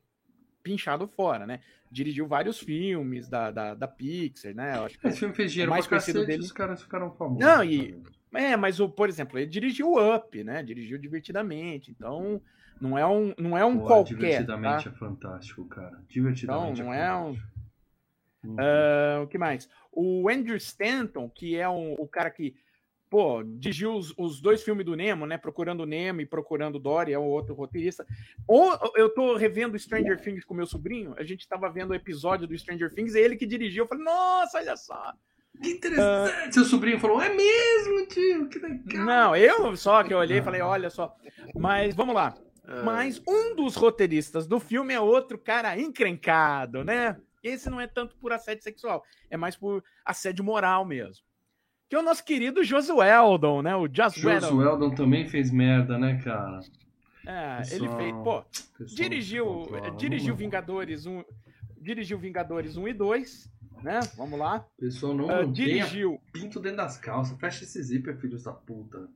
pinchado 0.61 1.07
fora, 1.07 1.47
né? 1.47 1.61
Dirigiu 1.89 2.27
vários 2.27 2.59
filmes 2.59 3.27
da, 3.27 3.49
da, 3.49 3.73
da 3.73 3.87
Pixar, 3.87 4.53
né? 4.53 4.77
Eu 4.77 4.85
acho 4.85 4.99
que 4.99 5.07
Esse 5.07 5.17
filme 5.17 5.33
fez 5.33 5.51
dinheiro 5.51 5.71
mais 5.71 5.87
conhecido 5.87 6.23
dele. 6.23 6.43
os 6.43 6.51
caras 6.51 6.83
ficaram 6.83 7.11
famosos. 7.15 7.39
Não, 7.39 7.63
e... 7.63 7.99
É, 8.31 8.55
mas, 8.55 8.79
o, 8.79 8.87
por 8.87 9.09
exemplo, 9.09 9.39
ele 9.39 9.49
dirigiu 9.49 9.95
Up, 9.95 10.43
né? 10.43 10.61
Dirigiu 10.61 10.99
Divertidamente, 10.99 11.89
então... 11.89 12.39
Não 12.79 12.97
é 12.97 13.05
um, 13.05 13.33
não 13.37 13.57
é 13.57 13.65
um 13.65 13.77
Pô, 13.77 13.87
qualquer. 13.87 14.15
Divertidamente 14.15 14.85
tá? 14.85 14.89
é 14.89 14.93
fantástico, 14.93 15.65
cara. 15.65 16.01
Divertidamente. 16.07 16.79
Então, 16.79 16.85
não 16.85 16.93
é, 16.93 17.07
é 17.07 17.13
um. 17.13 17.37
Uh, 18.43 19.23
o 19.23 19.27
que 19.27 19.37
mais? 19.37 19.69
O 19.91 20.29
Andrew 20.29 20.55
Stanton, 20.55 21.29
que 21.29 21.57
é 21.57 21.67
um, 21.67 21.93
o 21.93 22.07
cara 22.07 22.29
que, 22.29 22.55
pô, 23.09 23.43
dirigiu 23.43 23.93
os, 23.93 24.13
os, 24.17 24.39
dois 24.39 24.63
filmes 24.63 24.85
do 24.85 24.95
Nemo, 24.95 25.25
né? 25.25 25.37
Procurando 25.37 25.85
Nemo 25.85 26.21
e 26.21 26.25
Procurando 26.25 26.79
Dory, 26.79 27.13
é 27.13 27.19
o 27.19 27.23
outro 27.23 27.53
roteirista. 27.53 28.05
Ou 28.47 28.77
eu 28.95 29.09
tô 29.09 29.35
revendo 29.35 29.77
Stranger 29.77 30.19
Things 30.21 30.45
com 30.45 30.53
meu 30.53 30.65
sobrinho, 30.65 31.13
a 31.17 31.23
gente 31.23 31.47
tava 31.47 31.69
vendo 31.69 31.91
o 31.91 31.95
episódio 31.95 32.47
do 32.47 32.57
Stranger 32.57 32.93
Things, 32.93 33.15
é 33.15 33.19
ele 33.19 33.35
que 33.35 33.45
dirigiu. 33.45 33.83
Eu 33.83 33.87
falei, 33.87 34.03
nossa, 34.03 34.57
olha 34.57 34.77
só. 34.77 35.13
Que 35.61 35.71
interessante. 35.71 36.49
Uh, 36.49 36.53
Seu 36.53 36.63
sobrinho 36.63 36.99
falou, 36.99 37.21
é 37.21 37.29
mesmo, 37.33 38.07
tio, 38.07 38.47
que 38.47 38.59
legal. 38.59 39.05
Não, 39.05 39.35
eu 39.35 39.75
só 39.75 40.03
que 40.03 40.13
eu 40.13 40.17
olhei 40.17 40.37
e 40.37 40.43
falei, 40.43 40.61
olha 40.61 40.89
só. 40.89 41.13
Mas 41.55 41.93
vamos 41.93 42.15
lá. 42.15 42.37
É. 42.65 42.83
Mas 42.83 43.21
um 43.27 43.55
dos 43.55 43.75
roteiristas 43.75 44.47
do 44.47 44.59
filme 44.59 44.93
é 44.93 44.99
outro 44.99 45.37
cara 45.37 45.77
encrencado, 45.77 46.83
né? 46.83 47.17
Esse 47.43 47.69
não 47.69 47.79
é 47.79 47.87
tanto 47.87 48.15
por 48.17 48.31
assédio 48.31 48.63
sexual, 48.63 49.03
é 49.29 49.37
mais 49.37 49.55
por 49.55 49.83
assédio 50.05 50.43
moral 50.43 50.85
mesmo. 50.85 51.23
Que 51.89 51.95
é 51.95 51.99
o 51.99 52.03
nosso 52.03 52.23
querido 52.23 52.63
Josueldon, 52.63 53.63
né? 53.63 53.75
O 53.75 53.87
Josueldon. 53.91 54.93
Também 54.93 55.27
fez 55.27 55.49
merda, 55.49 55.97
né, 55.97 56.21
cara? 56.23 56.59
É, 57.25 57.57
pessoal, 57.57 57.79
ele 57.79 57.95
fez, 57.95 58.23
pô, 58.23 58.45
dirigiu, 58.95 59.67
dirigiu 59.97 60.35
Vingadores 60.35 61.05
1, 61.05 61.23
dirigiu 61.77 62.17
Vingadores 62.17 62.77
1 62.77 62.87
e 62.87 62.93
2, 62.93 63.51
né? 63.83 63.99
Vamos 64.15 64.39
lá. 64.39 64.65
Pessoal, 64.79 65.13
não 65.13 65.27
uh, 65.27 65.51
dirigiu 65.51 66.21
pinto 66.31 66.59
dentro 66.59 66.77
das 66.77 66.97
calças. 66.97 67.37
Fecha 67.39 67.63
esse 67.63 67.81
zíper, 67.81 68.17
filho 68.17 68.41
da 68.41 68.53
puta. 68.53 69.09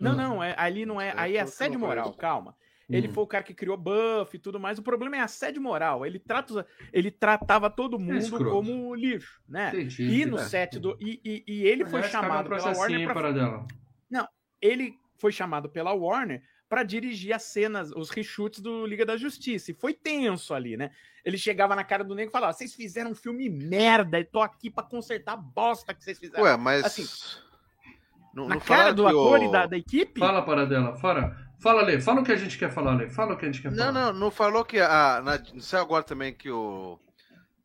Não, 0.00 0.14
não, 0.14 0.44
é, 0.44 0.54
ali 0.58 0.84
não 0.84 1.00
é, 1.00 1.14
aí 1.16 1.36
é 1.36 1.40
assédio 1.40 1.80
moral, 1.80 2.12
calma. 2.14 2.54
Ele 2.88 3.08
hum. 3.08 3.12
foi 3.12 3.24
o 3.24 3.26
cara 3.26 3.42
que 3.42 3.52
criou 3.52 3.76
buff 3.76 4.34
e 4.34 4.38
tudo 4.38 4.60
mais. 4.60 4.78
O 4.78 4.82
problema 4.82 5.16
é 5.16 5.20
assédio 5.20 5.60
moral. 5.60 6.06
Ele, 6.06 6.20
trata, 6.20 6.64
ele 6.92 7.10
tratava 7.10 7.68
todo 7.68 7.96
é 7.96 7.98
mundo 7.98 8.36
é 8.36 8.50
como 8.50 8.94
lixo, 8.94 9.40
né? 9.48 9.70
Entendi, 9.70 10.04
e 10.04 10.24
no 10.24 10.38
é. 10.38 10.44
set 10.44 10.78
do. 10.78 10.96
E, 11.00 11.20
e, 11.24 11.44
e 11.46 11.66
ele 11.66 11.82
Mas 11.82 11.90
foi 11.90 12.02
chamado 12.04 12.48
pela 12.48 12.76
Warner. 12.76 13.12
Pra... 13.12 13.32
dela. 13.32 13.66
Não, 14.08 14.28
ele 14.62 14.94
foi 15.18 15.32
chamado 15.32 15.68
pela 15.68 15.92
Warner 15.92 16.42
para 16.68 16.84
dirigir 16.84 17.34
as 17.34 17.42
cenas, 17.42 17.90
os 17.90 18.10
reshoots 18.10 18.60
do 18.60 18.86
Liga 18.86 19.04
da 19.04 19.16
Justiça. 19.16 19.70
E 19.72 19.74
foi 19.74 19.92
tenso 19.92 20.54
ali, 20.54 20.76
né? 20.76 20.90
Ele 21.24 21.38
chegava 21.38 21.74
na 21.74 21.82
cara 21.82 22.04
do 22.04 22.14
nego 22.14 22.30
e 22.30 22.32
falava: 22.32 22.52
vocês 22.52 22.72
fizeram 22.72 23.10
um 23.10 23.14
filme 23.14 23.48
merda, 23.48 24.20
e 24.20 24.24
tô 24.24 24.40
aqui 24.40 24.70
para 24.70 24.84
consertar 24.84 25.32
a 25.32 25.36
bosta 25.36 25.92
que 25.92 26.04
vocês 26.04 26.18
fizeram. 26.18 26.44
Ué, 26.44 26.56
mas. 26.56 26.84
Assim, 26.84 27.04
não, 28.32 28.46
na 28.46 28.54
não 28.54 28.60
cara 28.60 28.92
do 28.92 29.06
ator 29.06 29.40
o... 29.40 29.42
e 29.42 29.50
da, 29.50 29.66
da 29.66 29.76
equipe. 29.76 30.20
Fala 30.20 30.42
para 30.42 30.66
dela, 30.66 30.94
fora. 30.94 31.45
Fala, 31.66 31.82
Lê. 31.82 32.00
Fala 32.00 32.20
o 32.20 32.24
que 32.24 32.30
a 32.30 32.36
gente 32.36 32.56
quer 32.56 32.70
falar, 32.70 32.94
Lê. 32.94 33.10
Fala 33.10 33.34
o 33.34 33.36
que 33.36 33.44
a 33.44 33.50
gente 33.50 33.60
quer 33.60 33.74
falar. 33.74 33.90
Não, 33.90 34.12
não, 34.12 34.20
não 34.20 34.30
falou 34.30 34.64
que. 34.64 34.78
A, 34.78 35.20
na, 35.20 35.36
não 35.52 35.60
sei 35.60 35.80
agora 35.80 36.04
também 36.04 36.32
que 36.32 36.48
o, 36.48 36.96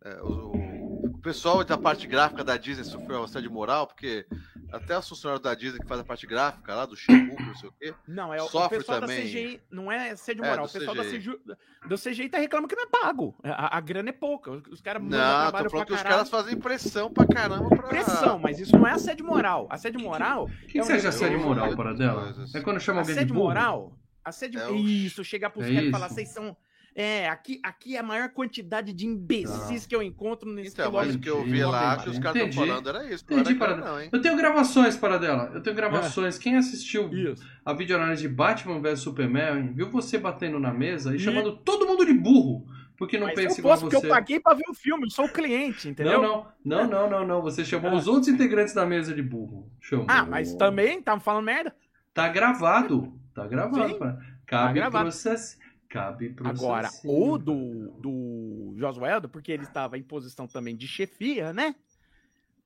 é, 0.04 0.20
o, 0.24 0.91
pessoal 1.22 1.64
da 1.64 1.78
parte 1.78 2.08
gráfica 2.08 2.44
da 2.44 2.58
Disney 2.58 2.84
sofreu 2.84 3.24
assédio 3.24 3.52
moral, 3.52 3.88
porque 3.88 4.26
até 4.72 4.98
os 4.98 5.08
funcionários 5.08 5.44
da 5.44 5.54
Disney 5.54 5.80
que 5.80 5.88
faz 5.88 6.00
a 6.00 6.04
parte 6.04 6.26
gráfica 6.26 6.74
lá, 6.74 6.86
do 6.86 6.96
Shibu, 6.96 7.36
não 7.42 7.56
sei 7.56 7.70
o 7.70 7.74
quê. 7.74 7.94
Não, 8.08 8.34
é 8.34 8.42
o 8.42 8.50
pessoal 8.70 9.00
também. 9.02 9.18
da 9.18 9.24
CGI, 9.24 9.62
não 9.70 9.92
é 9.92 10.12
assédio 10.12 10.44
é, 10.44 10.50
moral. 10.50 10.66
É, 10.66 10.68
o 10.68 10.72
pessoal 10.72 10.96
CGI. 10.96 11.04
da 11.04 11.18
CGI, 11.18 11.40
do 11.88 11.98
CGI 11.98 12.30
tá 12.30 12.38
reclamando 12.38 12.68
que 12.68 12.76
não 12.76 12.84
é 12.84 12.88
pago. 12.88 13.36
A, 13.44 13.78
a 13.78 13.82
grana 13.82 14.10
é 14.10 14.14
pouca. 14.14 14.52
Os 14.70 14.82
caras 14.82 15.04
Não, 15.04 15.52
tô 15.52 15.70
falando 15.70 15.88
que 15.88 15.94
os 15.94 16.04
caras 16.04 16.30
fazem 16.30 16.58
pressão 16.58 17.12
pra 17.12 17.28
caramba 17.28 17.70
pra. 17.70 17.84
Pressão, 17.84 18.40
mas 18.40 18.60
isso 18.60 18.78
não 18.78 18.88
é 18.88 18.92
assédio 18.92 19.26
moral. 19.26 19.68
Assédio 19.70 20.00
moral. 20.00 20.46
O 20.46 20.48
que, 20.48 20.68
que, 20.68 20.80
é 20.80 20.84
que 20.84 20.92
um... 20.92 21.10
assédio 21.10 21.40
moral 21.40 21.76
para 21.76 21.94
dela? 21.94 22.34
É 22.54 22.62
quando 22.62 22.80
chama 22.80 23.02
alguém 23.02 23.14
de 23.14 23.20
Assédio 23.20 23.36
moral 23.36 23.94
Assédio. 24.24 24.60
É 24.60 24.72
Isso, 24.72 25.24
chegar 25.24 25.50
pros 25.50 25.66
é 25.66 25.74
caras 25.74 25.90
e 25.90 25.92
falar, 25.92 26.10
vocês 26.10 26.30
são. 26.30 26.56
É, 26.94 27.30
aqui, 27.30 27.60
aqui 27.64 27.96
é 27.96 28.00
a 28.00 28.04
maior 28.04 28.30
quantidade 28.30 28.92
de 28.92 29.08
imbecis 29.08 29.86
que 29.86 29.96
eu 29.96 30.04
encontro 30.04 30.52
nesse 30.52 30.74
Então, 30.74 30.92
mas 30.92 31.16
o 31.16 31.20
que 31.20 31.30
eu 31.30 31.42
vi 31.44 31.64
lá, 31.64 31.98
que 31.98 32.10
os 32.10 32.20
caras 32.20 32.42
estão 32.42 32.66
falando 32.66 32.90
era 32.90 33.06
isso. 33.06 33.24
Entendi, 33.30 33.56
para 33.56 33.78
não, 33.78 34.02
hein? 34.02 34.10
Eu 34.12 34.22
tenho 34.22 34.36
gravações 34.36 34.98
para 34.98 35.18
dela. 35.18 35.52
Eu 35.54 35.62
tenho 35.62 35.76
gravações. 35.76 36.38
É. 36.38 36.40
Quem 36.40 36.58
assistiu 36.58 37.10
isso. 37.14 37.46
a 37.64 37.72
videoanálise 37.74 38.24
de 38.24 38.28
Batman 38.28 38.82
vs 38.82 39.00
Superman, 39.00 39.72
viu 39.74 39.90
você 39.90 40.18
batendo 40.18 40.60
na 40.60 40.74
mesa 40.74 41.14
e, 41.14 41.16
e... 41.16 41.20
chamando 41.20 41.56
todo 41.58 41.88
mundo 41.88 42.06
de 42.06 42.14
burro. 42.14 42.66
Porque 42.98 43.18
não 43.18 43.34
pensa 43.34 43.60
igual 43.60 43.78
você. 43.78 43.90
porque 43.90 43.96
eu 43.96 44.10
paguei 44.10 44.40
para 44.40 44.56
ver 44.56 44.70
o 44.70 44.76
filme, 44.76 45.06
eu 45.06 45.10
sou 45.10 45.26
o 45.26 45.30
cliente, 45.30 45.90
entendeu? 45.90 46.22
Não, 46.22 46.46
não, 46.64 46.84
não, 46.84 46.88
não, 46.88 47.10
não, 47.10 47.28
não. 47.28 47.42
Você 47.42 47.66
chamou 47.66 47.94
os 47.94 48.06
outros 48.06 48.28
integrantes 48.28 48.76
da 48.76 48.86
mesa 48.86 49.14
de 49.14 49.24
burro. 49.24 49.72
Chamou. 49.80 50.06
Ah, 50.08 50.24
mas 50.24 50.54
também 50.54 51.02
tá 51.02 51.20
falando 51.20 51.46
merda? 51.46 51.74
Tá 52.14 52.28
gravado. 52.28 53.18
Tá 53.34 53.48
gravado. 53.48 53.98
Cabe 54.46 54.82
tá 54.82 54.92
processo. 54.92 55.58
Cabe 55.92 56.30
processo. 56.30 56.64
Agora, 56.64 56.90
o 57.04 57.38
do, 57.38 57.92
do 58.00 58.74
Josueldo, 58.78 59.28
porque 59.28 59.52
ele 59.52 59.64
estava 59.64 59.98
em 59.98 60.04
posição 60.04 60.48
também 60.48 60.74
de 60.74 60.88
chefia, 60.88 61.52
né? 61.52 61.76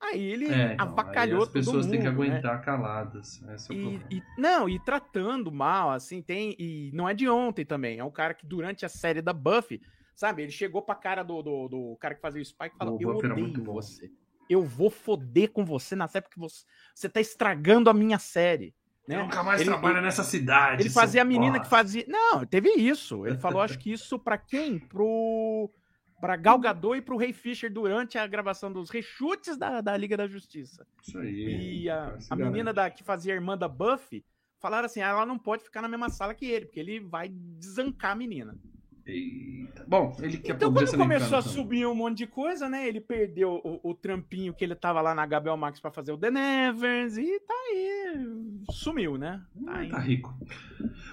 Aí 0.00 0.22
ele 0.22 0.46
é, 0.46 0.76
avacalhou 0.78 1.38
aí 1.38 1.42
as 1.42 1.48
pessoas 1.48 1.86
têm 1.86 1.98
que 1.98 2.04
né? 2.04 2.10
aguentar 2.10 2.58
né? 2.58 2.64
caladas. 2.64 3.42
É 3.48 3.74
e, 3.74 4.00
e, 4.10 4.22
não, 4.38 4.68
e 4.68 4.78
tratando 4.78 5.50
mal, 5.50 5.90
assim, 5.90 6.22
tem. 6.22 6.54
E 6.56 6.92
não 6.94 7.08
é 7.08 7.14
de 7.14 7.28
ontem 7.28 7.64
também. 7.64 7.98
É 7.98 8.04
um 8.04 8.10
cara 8.10 8.32
que 8.32 8.46
durante 8.46 8.86
a 8.86 8.88
série 8.88 9.20
da 9.20 9.32
Buffy, 9.32 9.80
sabe, 10.14 10.42
ele 10.42 10.52
chegou 10.52 10.82
pra 10.82 10.94
cara 10.94 11.24
do, 11.24 11.42
do, 11.42 11.68
do 11.68 11.96
cara 11.96 12.14
que 12.14 12.20
fazia 12.20 12.40
o 12.40 12.44
Spike 12.44 12.76
e 12.76 12.78
falou: 12.78 12.96
Eu 13.00 13.16
odeio 13.16 13.64
você. 13.64 14.08
Eu 14.48 14.62
vou 14.62 14.90
foder 14.90 15.50
com 15.50 15.64
você 15.64 15.96
na 15.96 16.06
série 16.06 16.22
porque 16.22 16.38
você, 16.38 16.64
você 16.94 17.08
tá 17.08 17.20
estragando 17.20 17.90
a 17.90 17.94
minha 17.94 18.20
série. 18.20 18.72
Né? 19.06 19.22
Nunca 19.22 19.42
mais 19.42 19.60
ele, 19.60 19.70
trabalha 19.70 19.98
ele, 19.98 20.02
nessa 20.02 20.24
cidade. 20.24 20.82
Ele 20.82 20.90
fazia 20.90 21.22
a 21.22 21.24
menina 21.24 21.60
que 21.60 21.68
fazia. 21.68 22.04
Não, 22.08 22.44
teve 22.44 22.70
isso. 22.70 23.26
Ele 23.26 23.38
falou, 23.38 23.62
acho 23.62 23.78
que 23.78 23.92
isso 23.92 24.18
para 24.18 24.36
quem? 24.36 24.78
Pro. 24.78 25.70
Pra 26.18 26.34
Gal 26.34 26.58
Gadot 26.58 26.96
e 26.96 27.02
pro 27.02 27.18
Ray 27.18 27.34
Fisher 27.34 27.70
durante 27.70 28.16
a 28.16 28.26
gravação 28.26 28.72
dos 28.72 28.88
rechutes 28.88 29.58
da, 29.58 29.82
da 29.82 29.94
Liga 29.94 30.16
da 30.16 30.26
Justiça. 30.26 30.86
Isso 31.06 31.18
aí. 31.18 31.82
E 31.82 31.90
a, 31.90 32.16
a 32.30 32.34
menina 32.34 32.72
da, 32.72 32.88
que 32.88 33.04
fazia 33.04 33.34
a 33.34 33.36
irmã 33.36 33.56
da 33.56 33.68
Buffy 33.68 34.24
falaram 34.58 34.86
assim: 34.86 35.02
ah, 35.02 35.08
ela 35.08 35.26
não 35.26 35.38
pode 35.38 35.62
ficar 35.62 35.82
na 35.82 35.88
mesma 35.88 36.08
sala 36.08 36.34
que 36.34 36.46
ele, 36.46 36.64
porque 36.64 36.80
ele 36.80 37.00
vai 37.00 37.28
desancar 37.28 38.12
a 38.12 38.16
menina. 38.16 38.58
Eita. 39.06 39.84
Bom, 39.86 40.16
ele 40.20 40.38
quer 40.38 40.56
Então, 40.56 40.72
quando 40.72 40.96
começou 40.96 41.38
a 41.38 41.42
subir 41.42 41.86
um 41.86 41.94
monte 41.94 42.18
de 42.18 42.26
coisa, 42.26 42.68
né? 42.68 42.88
Ele 42.88 43.00
perdeu 43.00 43.60
o, 43.62 43.90
o 43.90 43.94
trampinho 43.94 44.52
que 44.52 44.64
ele 44.64 44.74
tava 44.74 45.00
lá 45.00 45.14
na 45.14 45.24
Gabriel 45.24 45.56
Max 45.56 45.78
para 45.78 45.92
fazer 45.92 46.10
o 46.10 46.18
The 46.18 46.30
Nevers 46.30 47.16
e 47.16 47.40
tá 47.40 47.54
aí. 47.54 48.26
Sumiu, 48.72 49.16
né? 49.16 49.40
Tá, 49.64 49.80
ah, 49.80 49.88
tá 49.88 49.98
rico. 49.98 50.34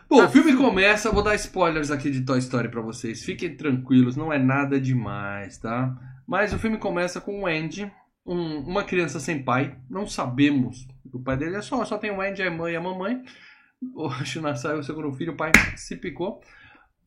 Bom, 0.10 0.18
tá 0.18 0.26
o 0.26 0.30
filme 0.30 0.56
começa. 0.56 1.12
Vou 1.12 1.22
dar 1.22 1.36
spoilers 1.36 1.92
aqui 1.92 2.10
de 2.10 2.26
Toy 2.26 2.40
Story 2.40 2.68
para 2.68 2.82
vocês. 2.82 3.24
Fiquem 3.24 3.56
tranquilos, 3.56 4.16
não 4.16 4.34
é 4.34 4.40
nada 4.40 4.82
demais, 4.82 5.60
tá? 5.60 5.96
Mas 6.26 6.52
o 6.52 6.58
filme 6.58 6.80
começa 6.80 7.22
com 7.22 7.42
o 7.42 7.46
Andy, 7.46 7.92
um, 8.26 8.60
uma 8.60 8.84
criança 8.84 9.20
sem 9.20 9.44
pai. 9.44 9.78
Não 9.88 10.08
sabemos. 10.08 10.88
O 11.12 11.20
pai 11.20 11.38
dele 11.38 11.58
é 11.58 11.62
só, 11.62 11.86
só 11.86 12.00
tem 12.00 12.10
o 12.10 12.20
Andy, 12.20 12.42
a 12.42 12.50
mãe 12.50 12.74
e 12.74 12.76
a 12.76 12.82
mamãe. 12.82 13.22
O 13.94 14.10
Shinasai, 14.26 14.80
o 14.80 14.84
segundo 14.84 15.14
filho, 15.14 15.34
o 15.34 15.38
pai 15.38 15.52
se 15.76 15.96
picou. 15.96 16.42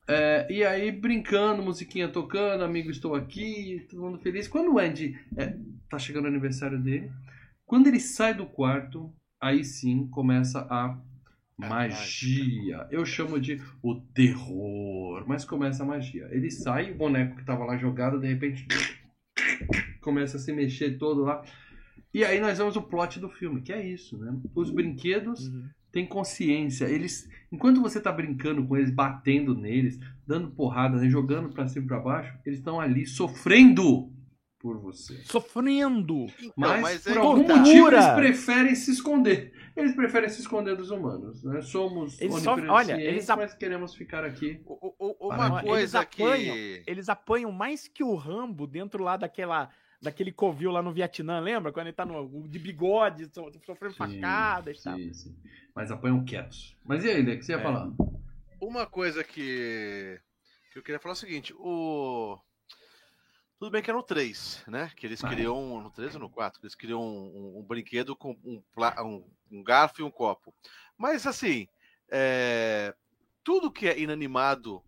É, 0.08 0.46
e 0.50 0.64
aí, 0.64 0.92
brincando, 0.92 1.62
musiquinha 1.62 2.08
tocando, 2.08 2.62
amigo, 2.62 2.90
estou 2.90 3.14
aqui, 3.14 3.86
todo 3.90 4.02
mundo 4.02 4.18
feliz. 4.18 4.46
Quando 4.46 4.72
o 4.72 4.78
Andy 4.78 5.18
é, 5.36 5.56
tá 5.90 5.98
chegando 5.98 6.26
o 6.26 6.28
aniversário 6.28 6.80
dele, 6.80 7.10
quando 7.64 7.88
ele 7.88 7.98
sai 7.98 8.32
do 8.32 8.46
quarto, 8.46 9.12
aí 9.40 9.64
sim 9.64 10.06
começa 10.08 10.60
a 10.70 10.96
magia. 11.58 12.86
Eu 12.90 13.04
chamo 13.04 13.40
de 13.40 13.60
o 13.82 14.00
terror, 14.14 15.24
mas 15.26 15.44
começa 15.44 15.82
a 15.82 15.86
magia. 15.86 16.28
Ele 16.30 16.50
sai, 16.50 16.92
o 16.92 16.96
boneco 16.96 17.36
que 17.36 17.44
tava 17.44 17.64
lá 17.64 17.76
jogado, 17.76 18.20
de 18.20 18.28
repente 18.28 18.66
começa 20.00 20.36
a 20.36 20.40
se 20.40 20.52
mexer 20.52 20.98
todo 20.98 21.22
lá. 21.22 21.42
E 22.14 22.24
aí 22.24 22.40
nós 22.40 22.58
vemos 22.58 22.76
o 22.76 22.82
plot 22.82 23.18
do 23.18 23.28
filme, 23.28 23.60
que 23.60 23.72
é 23.72 23.84
isso, 23.84 24.16
né? 24.16 24.38
Os 24.54 24.70
brinquedos 24.70 25.48
Uhum. 25.48 25.68
Têm 25.96 26.06
consciência. 26.06 26.84
Eles, 26.84 27.26
enquanto 27.50 27.80
você 27.80 27.98
tá 27.98 28.12
brincando 28.12 28.66
com 28.66 28.76
eles, 28.76 28.90
batendo 28.90 29.54
neles, 29.54 29.98
dando 30.26 30.50
porrada, 30.50 30.98
né? 30.98 31.08
jogando 31.08 31.48
pra 31.48 31.66
cima 31.66 31.86
e 31.86 31.88
pra 31.88 31.98
baixo, 31.98 32.36
eles 32.44 32.58
estão 32.58 32.78
ali 32.78 33.06
sofrendo 33.06 34.12
por 34.58 34.78
você. 34.78 35.14
Sofrendo. 35.24 36.26
Então, 36.38 36.52
Mas, 36.56 36.80
mas 36.82 37.06
é 37.06 37.12
por 37.14 37.20
que 37.20 37.26
algum 37.26 37.44
tá. 37.44 37.56
motivo 37.56 37.90
Tortura. 37.90 37.96
eles 37.96 38.14
preferem 38.14 38.74
se 38.74 38.90
esconder. 38.90 39.52
Eles 39.74 39.94
preferem 39.94 40.28
se 40.28 40.40
esconder 40.40 40.76
dos 40.76 40.90
humanos. 40.90 41.42
Né? 41.44 41.60
Somos 41.62 42.20
Eles 42.20 42.34
só- 42.42 42.54
oniprescientes, 42.54 42.70
olha, 42.94 43.00
eles 43.02 43.30
ap- 43.30 43.38
mas 43.38 43.54
queremos 43.54 43.94
ficar 43.94 44.24
aqui. 44.24 44.60
O- 44.66 44.94
o- 44.98 45.16
o- 45.28 45.32
Uma 45.32 45.46
eles 45.60 45.60
coisa 45.70 46.00
apanham. 46.00 46.54
que. 46.54 46.82
Eles 46.86 47.08
apanham 47.08 47.52
mais 47.52 47.88
que 47.88 48.02
o 48.04 48.14
Rambo 48.14 48.66
dentro 48.66 49.02
lá 49.02 49.16
daquela. 49.16 49.70
Daquele 50.02 50.30
covil 50.30 50.70
lá 50.70 50.82
no 50.82 50.92
Vietnã, 50.92 51.40
lembra? 51.40 51.72
Quando 51.72 51.86
ele 51.86 51.94
tá 51.96 52.04
no, 52.04 52.46
de 52.46 52.58
bigode, 52.58 53.30
so- 53.32 53.50
sofrendo 53.64 53.94
facadas 53.94 54.78
e 54.78 54.82
tal. 54.84 54.98
sim, 54.98 55.12
sim. 55.14 55.34
Mas 55.76 55.90
apanham 55.90 56.24
quietos. 56.24 56.74
Mas 56.82 57.04
e 57.04 57.10
aí, 57.10 57.22
Lê, 57.22 57.34
o 57.34 57.38
que 57.38 57.44
você 57.44 57.52
ia 57.52 57.58
É. 57.58 57.62
falar? 57.62 57.90
Uma 58.58 58.86
coisa 58.86 59.22
que, 59.22 60.18
que 60.72 60.78
eu 60.78 60.82
queria 60.82 60.98
falar 60.98 61.12
é 61.12 61.16
o 61.16 61.18
seguinte, 61.18 61.54
o. 61.58 62.38
Tudo 63.58 63.70
bem 63.70 63.82
que 63.82 63.90
era 63.90 63.96
no 63.98 64.02
3, 64.02 64.64
né? 64.66 64.90
Que 64.96 65.06
eles 65.06 65.22
Ah, 65.22 65.28
é. 65.28 65.30
criam. 65.34 65.82
No 65.82 65.90
3 65.90 66.14
ou 66.14 66.20
no 66.20 66.30
4? 66.30 66.60
Eles 66.62 66.74
criam 66.74 67.02
um, 67.02 67.26
um- 67.56 67.58
um 67.60 67.62
brinquedo 67.62 68.16
com 68.16 68.30
um, 68.42 68.62
pla- 68.74 69.02
um- 69.04 69.30
um 69.50 69.62
garfo 69.62 70.00
e 70.00 70.04
um 70.04 70.10
copo. 70.10 70.54
Mas 70.96 71.26
assim, 71.26 71.68
é, 72.10 72.94
tudo 73.44 73.70
que 73.70 73.86
é 73.86 73.98
inanimado 74.00 74.82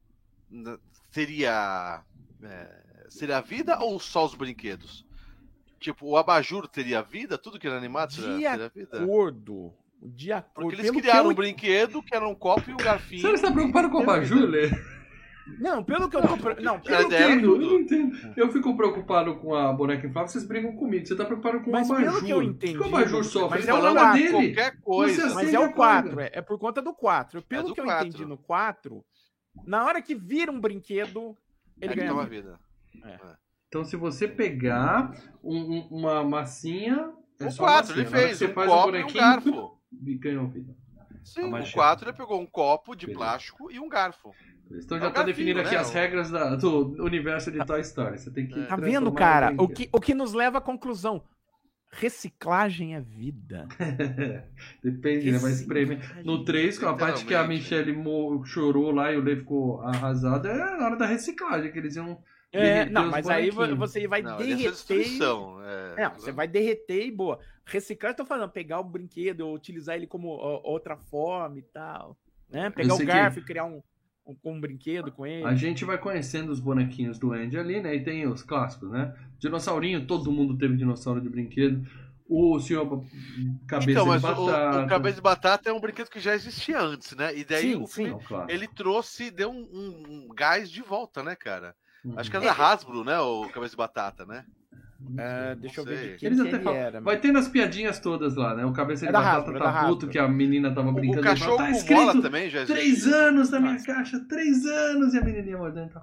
seria. 1.13 2.03
é, 2.43 3.07
seria 3.11 3.41
vida 3.43 3.79
ou 3.81 4.01
só 4.01 4.25
os 4.25 4.35
brinquedos? 4.35 5.05
Tipo, 5.81 6.07
o 6.07 6.17
abajur 6.17 6.67
teria 6.67 7.03
vida? 7.03 7.37
Tudo 7.39 7.59
que 7.59 7.67
era 7.67 7.77
animado 7.77 8.13
seria, 8.13 8.51
De 8.53 8.57
seria 8.57 8.69
vida? 8.71 9.03
Acordo. 9.05 9.75
De 10.01 10.33
acordo. 10.33 10.55
Porque 10.69 10.77
eles 10.77 10.87
Pelo 10.87 10.95
que 10.97 11.03
criaram 11.03 11.25
eu 11.25 11.31
um 11.31 11.35
brinquedo 11.35 12.03
que 12.03 12.15
era 12.15 12.27
um 12.29 12.35
copo 12.35 12.71
e 12.71 12.73
um 12.73 12.77
garfinho. 12.77 13.21
Você 13.23 13.33
está 13.33 13.51
preocupado 13.51 13.91
com 13.91 13.99
o 13.99 14.03
Abajur, 14.03 14.49
Lê? 14.49 14.71
Não, 15.61 15.83
pelo 15.83 16.09
que 16.11 16.17
eu 16.17 16.21
tô. 16.21 16.37
pre- 16.37 16.63
Não, 16.63 16.75
Era 16.87 17.03
Eu 17.03 17.11
É, 17.11 17.33
entendo, 17.33 17.47
eu 17.55 17.59
não 17.59 17.79
entendo. 17.81 18.33
Eu 18.37 18.53
fico 18.53 18.77
preocupado 18.77 19.37
com 19.37 19.55
a 19.55 19.73
boneca 19.73 20.07
inflável, 20.07 20.29
vocês 20.29 20.45
brigam 20.47 20.77
comigo. 20.77 21.07
Você 21.07 21.17
tá 21.17 21.25
preocupado 21.25 21.61
com 21.63 21.71
Mas 21.71 21.89
o 21.91 21.95
pelo 21.97 22.09
Abajur. 22.09 22.25
que 22.27 22.31
eu 22.33 22.43
entendi, 22.43 22.77
O 22.77 22.83
que 22.83 22.85
o 22.85 22.95
Abajur 22.97 23.25
sofre? 23.25 23.59
mas 23.59 23.69
é 23.69 23.73
o 23.73 23.77
fala 23.77 23.93
quatro, 23.95 24.19
dele. 24.21 24.31
Qualquer 24.55 24.81
coisa. 24.81 25.35
Mas 25.35 25.55
é 25.55 25.59
o 25.59 25.63
acorda. 25.65 26.03
4, 26.11 26.21
é, 26.21 26.31
é 26.35 26.43
por 26.43 26.59
conta 26.59 26.83
do 26.83 26.93
4. 26.95 27.43
Pelo 27.43 27.63
É 27.63 27.69
do 27.69 27.75
que 27.75 27.81
eu 27.81 27.85
quatro. 27.85 28.07
entendi 28.09 28.25
no 28.27 28.37
4, 28.37 29.05
na 29.67 29.85
hora 29.87 30.03
que 30.03 30.15
vira 30.15 30.53
um 30.53 30.61
brinquedo, 30.61 31.35
ele 31.81 31.93
é 31.95 31.97
ganha. 31.97 32.11
toma 32.11 32.27
vida. 32.27 32.61
vida. 32.93 33.39
Então, 33.69 33.85
se 33.85 33.97
você 33.97 34.29
pegar 34.29 35.13
um- 35.43 35.57
um- 35.79 35.89
uma 35.91 36.23
massinha. 36.23 37.11
É 37.41 37.47
O 37.47 37.51
só 37.51 37.63
4 37.65 37.97
massinha. 37.97 38.07
ele 38.07 38.27
fez, 38.27 38.39
Você 38.39 38.47
um 38.47 38.53
faz 38.53 38.69
copo 38.69 38.81
o 38.83 38.85
e 38.85 38.89
um 38.89 38.93
bonequinho 39.01 39.21
garfo. 39.25 39.78
E 39.93 40.15
ganhou 40.15 40.47
vida. 40.49 40.75
Sim, 41.25 41.43
A 41.43 41.47
o 41.47 41.51
magia. 41.51 41.73
4 41.75 42.09
ele 42.09 42.17
pegou 42.17 42.41
um 42.41 42.47
copo 42.47 42.95
de 42.95 43.07
Beleza. 43.07 43.19
plástico 43.25 43.71
e 43.71 43.79
um 43.79 43.89
garfo. 43.89 44.33
Então 44.71 44.97
É 44.99 45.01
já 45.01 45.07
o 45.09 45.11
tá 45.11 45.23
garfinho, 45.23 45.27
definido 45.27 45.61
aqui 45.61 45.71
né? 45.75 45.77
as 45.79 45.93
regras 45.93 46.31
da- 46.31 46.55
do 46.57 47.03
universo 47.05 47.51
de 47.51 47.65
Toy 47.65 47.81
Story. 47.81 48.19
Você 48.19 48.31
tem 48.31 48.47
que. 48.47 48.55
Tá 48.63 48.67
Tá 48.69 48.77
vendo, 48.77 49.11
cara? 49.13 49.55
O 49.59 49.69
que, 49.69 49.89
o 49.93 50.01
que 50.01 50.15
nos 50.15 50.33
leva 50.33 50.59
à 50.59 50.61
conclusão. 50.61 51.23
Reciclagem 51.91 52.95
é 52.95 53.01
vida. 53.01 53.67
Depende, 54.85 55.33
né? 55.33 55.39
Vai 55.39 55.53
espremer. 55.53 56.23
No 56.25 56.45
3, 56.45 56.79
com 56.79 56.87
a 56.87 56.95
parte 56.95 57.25
que 57.25 57.35
a. 57.35 57.45
Michelle 57.47 57.95
chorou 58.45 58.91
lá 58.91 59.11
e 59.11 59.17
o 59.17 59.23
Lê 59.23 59.37
ficou 59.37 59.81
arrasado, 59.81 60.47
é 60.49 60.55
na 60.77 60.85
hora 60.85 60.97
da 60.97 61.07
reciclagem, 61.07 61.73
que 61.73 61.79
eles 61.79 61.97
iam. 61.97 62.23
É, 62.53 62.87
não, 62.87 63.11
mas 63.11 63.29
aí 63.29 63.51
você 63.51 64.07
vai 64.07 64.23
Não, 64.23 64.35
é 64.37 64.39
derreter. 64.39 65.07
É, 65.97 66.03
É, 66.05 66.09
você 66.11 66.33
vai 66.33 66.47
derreter 66.49 67.07
e 67.07 67.11
boa. 67.11 67.39
Reciclar, 67.69 68.13
eu 68.13 68.17
tô 68.17 68.25
falando, 68.25 68.51
pegar 68.51 68.81
o 68.81 68.85
brinquedo, 68.85 69.49
utilizar 69.53 69.95
ele 69.97 70.07
como 70.07 70.29
ó, 70.29 70.61
outra 70.65 70.97
forma 70.97 71.59
e 71.59 71.63
tal. 71.63 72.17
Né? 72.49 72.71
Pegar 72.71 72.95
o 72.95 72.97
sei 72.97 73.07
que- 73.07 73.13
garfo 73.13 73.39
e 73.39 73.45
criar 73.45 73.65
um, 73.67 73.83
um, 74.27 74.37
um 74.45 74.61
brinquedo 74.61 75.13
com 75.13 75.27
ele. 75.27 75.45
A 75.45 75.55
gente 75.55 75.85
vai 75.85 75.99
conhecendo 75.99 76.51
os 76.51 76.61
bonequinhos 76.61 77.19
do 77.19 77.33
Andy 77.33 77.59
ali, 77.59 77.81
né? 77.81 77.95
E 77.95 78.03
tem 78.03 78.27
os 78.27 78.43
clássicos, 78.43 78.91
né? 78.91 79.15
Dinossaurinho, 79.39 80.07
todo 80.07 80.33
mundo 80.33 80.57
teve 80.57 80.77
dinossauro 80.77 81.21
de 81.21 81.29
brinquedo. 81.29 81.87
O 82.31 82.59
senhor 82.61 82.87
Cabeça 83.67 83.91
Então, 83.91 84.07
mas 84.07 84.21
de 84.21 84.27
o, 84.29 84.47
Batata. 84.47 84.85
o 84.85 84.87
cabeça 84.89 85.15
de 85.17 85.23
batata 85.23 85.71
é 85.71 85.73
um 85.73 85.81
brinquedo 85.81 86.11
que 86.11 86.21
já 86.21 86.35
existia 86.35 86.79
antes, 86.79 87.17
né? 87.17 87.35
E 87.35 87.43
daí 87.45 87.73
Sim, 87.73 87.83
o 87.83 87.87
sim. 87.87 88.19
É 88.49 88.53
ele 88.55 88.69
trouxe, 88.69 89.31
deu 89.31 89.51
um, 89.51 89.63
um- 89.73 90.27
um 90.27 90.35
gás 90.35 90.71
de 90.71 90.83
volta, 90.83 91.23
né, 91.23 91.35
cara? 91.35 91.75
Uhum. 92.05 92.19
Acho 92.19 92.31
que 92.31 92.37
era 92.37 92.45
da 92.45 92.53
Hasbro, 92.53 93.03
né? 93.03 93.19
O 93.19 93.49
cabeça 93.49 93.71
de 93.71 93.77
batata, 93.79 94.27
né? 94.27 94.45
Ah, 95.17 95.55
deixa 95.55 95.81
eu 95.81 95.85
ver 95.85 96.13
de 96.13 96.17
quem 96.19 96.27
Eles 96.27 96.41
que 96.41 96.47
até 96.49 96.57
ele 96.57 96.65
falam. 96.65 96.79
era. 96.81 97.01
Vai 97.01 97.19
tendo 97.21 97.39
as 97.39 97.47
piadinhas 97.47 98.01
todas 98.01 98.35
lá, 98.35 98.55
né? 98.57 98.65
O 98.65 98.73
Cabeça 98.73 99.03
de 99.05 99.09
É 99.11 99.13
da 99.13 99.21
Batata 99.21 99.51
é 99.57 99.59
tá 99.59 99.87
puto 99.87 100.09
que 100.09 100.19
a 100.19 100.27
menina 100.27 100.75
tava 100.75 100.91
brincando. 100.91 101.27
o 101.27 101.31
ele 101.31 101.37
fala, 101.39 101.57
cachorro 101.57 101.57
tá 101.59 101.71
escrito 101.71 102.23
também 102.23 102.51
já 102.51 102.67
três 102.67 103.07
anos 103.07 103.51
na 103.51 103.61
minha 103.61 103.83
caixa, 103.83 104.19
três 104.29 104.67
anos 104.67 105.15
e 105.15 105.19
a 105.19 105.25
menininha 105.25 105.57
mordendo. 105.57 105.89
e 105.91 105.93
tal. 105.93 106.03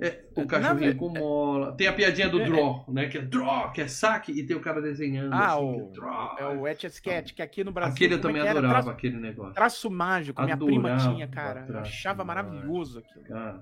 É, 0.00 0.22
o 0.36 0.46
cachorrinho 0.46 0.94
com 0.94 1.08
mola. 1.08 1.72
Tem 1.76 1.88
a 1.88 1.92
piadinha 1.92 2.28
do 2.28 2.40
É, 2.40 2.44
draw, 2.46 2.84
né? 2.88 3.08
Que 3.08 3.18
é 3.18 3.22
draw, 3.22 3.72
que 3.72 3.80
é 3.80 3.88
saque, 3.88 4.30
e 4.30 4.46
tem 4.46 4.56
o 4.56 4.60
cara 4.60 4.80
desenhando. 4.80 5.32
Ah, 5.34 5.54
assim, 5.54 5.64
o- 5.64 5.74
que 5.74 5.80
é 5.80 6.00
draw. 6.00 6.36
É 6.38 6.46
o 6.46 6.68
Etch 6.68 6.84
a 6.84 6.86
Sketch, 6.86 7.32
que 7.34 7.42
aqui 7.42 7.64
no 7.64 7.72
Brasil. 7.72 7.94
Aquele 7.94 8.14
eu 8.14 8.18
é 8.18 8.20
também 8.20 8.40
adorava, 8.40 8.74
Traço, 8.74 8.90
aquele 8.90 9.16
negócio. 9.16 9.54
traço 9.54 9.90
mágico, 9.90 10.40
minha 10.40 10.56
prima 10.56 10.90
Adorava 10.92 11.12
tinha, 11.12 11.26
cara. 11.26 11.60
Eu 11.62 11.66
traço 11.66 11.88
achava 11.90 12.24
mágico. 12.24 12.48
maravilhoso 12.52 13.00
aquilo. 13.00 13.24
Cara, 13.24 13.60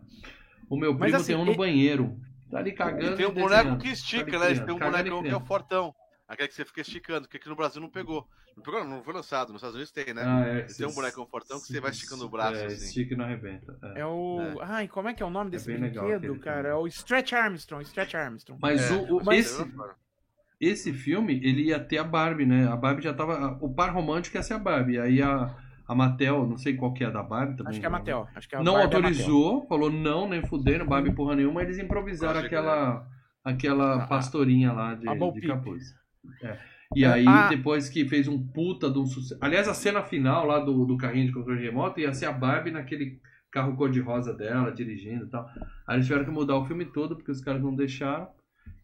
o 0.68 0.76
meu 0.76 0.92
Mas 0.92 1.00
primo 1.04 1.16
assim, 1.16 1.26
tem 1.32 1.36
um 1.36 1.44
no 1.46 1.52
e- 1.52 1.56
banheiro. 1.56 2.20
Tá 2.50 2.58
ali 2.58 2.72
cagando. 2.72 3.12
E 3.14 3.16
tem 3.16 3.26
um 3.26 3.30
e 3.30 3.34
boneco 3.34 3.76
que 3.78 3.88
Tá 3.88 3.92
estica, 3.92 4.22
ali 4.22 4.30
né? 4.30 4.38
Criando, 4.38 4.66
tem 4.66 4.74
um 4.74 4.78
bonecão 4.78 5.22
que 5.22 5.28
é 5.28 5.36
o 5.36 5.40
fortão. 5.40 5.94
Aquele 6.28 6.48
que 6.48 6.54
você 6.54 6.64
fica 6.64 6.80
esticando, 6.80 7.28
que 7.28 7.36
aqui 7.36 7.48
no 7.48 7.54
Brasil 7.56 7.80
não 7.80 7.88
pegou. 7.88 8.26
Não 8.56 8.62
pegou, 8.62 8.84
não 8.84 9.02
foi 9.04 9.14
lançado. 9.14 9.48
Nos 9.52 9.56
Estados 9.58 9.74
Unidos 9.76 9.92
tem, 9.92 10.12
né? 10.14 10.22
Ah, 10.24 10.40
é, 10.46 10.62
têm 10.62 10.86
um 10.86 10.92
bonecão 10.94 11.26
fortão 11.26 11.60
que 11.60 11.66
você 11.66 11.78
vai 11.80 11.90
esticando 11.90 12.24
o 12.24 12.28
braço, 12.28 12.56
é, 12.56 12.66
assim. 12.66 12.86
Estica 12.86 13.14
e 13.14 13.16
não 13.16 13.24
arrebenta. 13.24 13.78
é. 13.94 14.00
É 14.00 14.06
o. 14.06 14.40
É. 14.40 14.54
Ai, 14.62 14.88
como 14.88 15.08
é 15.08 15.14
que 15.14 15.22
é 15.22 15.26
o 15.26 15.30
nome 15.30 15.50
desse 15.50 15.66
bem 15.66 15.76
legal 15.76 16.04
brinquedo, 16.06 16.38
cara? 16.40 16.56
também. 16.62 16.72
É 16.72 16.74
o 16.74 16.86
Stretch 16.88 17.32
Armstrong, 17.32 17.84
Stretch 17.84 18.14
Armstrong. 18.14 18.58
Mas 18.60 18.90
É, 18.90 18.94
o, 18.94 19.18
o- 19.18 19.24
mas- 19.24 19.46
esse, 19.46 19.72
esse 20.60 20.92
filme, 20.92 21.34
ele 21.44 21.64
ia 21.66 21.78
ter 21.78 21.98
a 21.98 22.04
Barbie, 22.04 22.46
né? 22.46 22.66
A 22.66 22.76
Barbie 22.76 23.02
já 23.02 23.12
tava. 23.14 23.58
O 23.60 23.72
par 23.72 23.92
romântico 23.92 24.36
ia 24.36 24.42
ser 24.42 24.54
a 24.54 24.58
Barbie. 24.58 24.98
Aí 24.98 25.20
a, 25.22 25.54
a 25.88 25.94
Mattel, 25.94 26.46
não 26.46 26.56
sei 26.56 26.74
qual 26.74 26.92
que 26.92 27.04
é 27.04 27.06
a 27.06 27.10
da 27.10 27.22
Barbie 27.22 27.56
também. 27.56 27.70
Acho 27.70 27.80
que 27.80 27.86
é 27.86 27.88
a? 27.88 27.92
Mattel. 27.92 28.28
Acho 28.34 28.48
que 28.48 28.54
é 28.54 28.58
a 28.58 28.62
Não 28.62 28.74
Barbie 28.74 28.92
é 28.92 28.96
autorizou, 28.96 29.66
falou 29.68 29.90
não, 29.90 30.28
nem 30.28 30.42
fudendo, 30.42 30.84
Barbie 30.84 31.12
porra 31.14 31.36
nenhuma. 31.36 31.62
Eles 31.62 31.78
improvisaram 31.78 32.40
aquela, 32.40 33.06
aquela 33.44 34.02
A- 34.02 34.06
pastorinha 34.06 34.72
lá 34.72 34.94
de, 34.94 35.06
de 35.32 35.40
capuz. 35.46 35.94
É. 36.42 36.58
E 36.94 37.04
É, 37.04 37.08
aí, 37.12 37.26
a- 37.26 37.48
depois 37.48 37.88
que 37.88 38.06
fez 38.08 38.28
um 38.28 38.38
puta 38.46 38.90
de 38.90 38.98
um 38.98 39.06
sucesso. 39.06 39.38
Aliás, 39.42 39.66
a 39.68 39.74
cena 39.74 40.02
final 40.02 40.46
lá 40.46 40.58
do, 40.60 40.84
do 40.84 40.96
carrinho 40.96 41.26
de 41.26 41.32
controle 41.32 41.60
remoto 41.62 42.00
ia 42.00 42.12
ser 42.12 42.26
a 42.26 42.32
Barbie 42.32 42.70
naquele 42.70 43.20
carro 43.50 43.74
cor-de-rosa 43.76 44.34
dela, 44.34 44.70
dirigindo 44.70 45.24
e 45.24 45.28
tal. 45.28 45.48
Aí 45.86 45.96
eles 45.96 46.06
tiveram 46.06 46.24
que 46.24 46.30
mudar 46.30 46.56
o 46.56 46.64
filme 46.66 46.84
todo, 46.84 47.16
porque 47.16 47.30
os 47.30 47.40
caras 47.40 47.62
não 47.62 47.74
deixaram. 47.74 48.28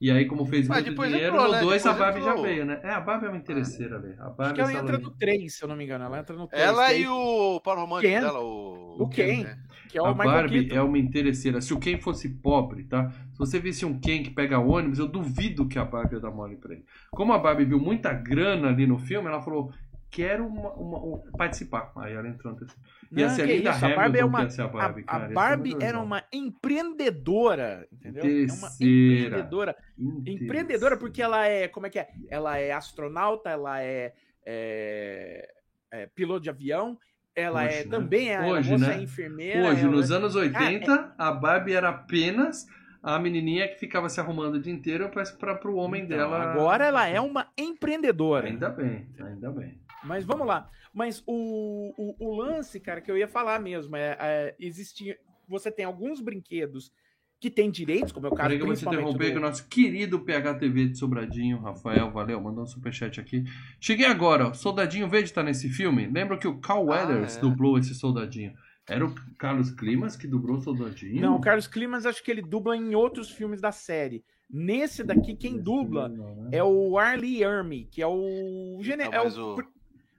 E 0.00 0.10
aí, 0.10 0.26
como 0.26 0.44
fez 0.44 0.66
Mas 0.66 0.78
muito 0.78 0.90
depois 0.90 1.10
dinheiro, 1.12 1.34
entrou, 1.36 1.46
no 1.46 1.52
né? 1.54 1.60
2 1.60 1.86
a 1.86 1.92
Barbie 1.92 2.20
já 2.22 2.30
entrou. 2.30 2.42
veio, 2.44 2.64
né? 2.64 2.80
É, 2.82 2.90
a 2.90 3.00
Barbie 3.00 3.26
é 3.26 3.28
uma 3.28 3.38
interesseira, 3.38 4.00
velho. 4.00 4.16
A 4.20 4.26
Acho 4.26 4.34
Barbie 4.34 4.54
que 4.54 4.60
ela 4.60 4.72
entra 4.74 4.98
no 4.98 5.10
3, 5.12 5.54
se 5.54 5.62
eu 5.62 5.68
não 5.68 5.76
me 5.76 5.84
engano. 5.84 6.04
Ela 6.04 6.18
entra 6.18 6.34
no 6.36 6.48
3. 6.48 6.60
Ela 6.62 6.92
e 6.92 7.06
o 7.06 7.60
par 7.60 7.78
romântico 7.78 8.12
Ken. 8.12 8.20
dela, 8.20 8.40
o. 8.40 8.96
O 9.00 9.08
Ken. 9.08 9.44
né? 9.44 9.58
Que 9.88 9.98
é 9.98 10.02
o 10.02 10.06
a 10.06 10.12
Michael 10.12 10.30
Barbie 10.32 10.60
Keaton. 10.66 10.74
é 10.74 10.82
uma 10.82 10.98
interesseira. 10.98 11.60
Se 11.60 11.72
o 11.72 11.78
Ken 11.78 11.98
fosse 11.98 12.28
pobre, 12.28 12.82
tá? 12.82 13.10
Se 13.10 13.38
você 13.38 13.60
visse 13.60 13.84
um 13.86 14.00
Ken 14.00 14.24
que 14.24 14.30
pega 14.30 14.58
ônibus, 14.58 14.98
eu 14.98 15.06
duvido 15.06 15.68
que 15.68 15.78
a 15.78 15.84
Barbie 15.84 16.14
ia 16.16 16.20
dar 16.20 16.32
mole 16.32 16.56
pra 16.56 16.72
ele. 16.74 16.84
Como 17.12 17.32
a 17.32 17.38
Barbie 17.38 17.64
viu 17.64 17.78
muita 17.78 18.12
grana 18.12 18.70
ali 18.70 18.88
no 18.88 18.98
filme, 18.98 19.28
ela 19.28 19.40
falou: 19.40 19.72
quero 20.12 20.46
uma, 20.46 20.70
uma- 20.74 20.98
um- 20.98 21.22
participar. 21.36 21.90
Aí 21.96 22.12
ela 22.12 22.28
entrou 22.28 22.52
no 22.52 22.58
terceiro. 22.60 22.82
Ia 23.10 23.26
Não, 23.26 23.34
ser 23.34 23.42
a 23.42 23.46
que 23.46 23.52
Linda 23.56 23.70
isso, 23.70 23.84
a 23.84 23.88
Hamilton 23.88 24.00
Barbie 24.02 24.18
é 24.18 24.24
uma- 24.24 24.38
a 24.38 24.68
Barbie, 24.68 25.04
a, 25.06 25.16
a 25.16 25.28
Barbie 25.30 25.70
muito 25.70 25.82
era 25.84 25.98
uma 26.00 26.22
empreendedora, 26.32 27.88
entendeu? 27.92 28.22
É 28.22 28.26
uma 28.26 28.32
Interesseira. 28.42 29.26
empreendedora. 29.26 29.76
Empreendedora 29.98 30.96
porque 30.96 31.22
ela 31.22 31.46
é, 31.46 31.66
como 31.68 31.86
é 31.86 31.90
que 31.90 31.98
é? 31.98 32.08
Ela 32.28 32.58
é 32.58 32.72
astronauta, 32.72 33.50
ela 33.50 33.80
é, 33.82 34.12
é- 34.46 35.48
é 35.90 36.06
piloto 36.14 36.40
de 36.42 36.50
avião, 36.50 36.98
ela 37.34 37.64
Hoje, 37.64 37.74
é 37.80 37.84
né? 37.84 37.90
também 37.90 38.28
é, 38.32 38.40
Hoje, 38.40 38.76
né? 38.78 38.94
é 38.98 39.02
enfermeira. 39.02 39.68
Hoje, 39.70 39.82
ela- 39.82 39.90
nos 39.90 40.10
anos 40.10 40.36
é 40.36 40.40
80, 40.40 41.14
a 41.18 41.32
Barbie 41.32 41.72
era 41.74 41.88
apenas 41.88 42.66
a 43.02 43.18
menininha 43.18 43.66
que 43.68 43.74
ficava 43.80 44.08
se 44.08 44.20
arrumando 44.20 44.54
o 44.54 44.60
dia 44.60 44.72
inteiro 44.72 45.10
para 45.10 45.68
o 45.70 45.74
homem 45.76 46.04
Então, 46.04 46.16
dela. 46.16 46.40
Agora 46.52 46.84
ela 46.86 47.08
é 47.08 47.20
uma 47.20 47.48
empreendedora. 47.58 48.46
Ainda 48.46 48.68
bem, 48.70 49.08
ainda 49.20 49.50
bem. 49.50 49.81
Mas 50.04 50.24
vamos 50.24 50.46
lá. 50.46 50.68
Mas 50.92 51.22
o, 51.26 51.92
o, 51.96 52.28
o, 52.28 52.36
lance, 52.36 52.78
cara, 52.80 53.00
que 53.00 53.10
eu 53.10 53.16
ia 53.16 53.28
falar 53.28 53.60
mesmo, 53.60 53.96
é, 53.96 54.16
é 54.20 54.56
existir. 54.58 55.18
Você 55.48 55.70
tem 55.70 55.84
alguns 55.84 56.20
brinquedos 56.20 56.92
que 57.40 57.50
têm 57.50 57.70
direitos, 57.70 58.12
como 58.12 58.26
é 58.26 58.30
o 58.30 58.34
caso 58.34 58.50
Peraí 58.50 58.56
que 58.56 58.62
eu 58.62 58.66
vou 58.68 58.76
te 58.76 58.86
interromper 58.86 59.26
do... 59.26 59.32
que 59.32 59.38
o 59.38 59.40
nosso 59.40 59.66
querido 59.66 60.20
PHTV 60.20 60.90
de 60.90 60.98
Sobradinho, 60.98 61.58
Rafael, 61.58 62.10
valeu, 62.12 62.40
mandou 62.40 62.62
um 62.62 62.66
superchat 62.66 63.20
aqui. 63.20 63.42
Cheguei 63.80 64.06
agora, 64.06 64.48
ó, 64.48 64.52
Soldadinho 64.52 65.08
Verde 65.08 65.32
tá 65.32 65.42
nesse 65.42 65.68
filme. 65.68 66.06
Lembra 66.06 66.38
que 66.38 66.46
o 66.46 66.60
Carl 66.60 66.82
ah, 66.82 66.92
Weathers 66.92 67.36
é. 67.36 67.40
dublou 67.40 67.78
esse 67.78 67.94
soldadinho. 67.94 68.52
Era 68.88 69.04
o 69.04 69.14
Carlos 69.38 69.70
Climas 69.70 70.16
que 70.16 70.26
dublou 70.26 70.58
o 70.58 70.60
Soldadinho? 70.60 71.20
Não, 71.20 71.36
o 71.36 71.40
Carlos 71.40 71.66
Climas 71.66 72.04
acho 72.04 72.22
que 72.22 72.30
ele 72.30 72.42
dubla 72.42 72.76
em 72.76 72.94
outros 72.94 73.30
filmes 73.30 73.60
da 73.60 73.72
série. 73.72 74.24
Nesse 74.50 75.02
daqui, 75.02 75.34
quem 75.34 75.58
dubla 75.58 76.08
não, 76.08 76.42
né? 76.42 76.50
é 76.52 76.62
o 76.62 76.98
Arlie 76.98 77.42
Ermy, 77.42 77.88
que 77.90 78.02
é 78.02 78.06
o, 78.06 78.78
gene... 78.82 79.04
é, 79.04 79.20
o... 79.20 79.56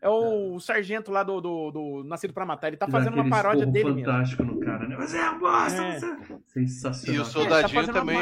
é 0.03 0.09
o 0.09 0.59
sargento 0.59 1.09
lá 1.11 1.23
do, 1.23 1.39
do, 1.39 1.71
do 1.71 2.03
Nascido 2.03 2.33
para 2.33 2.45
Matar. 2.45 2.67
Ele 2.67 2.75
tá 2.75 2.89
fazendo 2.89 3.13
uma 3.13 3.29
paródia 3.29 3.65
dele 3.65 4.03
fantástico 4.03 4.43
mesmo. 4.43 4.59
no 4.59 4.65
cara, 4.65 4.85
né? 4.85 4.97
Mas 4.99 5.15
é 5.15 5.39
bosta, 5.39 5.81
é. 5.81 5.99
Sensacional. 6.45 7.15
E 7.15 7.19
o 7.21 7.25
Soldadinho 7.25 7.79
é, 7.79 7.85
tá 7.85 7.93
também 7.93 8.19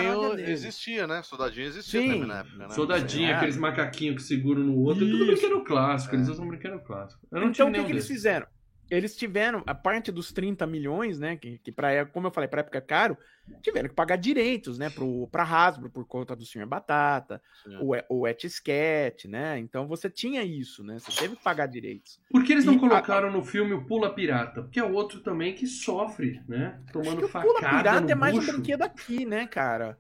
existia, 0.48 1.08
né? 1.08 1.24
Soldadinho 1.24 1.66
existia 1.66 2.02
Sim. 2.02 2.08
também 2.08 2.28
na 2.28 2.40
época, 2.42 2.58
né? 2.58 2.70
Soldadinho, 2.70 3.30
é. 3.30 3.34
aqueles 3.34 3.58
macaquinhos 3.58 4.18
que 4.18 4.22
seguram 4.22 4.62
no 4.62 4.78
outro. 4.78 5.04
Isso. 5.04 5.16
É 5.16 5.18
tudo 5.18 5.32
brinquedo 5.32 5.64
clássico. 5.64 6.16
Eles 6.16 6.28
usam 6.30 6.48
brinquedo 6.48 6.80
clássico. 6.82 7.28
Eu 7.32 7.42
não 7.42 7.48
então, 7.50 7.70
o 7.70 7.74
que, 7.74 7.84
que 7.84 7.92
eles 7.92 8.08
fizeram? 8.08 8.46
Eles 8.92 9.16
tiveram, 9.16 9.64
a 9.66 9.74
parte 9.74 10.12
dos 10.12 10.34
30 10.34 10.68
milhões, 10.68 11.18
né? 11.18 11.38
Que, 11.38 11.58
que 11.60 11.72
para 11.72 12.06
como 12.06 12.28
eu 12.28 12.32
falei, 12.32 12.50
para 12.50 12.60
época 12.60 12.78
é 12.78 12.82
caro, 12.82 13.18
tiveram 13.62 13.88
que 13.88 13.96
pagar 13.96 14.18
direitos, 14.18 14.78
né? 14.78 14.92
Para 15.32 15.44
Hasbro, 15.44 15.90
por 15.90 16.06
conta 16.06 16.36
do 16.36 16.46
Senhor 16.46 16.68
Batata, 16.68 17.42
o, 17.80 17.96
o 18.10 18.28
Etsketch, 18.28 19.26
né? 19.26 19.58
Então 19.60 19.88
você 19.88 20.10
tinha 20.10 20.44
isso, 20.44 20.84
né? 20.84 21.00
Você 21.00 21.22
teve 21.22 21.38
que 21.38 21.44
pagar 21.44 21.68
direitos. 21.68 22.20
Por 22.30 22.44
que 22.44 22.52
eles 22.52 22.66
não 22.66 22.74
e 22.74 22.80
colocaram 22.80 23.30
a... 23.30 23.32
no 23.32 23.44
filme 23.44 23.74
o 23.74 23.86
Pula 23.86 24.14
Pirata? 24.14 24.62
Porque 24.62 24.80
é 24.80 24.84
outro 24.84 25.22
também 25.22 25.56
que 25.56 25.66
sofre, 25.66 26.42
né? 26.46 26.78
Tomando 26.92 27.28
facada. 27.30 27.50
O 27.50 27.56
Pula 27.56 27.70
Pirata 27.70 28.12
é 28.12 28.16
mais 28.16 28.36
um 28.36 28.46
brinquedo 28.46 28.82
aqui, 28.82 29.26
né, 29.26 29.48
cara? 29.48 29.98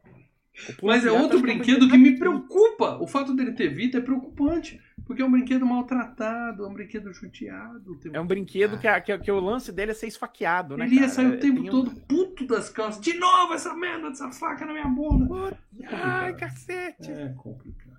Mas 0.81 1.05
é 1.05 1.11
outro 1.11 1.39
brinquedo 1.39 1.89
que 1.89 1.97
me 1.97 2.17
preocupa. 2.17 2.97
O 3.01 3.07
fato 3.07 3.33
dele 3.35 3.53
ter 3.53 3.69
vida 3.69 3.97
é 3.97 4.01
preocupante. 4.01 4.79
Porque 5.05 5.21
é 5.21 5.25
um 5.25 5.31
brinquedo 5.31 5.65
maltratado, 5.65 6.63
é 6.63 6.67
um 6.67 6.73
brinquedo 6.73 7.11
judiado. 7.13 7.99
É 8.13 8.21
um 8.21 8.25
brinquedo 8.25 8.77
que, 8.79 8.87
a, 8.87 9.01
que, 9.01 9.17
que, 9.17 9.31
o 9.31 9.39
lance 9.39 9.71
dele 9.71 9.91
é 9.91 9.93
ser 9.93 10.07
esfaqueado, 10.07 10.77
né? 10.77 10.85
Ele 10.85 10.95
ia 10.95 11.09
sair 11.09 11.27
o 11.27 11.39
tempo 11.39 11.63
todo 11.69 11.91
puto 12.07 12.47
das 12.47 12.69
calças. 12.69 13.01
De 13.01 13.13
novo 13.15 13.53
essa 13.53 13.73
merda 13.73 14.09
dessa 14.09 14.31
faca 14.31 14.65
na 14.65 14.73
minha 14.73 14.87
bunda. 14.87 15.57
Ai, 15.85 16.33
cacete. 16.35 17.11
É 17.11 17.33
complicado. 17.35 17.91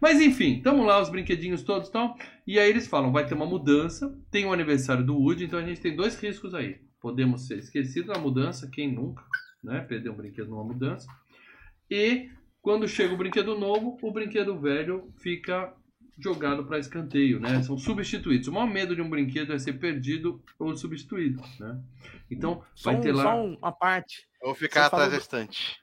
Mas 0.00 0.20
enfim, 0.20 0.60
tamo 0.62 0.84
lá, 0.84 1.00
os 1.00 1.08
brinquedinhos 1.08 1.62
todos 1.62 1.88
e 1.88 1.92
tal. 1.92 2.16
E 2.46 2.58
aí 2.58 2.68
eles 2.68 2.86
falam: 2.86 3.12
vai 3.12 3.26
ter 3.26 3.34
uma 3.34 3.46
mudança. 3.46 4.16
Tem 4.30 4.44
o 4.44 4.52
aniversário 4.52 5.04
do 5.04 5.16
Woody, 5.16 5.44
então 5.44 5.58
a 5.58 5.64
gente 5.64 5.80
tem 5.80 5.96
dois 5.96 6.16
riscos 6.20 6.54
aí. 6.54 6.80
Podemos 7.00 7.46
ser 7.46 7.58
esquecidos 7.58 8.14
da 8.14 8.20
mudança, 8.20 8.68
quem 8.70 8.92
nunca, 8.92 9.24
né? 9.62 9.80
Perder 9.80 10.10
um 10.10 10.16
brinquedo 10.16 10.50
numa 10.50 10.64
mudança. 10.64 11.06
E 11.90 12.30
quando 12.60 12.88
chega 12.88 13.14
o 13.14 13.16
brinquedo 13.16 13.58
novo, 13.58 13.96
o 14.02 14.12
brinquedo 14.12 14.58
velho 14.58 15.12
fica 15.18 15.72
jogado 16.18 16.64
para 16.64 16.78
escanteio, 16.78 17.38
né? 17.38 17.62
São 17.62 17.78
substituídos. 17.78 18.48
O 18.48 18.52
maior 18.52 18.66
medo 18.66 18.96
de 18.96 19.02
um 19.02 19.10
brinquedo 19.10 19.52
é 19.52 19.58
ser 19.58 19.74
perdido 19.74 20.42
ou 20.58 20.74
substituído, 20.76 21.42
né? 21.60 21.78
Então, 22.30 22.64
só 22.74 22.92
vai 22.92 23.00
ter 23.00 23.12
um, 23.12 23.16
lá... 23.16 23.22
Só 23.22 23.44
uma 23.44 23.72
parte. 23.72 24.28
Ou 24.42 24.54
ficar 24.54 24.86
atrás 24.86 25.10
da 25.10 25.18
estante. 25.18 25.78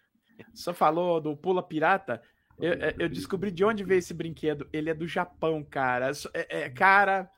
Só 0.53 0.73
falou 0.73 1.21
do 1.21 1.37
Pula 1.37 1.61
Pirata. 1.61 2.21
Eu, 2.59 2.73
eu, 2.99 3.09
descobri 3.09 3.51
de 3.51 3.63
onde 3.63 3.83
veio 3.83 3.99
esse 3.99 4.13
brinquedo. 4.13 4.67
Ele 4.73 4.89
é 4.89 4.93
do 4.93 5.07
Japão, 5.07 5.63
cara. 5.63 6.11
É, 6.33 6.63
é 6.63 6.69
cara... 6.69 7.29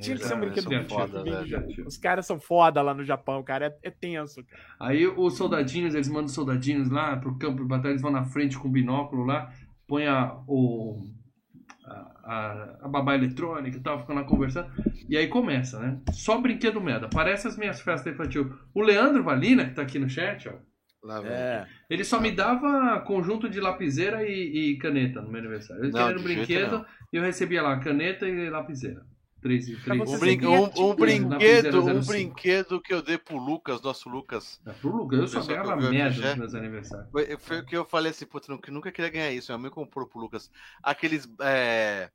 Tinha 0.00 0.16
que 0.16 0.24
ser 0.24 0.34
um 0.34 0.40
brinquedo 0.40 0.70
muito 0.70 0.88
foda, 0.88 1.22
velho. 1.22 1.86
Os 1.86 1.96
caras 1.96 2.26
são 2.26 2.38
foda 2.38 2.82
lá 2.82 2.94
no 2.94 3.04
Japão, 3.04 3.42
cara. 3.42 3.66
É, 3.82 3.88
é 3.88 3.90
tenso. 3.90 4.44
Cara. 4.44 4.62
Aí 4.80 5.06
os 5.06 5.36
soldadinhos, 5.36 5.94
eles 5.94 6.08
mandam 6.08 6.28
soldadinhos 6.28 6.90
lá 6.90 7.16
pro 7.16 7.38
campo 7.38 7.62
de 7.62 7.68
batalha, 7.68 7.92
eles 7.92 8.02
vão 8.02 8.10
na 8.10 8.24
frente 8.24 8.58
com 8.58 8.68
o 8.68 8.70
binóculo 8.70 9.24
lá, 9.24 9.52
põe 9.86 10.06
a, 10.06 10.36
o, 10.46 11.04
a, 12.24 12.78
a, 12.82 12.88
babá 12.88 13.14
eletrônica 13.14 13.76
e 13.76 13.80
tal, 13.80 14.00
ficando 14.00 14.20
lá 14.20 14.26
conversando. 14.26 14.70
E 15.08 15.16
aí 15.16 15.28
começa, 15.28 15.78
né? 15.78 16.00
Só 16.12 16.40
brinquedo 16.40 16.80
merda. 16.80 17.08
Parece 17.08 17.46
as 17.46 17.56
minhas 17.56 17.80
festas 17.80 18.12
infantil. 18.12 18.52
O 18.74 18.82
Leandro 18.82 19.22
Valina, 19.22 19.64
que 19.64 19.74
tá 19.74 19.82
aqui 19.82 19.98
no 19.98 20.08
chat, 20.08 20.48
ó. 20.48 20.54
Lá, 21.06 21.24
é. 21.24 21.66
Ele 21.88 22.02
só 22.02 22.20
me 22.20 22.32
dava 22.32 23.00
conjunto 23.00 23.48
de 23.48 23.60
lapiseira 23.60 24.28
e, 24.28 24.72
e 24.72 24.78
caneta 24.78 25.22
no 25.22 25.30
meu 25.30 25.38
aniversário. 25.38 25.84
Ele 25.84 25.92
queria 25.92 26.18
um 26.18 26.22
brinquedo 26.22 26.86
e 27.12 27.16
eu 27.16 27.22
recebia 27.22 27.62
lá 27.62 27.78
caneta 27.78 28.26
e 28.28 28.50
lapiseira. 28.50 29.06
Três, 29.40 29.66
três, 29.84 30.00
um, 30.00 30.18
brin 30.18 30.44
um, 30.44 30.90
um 30.90 30.94
brinquedo, 30.96 31.86
um 31.86 32.04
brinquedo 32.04 32.80
que 32.80 32.92
eu 32.92 33.00
dei 33.00 33.16
pro 33.16 33.36
Lucas, 33.36 33.80
nosso 33.80 34.08
Lucas. 34.08 34.60
É, 34.66 34.72
pro 34.72 34.90
Lucas, 34.90 35.20
eu 35.20 35.28
só 35.28 35.46
ganhava 35.46 35.76
merda 35.76 36.30
nos 36.30 36.38
meus 36.38 36.54
aniversários. 36.54 37.08
Foi, 37.12 37.36
foi 37.38 37.60
o 37.60 37.64
que 37.64 37.76
eu 37.76 37.84
falei 37.84 38.10
assim, 38.10 38.26
puta, 38.26 38.50
nunca, 38.50 38.72
nunca 38.72 38.90
queria 38.90 39.10
ganhar 39.10 39.30
isso. 39.30 39.52
Meu 39.52 39.60
amigo 39.60 39.74
comprou 39.76 40.08
pro 40.08 40.18
Lucas. 40.18 40.50
Aqueles. 40.82 41.28
É, 41.40 42.10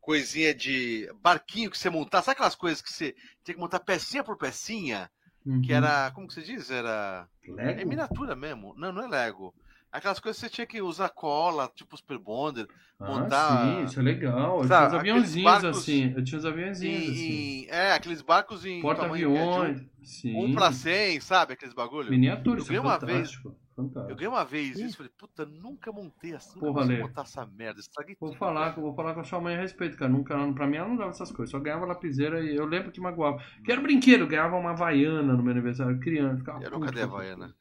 coisinha 0.00 0.54
de 0.54 1.10
barquinho 1.20 1.68
que 1.68 1.76
você 1.76 1.90
montar, 1.90 2.22
sabe 2.22 2.34
aquelas 2.34 2.54
coisas 2.54 2.80
que 2.80 2.92
você 2.92 3.12
tinha 3.42 3.56
que 3.56 3.60
montar 3.60 3.80
pecinha 3.80 4.22
por 4.22 4.36
pecinha? 4.36 5.10
Uhum. 5.46 5.62
Que 5.62 5.72
era. 5.72 6.10
Como 6.10 6.26
que 6.26 6.34
você 6.34 6.42
diz? 6.42 6.70
Era. 6.70 7.28
Lego? 7.46 7.80
É 7.80 7.84
miniatura 7.84 8.34
mesmo. 8.34 8.74
Não, 8.76 8.92
não 8.92 9.04
é 9.04 9.08
Lego. 9.08 9.54
Aquelas 9.92 10.18
coisas 10.18 10.40
que 10.40 10.46
você 10.46 10.52
tinha 10.52 10.66
que 10.66 10.82
usar 10.82 11.08
cola, 11.08 11.70
tipo 11.74 11.96
Super 11.96 12.18
Bonder, 12.18 12.66
ah, 12.98 13.06
montar. 13.06 13.64
Sim, 13.64 13.84
isso 13.84 14.00
é 14.00 14.02
legal. 14.02 14.62
Eu 14.62 14.66
tinha 14.66 14.86
uns 14.86 14.94
aviãozinhos 14.94 15.44
barcos... 15.44 15.78
assim. 15.78 16.12
Eu 16.14 16.24
tinha 16.24 16.38
uns 16.38 16.44
aviãozinhos 16.44 17.02
em, 17.02 17.10
assim. 17.10 17.66
É, 17.70 17.92
aqueles 17.92 18.20
barcos 18.20 18.66
em. 18.66 18.82
Porta-aviões. 18.82 19.80
Um, 20.24 20.44
um 20.44 20.54
pra 20.54 20.72
cem, 20.72 21.20
sabe? 21.20 21.54
Aqueles 21.54 21.72
bagulho. 21.72 22.10
Miniatura, 22.10 22.62
ganhei 22.62 22.76
é 22.76 22.80
uma 22.80 22.98
vez. 22.98 23.40
Fantástico. 23.76 24.10
Eu 24.10 24.16
ganhei 24.16 24.28
uma 24.28 24.44
vez 24.44 24.78
isso, 24.78 24.96
falei, 24.96 25.12
puta, 25.18 25.44
nunca 25.44 25.92
montei 25.92 26.34
assim, 26.34 26.58
Porra, 26.58 26.86
montar 26.86 27.22
essa 27.22 27.44
merda, 27.44 27.78
estraguei 27.78 28.16
vou 28.18 28.30
tudo. 28.30 28.38
Falar, 28.38 28.70
vou 28.70 28.94
falar 28.94 29.12
com 29.12 29.20
a 29.20 29.24
sua 29.24 29.38
mãe 29.38 29.54
a 29.54 29.60
respeito, 29.60 29.98
cara. 29.98 30.10
Nunca, 30.10 30.34
pra 30.54 30.66
mim 30.66 30.78
ela 30.78 30.88
não 30.88 30.96
dava 30.96 31.10
essas 31.10 31.30
coisas, 31.30 31.50
só 31.50 31.60
ganhava 31.60 31.84
lapiseira 31.84 32.40
e 32.40 32.56
eu 32.56 32.64
lembro 32.64 32.90
que 32.90 33.00
magoava. 33.00 33.38
Quero 33.62 33.82
brinquedo, 33.82 34.26
ganhava 34.26 34.56
uma 34.56 34.70
Havaiana 34.70 35.34
no 35.34 35.42
meu 35.42 35.52
aniversário, 35.52 36.00
criança. 36.00 36.38
Ficava 36.38 36.64
eu 36.64 36.70
nunca 36.70 36.90
dei 36.90 37.02
Havaiana. 37.02 37.54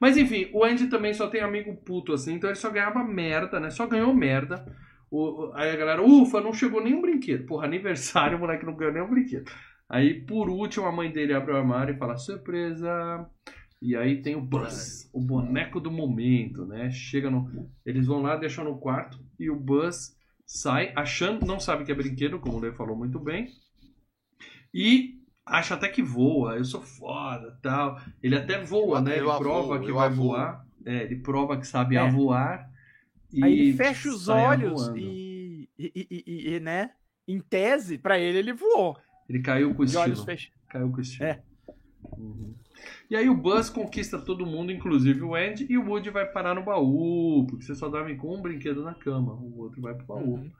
Mas 0.00 0.16
enfim, 0.16 0.50
o 0.52 0.64
Andy 0.64 0.88
também 0.88 1.14
só 1.14 1.28
tem 1.28 1.40
amigo 1.40 1.76
puto, 1.76 2.12
assim, 2.12 2.34
então 2.34 2.50
ele 2.50 2.58
só 2.58 2.68
ganhava 2.68 3.04
merda, 3.04 3.60
né? 3.60 3.70
Só 3.70 3.86
ganhou 3.86 4.12
merda. 4.12 4.66
O, 5.08 5.52
aí 5.54 5.70
a 5.70 5.76
galera, 5.76 6.02
ufa, 6.02 6.40
não 6.40 6.52
chegou 6.52 6.82
nenhum 6.82 7.00
brinquedo. 7.00 7.46
Porra, 7.46 7.66
aniversário, 7.66 8.36
o 8.36 8.40
moleque 8.40 8.66
não 8.66 8.74
ganhou 8.74 8.94
nenhum 8.94 9.08
brinquedo. 9.08 9.48
Aí, 9.88 10.24
por 10.24 10.48
último, 10.48 10.86
a 10.86 10.92
mãe 10.92 11.12
dele 11.12 11.34
abre 11.34 11.52
o 11.52 11.56
armário 11.56 11.94
e 11.94 11.98
fala, 11.98 12.16
surpresa. 12.16 13.28
E 13.82 13.96
aí 13.96 14.22
tem 14.22 14.36
o 14.36 14.40
Buzz, 14.40 15.10
o 15.12 15.20
boneco 15.20 15.80
do 15.80 15.90
momento, 15.90 16.64
né? 16.64 16.88
Chega 16.92 17.28
no. 17.28 17.68
Eles 17.84 18.06
vão 18.06 18.22
lá, 18.22 18.36
deixam 18.36 18.62
no 18.64 18.78
quarto 18.78 19.18
e 19.36 19.50
o 19.50 19.56
Buzz 19.56 20.16
sai, 20.46 20.92
achando, 20.94 21.44
não 21.44 21.58
sabe 21.58 21.84
que 21.84 21.90
é 21.90 21.94
brinquedo, 21.94 22.38
como 22.38 22.58
o 22.58 22.60
Lê 22.60 22.70
falou 22.70 22.96
muito 22.96 23.18
bem. 23.18 23.48
E 24.72 25.20
acha 25.44 25.74
até 25.74 25.88
que 25.88 26.00
voa, 26.00 26.56
eu 26.56 26.64
sou 26.64 26.80
foda 26.80 27.58
tal. 27.60 28.00
Ele 28.22 28.36
até 28.36 28.62
voa, 28.62 28.98
eu, 28.98 29.02
né? 29.02 29.16
Ele 29.16 29.26
prova 29.26 29.80
que 29.80 29.90
vai 29.90 30.10
voar. 30.10 30.64
É, 30.86 31.02
ele 31.02 31.16
prova 31.16 31.58
que 31.58 31.66
sabe 31.66 31.96
é. 31.96 32.08
voar. 32.08 32.70
E 33.32 33.42
Aí 33.42 33.58
ele 33.58 33.72
fecha 33.72 34.08
os 34.08 34.28
olhos 34.28 34.92
e, 34.94 35.68
e, 35.76 36.06
e, 36.08 36.54
e, 36.54 36.60
né? 36.60 36.92
Em 37.26 37.40
tese, 37.40 37.98
para 37.98 38.16
ele, 38.16 38.38
ele 38.38 38.52
voou. 38.52 38.96
Ele 39.28 39.40
caiu 39.40 39.74
com 39.74 39.82
o 39.82 39.84
estilo. 39.84 40.24
Caiu 40.68 40.88
com 40.88 40.98
o 40.98 41.00
estilo. 41.00 41.28
É. 41.28 41.42
Uhum. 42.16 42.54
E 43.10 43.16
aí 43.16 43.28
o 43.28 43.36
Buzz 43.36 43.70
conquista 43.70 44.18
todo 44.18 44.46
mundo, 44.46 44.72
inclusive 44.72 45.22
o 45.22 45.34
Andy, 45.34 45.66
e 45.68 45.76
o 45.76 45.88
Woody 45.88 46.10
vai 46.10 46.26
parar 46.26 46.54
no 46.54 46.64
baú, 46.64 47.46
porque 47.48 47.64
você 47.64 47.74
só 47.74 47.88
dorme 47.88 48.16
com 48.16 48.34
um 48.34 48.40
brinquedo 48.40 48.82
na 48.82 48.94
cama, 48.94 49.34
o 49.34 49.58
outro 49.58 49.80
vai 49.80 49.94
pro 49.94 50.06
baú. 50.06 50.34
Uhum. 50.34 50.50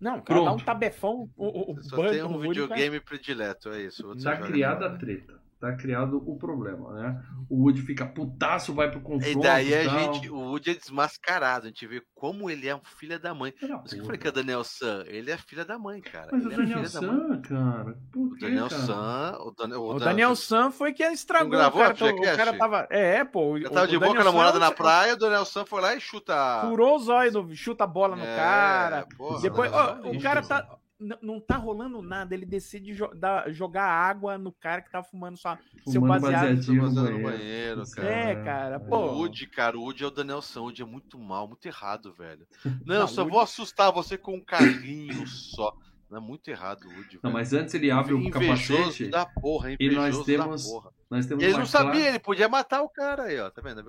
Não, 0.00 0.20
Pronto. 0.20 0.44
dá 0.44 0.52
um 0.52 0.58
tabefão. 0.58 1.28
O, 1.36 1.72
o 1.72 1.82
Só 1.82 1.96
Buzz, 1.96 2.12
tem 2.12 2.22
um 2.22 2.38
videogame 2.38 3.00
predileto, 3.00 3.70
é 3.70 3.82
isso. 3.82 4.14
Tá 4.22 4.36
criada 4.36 4.86
a 4.86 4.96
treta 4.96 5.37
tá 5.60 5.74
criado 5.76 6.22
o 6.24 6.38
problema, 6.38 6.92
né? 6.94 7.22
O 7.48 7.62
Woody 7.62 7.82
fica 7.82 8.06
putaço, 8.06 8.72
vai 8.72 8.90
pro 8.90 9.00
confronto. 9.00 9.38
E 9.38 9.42
daí 9.42 9.74
a 9.74 9.88
gente, 9.88 10.30
o 10.30 10.36
Woody 10.36 10.70
é 10.70 10.74
desmascarado, 10.74 11.66
a 11.66 11.68
gente 11.68 11.86
vê 11.86 12.02
como 12.14 12.48
ele 12.48 12.68
é 12.68 12.76
um 12.76 12.84
filho 12.84 13.18
da 13.18 13.34
mãe. 13.34 13.52
Por 13.52 13.86
isso 13.86 13.94
que 13.94 14.00
eu 14.00 14.04
falei 14.04 14.20
que 14.20 14.26
é 14.26 14.30
o 14.30 14.32
Daniel 14.32 14.62
San, 14.62 15.04
ele 15.06 15.30
é 15.30 15.36
filho 15.36 15.64
da 15.64 15.78
mãe, 15.78 16.00
cara. 16.00 16.28
Mas 16.30 16.44
ele 16.44 16.50
o 16.50 16.52
é 16.54 16.56
Daniel 16.56 16.80
é 16.80 16.88
San, 16.88 17.42
cara, 17.42 17.98
por 18.12 18.32
o 18.32 18.38
Daniel 18.38 18.68
cara? 18.68 18.82
San, 18.82 19.38
o, 19.40 19.50
Daniel, 19.50 19.82
o, 19.82 19.94
o 19.94 19.98
Daniel 19.98 20.36
San 20.36 20.70
foi 20.70 20.92
quem 20.92 21.12
estragou. 21.12 21.50
gravou, 21.50 21.82
o, 21.82 21.94
cara, 21.94 22.14
o 22.14 22.36
cara 22.36 22.56
tava, 22.56 22.86
é, 22.90 23.24
pô. 23.24 23.58
Eu 23.58 23.70
tava 23.70 23.88
de 23.88 23.98
boa 23.98 24.14
com 24.14 24.20
a 24.20 24.24
namorada 24.24 24.58
na 24.58 24.70
praia, 24.70 25.14
o 25.14 25.18
Daniel 25.18 25.44
San 25.44 25.64
foi 25.64 25.80
lá 25.80 25.94
e 25.94 26.00
chuta. 26.00 26.60
Furou 26.68 26.96
os 26.96 27.08
olhos, 27.08 27.58
chuta 27.58 27.82
a 27.84 27.86
bola 27.86 28.14
no 28.14 28.24
é, 28.24 28.36
cara. 28.36 29.06
Porra, 29.16 29.40
Depois, 29.40 29.72
ó, 29.72 29.98
o 30.04 30.20
cara 30.20 30.42
tá 30.42 30.77
não 31.22 31.40
tá 31.40 31.56
rolando 31.56 32.02
nada. 32.02 32.34
Ele 32.34 32.44
decide 32.44 32.92
jo 32.94 33.08
dar, 33.14 33.50
jogar 33.52 33.84
água 33.84 34.36
no 34.36 34.52
cara 34.52 34.82
que 34.82 34.90
tá 34.90 35.02
fumando 35.02 35.36
só 35.36 35.56
seu 35.86 36.00
baseado 36.00 36.56
no 36.72 36.92
banheiro. 36.92 37.22
banheiro 37.22 37.90
cara. 37.90 38.08
É, 38.08 38.44
cara. 38.44 38.80
Pô. 38.80 38.96
O 38.96 39.18
Woody, 39.18 39.46
cara, 39.46 39.78
o 39.78 39.82
Woody 39.82 40.04
é 40.04 40.06
o 40.06 40.10
Daniel 40.10 40.42
São. 40.42 40.64
O 40.64 40.66
Woody 40.66 40.82
é 40.82 40.86
muito 40.86 41.18
mal, 41.18 41.46
muito 41.46 41.66
errado, 41.66 42.12
velho. 42.12 42.46
Não, 42.84 43.00
não 43.00 43.08
só 43.08 43.22
Woody... 43.22 43.32
vou 43.32 43.40
assustar 43.40 43.92
você 43.92 44.18
com 44.18 44.34
um 44.34 44.44
carrinho 44.44 45.26
só. 45.26 45.74
Não 46.10 46.18
é 46.18 46.20
muito 46.20 46.48
errado 46.48 46.84
o 46.84 46.88
Woody. 46.88 47.20
Não, 47.22 47.30
mas 47.30 47.52
antes 47.52 47.74
ele 47.74 47.90
abre 47.90 48.14
o 48.14 48.30
capacete. 48.30 49.08
Da 49.08 49.26
porra, 49.26 49.76
e 49.78 49.90
nós 49.90 50.24
temos, 50.24 50.66
nós 51.10 51.24
temos 51.24 51.42
ele 51.42 51.56
não 51.56 51.64
sabia, 51.64 52.08
ele 52.08 52.18
podia 52.18 52.48
matar 52.50 52.82
o 52.82 52.88
cara 52.88 53.24
aí, 53.24 53.40
ó. 53.40 53.48
Tá 53.48 53.62
vendo? 53.62 53.82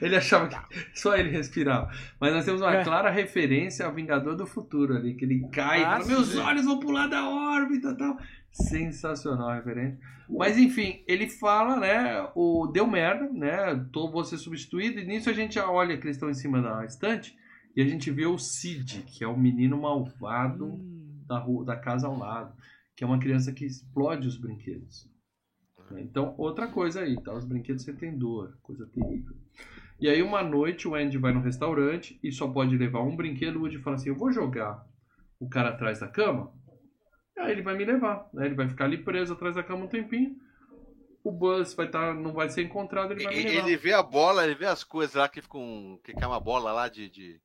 ele 0.00 0.16
achava 0.16 0.48
que 0.48 0.98
só 0.98 1.14
ele 1.14 1.28
respirava. 1.28 1.90
Mas 2.18 2.32
nós 2.32 2.44
temos 2.46 2.62
uma 2.62 2.74
é. 2.74 2.82
clara 2.82 3.10
referência 3.10 3.84
ao 3.84 3.92
Vingador 3.92 4.34
do 4.34 4.46
Futuro 4.46 4.96
ali, 4.96 5.14
que 5.14 5.24
ele 5.24 5.46
cai 5.52 5.80
ah, 5.80 5.82
e 5.82 5.84
fala, 5.84 6.06
meus 6.06 6.36
olhos 6.36 6.64
vão 6.64 6.80
pular 6.80 7.08
da 7.08 7.28
órbita 7.28 7.90
e 7.90 7.96
tal. 7.96 8.16
Sensacional 8.50 9.50
a 9.50 9.56
referência. 9.56 9.98
Mas 10.30 10.56
enfim, 10.56 11.04
ele 11.06 11.28
fala, 11.28 11.76
né? 11.76 12.26
O 12.34 12.66
deu 12.66 12.86
merda, 12.86 13.28
né? 13.30 13.74
Tô, 13.92 14.10
vou 14.10 14.24
ser 14.24 14.38
substituído. 14.38 14.98
E 14.98 15.04
nisso 15.04 15.28
a 15.28 15.34
gente 15.34 15.56
já 15.56 15.70
olha 15.70 15.98
que 15.98 16.06
eles 16.06 16.16
estão 16.16 16.30
em 16.30 16.34
cima 16.34 16.62
da 16.62 16.86
estante. 16.86 17.36
E 17.76 17.82
a 17.82 17.84
gente 17.84 18.10
vê 18.10 18.24
o 18.24 18.38
Cid, 18.38 19.02
que 19.06 19.22
é 19.22 19.28
o 19.28 19.36
menino 19.36 19.78
malvado 19.78 20.66
hum. 20.66 21.22
da, 21.26 21.38
rua, 21.38 21.66
da 21.66 21.76
casa 21.76 22.06
ao 22.06 22.16
lado. 22.16 22.54
Que 22.96 23.04
é 23.04 23.06
uma 23.06 23.18
criança 23.18 23.52
que 23.52 23.66
explode 23.66 24.26
os 24.26 24.38
brinquedos. 24.38 25.11
Então, 26.00 26.34
outra 26.38 26.66
coisa 26.68 27.00
aí, 27.00 27.20
tá? 27.20 27.32
Os 27.32 27.44
brinquedos 27.44 27.82
sentem 27.82 28.16
dor, 28.16 28.56
coisa 28.62 28.86
terrível. 28.86 29.34
E 30.00 30.08
aí, 30.08 30.22
uma 30.22 30.42
noite, 30.42 30.88
o 30.88 30.94
Andy 30.94 31.18
vai 31.18 31.32
no 31.32 31.40
restaurante 31.40 32.18
e 32.22 32.32
só 32.32 32.48
pode 32.48 32.76
levar 32.76 33.02
um 33.02 33.14
brinquedo. 33.14 33.56
O 33.56 33.60
Woody 33.60 33.78
fala 33.78 33.96
assim: 33.96 34.08
Eu 34.08 34.16
vou 34.16 34.32
jogar 34.32 34.86
o 35.38 35.48
cara 35.48 35.70
atrás 35.70 36.00
da 36.00 36.08
cama 36.08 36.52
Aí 37.38 37.52
ele 37.52 37.62
vai 37.62 37.76
me 37.76 37.84
levar, 37.84 38.28
né? 38.32 38.46
Ele 38.46 38.54
vai 38.54 38.68
ficar 38.68 38.84
ali 38.84 38.98
preso 38.98 39.32
atrás 39.32 39.56
da 39.56 39.62
cama 39.62 39.84
um 39.84 39.88
tempinho. 39.88 40.36
O 41.24 41.30
Buzz 41.30 41.74
vai 41.74 41.86
estar, 41.86 42.08
tá, 42.08 42.14
não 42.14 42.32
vai 42.32 42.48
ser 42.48 42.62
encontrado, 42.62 43.12
ele 43.12 43.24
vai 43.24 43.34
me 43.34 43.42
levar. 43.42 43.68
Ele 43.68 43.76
vê 43.76 43.92
a 43.92 44.02
bola, 44.02 44.44
ele 44.44 44.54
vê 44.54 44.66
as 44.66 44.82
coisas 44.82 45.14
lá 45.14 45.28
que 45.28 45.40
ficam, 45.40 45.98
que 46.04 46.12
cai 46.12 46.26
uma 46.26 46.40
bola 46.40 46.72
lá 46.72 46.88
de, 46.88 47.08
de 47.08 47.40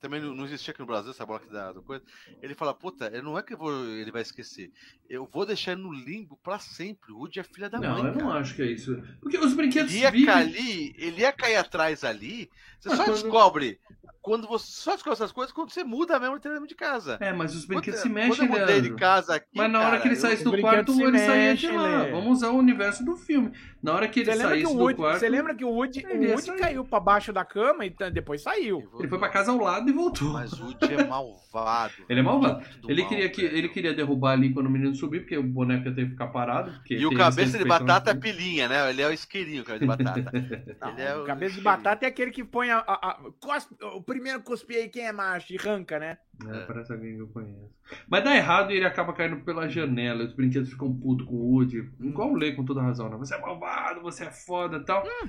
também 0.00 0.20
não 0.20 0.44
existia 0.44 0.72
aqui 0.72 0.80
no 0.80 0.86
Brasil 0.86 1.10
essa 1.10 1.26
bola 1.26 1.40
que 1.40 1.52
dá 1.52 1.72
coisa. 1.84 2.02
Ele 2.42 2.54
fala, 2.54 2.72
puta, 2.72 3.10
não 3.22 3.38
é 3.38 3.42
que 3.42 3.54
vou, 3.54 3.72
ele 3.86 4.10
vai 4.10 4.22
esquecer. 4.22 4.72
Eu 5.08 5.28
vou 5.30 5.44
deixar 5.44 5.72
ele 5.72 5.82
no 5.82 5.92
limbo 5.92 6.38
pra 6.42 6.58
sempre. 6.58 7.12
O 7.12 7.18
Woody 7.18 7.40
é 7.40 7.44
filha 7.44 7.68
da 7.68 7.78
não, 7.78 7.90
mãe. 7.90 8.02
Não, 8.02 8.08
eu 8.08 8.14
cara. 8.14 8.24
não 8.24 8.32
acho 8.32 8.54
que 8.54 8.62
é 8.62 8.66
isso. 8.66 9.00
Porque 9.20 9.38
os 9.38 9.52
brinquedos 9.52 9.92
ele 9.92 10.02
ia, 10.02 10.10
vivem... 10.10 10.34
ali, 10.34 10.94
ele 10.96 11.20
ia 11.20 11.32
cair 11.32 11.56
atrás 11.56 12.02
ali. 12.02 12.50
Você 12.78 12.88
só 12.96 13.04
quando... 13.04 13.12
descobre 13.12 13.78
quando 14.22 14.46
você 14.46 14.66
só 14.66 14.92
descobre 14.92 15.14
essas 15.14 15.32
coisas 15.32 15.52
quando 15.52 15.70
você 15.70 15.82
muda 15.82 16.18
mesmo 16.18 16.36
o 16.36 16.66
de 16.66 16.74
casa. 16.74 17.16
É, 17.20 17.32
mas 17.32 17.54
os 17.54 17.64
brinquedos 17.64 18.00
quando, 18.00 18.02
se 18.02 18.14
mexem, 18.14 18.48
Quando 18.48 18.54
eu 18.54 18.60
mudei 18.60 18.80
de 18.82 18.94
casa 18.94 19.36
aqui, 19.36 19.48
Mas 19.54 19.70
na 19.70 19.78
hora 19.78 19.90
cara, 19.90 20.00
que 20.02 20.08
ele 20.08 20.16
saísse 20.16 20.44
do 20.44 20.60
quarto, 20.60 21.00
ele 21.00 21.18
saía 21.18 21.54
de 21.54 21.70
lá. 21.70 22.04
Vamos 22.10 22.38
usar 22.38 22.50
o 22.50 22.58
universo 22.58 23.04
do 23.04 23.16
filme. 23.16 23.52
Na 23.82 23.94
hora 23.94 24.08
que 24.08 24.20
ele 24.20 24.34
saísse 24.34 24.76
do 24.76 24.94
quarto... 24.94 25.20
Você 25.20 25.28
lembra 25.28 25.54
que 25.54 25.64
o 25.64 25.70
Woody, 25.70 26.04
o 26.06 26.32
Woody 26.32 26.52
caiu 26.56 26.84
pra 26.84 27.00
baixo 27.00 27.32
da 27.32 27.44
cama 27.44 27.86
e 27.86 27.94
depois 28.12 28.42
saiu. 28.42 28.82
Ele 28.98 29.08
foi 29.08 29.18
pra 29.18 29.28
casa 29.30 29.52
ao 29.52 29.58
lado 29.58 29.88
e 29.88 29.92
voltou. 29.92 30.32
Mas 30.32 30.52
o 30.52 30.64
Woody 30.64 30.94
é 30.94 31.04
malvado. 31.08 31.94
ele 32.08 32.20
é 32.20 32.22
malvado. 32.22 32.62
Ele, 32.86 33.00
mal, 33.00 33.08
queria 33.08 33.28
que, 33.30 33.42
ele 33.42 33.68
queria 33.68 33.94
derrubar 33.94 34.32
ali 34.32 34.52
quando 34.52 34.66
o 34.66 34.70
menino 34.70 34.94
subir, 34.94 35.20
porque 35.20 35.38
o 35.38 35.42
boneco 35.42 35.88
ia 35.88 35.94
ter 35.94 36.04
que 36.04 36.10
ficar 36.10 36.28
parado. 36.28 36.72
E 36.90 37.06
o 37.06 37.14
cabeça 37.14 37.56
de 37.56 37.64
batata 37.64 38.10
é 38.10 38.14
pilinha, 38.14 38.68
né? 38.68 38.90
Ele 38.90 39.00
é 39.00 39.08
o 39.08 39.12
isqueirinho, 39.12 39.64
cara, 39.64 39.78
de 39.78 39.86
batata. 39.86 40.32
Não, 40.80 40.98
é 40.98 41.16
o 41.16 41.24
cabeça 41.24 41.54
de 41.54 41.60
batata 41.62 42.04
é 42.04 42.08
aquele 42.08 42.30
que 42.30 42.44
põe 42.44 42.70
a... 42.70 42.78
a, 42.78 43.10
a 43.10 43.20
cospe, 43.40 43.74
o 43.80 44.02
primeiro 44.10 44.42
cuspe 44.42 44.74
aí 44.74 44.88
quem 44.88 45.06
é 45.06 45.12
macho 45.12 45.52
e 45.52 45.56
ranca, 45.56 45.96
né? 45.96 46.18
É, 46.48 46.66
parece 46.66 46.92
alguém 46.92 47.14
que 47.14 47.22
eu 47.22 47.28
conheço. 47.28 47.70
Mas 48.08 48.24
dá 48.24 48.34
errado 48.34 48.72
e 48.72 48.76
ele 48.76 48.84
acaba 48.84 49.12
caindo 49.12 49.44
pela 49.44 49.68
janela. 49.68 50.24
Os 50.24 50.32
brinquedos 50.32 50.68
ficam 50.68 50.92
putos 50.92 51.26
com 51.26 51.34
o 51.36 51.52
Woody. 51.52 51.88
Igual 52.00 52.32
o 52.32 52.36
Lê, 52.36 52.52
com 52.52 52.64
toda 52.64 52.82
razão, 52.82 53.08
né? 53.08 53.16
Você 53.16 53.36
é 53.36 53.40
malvado, 53.40 54.02
você 54.02 54.24
é 54.24 54.30
foda 54.32 54.78
e 54.78 54.84
tal. 54.84 55.04
Hum. 55.04 55.28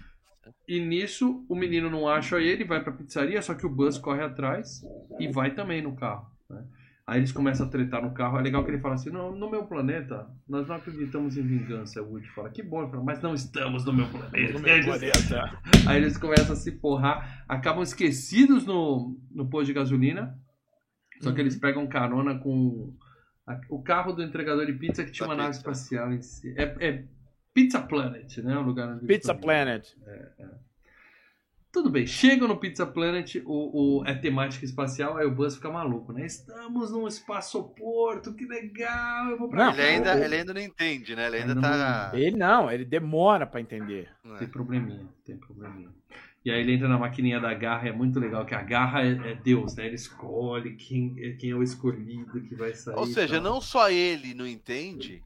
E 0.68 0.80
nisso, 0.80 1.46
o 1.48 1.56
menino 1.56 1.92
não 1.92 2.08
acha 2.08 2.40
ele, 2.40 2.64
vai 2.64 2.84
pra 2.84 2.92
pizzaria, 2.92 3.42
só 3.44 3.54
que 3.54 3.66
o 3.66 3.70
Buzz 3.70 4.00
corre 4.00 4.24
atrás 4.24 4.82
e 5.20 5.32
vai 5.32 5.54
também 5.54 5.84
no 5.84 5.96
carro. 5.96 6.26
Aí 7.06 7.20
eles 7.20 7.32
começam 7.32 7.66
a 7.66 7.70
tretar 7.70 8.02
no 8.02 8.14
carro. 8.14 8.38
É 8.38 8.42
legal 8.42 8.64
que 8.64 8.72
ele 8.72 8.80
fala 8.80 8.96
assim: 8.96 9.10
Não, 9.10 9.36
no 9.36 9.50
meu 9.50 9.66
planeta, 9.66 10.28
nós 10.48 10.68
não 10.68 10.76
acreditamos 10.76 11.38
em 11.38 11.42
vingança. 11.42 12.02
O 12.02 12.12
Woody 12.12 12.28
fala: 12.30 12.50
Que 12.50 12.62
bom, 12.62 12.90
fala, 12.90 13.04
mas 13.04 13.22
não 13.22 13.34
estamos 13.34 13.86
no 13.86 13.94
meu 13.94 14.08
planeta. 14.08 14.54
No 14.54 14.60
meu 14.60 14.84
planeta. 14.84 15.60
Aí 15.88 15.98
eles 15.98 16.18
começam 16.18 16.54
a 16.54 16.56
se 16.56 16.72
porrar, 16.74 17.44
acabam 17.48 17.84
esquecidos 17.84 18.66
no, 18.66 19.20
no 19.32 19.50
posto 19.50 19.68
de 19.68 19.74
gasolina. 19.74 20.38
Só 21.22 21.32
que 21.32 21.40
eles 21.40 21.56
uhum. 21.56 21.60
pegam 21.60 21.88
carona 21.88 22.40
com 22.40 22.96
a, 23.46 23.60
o 23.70 23.82
carro 23.82 24.14
do 24.14 24.24
entregador 24.24 24.66
de 24.66 24.74
pizza 24.74 25.04
que 25.04 25.12
tinha 25.12 25.28
uma 25.28 25.36
nave 25.36 25.52
espacial 25.52 26.12
em 26.12 26.22
si. 26.22 26.54
É, 26.58 26.76
é 26.80 27.06
Pizza 27.54 27.82
Planet, 27.82 28.38
né? 28.38 28.58
O 28.58 28.62
lugar 28.62 28.90
onde 28.90 29.06
Pizza 29.06 29.36
Planet. 29.36 29.88
É, 30.06 30.32
é. 30.40 30.71
Tudo 31.72 31.90
bem, 31.90 32.06
chegam 32.06 32.50
no 32.50 32.58
Pizza 32.58 32.86
Planet, 32.86 33.36
o, 33.46 34.00
o, 34.00 34.06
é 34.06 34.14
temática 34.14 34.66
espacial, 34.66 35.16
aí 35.16 35.26
o 35.26 35.32
Buzz 35.32 35.56
fica 35.56 35.70
maluco, 35.70 36.12
né? 36.12 36.26
Estamos 36.26 36.92
num 36.92 37.08
espaçoporto, 37.08 38.34
que 38.34 38.46
legal, 38.46 39.30
eu 39.30 39.38
vou 39.38 39.48
pra 39.48 39.66
não, 39.66 39.74
ele 39.74 39.82
ainda, 39.82 40.26
ele 40.26 40.36
ainda 40.36 40.54
não 40.54 40.62
entende, 40.62 41.16
né? 41.16 41.28
Ele 41.28 41.38
ainda, 41.38 41.54
ainda 41.54 41.62
tá. 41.62 42.12
Não... 42.12 42.20
Ele 42.20 42.38
não, 42.38 42.70
ele 42.70 42.84
demora 42.84 43.48
para 43.48 43.62
entender. 43.62 44.10
Tem 44.38 44.50
probleminha, 44.50 45.08
tem 45.24 45.38
probleminha. 45.38 45.90
E 46.44 46.52
aí 46.52 46.60
ele 46.60 46.74
entra 46.74 46.90
na 46.90 46.98
maquininha 46.98 47.40
da 47.40 47.54
garra, 47.54 47.88
é 47.88 47.92
muito 47.94 48.20
legal, 48.20 48.46
que 48.46 48.56
a 48.56 48.64
garra 48.64 49.04
é, 49.06 49.32
é 49.32 49.36
Deus, 49.36 49.76
né? 49.76 49.86
Ele 49.86 49.96
escolhe 49.96 50.76
quem, 50.76 51.38
quem 51.38 51.52
é 51.52 51.56
o 51.56 51.64
escolhido 51.64 52.42
que 52.42 52.54
vai 52.54 52.74
sair. 52.74 52.98
Ou 52.98 53.06
seja, 53.06 53.40
não 53.40 53.62
só 53.62 53.90
ele 53.90 54.34
não 54.34 54.46
entende, 54.46 55.24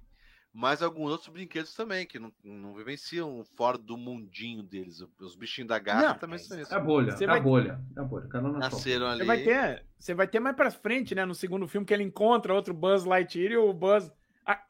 mas 0.56 0.82
alguns 0.82 1.12
outros 1.12 1.28
brinquedos 1.28 1.74
também, 1.74 2.06
que 2.06 2.18
não, 2.18 2.32
não 2.42 2.74
vivenciam 2.74 3.44
fora 3.58 3.78
do 3.78 3.98
mundinho 3.98 4.64
deles. 4.64 5.06
Os 5.20 5.36
bichinhos 5.36 5.68
da 5.68 5.78
garra 5.78 6.08
não, 6.08 6.18
também 6.18 6.40
são 6.40 6.58
isso. 6.58 6.74
É 6.74 6.78
a 6.78 6.80
bolha, 6.80 7.12
você 7.12 7.26
é 7.26 7.28
vai... 7.28 7.40
a 7.40 7.44
bolha, 7.44 7.82
é 7.94 8.00
a 8.00 8.04
bolha. 8.04 8.30
Nasceram 8.58 9.06
ali. 9.06 9.20
Você 9.20 9.26
vai, 9.26 9.44
ter, 9.44 9.86
você 10.00 10.14
vai 10.14 10.28
ter 10.30 10.40
mais 10.40 10.56
pra 10.56 10.72
frente, 10.72 11.14
né, 11.14 11.26
no 11.26 11.36
segundo 11.36 11.68
filme, 11.68 11.86
que 11.86 11.94
ele 11.94 12.04
encontra 12.04 12.54
outro 12.54 12.74
Buzz 12.74 13.04
Lightyear 13.04 13.52
e 13.52 13.58
o 13.58 13.74
Buzz... 13.74 14.10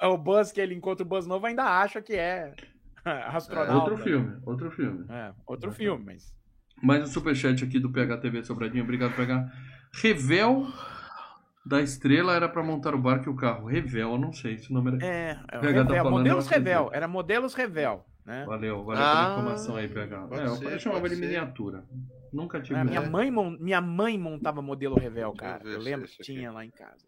o 0.01 0.17
Buzz 0.17 0.51
que 0.51 0.59
ele 0.59 0.73
encontra 0.73 1.05
o 1.05 1.07
Buzz 1.07 1.27
novo 1.27 1.45
ainda 1.45 1.63
acha 1.63 2.01
que 2.01 2.13
é 2.13 2.55
astronauta. 3.05 3.71
É, 3.71 3.75
outro 3.75 3.97
filme, 3.97 4.37
outro 4.43 4.71
filme. 4.71 5.05
É, 5.07 5.33
outro 5.45 5.71
filme, 5.71 6.03
mas... 6.03 6.33
Mais 6.81 7.03
um 7.03 7.05
superchat 7.05 7.63
aqui 7.63 7.79
do 7.79 7.91
PHTV 7.91 8.43
Sobradinho. 8.43 8.83
Obrigado, 8.83 9.15
PH. 9.15 9.51
Revel 9.93 10.65
da 11.65 11.81
estrela 11.81 12.35
era 12.35 12.47
para 12.47 12.61
montar 12.61 12.93
o 12.93 12.97
barco 12.97 13.27
e 13.27 13.31
o 13.31 13.35
carro. 13.35 13.67
Revel, 13.67 14.17
não 14.17 14.31
sei 14.31 14.57
se 14.57 14.69
o 14.69 14.73
nome 14.73 14.91
era. 14.91 15.05
É, 15.05 15.39
é 15.51 15.59
Revel, 15.59 15.87
tá 15.87 16.03
modelos 16.03 16.47
Revel, 16.47 16.89
era 16.93 17.07
modelos 17.07 17.53
Revel. 17.55 18.05
Né? 18.23 18.43
Valeu, 18.45 18.83
valeu 18.83 19.03
ah, 19.03 19.15
pela 19.15 19.31
informação 19.31 19.75
aí, 19.75 19.87
PH. 19.87 20.27
É, 20.31 20.47
ser, 20.47 20.65
eu 20.73 20.79
chamava 20.79 21.09
de 21.09 21.15
miniatura. 21.15 21.83
Nunca 22.31 22.59
tive. 22.59 22.79
É, 22.79 22.83
minha, 22.83 23.01
mãe, 23.01 23.31
minha 23.59 23.81
mãe 23.81 24.17
montava 24.17 24.61
modelo 24.61 24.95
Revel, 24.95 25.33
cara. 25.33 25.63
Eu, 25.63 25.73
eu 25.73 25.79
lembro 25.79 26.07
que 26.07 26.21
tinha 26.23 26.51
lá 26.51 26.65
em 26.65 26.71
casa. 26.71 27.05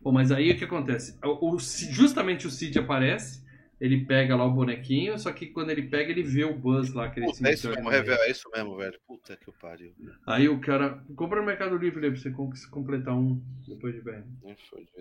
Bom, 0.00 0.12
mas 0.12 0.30
aí 0.30 0.50
o 0.52 0.58
que 0.58 0.64
acontece? 0.64 1.18
O, 1.24 1.54
o, 1.54 1.58
justamente 1.58 2.46
o 2.46 2.50
Cid 2.50 2.78
aparece 2.78 3.39
ele 3.80 4.04
pega 4.04 4.36
lá 4.36 4.44
o 4.44 4.52
bonequinho, 4.52 5.18
só 5.18 5.32
que 5.32 5.46
quando 5.46 5.70
ele 5.70 5.84
pega, 5.84 6.10
ele 6.10 6.22
vê 6.22 6.44
o 6.44 6.54
Buzz 6.54 6.92
lá. 6.92 7.08
Que 7.08 7.22
Puta, 7.22 7.48
é 7.48 7.54
isso 7.54 7.68
mesmo, 7.70 7.90
é 7.90 8.30
isso 8.30 8.50
mesmo, 8.54 8.76
velho. 8.76 9.00
Puta 9.06 9.36
que 9.36 9.50
pariu. 9.52 9.92
Aí 10.26 10.48
o 10.50 10.60
cara 10.60 11.02
compra 11.16 11.40
no 11.40 11.46
Mercado 11.46 11.78
Livre 11.78 11.98
pra 11.98 12.10
você 12.10 12.30
completar 12.70 13.16
um 13.16 13.42
depois 13.66 13.94
de 13.94 14.02
velho. 14.02 14.24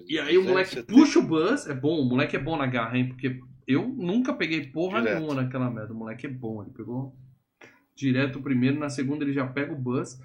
E 0.08 0.18
aí 0.18 0.38
o 0.38 0.44
moleque 0.46 0.82
puxa 0.84 1.20
o 1.20 1.24
Buzz, 1.24 1.68
é 1.68 1.74
bom, 1.74 2.00
o 2.00 2.06
moleque 2.06 2.38
é 2.38 2.40
bom 2.40 2.56
na 2.56 2.68
garra, 2.68 2.98
hein? 2.98 3.10
Porque 3.10 3.40
eu 3.68 3.86
nunca 3.86 4.34
peguei 4.34 4.68
porra 4.68 5.02
direto. 5.02 5.20
nenhuma 5.20 5.42
naquela 5.42 5.70
merda. 5.70 5.94
O 5.94 5.98
moleque 5.98 6.26
é 6.26 6.30
bom, 6.30 6.64
ele 6.64 6.72
pegou 6.72 7.14
direto 7.94 8.40
o 8.40 8.42
primeiro, 8.42 8.80
na 8.80 8.90
segunda 8.90 9.26
ele 9.26 9.34
já 9.34 9.46
pega 9.46 9.74
o 9.74 9.78
Buzz 9.78 10.18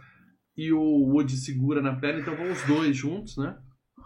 e 0.56 0.72
o 0.72 0.80
Woody 0.80 1.36
segura 1.36 1.82
na 1.82 1.96
perna, 1.96 2.20
então 2.20 2.36
vão 2.36 2.52
os 2.52 2.62
dois 2.66 2.96
juntos, 2.96 3.36
né? 3.36 3.58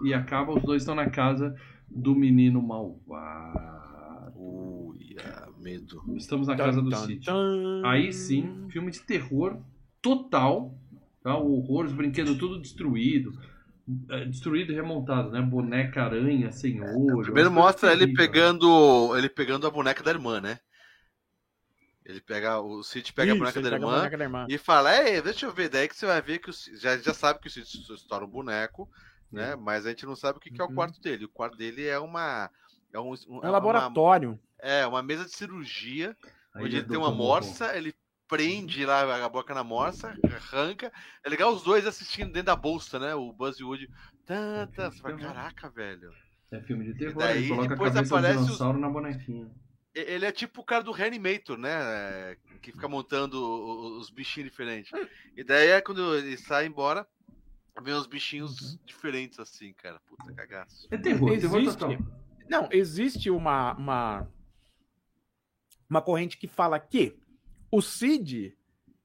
E 0.03 0.15
acaba, 0.15 0.55
os 0.55 0.63
dois 0.63 0.81
estão 0.81 0.95
na 0.95 1.11
casa 1.11 1.55
do 1.87 2.15
menino 2.15 2.63
malvado. 2.63 3.78
Uia, 4.49 5.49
medo. 5.59 6.03
Estamos 6.17 6.49
na 6.49 6.57
casa 6.57 6.81
do 6.81 6.95
Cid. 6.97 7.27
Aí 7.85 8.13
sim, 8.13 8.67
filme 8.71 8.91
de 8.91 9.01
terror 9.01 9.61
total. 10.01 10.75
Tá? 11.23 11.37
O 11.37 11.59
horror, 11.59 11.85
os 11.85 11.93
brinquedos 11.93 12.39
tudo 12.39 12.61
destruído. 12.61 13.33
É, 14.11 14.25
destruído 14.27 14.73
e 14.73 14.75
remontado, 14.75 15.31
né? 15.31 15.41
Boneca 15.41 16.03
aranha, 16.03 16.53
senhor. 16.53 17.23
Primeiro 17.23 17.51
mostra 17.51 17.93
ele 17.93 18.13
pegando. 18.13 19.17
Ele 19.17 19.29
pegando 19.29 19.67
a 19.67 19.71
boneca 19.71 20.03
da 20.03 20.11
irmã, 20.11 20.41
né? 20.41 20.59
Ele 22.05 22.21
pega. 22.21 22.61
O 22.61 22.83
Cid 22.83 23.13
pega, 23.13 23.33
Isso, 23.33 23.37
a, 23.37 23.39
boneca 23.39 23.63
da 23.63 23.77
irmã, 23.77 23.93
a 23.93 23.97
boneca 23.99 24.19
da 24.19 24.25
irmã 24.25 24.47
e 24.49 24.57
fala: 24.59 24.95
Ei, 25.05 25.21
deixa 25.21 25.47
eu 25.47 25.53
ver. 25.53 25.69
Daí 25.69 25.89
que 25.89 25.97
você 25.97 26.07
vai 26.07 26.21
ver 26.23 26.39
que 26.39 26.51
o, 26.51 26.55
já, 26.75 26.97
já 26.97 27.13
sabe 27.13 27.41
que 27.41 27.49
o 27.49 27.51
Cid 27.51 27.67
estoura 27.93 28.25
um 28.25 28.31
boneco, 28.31 28.89
né? 29.31 29.57
Mas 29.57 29.85
a 29.85 29.91
gente 29.91 30.07
não 30.07 30.17
sabe 30.17 30.39
o 30.39 30.41
que, 30.41 30.51
que 30.51 30.61
é 30.61 30.65
o 30.65 30.69
uhum. 30.69 30.75
quarto 30.75 31.01
dele. 31.01 31.25
O 31.25 31.31
quarto 31.31 31.57
dele 31.57 31.87
é 31.87 31.99
uma 31.99 32.51
é 32.93 32.99
um, 32.99 33.13
um, 33.29 33.45
é 33.45 33.49
um 33.49 33.51
laboratório. 33.51 34.31
Uma, 34.31 34.41
é, 34.59 34.87
uma 34.87 35.03
mesa 35.03 35.25
de 35.25 35.33
cirurgia, 35.33 36.17
Aí 36.55 36.65
onde 36.65 36.77
ele 36.77 36.87
tem 36.87 36.97
uma 36.97 37.11
morsa, 37.11 37.77
ele 37.77 37.95
prende 38.27 38.85
lá 38.85 39.25
a 39.25 39.29
boca 39.29 39.55
na 39.55 39.65
morsa, 39.65 40.17
arranca. 40.25 40.93
É 41.25 41.29
legal 41.29 41.53
os 41.53 41.63
dois 41.63 41.87
assistindo 41.87 42.33
dentro 42.33 42.47
da 42.47 42.57
bolsa, 42.57 42.99
né? 42.99 43.15
O 43.15 43.33
Buzz 43.33 43.59
e 43.59 43.65
o 43.65 43.69
Woody. 43.69 43.89
Tá, 44.27 44.69
tá. 44.75 44.91
Você 44.91 45.01
fala, 45.01 45.17
caraca, 45.17 45.71
velho. 45.71 46.13
É 46.51 46.61
filme 46.63 46.85
de 46.85 46.99
terror, 46.99 47.19
daí, 47.19 47.39
ele 47.39 47.49
coloca 47.49 47.69
depois 47.69 47.93
a 47.93 47.95
cabeça 47.95 48.17
aparece 48.17 48.39
do 48.39 48.45
dinossauro 48.45 48.77
os... 48.77 48.81
na 48.81 48.89
bonequinha. 48.89 49.51
Ele 49.95 50.25
é 50.25 50.33
tipo 50.33 50.61
o 50.61 50.65
cara 50.65 50.85
do 50.85 50.93
Reanimator, 50.93 51.59
né? 51.59 52.37
Que 52.63 52.73
fica 52.73 52.89
montando 52.89 53.39
os 53.99 54.11
bichinhos 54.11 54.49
diferentes. 54.49 54.93
E 55.37 55.43
daí 55.43 55.69
é 55.69 55.81
quando 55.81 56.15
ele 56.15 56.37
sai 56.37 56.67
embora, 56.67 57.07
Ver 57.83 57.95
uns 57.95 58.07
bichinhos 58.07 58.73
uhum. 58.73 58.79
diferentes 58.85 59.39
assim, 59.39 59.73
cara. 59.73 60.01
Puta 60.09 60.33
cagaço. 60.35 60.89
É 60.91 60.97
terror, 60.97 61.33
existe, 61.33 61.49
terror 61.49 61.75
total. 61.75 61.97
Não, 62.49 62.69
existe 62.71 63.31
uma, 63.31 63.75
uma, 63.75 64.29
uma 65.89 66.03
corrente 66.03 66.37
que 66.37 66.47
fala 66.47 66.79
que 66.79 67.17
o 67.71 67.81
Cid 67.83 68.57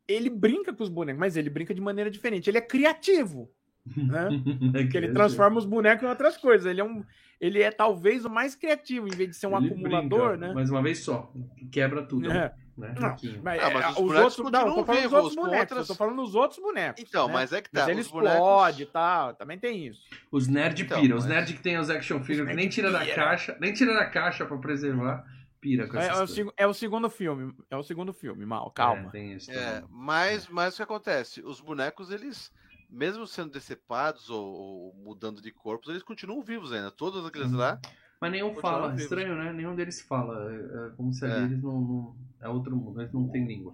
ele 0.07 0.30
brinca 0.30 0.74
com 0.74 0.84
os 0.84 0.90
bonecos, 0.90 1.20
mas 1.20 1.38
ele 1.38 1.49
brinca 1.49 1.74
de 1.74 1.82
maneira 1.82 2.10
diferente. 2.11 2.49
Ele 2.49 2.57
é 2.57 2.61
criativo. 2.61 3.49
Né? 3.86 4.30
é 4.80 4.88
que 4.88 4.95
ele 4.95 5.11
transforma 5.11 5.57
os 5.57 5.65
bonecos 5.65 6.03
em 6.03 6.10
outras 6.10 6.38
coisas. 6.38 6.65
Ele 6.65 6.82
é 6.82 6.84
um, 6.84 7.03
ele 7.40 7.61
é 7.61 7.72
talvez 7.72 8.26
o 8.26 8.30
mais 8.30 8.56
criativo, 8.56 9.07
em 9.07 9.15
vez 9.15 9.30
de 9.30 9.36
ser 9.36 9.48
um 9.48 9.57
ele 9.57 9.68
acumulador, 9.68 10.30
brinca, 10.30 10.48
né? 10.48 10.53
Mas 10.53 10.70
uma 10.70 10.82
vez 10.82 10.99
só, 10.99 11.34
quebra 11.72 12.03
tudo. 12.03 12.32
É. 12.32 12.53
Né? 12.76 12.95
Não, 13.00 13.16
mas, 13.44 13.60
ah, 13.62 13.70
mas 13.70 13.86
é, 13.86 13.90
os, 13.90 13.98
os 13.98 14.16
outros 14.16 14.52
não, 14.52 14.68
eu 14.68 14.74
tô 14.74 14.86
falando 14.86 15.04
dos 15.04 15.14
outros 15.14 15.36
bonecos. 15.36 15.60
Outras... 15.60 15.80
Eu 15.80 15.86
tô 15.86 15.95
falando 15.95 16.16
dos 16.24 16.36
outros 16.36 16.60
bonecos. 16.60 17.04
Então, 17.04 17.28
né? 17.28 17.34
mas 17.34 17.54
é 17.54 17.62
que 17.62 17.70
tá. 17.70 17.82
Mas 17.82 17.90
ele 17.90 18.02
explode 18.02 18.28
bonecos... 18.28 18.80
e 18.80 18.86
tal, 18.86 19.34
também 19.36 19.60
tem 19.60 19.88
isso. 19.88 20.02
Os 20.32 20.48
nerd 20.48 20.82
então, 20.82 21.00
pira, 21.00 21.14
mas... 21.14 21.24
os 21.24 21.30
nerd 21.30 21.54
que 21.54 21.62
tem 21.62 21.78
os 21.78 21.90
action 21.90 22.24
figures 22.24 22.50
que 22.50 22.56
nem 22.56 22.68
tira 22.68 22.91
da 22.91 23.06
caixa, 23.06 23.56
nem 23.60 23.74
tira 23.74 23.94
da 23.94 24.06
caixa 24.06 24.45
pra 24.45 24.58
preservar. 24.58 25.24
Pira 25.62 25.88
com 25.88 25.98
é, 25.98 26.08
é, 26.08 26.14
o, 26.14 26.54
é 26.58 26.68
o 26.68 26.74
segundo 26.74 27.10
filme, 27.10 27.54
é 27.70 27.78
o 27.78 27.84
segundo 27.84 28.12
filme, 28.12 28.45
mal, 28.45 28.70
calma. 28.72 29.08
É, 29.08 29.12
tem 29.12 29.34
isso 29.34 29.50
é, 29.50 29.82
mas, 29.90 30.50
mas 30.50 30.74
o 30.74 30.78
que 30.78 30.84
acontece? 30.84 31.41
Os 31.41 31.62
bonecos, 31.62 32.12
eles 32.12 32.52
mesmo 32.90 33.26
sendo 33.26 33.52
decepados 33.52 34.30
ou, 34.30 34.44
ou, 34.45 34.94
mudando 34.95 35.41
de 35.41 35.52
corpos, 35.52 35.90
eles 35.90 36.04
continuam 36.04 36.41
vivos 36.41 36.74
ainda. 36.74 36.91
Todos 36.91 37.26
aqueles 37.26 37.52
uhum. 37.52 37.58
lá 37.58 37.80
mas 38.24 38.32
nenhum 38.32 38.56
fala, 38.56 38.88
vivos. 38.88 39.04
estranho, 39.04 39.36
né? 39.36 39.52
Nenhum 39.52 39.76
deles 39.76 40.02
fala. 40.02 40.50
É, 40.50 40.88
é 40.88 40.90
como 40.95 41.12
se 41.12 41.26
ali 41.26 41.34
é. 41.34 41.44
eles 41.44 41.62
não, 41.62 41.82
não, 41.82 42.16
É 42.41 42.48
outro 42.48 42.74
mundo, 42.74 43.02
eles 43.02 43.12
não 43.12 43.28
têm 43.28 43.45
língua. 43.45 43.74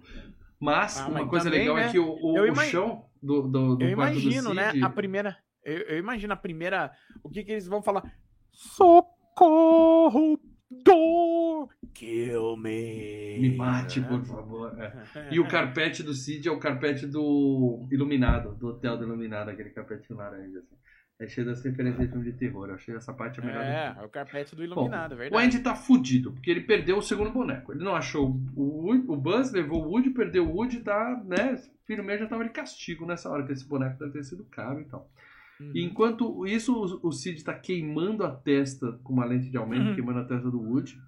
Mas 0.58 0.98
ah, 0.98 1.06
uma 1.06 1.20
mas 1.20 1.30
coisa 1.30 1.44
também, 1.44 1.60
legal 1.60 1.78
é 1.78 1.82
né? 1.82 1.86
é 1.86 1.92
que 1.92 1.98
o, 2.00 2.08
o, 2.08 2.50
o 2.50 2.54
chão 2.56 3.04
do, 3.22 3.42
do, 3.42 3.76
do 3.76 3.84
Eu 3.84 3.90
imagino, 3.90 4.52
né? 4.52 4.72
A 4.82 4.90
primeira. 4.90 5.36
Eu, 5.64 5.78
eu, 5.82 5.98
imagino 5.98 6.32
a 6.32 6.36
primeira. 6.36 6.90
O 7.22 7.30
que, 7.30 7.44
que 7.44 7.52
eles 7.52 7.68
vão 7.68 7.80
falar? 7.80 8.02
Socorro! 8.50 10.40
Dor! 10.84 11.68
Kill 11.94 12.56
me! 12.56 13.38
Me 13.40 13.56
mate, 13.56 14.00
por 14.00 14.24
favor. 14.24 14.76
É. 14.80 15.28
E 15.30 15.38
o 15.38 15.46
carpete 15.46 16.02
do 16.02 16.12
Cid 16.12 16.48
é 16.48 16.50
o 16.50 16.58
carpete 16.58 17.06
do 17.06 17.86
Iluminado, 17.90 18.56
do 18.56 18.68
Hotel 18.68 18.98
do 18.98 19.04
Iluminado, 19.04 19.50
aquele 19.50 19.70
carpete 19.70 20.12
laranja. 20.12 20.58
Assim. 20.58 20.76
É 21.20 21.28
cheio 21.28 21.46
das 21.46 21.62
referências 21.62 22.00
de 22.00 22.08
filme 22.10 22.32
de 22.32 22.38
terror. 22.38 22.68
Eu 22.68 22.76
achei 22.76 22.96
essa 22.96 23.12
parte 23.12 23.40
a 23.40 23.44
melhor. 23.44 23.62
É, 23.62 23.94
é 24.00 24.02
o 24.02 24.08
carpete 24.08 24.56
do 24.56 24.64
Iluminado, 24.64 25.10
Bom, 25.10 25.14
é 25.16 25.18
verdade. 25.18 25.34
O 25.34 25.46
Andy 25.46 25.58
tá 25.58 25.74
fudido, 25.74 26.32
porque 26.32 26.50
ele 26.50 26.62
perdeu 26.62 26.96
o 26.96 27.02
segundo 27.02 27.30
boneco. 27.30 27.72
Ele 27.72 27.84
não 27.84 27.94
achou 27.94 28.40
o, 28.56 28.86
Woody, 28.86 29.04
o 29.06 29.16
Buzz, 29.16 29.52
levou 29.52 29.84
o 29.84 29.90
Woody, 29.90 30.10
perdeu 30.10 30.48
o 30.48 30.56
Woody, 30.56 30.80
tá, 30.80 31.22
né? 31.26 31.60
Filho 31.86 32.02
meu 32.02 32.18
já 32.18 32.26
tava 32.26 32.44
de 32.44 32.50
castigo 32.50 33.04
nessa 33.04 33.28
hora, 33.28 33.44
que 33.44 33.52
esse 33.52 33.68
boneco 33.68 33.98
deve 33.98 34.12
ter 34.12 34.24
sido 34.24 34.44
caro 34.44 34.80
e 34.80 34.84
tal. 34.84 35.10
Uhum. 35.60 35.72
E 35.74 35.84
enquanto 35.84 36.46
isso, 36.46 36.72
o, 36.74 37.08
o 37.08 37.12
Cid 37.12 37.44
tá 37.44 37.52
queimando 37.52 38.24
a 38.24 38.30
testa 38.30 38.98
com 39.04 39.12
uma 39.12 39.26
lente 39.26 39.50
de 39.50 39.58
aumento, 39.58 39.88
uhum. 39.88 39.94
queimando 39.94 40.20
a 40.20 40.24
testa 40.24 40.50
do 40.50 40.58
Woody. 40.58 40.98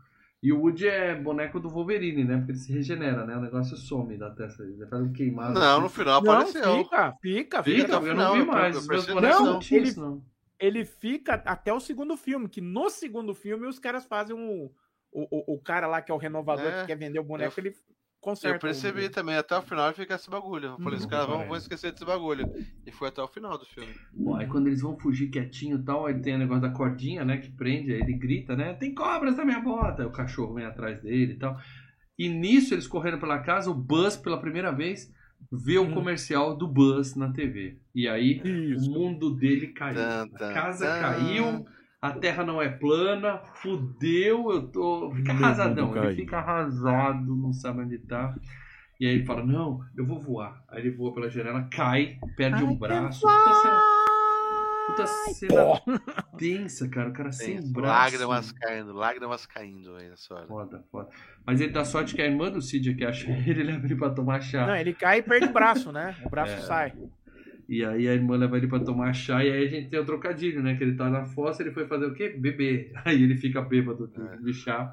E 0.43 0.53
o 0.53 0.61
Woody 0.61 0.89
é 0.89 1.15
boneco 1.15 1.61
do 1.61 1.71
Wolverine, 1.71 2.25
né? 2.25 2.37
Porque 2.39 2.53
ele 2.53 2.59
se 2.59 2.73
regenera, 2.73 3.25
né? 3.25 3.37
O 3.37 3.41
negócio 3.41 3.77
some 3.77 4.17
da 4.17 4.31
testa. 4.31 4.65
Ele 4.65 4.85
faz 4.87 5.01
um 5.01 5.13
queimado. 5.13 5.55
Não, 5.55 5.75
assim. 5.75 5.83
no 5.83 5.89
final 5.89 6.19
apareceu. 6.19 6.67
Não, 6.67 6.79
fica, 6.79 7.13
fica, 7.23 7.63
fica. 7.63 8.01
fica 8.01 8.07
eu 8.09 8.15
não 8.15 8.35
vi 8.35 8.45
mais. 8.45 8.87
Não, 8.87 9.45
não 9.45 9.61
ele, 9.71 9.95
não 9.95 10.23
ele 10.63 10.85
fica 10.85 11.35
até 11.35 11.73
o 11.73 11.81
segundo 11.81 12.17
filme, 12.17 12.49
que 12.49 12.61
no 12.61 12.89
segundo 12.89 13.35
filme 13.35 13.67
os 13.67 13.81
caras 13.81 14.05
fazem 14.05 14.35
um. 14.35 14.71
O, 15.11 15.53
o, 15.53 15.55
o 15.55 15.61
cara 15.61 15.87
lá 15.87 16.01
que 16.01 16.11
é 16.11 16.15
o 16.15 16.19
renovador 16.19 16.67
é, 16.67 16.81
que 16.81 16.87
quer 16.87 16.97
vender 16.97 17.19
o 17.19 17.25
boneco, 17.25 17.61
eu, 17.61 17.67
ele 17.67 17.77
conserta. 18.23 18.57
Eu 18.57 18.61
percebi 18.61 19.05
o... 19.07 19.11
também, 19.11 19.37
até 19.37 19.59
o 19.59 19.61
final 19.61 19.93
fica 19.93 20.15
esse 20.15 20.31
bagulho. 20.31 20.69
Eu 20.69 20.79
falei, 20.79 20.99
os 20.99 21.05
caras 21.05 21.27
vão, 21.27 21.47
vão 21.47 21.57
esquecer 21.57 21.93
desse 21.93 22.05
bagulho. 22.05 22.51
E 22.87 22.91
foi 22.91 23.09
até 23.09 23.21
o 23.21 23.29
final 23.29 23.59
do 23.59 23.67
filme. 23.67 23.93
Bom, 24.13 24.37
aí 24.37 24.47
quando 24.47 24.69
eles 24.69 24.81
vão 24.81 24.97
fugir 24.97 25.29
quietinho 25.29 25.79
e 25.79 25.83
tal, 25.83 26.07
aí 26.07 26.19
tem 26.21 26.37
o 26.37 26.39
negócio 26.39 26.63
da 26.63 26.71
cordinha, 26.71 27.25
né? 27.25 27.37
Que 27.37 27.51
prende, 27.51 27.93
aí 27.93 28.01
ele 28.01 28.15
grita, 28.15 28.57
né? 28.57 28.73
Tem 28.75 28.95
cobras 28.95 29.37
na 29.37 29.45
minha 29.45 29.61
bota! 29.61 30.03
Aí 30.03 30.09
o 30.09 30.13
cachorro 30.13 30.55
vem 30.55 30.65
atrás 30.65 31.03
dele 31.03 31.33
e 31.33 31.37
tal. 31.37 31.59
E 32.19 32.29
nisso, 32.29 32.73
eles 32.73 32.87
correndo 32.87 33.19
pela 33.19 33.41
casa, 33.41 33.71
o 33.71 33.75
Buzz, 33.75 34.17
pela 34.17 34.41
primeira 34.41 34.71
vez, 34.71 35.13
vê 35.51 35.79
um 35.79 35.91
hum. 35.91 35.95
comercial 35.95 36.57
do 36.57 36.69
Buzz 36.69 37.17
na 37.17 37.33
TV. 37.33 37.79
E 37.95 38.09
aí 38.09 38.41
Isso. 38.45 38.91
o 38.91 38.95
mundo 38.95 39.35
dele 39.35 39.69
caiu. 39.69 40.01
a 40.01 40.29
casa 40.53 40.87
caiu, 40.87 41.67
a 42.03 42.13
terra 42.13 42.45
não 42.45 42.61
é 42.61 42.69
plana, 42.69 43.39
fudeu, 43.55 44.51
eu 44.51 44.67
tô. 44.67 45.13
Fica 45.13 45.33
arrasadão. 45.33 45.97
Ele 45.97 46.17
fica 46.17 46.39
arrasado, 46.39 47.37
não 47.37 47.53
sabe 47.53 47.83
onde 47.83 47.99
tá. 47.99 48.35
E 49.01 49.07
aí 49.07 49.15
ele 49.15 49.25
fala: 49.25 49.45
Não, 49.45 49.81
eu 49.97 50.05
vou 50.05 50.19
voar. 50.21 50.63
Aí 50.69 50.81
ele 50.81 50.91
voa 50.91 51.15
pela 51.15 51.31
janela, 51.31 51.69
cai, 51.73 52.19
perde 52.37 52.57
Ai, 52.57 52.65
um 52.65 52.77
braço. 52.77 53.21
Puta 54.87 55.07
cena 55.07 55.81
tensa, 56.37 56.89
cara. 56.89 57.11
O 57.11 57.13
cara 57.13 57.31
Tenso. 57.31 57.45
sem 57.45 57.73
braço. 57.73 57.89
Lágrimas 57.89 58.53
caindo, 58.53 58.93
lágrimas 58.93 59.47
caindo 59.47 59.97
aí 59.97 60.09
nessa 60.09 60.35
hora. 60.35 60.47
Foda, 60.47 60.85
foda. 60.91 61.09
Mas 61.47 61.61
ele 61.61 61.73
dá 61.73 61.85
sorte 61.85 62.15
que 62.15 62.23
a 62.23 62.27
irmã 62.27 62.51
do 62.51 62.61
Cid 62.61 62.95
que 62.95 63.05
acha 63.05 63.31
ele, 63.31 63.63
leva 63.63 63.87
ele 63.87 63.97
pra 63.97 64.11
tomar 64.11 64.41
chá. 64.41 64.67
Não, 64.67 64.77
ele 64.77 64.93
cai 64.93 65.19
e 65.19 65.23
perde 65.23 65.47
o 65.47 65.53
braço, 65.53 65.93
né? 65.93 66.17
O 66.25 66.31
braço 66.31 66.55
é. 66.55 66.61
sai. 66.61 66.93
E 67.69 67.85
aí 67.85 68.09
a 68.09 68.15
irmã 68.15 68.37
leva 68.37 68.57
ele 68.57 68.67
pra 68.67 68.81
tomar 68.81 69.13
chá 69.13 69.45
e 69.45 69.51
aí 69.51 69.65
a 69.65 69.69
gente 69.69 69.89
tem 69.89 69.99
o 69.99 70.05
trocadilho, 70.05 70.63
né? 70.63 70.77
Que 70.77 70.83
ele 70.85 70.97
tá 70.97 71.09
na 71.09 71.25
fossa, 71.25 71.63
ele 71.63 71.73
foi 71.73 71.87
fazer 71.87 72.07
o 72.07 72.15
quê? 72.15 72.29
Beber. 72.31 72.93
Aí 73.05 73.23
ele 73.23 73.37
fica 73.37 73.63
bêbado 73.63 74.11
é. 74.17 74.37
de 74.37 74.53
chá. 74.53 74.93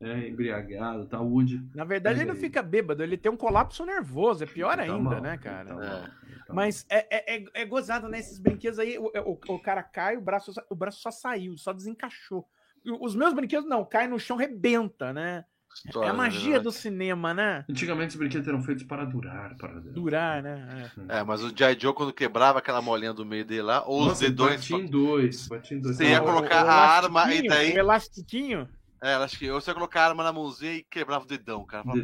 É, 0.00 0.28
embriagado, 0.28 1.06
tá 1.06 1.18
Woody. 1.18 1.66
Na 1.74 1.84
verdade, 1.84 2.20
ele 2.20 2.28
não 2.28 2.36
fica 2.36 2.62
bêbado, 2.62 3.02
ele 3.02 3.16
tem 3.16 3.32
um 3.32 3.36
colapso 3.36 3.86
nervoso, 3.86 4.44
é 4.44 4.46
pior 4.46 4.76
tá 4.76 4.82
ainda, 4.82 4.98
mal, 4.98 5.20
né, 5.20 5.38
cara? 5.38 5.74
Tá 5.74 5.84
é. 5.84 6.44
Tá 6.46 6.52
Mas 6.52 6.84
é, 6.90 7.36
é, 7.36 7.44
é, 7.54 7.64
gozado, 7.64 8.08
né? 8.08 8.18
Esses 8.18 8.38
brinquedos 8.38 8.78
aí, 8.78 8.98
o, 8.98 9.06
o, 9.06 9.54
o, 9.54 9.58
cara 9.58 9.82
cai, 9.82 10.16
o 10.16 10.20
braço, 10.20 10.52
o 10.68 10.74
braço 10.74 11.00
só 11.00 11.10
saiu, 11.10 11.56
só 11.56 11.72
desencaixou. 11.72 12.46
Os 13.00 13.16
meus 13.16 13.32
brinquedos 13.32 13.68
não, 13.68 13.84
cai 13.84 14.06
no 14.06 14.18
chão, 14.18 14.36
rebenta, 14.36 15.12
né? 15.12 15.44
História, 15.74 16.08
é 16.08 16.10
a 16.10 16.14
magia 16.14 16.60
do 16.60 16.70
cinema, 16.70 17.34
né? 17.34 17.64
Antigamente 17.68 18.10
os 18.10 18.16
brinquedos 18.16 18.46
eram 18.46 18.62
feitos 18.62 18.84
para 18.84 19.04
durar, 19.04 19.56
para 19.56 19.80
durar, 19.80 20.42
né? 20.42 20.90
É. 21.08 21.18
é, 21.18 21.24
mas 21.24 21.42
o 21.42 21.48
G.I. 21.48 21.76
Joe, 21.78 21.92
quando 21.92 22.12
quebrava 22.12 22.58
aquela 22.58 22.80
molinha 22.80 23.12
do 23.12 23.26
meio 23.26 23.44
dele 23.44 23.62
lá, 23.62 23.84
ou 23.84 24.00
Nossa, 24.00 24.12
os 24.12 24.20
dedões. 24.20 24.60
Batia 24.60 24.76
em 24.76 24.86
dois, 24.86 25.48
batia 25.48 25.76
em 25.76 25.80
dois. 25.80 25.96
Você 25.96 26.10
ia 26.10 26.20
colocar 26.20 26.64
o, 26.64 26.68
a 26.68 26.74
arma 26.74 27.34
e 27.34 27.46
daí. 27.46 27.72
O 27.74 27.78
elastiquinho? 27.78 28.68
É, 29.02 29.14
acho 29.14 29.38
que 29.38 29.50
ou 29.50 29.60
você 29.60 29.70
ia 29.70 29.74
colocar 29.74 30.02
a 30.02 30.08
arma 30.08 30.24
na 30.24 30.32
mãozinha 30.32 30.74
e 30.74 30.82
quebrava 30.82 31.24
o 31.24 31.28
dedão, 31.28 31.64
cara. 31.64 31.84
Fala, 31.84 32.02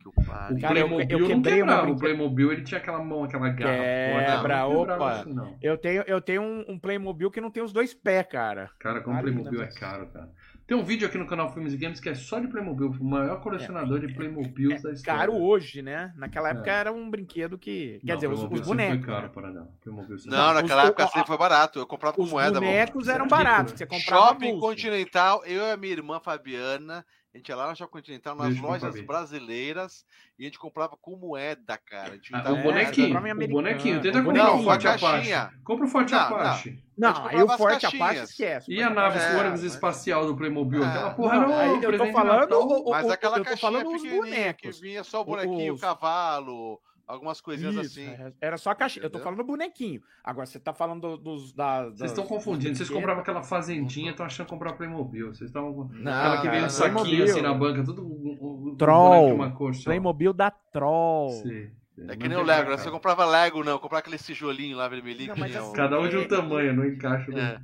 que 0.00 0.08
o 0.08 0.12
pariu. 0.24 0.56
O 0.56 0.60
Playmobil 0.60 1.06
eu, 1.10 1.18
eu 1.18 1.28
não 1.28 1.42
quebrava. 1.42 1.90
O 1.90 1.98
Playmobil 1.98 2.52
ele 2.52 2.62
tinha 2.62 2.78
aquela 2.78 3.02
mão, 3.02 3.24
aquela 3.24 3.50
garra. 3.50 4.36
Quebra, 4.36 4.66
opa. 4.66 5.20
Assim, 5.20 5.36
eu 5.62 5.78
tenho, 5.78 6.02
eu 6.06 6.20
tenho 6.20 6.42
um, 6.42 6.64
um, 6.68 6.78
Playmobil 6.78 7.30
que 7.30 7.40
não 7.40 7.50
tem 7.50 7.62
os 7.62 7.72
dois 7.72 7.92
pés, 7.92 8.26
cara. 8.26 8.70
Cara, 8.78 9.00
como 9.02 9.20
Playmobil 9.20 9.62
é 9.62 9.68
caro, 9.68 10.06
cara. 10.08 10.30
Tem 10.70 10.78
um 10.78 10.84
vídeo 10.84 11.08
aqui 11.08 11.18
no 11.18 11.26
canal 11.26 11.52
Filmes 11.52 11.72
e 11.72 11.76
Games 11.76 11.98
que 11.98 12.08
é 12.08 12.14
só 12.14 12.38
de 12.38 12.46
Playmobil, 12.46 12.94
o 13.00 13.04
maior 13.04 13.40
colecionador 13.40 13.98
é, 13.98 14.06
de 14.06 14.14
Playmobil 14.14 14.70
é, 14.70 14.78
da 14.78 14.92
história. 14.92 15.18
Caro 15.18 15.36
hoje, 15.36 15.82
né? 15.82 16.12
Naquela 16.16 16.50
época 16.50 16.70
é. 16.70 16.74
era 16.74 16.92
um 16.92 17.10
brinquedo 17.10 17.58
que. 17.58 17.98
Quer 18.06 18.12
não, 18.12 18.14
dizer, 18.14 18.28
os, 18.28 18.44
os 18.44 18.60
bonecos. 18.60 19.04
Foi 19.04 19.14
caro, 19.14 19.30
para 19.30 19.50
não. 19.50 19.66
Playmobil 19.82 20.16
não, 20.26 20.54
naquela 20.54 20.84
os, 20.84 20.88
época 20.90 21.08
sempre 21.08 21.26
foi 21.26 21.36
barato. 21.36 21.80
Eu 21.80 21.86
comprava 21.88 22.14
com 22.14 22.24
moeda. 22.24 22.60
Os 22.60 22.64
bonecos 22.64 23.08
eram 23.08 23.26
baratos. 23.26 23.72
Você 23.72 23.84
comprava 23.84 24.28
Shopping 24.28 24.60
Continental, 24.60 25.42
eu 25.44 25.60
e 25.60 25.70
a 25.72 25.76
minha 25.76 25.92
irmã 25.92 26.20
Fabiana 26.20 27.04
a 27.32 27.38
gente 27.38 27.48
ia 27.48 27.54
lá 27.54 27.68
na 27.68 27.74
Shopping 27.76 27.92
Continental, 27.92 28.34
nas 28.34 28.48
Deixa 28.48 28.62
lojas 28.62 29.00
brasileiras, 29.02 30.04
e 30.36 30.42
a 30.42 30.46
gente 30.46 30.58
comprava 30.58 30.96
com 31.00 31.16
moeda, 31.16 31.78
cara. 31.78 32.18
Ah, 32.32 32.52
o 32.52 32.62
bonequinho, 32.62 33.16
o 33.16 33.48
bonequinho. 33.48 34.02
Tenta 34.02 34.22
comprar 34.22 34.54
o 34.54 34.64
Forte 34.64 34.88
Apache. 34.88 35.32
Compra 35.62 35.86
o 35.86 35.88
Forte 35.88 36.14
Apache. 36.14 36.82
Não, 36.98 37.26
aí 37.26 37.40
o 37.40 37.48
Forte 37.56 37.86
Apache 37.86 38.24
esquece. 38.24 38.72
E 38.72 38.82
a 38.82 38.90
nave 38.90 39.18
é, 39.18 39.36
ônibus 39.36 39.62
espacial 39.62 40.26
do 40.26 40.36
Playmobil? 40.36 40.84
Aquela 40.84 41.14
porra 41.14 41.40
não, 41.40 41.56
aí 41.56 41.82
eu 41.82 41.96
tô 41.96 42.06
falando, 42.12 42.90
Mas 42.90 43.08
aquela 43.08 43.44
caixinha 43.44 43.84
pequenininha 43.84 44.52
que 44.52 44.70
vinha 44.72 45.04
só 45.04 45.20
o 45.20 45.24
bonequinho, 45.24 45.74
o 45.74 45.78
cavalo 45.78 46.80
algumas 47.10 47.40
coisinhas 47.40 47.74
Isso, 47.74 48.00
assim. 48.00 48.06
É, 48.06 48.32
era 48.40 48.56
só 48.56 48.70
a 48.70 48.74
caixinha. 48.74 49.04
Eu 49.04 49.10
tô 49.10 49.18
falando 49.18 49.38
do 49.38 49.44
bonequinho. 49.44 50.00
Agora, 50.22 50.46
você 50.46 50.58
tá 50.58 50.72
falando 50.72 51.16
dos. 51.16 51.52
Da, 51.52 51.84
Vocês 51.86 52.10
estão 52.10 52.24
confundindo. 52.26 52.76
Vocês 52.76 52.88
compravam 52.88 53.22
aquela 53.22 53.42
fazendinha, 53.42 54.10
estão 54.10 54.24
achando 54.24 54.46
comprar 54.46 54.74
Playmobil. 54.74 55.34
Vocês 55.34 55.50
estão. 55.50 55.90
Aquela 56.00 56.40
que 56.40 56.48
veio 56.48 56.62
no 56.62 56.70
saquinho 56.70 57.24
assim 57.24 57.42
na 57.42 57.54
banca, 57.54 57.84
tudo. 57.84 58.04
Um, 58.04 58.76
Troll. 58.76 59.34
Uma 59.34 59.50
cor 59.50 59.74
só. 59.74 59.84
Playmobil 59.84 60.32
da 60.32 60.50
Troll. 60.50 61.30
Sim. 61.42 61.70
É 62.08 62.16
que 62.16 62.28
nem 62.28 62.38
o 62.38 62.42
Lego, 62.42 62.70
né? 62.70 62.78
Você 62.78 62.90
comprava 62.90 63.26
Lego, 63.26 63.62
não, 63.62 63.78
comprava 63.78 64.00
aquele 64.00 64.16
tijolinho 64.16 64.76
lá 64.76 64.88
vermelhinho. 64.88 65.34
Cada 65.74 66.00
um 66.00 66.08
de 66.08 66.16
um 66.16 66.26
tamanho, 66.26 66.74
não 66.74 66.86
encaixa. 66.86 67.30
É. 67.32 67.60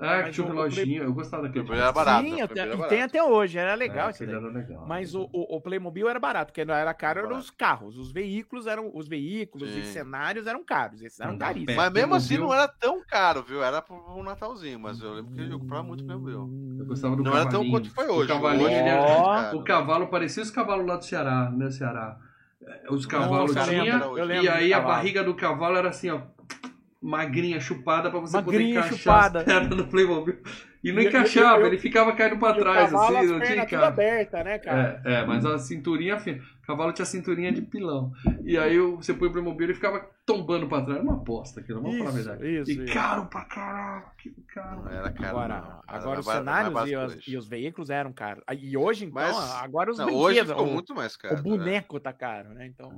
Ah, 0.00 0.22
que 0.22 0.30
tinha 0.30 0.46
um 0.46 0.50
reloginho, 0.50 1.02
eu 1.02 1.12
gostava 1.12 1.42
daquele. 1.42 1.64
Playmobil 1.64 1.84
era 1.84 1.92
barato. 1.92 2.24
Sim, 2.24 2.42
e 2.42 2.88
tem 2.88 3.02
até 3.02 3.22
hoje, 3.22 3.58
era 3.58 3.74
legal 3.74 4.08
é, 4.08 4.10
isso 4.12 4.24
Era 4.24 4.40
legal, 4.40 4.86
Mas 4.86 5.14
o, 5.14 5.28
o, 5.30 5.60
Playmobil 5.60 6.08
era 6.08 6.18
barato, 6.18 6.46
porque 6.46 6.64
não 6.64 6.74
era 6.74 6.94
caro, 6.94 7.20
eram 7.20 7.36
os 7.36 7.50
carros. 7.50 7.98
Os 7.98 8.10
veículos 8.10 8.66
eram. 8.66 8.90
Os 8.94 9.06
veículos 9.06 9.68
e 9.76 9.84
cenários 9.84 10.46
eram 10.46 10.64
caros. 10.64 11.02
Esses 11.02 11.20
eram 11.20 11.36
caríssimos. 11.36 11.76
Mas 11.76 11.92
mesmo 11.92 12.14
assim 12.14 12.38
não 12.38 12.52
era 12.52 12.66
tão 12.66 13.04
caro, 13.04 13.42
viu? 13.42 13.62
Era 13.62 13.84
um 14.16 14.22
Natalzinho, 14.22 14.80
mas 14.80 15.00
eu 15.00 15.12
lembro 15.12 15.34
que 15.34 15.42
eu 15.42 15.58
comprava 15.58 15.82
muito 15.82 16.04
Playmobil. 16.04 16.78
Eu 16.78 16.86
gostava 16.86 17.14
do 17.14 17.22
Não 17.22 17.36
era 17.36 17.48
tão 17.48 17.68
quanto 17.70 17.90
foi 17.90 18.08
hoje. 18.08 18.32
O, 18.32 18.34
cavalinho, 18.34 18.66
hoje 18.66 18.74
era... 18.74 19.54
o 19.54 19.62
cavalo 19.62 20.06
parecia 20.08 20.42
os 20.42 20.50
cavalos 20.50 20.86
lá 20.86 20.96
do 20.96 21.04
Ceará, 21.04 21.50
meu 21.50 21.70
Ceará. 21.70 22.18
Os 22.88 23.04
cavalos 23.04 23.52
tinham, 23.68 24.16
e 24.28 24.48
aí 24.48 24.72
a 24.72 24.80
barriga 24.80 25.22
do 25.22 25.34
cavalo 25.34 25.76
era 25.76 25.90
assim, 25.90 26.10
ó 26.10 26.20
magrinha 27.02 27.58
chupada 27.60 28.10
pra 28.10 28.20
você 28.20 28.36
Magrinha, 28.36 28.58
poder 28.58 28.70
encaixar 28.88 28.98
chupada. 28.98 29.38
as 29.40 29.44
pernas 29.44 29.76
no 29.78 29.86
Playmobil. 29.86 30.38
E 30.82 30.92
não 30.92 31.02
E- 31.02 31.06
encaixava, 31.08 31.56
eu- 31.56 31.60
eu- 31.62 31.66
ele 31.66 31.78
ficava 31.78 32.12
caindo 32.14 32.38
pra 32.38 32.52
o 32.52 32.58
trás, 32.58 32.90
cavalo, 32.90 33.16
assim, 33.18 33.26
as 33.26 33.30
não 33.32 33.40
tinha 33.40 33.54
encaixe. 33.56 33.74
aberta, 33.76 34.42
né, 34.44 34.58
cara? 34.58 35.02
É, 35.04 35.12
é, 35.14 35.26
mas 35.26 35.44
a 35.44 35.58
cinturinha 35.58 36.18
fina. 36.18 36.42
O 36.62 36.66
cavalo 36.66 36.92
tinha 36.92 37.04
cinturinha 37.04 37.52
de 37.52 37.60
pilão. 37.60 38.12
E 38.44 38.56
aí 38.56 38.78
você 38.78 39.12
põe 39.12 39.28
o 39.28 39.32
Playmobil 39.32 39.60
e 39.60 39.64
ele 39.64 39.74
ficava 39.74 40.06
tombando 40.24 40.66
pra 40.68 40.80
trás. 40.80 40.96
Era 40.98 41.02
uma 41.02 41.16
aposta 41.16 41.60
aquilo, 41.60 41.82
vamos 41.82 41.98
falar 41.98 42.10
a 42.10 42.12
Isso, 42.14 42.24
verdade. 42.28 42.60
isso, 42.60 42.70
e 42.70 42.84
isso. 42.84 42.94
caro 42.94 43.26
pra 43.26 43.44
caralho, 43.44 44.04
que 44.16 44.30
caro. 44.54 44.82
Não 44.84 44.90
era 44.90 45.10
caro. 45.12 45.28
Agora, 45.28 45.54
não. 45.60 45.82
agora 45.86 46.10
Era 46.12 46.20
os 46.20 46.26
cenários 46.26 47.26
e 47.26 47.30
e 47.32 47.36
os 47.36 47.46
veículos 47.46 47.90
eram 47.90 48.12
caros. 48.12 48.42
Ah, 48.46 48.54
E 48.54 48.74
hoje, 48.76 49.04
então, 49.04 49.20
Mas- 49.22 49.54
agora 49.62 49.90
os 49.90 49.98
Não, 49.98 50.06
brinquedos. 50.06 50.30
hoje 50.30 50.46
ficou 50.46 50.66
o, 50.66 50.72
muito 50.72 50.94
mais 50.94 51.14
caro. 51.16 51.34
o 51.34 51.36
né? 51.36 51.42
boneco 51.42 52.00
tá 52.00 52.12
caro, 52.12 52.50
né? 52.54 52.66
Então. 52.66 52.90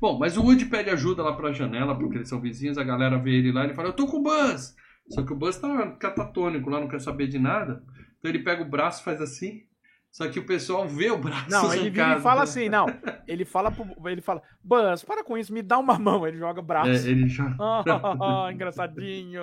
Bom, 0.00 0.18
mas 0.18 0.36
o 0.36 0.42
Woody 0.42 0.66
pede 0.66 0.90
ajuda 0.90 1.22
lá 1.22 1.32
pra 1.32 1.52
janela, 1.52 1.96
porque 1.96 2.18
eles 2.18 2.28
são 2.28 2.40
vizinhos, 2.40 2.78
a 2.78 2.84
galera 2.84 3.18
vê 3.18 3.32
ele 3.32 3.52
lá 3.52 3.62
e 3.62 3.66
ele 3.66 3.74
fala, 3.74 3.88
eu 3.88 3.92
tô 3.92 4.06
com 4.06 4.18
o 4.18 4.22
Buzz. 4.22 4.74
Só 5.08 5.22
que 5.22 5.32
o 5.32 5.36
Buzz 5.36 5.56
tá 5.58 5.92
catatônico 5.92 6.68
lá, 6.68 6.80
não 6.80 6.88
quer 6.88 7.00
saber 7.00 7.28
de 7.28 7.38
nada. 7.38 7.82
Então 8.18 8.30
ele 8.30 8.40
pega 8.40 8.62
o 8.62 8.68
braço 8.68 9.00
e 9.00 9.04
faz 9.04 9.20
assim. 9.20 9.62
Só 10.10 10.26
que 10.28 10.38
o 10.38 10.46
pessoal 10.46 10.88
vê 10.88 11.10
o 11.10 11.18
braço 11.18 11.50
Não, 11.50 11.72
ele 11.74 11.90
vira 11.90 12.16
e 12.16 12.20
fala 12.20 12.42
assim, 12.42 12.68
não. 12.68 12.86
Ele 13.26 13.44
fala 13.44 13.70
pro, 13.70 13.86
ele 14.08 14.20
fala, 14.20 14.42
Buzz, 14.62 15.04
para 15.04 15.24
com 15.24 15.36
isso, 15.36 15.52
me 15.52 15.62
dá 15.62 15.78
uma 15.78 15.98
mão. 15.98 16.26
Ele 16.26 16.38
joga 16.38 16.62
braço. 16.62 16.90
É, 17.06 17.10
ele 17.10 17.28
já... 17.28 17.54
Ah, 17.58 18.48
engraçadinho. 18.52 19.42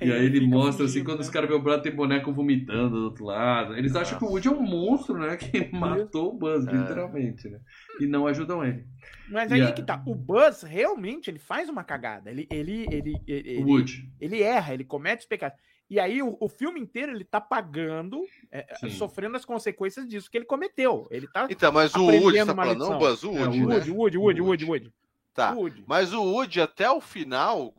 E 0.00 0.10
aí 0.10 0.24
ele 0.26 0.40
fica 0.40 0.46
mostra 0.56 0.84
assim, 0.84 0.94
fugindo, 0.94 1.04
quando 1.06 1.18
né? 1.18 1.22
os 1.24 1.30
caras 1.30 1.48
vê 1.48 1.54
o 1.54 1.62
braço, 1.62 1.82
tem 1.82 1.94
boneco 1.94 2.32
vomitando 2.32 2.90
do 2.96 3.04
outro 3.04 3.24
lado. 3.26 3.76
Eles 3.76 3.94
acham 3.94 4.18
que 4.18 4.24
o 4.24 4.28
Woody 4.28 4.48
é 4.48 4.50
um 4.50 4.62
monstro, 4.62 5.18
né? 5.18 5.36
Que 5.36 5.70
matou 5.72 6.30
o 6.34 6.38
Buzz, 6.38 6.66
É. 6.66 6.72
literalmente, 6.72 7.48
né? 7.48 7.60
E 8.00 8.06
não 8.06 8.26
ajudam 8.26 8.64
ele. 8.64 8.84
Mas 9.28 9.50
aí 9.52 9.62
a- 9.62 9.72
que 9.72 9.82
tá. 9.82 10.02
O 10.06 10.14
Buzz 10.14 10.62
realmente 10.62 11.30
ele 11.30 11.38
faz 11.38 11.68
uma 11.68 11.84
cagada. 11.84 12.30
Ele, 12.30 12.46
ele, 12.50 12.86
ele, 12.90 13.14
ele, 13.26 13.62
O 13.62 13.66
Woody. 13.68 14.10
ele 14.20 14.42
erra, 14.42 14.74
ele 14.74 14.84
comete 14.84 15.20
os 15.22 15.26
pecados. 15.28 15.58
E 15.88 16.00
aí 16.00 16.20
o, 16.20 16.36
o 16.40 16.48
filme 16.48 16.80
inteiro 16.80 17.12
ele 17.12 17.24
tá 17.24 17.40
pagando, 17.40 18.24
é, 18.50 18.74
Sim. 18.80 18.90
sofrendo 18.90 19.36
as 19.36 19.44
consequências 19.44 20.06
disso 20.08 20.28
que 20.30 20.36
ele 20.36 20.44
cometeu. 20.44 21.06
Ele 21.10 21.28
tá. 21.28 21.46
Então, 21.48 21.70
mas 21.70 21.94
o 21.94 22.04
Woody, 22.04 22.38
você 22.38 22.46
tá 22.46 22.52
uma 22.52 22.64
falando, 22.64 22.78
não. 22.90 22.98
Buzz, 22.98 23.22
o 23.22 23.28
É, 23.28 23.30
o 23.30 23.36
Woody, 23.44 23.60
né? 23.60 23.74
Woody, 23.74 23.90
Woody, 23.92 24.18
Woody, 24.18 24.40
Woody, 24.40 24.64
Woody. 24.64 24.94
Tá. 25.32 25.52
Woody. 25.52 25.84
Mas 25.86 26.12
o 26.12 26.22
Woody, 26.22 26.60
até 26.60 26.90
o 26.90 27.00
final, 27.00 27.72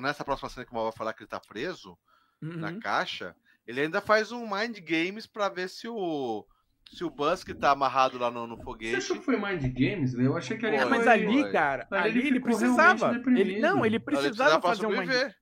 nessa 0.00 0.24
próxima 0.24 0.48
cena 0.48 0.64
que 0.66 0.72
o 0.72 0.74
Mal 0.74 0.84
vai 0.84 0.92
falar 0.92 1.12
que 1.12 1.22
ele 1.22 1.28
tá 1.28 1.38
preso 1.40 1.96
na 2.40 2.70
Uhum. 2.70 2.80
caixa, 2.80 3.36
ele 3.66 3.82
ainda 3.82 4.00
faz 4.00 4.32
um 4.32 4.48
Mind 4.50 4.78
Games 4.80 5.26
pra 5.26 5.48
ver 5.48 5.68
se 5.68 5.86
o. 5.86 6.44
Se 6.92 7.04
o 7.04 7.10
Buzz 7.10 7.44
que 7.44 7.54
tá 7.54 7.70
amarrado 7.70 8.18
lá 8.18 8.32
no, 8.32 8.48
no 8.48 8.56
Você 8.56 8.64
foguete. 8.64 8.96
achou 8.96 9.16
que 9.18 9.24
foi 9.24 9.36
Mind 9.38 9.62
Games? 9.72 10.12
né? 10.14 10.26
Eu 10.26 10.36
achei 10.36 10.58
que 10.58 10.66
ali 10.66 10.76
É, 10.76 10.84
mas 10.84 11.06
ali, 11.06 11.48
cara, 11.52 11.86
Ali 11.88 12.18
ali 12.18 12.26
ele 12.26 12.40
precisava. 12.40 13.14
Ele, 13.28 13.60
não, 13.60 13.86
ele 13.86 13.94
Ele 13.96 14.00
precisava 14.00 14.60
fazer 14.60 14.86
uma. 14.86 14.96
sobreviver. 14.96 15.36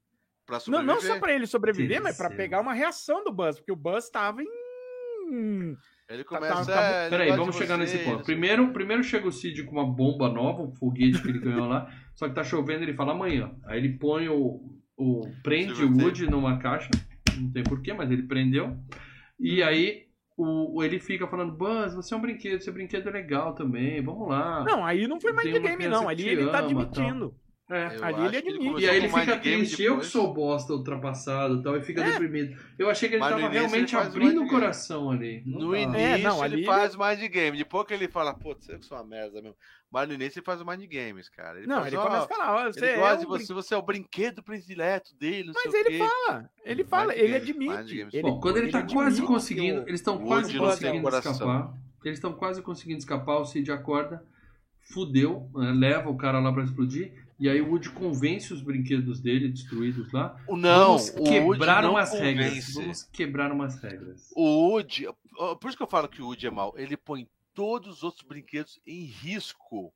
Pra 0.49 0.55
Não, 0.57 0.61
sobreviver. 0.61 0.95
não 0.95 1.01
só 1.03 1.19
pra 1.21 1.33
ele 1.35 1.47
sobreviver, 1.47 2.03
mas 2.03 2.17
pra 2.17 2.31
Sim. 2.31 2.37
pegar 2.37 2.61
uma 2.63 2.73
reação 2.73 3.23
do 3.23 3.31
Buzz, 3.31 3.59
porque 3.59 3.71
o 3.71 3.77
Buzz 3.77 4.09
tava 4.09 4.43
em. 4.43 5.77
Ele 6.09 6.25
Tá- 6.25 6.29
começa. 6.37 6.55
tá- 6.55 6.65
tá- 6.65 6.83
"É, 6.83 7.11
Peraí, 7.11 7.31
vamos 7.33 7.55
de 7.55 7.61
chegar 7.61 7.77
você, 7.77 7.83
nesse 7.83 7.99
ponto. 7.99 8.25
Primeiro, 8.25 8.73
primeiro 8.73 9.05
chega 9.05 9.29
o 9.29 9.33
Cid 9.33 9.63
com 9.65 9.73
uma 9.73 9.87
bomba 9.87 10.31
nova, 10.31 10.63
um 10.63 10.73
foguete 10.75 11.21
que 11.21 11.29
ele 11.29 11.39
ganhou 11.39 11.67
lá, 11.67 11.87
só 12.15 12.27
que 12.27 12.35
tá 12.35 12.43
chovendo 12.43 12.83
ele 12.83 12.95
fala 12.95 13.13
amanhã. 13.13 13.55
Aí 13.67 13.79
ele 13.79 13.99
põe 13.99 14.27
o. 14.31 14.75
o 14.97 15.21
prende 15.43 15.85
o. 15.85 15.93
Woody 15.99 16.27
numa 16.31 16.59
caixa, 16.59 16.89
não 17.37 17.53
tem 17.53 17.63
porquê, 17.63 17.93
mas 17.93 18.11
ele 18.11 18.23
prendeu. 18.23 18.75
E 19.39 19.63
aí 19.63 20.07
o, 20.35 20.83
ele 20.83 20.99
fica 20.99 21.27
falando: 21.29 21.53
Buzz, 21.53 21.95
você 21.95 22.15
é 22.15 22.17
um 22.17 22.23
brinquedo, 22.23 22.63
seu 22.63 22.73
brinquedo 22.73 23.07
é 23.07 23.13
legal 23.13 23.55
também, 23.55 24.03
vamos 24.03 24.29
lá. 24.31 24.65
Não, 24.65 24.83
aí 24.87 25.07
não 25.07 25.21
foi 25.21 25.31
Mind 25.33 25.45
uma 25.57 25.59
Game, 25.69 25.89
não. 25.89 26.09
Ali 26.09 26.27
ele 26.27 26.49
tá 26.49 26.61
admitindo. 26.61 27.35
É. 27.71 27.97
Eu 27.97 28.05
Ali 28.05 28.27
ele 28.29 28.37
admite. 28.39 28.59
começou 28.59 28.81
E 28.81 28.89
aí 28.89 28.97
ele 28.97 29.09
fica 29.11 29.37
triste, 29.39 29.83
eu 29.83 29.99
que 29.99 30.07
sou 30.07 30.33
bosta 30.33 30.73
ultrapassado 30.73 31.57
e 31.59 31.63
tal, 31.63 31.77
e 31.77 31.83
fica 31.83 32.03
É. 32.03 32.13
deprimido. 32.13 32.59
Eu 32.79 32.89
achei 32.89 33.09
que 33.11 33.17
ele 33.17 33.21
Mas 33.21 33.31
no 33.33 33.37
tava 33.41 33.55
início 33.55 33.69
realmente 33.71 33.95
ele 33.95 34.03
abrindo 34.07 34.43
o 34.43 34.49
coração 34.49 35.11
ali. 35.11 35.43
Não 35.45 35.59
No 35.61 35.77
início 35.77 36.01
É, 36.01 36.19
não, 36.19 36.43
ele 36.45 36.55
ali 36.55 36.65
faz 36.65 36.97
Mind 36.97 37.31
Game. 37.31 37.59
Depois 37.59 37.87
que 37.87 37.93
ele 37.93 38.09
fala, 38.09 38.33
putz, 38.33 38.69
eu 38.71 38.79
que 38.79 38.87
sou 38.87 38.97
uma 38.97 39.05
merda 39.05 39.43
mesmo. 39.43 39.55
Mas 39.91 40.09
no 40.09 40.15
início 40.15 40.39
ele 40.39 40.45
faz 40.47 40.61
o 40.63 40.67
Mind 40.67 40.83
Games, 40.91 41.29
cara. 41.29 41.59
Ele 41.59 41.67
Não, 41.67 41.77
faz, 41.83 41.87
ele 41.93 41.97
começa 42.03 42.25
a 42.25 42.29
falar, 42.29 42.55
ó, 42.57 42.63
Ele 42.65 42.73
você 42.73 42.85
é 42.87 42.97
gosta 42.97 43.17
um 43.17 43.19
de 43.21 43.27
brin- 43.27 43.45
você, 43.47 43.53
você 43.55 43.75
é 43.75 43.77
o 43.77 43.83
brinquedo 43.83 44.43
predileto 44.43 45.15
dele, 45.17 45.49
não 45.49 45.55
Mas 45.55 45.71
sei 45.71 45.83
o 45.83 45.87
ele 45.87 45.99
quê. 45.99 45.99
fala, 46.27 46.51
ele 46.65 46.85
fala, 46.85 47.13
Mind 47.13 47.19
ele 47.23 47.39
Games, 47.39 47.51
admite. 47.77 48.17
Ele, 48.17 48.23
Bom, 48.23 48.41
quando 48.41 48.57
ele, 48.57 48.71
tá 48.71 48.79
admite 48.79 48.95
quase 48.95 49.23
conseguindo, 49.23 49.81
eles 49.83 50.01
estão 50.01 50.19
quase 50.19 50.57
conseguindo 50.57 51.09
escapar. 51.09 51.75
Eles 52.05 52.17
estão 52.19 52.33
quase 52.33 52.63
conseguindo 52.63 52.99
escapar, 52.99 53.39
o 53.41 53.45
Cid 53.45 53.71
acorda, 53.73 54.23
fudeu, 54.81 55.51
né, 55.55 55.73
leva 55.73 56.09
o 56.11 56.17
cara 56.17 56.39
lá 56.41 56.53
pra 56.53 56.63
explodir, 56.65 57.13
e 57.39 57.49
aí 57.49 57.61
o 57.61 57.69
Woody 57.71 57.91
convence 57.91 58.53
os 58.53 58.61
brinquedos 58.61 59.21
dele 59.21 59.49
destruídos 59.49 60.11
lá. 60.13 60.37
O 60.47 60.57
Não, 60.57 60.99
Vamos 60.99 61.09
o 61.11 61.19
Woody 61.21 61.31
quebrar 61.31 61.83
não 61.83 61.91
umas 61.93 62.13
regras. 62.13 62.75
Vamos 62.75 63.03
quebrar 63.05 63.53
umas 63.53 63.81
regras. 63.83 64.31
O 64.35 64.71
Woody, 64.71 65.07
por 65.61 65.69
isso 65.69 65.77
que 65.77 65.83
eu 65.83 65.87
falo 65.89 66.09
que 66.09 66.21
o 66.23 66.27
Woody 66.27 66.47
é 66.47 66.51
mau. 66.51 66.75
Ele 66.77 66.97
põe 66.97 67.29
todos 67.55 67.99
os 67.99 68.03
outros 68.03 68.27
brinquedos 68.27 68.81
em 68.87 69.05
risco. 69.05 69.93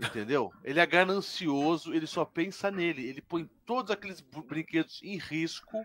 Entendeu? 0.00 0.50
Ele 0.64 0.80
é 0.80 0.86
ganancioso, 0.86 1.94
ele 1.94 2.06
só 2.06 2.24
pensa 2.24 2.70
nele. 2.70 3.06
Ele 3.06 3.20
põe 3.22 3.48
todos 3.64 3.90
aqueles 3.90 4.20
br- 4.20 4.40
brinquedos 4.42 5.00
em 5.02 5.16
risco. 5.16 5.78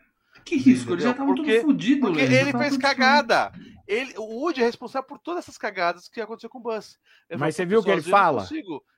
Que 0.45 0.55
risco, 0.55 0.93
eles 0.93 1.03
já 1.03 1.09
Entendeu? 1.09 1.11
estavam 1.11 1.35
tudo 1.35 1.45
Porque- 1.45 1.61
fodidos, 1.61 2.09
Porque 2.09 2.21
ele 2.21 2.51
tava 2.51 2.63
fez 2.63 2.77
cagada. 2.77 3.51
Ele, 3.87 4.13
o 4.17 4.23
Woody 4.41 4.61
é 4.61 4.65
responsável 4.65 5.07
por 5.07 5.19
todas 5.19 5.43
essas 5.43 5.57
cagadas 5.57 6.07
que 6.07 6.21
aconteceu 6.21 6.49
com 6.49 6.59
o 6.59 6.61
Buzz. 6.61 6.97
Ele 7.29 7.39
Mas 7.39 7.55
você 7.55 7.63
"Pô, 7.63 7.69
viu 7.69 7.79
o 7.79 7.83
que 7.83 7.89
ele 7.89 8.01
sozinho 8.01 8.15
eu 8.15 8.19
não 8.19 8.23
fala? 8.25 8.45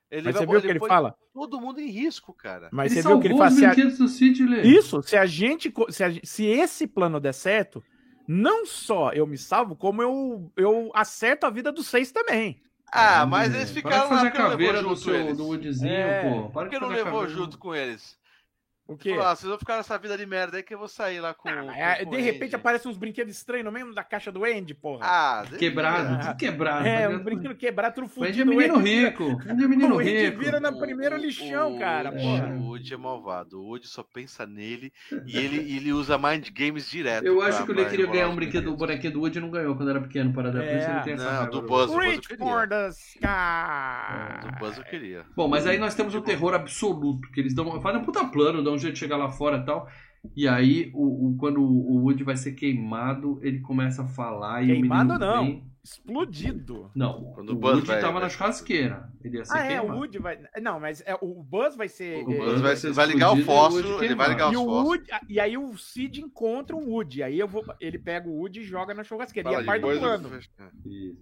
Consigo." 0.09 0.19
Ele 0.19 0.23
Mas 0.23 0.33
vai- 0.33 0.33
você 0.33 0.45
viu 0.47 0.59
o 0.59 0.61
que 0.61 0.67
ele 0.67 0.79
fala? 0.79 1.15
Todo 1.33 1.61
mundo 1.61 1.79
em 1.79 1.89
risco, 1.89 2.33
cara. 2.33 2.69
Mas 2.71 2.91
Ele 2.91 3.01
você 3.01 3.07
viu 3.07 3.17
o 3.17 3.21
que 3.21 3.27
ele 3.27 3.37
fala? 3.37 3.51
Se 3.51 3.65
a- 3.65 4.07
Cid, 4.07 4.45
Lê. 4.45 4.61
Isso, 4.63 5.01
se 5.03 5.15
a 5.15 5.25
gente. 5.25 5.71
Se, 5.89 6.03
a 6.03 6.11
se 6.23 6.45
esse 6.45 6.87
plano 6.87 7.19
der 7.19 7.33
certo, 7.33 7.83
não 8.27 8.65
só 8.65 9.11
eu 9.11 9.25
me 9.27 9.37
salvo, 9.37 9.75
como 9.75 10.01
eu, 10.01 10.51
eu 10.57 10.91
acerto 10.93 11.45
a 11.45 11.49
vida 11.49 11.71
dos 11.71 11.87
seis 11.87 12.11
também. 12.11 12.61
Ah, 12.91 13.21
É, 13.21 13.25
mas 13.27 13.53
eles 13.53 13.69
ficaram 13.71 14.09
lá 14.09 14.21
a 14.21 14.25
porque 14.25 14.39
não 14.39 14.49
caveira 14.49 14.77
levou 14.79 14.95
do, 14.95 14.99
junto 14.99 15.11
seu, 15.11 15.15
eles. 15.15 15.37
do 15.37 15.45
Woodzinho, 15.45 15.91
É. 15.93 16.23
pô. 16.23 16.49
Para 16.49 16.51
Por 16.51 16.63
de 16.63 16.69
que 16.69 16.79
não 16.81 16.87
levou 16.89 17.21
caveira. 17.21 17.29
junto 17.29 17.57
com 17.59 17.75
eles? 17.75 18.17
O 18.89 18.97
quê? 18.97 19.09
Falou, 19.11 19.25
ah, 19.27 19.35
vocês 19.35 19.47
vão 19.49 19.59
ficar 19.59 19.77
nessa 19.77 19.97
vida 19.99 20.17
de 20.17 20.25
merda 20.25 20.57
aí 20.57 20.63
que 20.63 20.73
eu 20.73 20.79
vou 20.79 20.87
sair 20.87 21.19
lá 21.19 21.31
com. 21.33 21.47
Ah, 21.47 21.63
com- 21.63 21.71
é, 21.71 22.03
com 22.05 22.09
de 22.09 22.17
o 22.17 22.19
repente 22.19 22.45
Andy. 22.47 22.55
aparecem 22.55 22.89
uns 22.91 22.97
brinquedos 22.97 23.35
estranhos 23.35 23.65
no 23.65 23.71
meio 23.71 23.93
da 23.93 24.03
caixa 24.03 24.31
do 24.31 24.43
Andy, 24.43 24.73
porra. 24.73 25.05
Ah, 25.05 25.43
Quebrado, 25.59 26.25
tudo 26.25 26.37
quebrado. 26.37 26.87
é, 26.87 27.07
um 27.07 27.19
brinquedo 27.23 27.55
quebrado, 27.55 27.93
tudo 27.95 28.07
O 28.07 28.09
fudido. 28.09 28.29
Andy 28.31 28.41
é 28.41 28.45
menino 28.45 28.75
o 28.75 28.79
rico. 28.79 29.23
O 29.25 29.51
Andy 29.51 29.63
é 29.63 29.67
menino 29.67 29.95
o 29.95 29.99
Andy 29.99 30.09
rico. 30.25 30.39
vira 30.39 30.59
na 30.59 30.69
O- 30.69 30.79
primeiro 30.79 31.15
o- 31.15 31.19
lixão, 31.19 31.75
o 31.75 31.79
cara, 31.79 32.11
porra. 32.11 32.47
O 32.47 32.63
Woody 32.69 32.93
é 32.93 32.97
malvado. 32.97 33.59
O 33.61 33.65
Woody 33.67 33.87
só 33.87 34.01
pensa 34.03 34.45
nele 34.47 34.91
e 35.25 35.37
ele, 35.37 35.57
ele 35.75 35.93
usa 35.93 36.17
mind 36.17 36.49
games 36.51 36.89
direto. 36.89 37.25
Eu 37.25 37.41
acho 37.43 37.63
que 37.65 37.71
o 37.71 37.75
Lê 37.75 37.85
queria 37.85 38.07
ganhar 38.07 38.27
um 38.29 38.35
brinquedo, 38.35 38.73
o 38.73 38.75
bonequinho 38.75 39.13
do 39.13 39.19
Woody 39.21 39.37
e 39.37 39.41
não 39.41 39.51
ganhou 39.51 39.75
quando 39.75 39.89
era 39.91 40.01
pequeno, 40.01 40.33
para 40.33 40.51
dar. 40.51 40.63
Por 40.63 40.75
isso 40.75 40.87
É. 40.89 40.91
ele 40.95 41.01
tem 41.03 41.13
essa 41.13 41.31
Não, 41.31 41.45
do 41.49 41.61
do- 41.61 41.67
Buzz. 41.67 41.91
eu 41.91 41.99
queria. 41.99 42.39
É. 43.21 44.47
Do 44.47 44.59
Buzz 44.59 44.77
eu 44.77 44.83
queria. 44.83 45.25
Bom, 45.35 45.47
mas 45.47 45.67
aí 45.67 45.77
nós 45.77 45.93
temos 45.93 46.15
o 46.15 46.21
terror 46.21 46.53
absoluto, 46.53 47.29
que 47.31 47.39
eles 47.39 47.53
dão, 47.53 47.79
fazem 47.81 48.01
um 48.01 48.03
puta 48.03 48.25
plano, 48.25 48.63
dão 48.63 48.73
um 48.73 48.77
jeito 48.81 48.93
de 48.95 48.99
chegar 48.99 49.17
lá 49.17 49.29
fora 49.29 49.57
e 49.57 49.65
tal. 49.65 49.87
E 50.35 50.47
aí, 50.47 50.91
o, 50.93 51.29
o- 51.29 51.37
quando 51.37 51.61
o 51.61 52.03
Woody 52.03 52.23
vai 52.23 52.35
ser 52.35 52.51
queimado, 52.51 53.39
ele 53.41 53.59
começa 53.61 54.03
a 54.03 54.07
falar 54.07 54.63
e 54.63 54.67
Queimado 54.67 55.11
o 55.11 55.13
menino 55.13 55.33
não. 55.35 55.43
vem- 55.45 55.69
Explodido. 55.81 56.91
Não, 56.93 57.31
Quando 57.33 57.49
o 57.49 57.53
o 57.53 57.55
Buzz 57.55 57.73
Woody 57.75 57.87
vai- 57.87 58.01
tava 58.01 58.13
vai- 58.13 58.23
na 58.23 58.29
churrasqueira. 58.29 59.09
Ele 59.23 59.37
ia 59.37 59.45
ser 59.45 59.57
Ah, 59.57 59.63
é, 59.63 59.77
o 59.77 59.79
queimado. 59.81 59.99
Woody 59.99 60.19
vai. 60.19 60.39
Não, 60.61 60.79
mas 60.79 61.01
é, 61.05 61.17
o 61.21 61.41
Buzz 61.41 61.75
vai 61.77 61.87
ser. 61.87 62.23
O 62.25 62.31
é, 62.31 62.37
Buzz 62.37 62.61
vai, 62.61 62.75
ser 62.75 62.91
vai 62.91 63.05
ligar 63.07 63.33
o 63.33 63.37
e 63.39 63.43
fósforo, 63.43 63.87
ele 64.03 64.13
vai 64.15 64.27
queimado. 64.27 64.29
ligar 64.31 64.53
E, 64.53 64.57
os 64.57 64.61
o 64.61 64.65
fósforos. 64.65 64.87
Woody, 64.89 65.09
e 65.29 65.39
aí 65.39 65.57
o 65.57 65.77
Cid 65.77 66.21
encontra 66.21 66.75
o 66.75 66.89
Woody. 66.89 67.23
Aí 67.23 67.39
eu 67.39 67.47
vou, 67.47 67.63
ele 67.79 67.97
pega 67.97 68.27
o 68.27 68.37
Woody 68.39 68.59
e 68.59 68.63
joga 68.63 68.93
na 68.93 69.03
churrasqueira. 69.05 69.49
e 69.49 69.53
Fala 69.53 69.63
é 69.63 69.65
parte 69.65 69.81
do 69.81 69.99
plano. 69.99 70.29
Isso. 70.85 71.17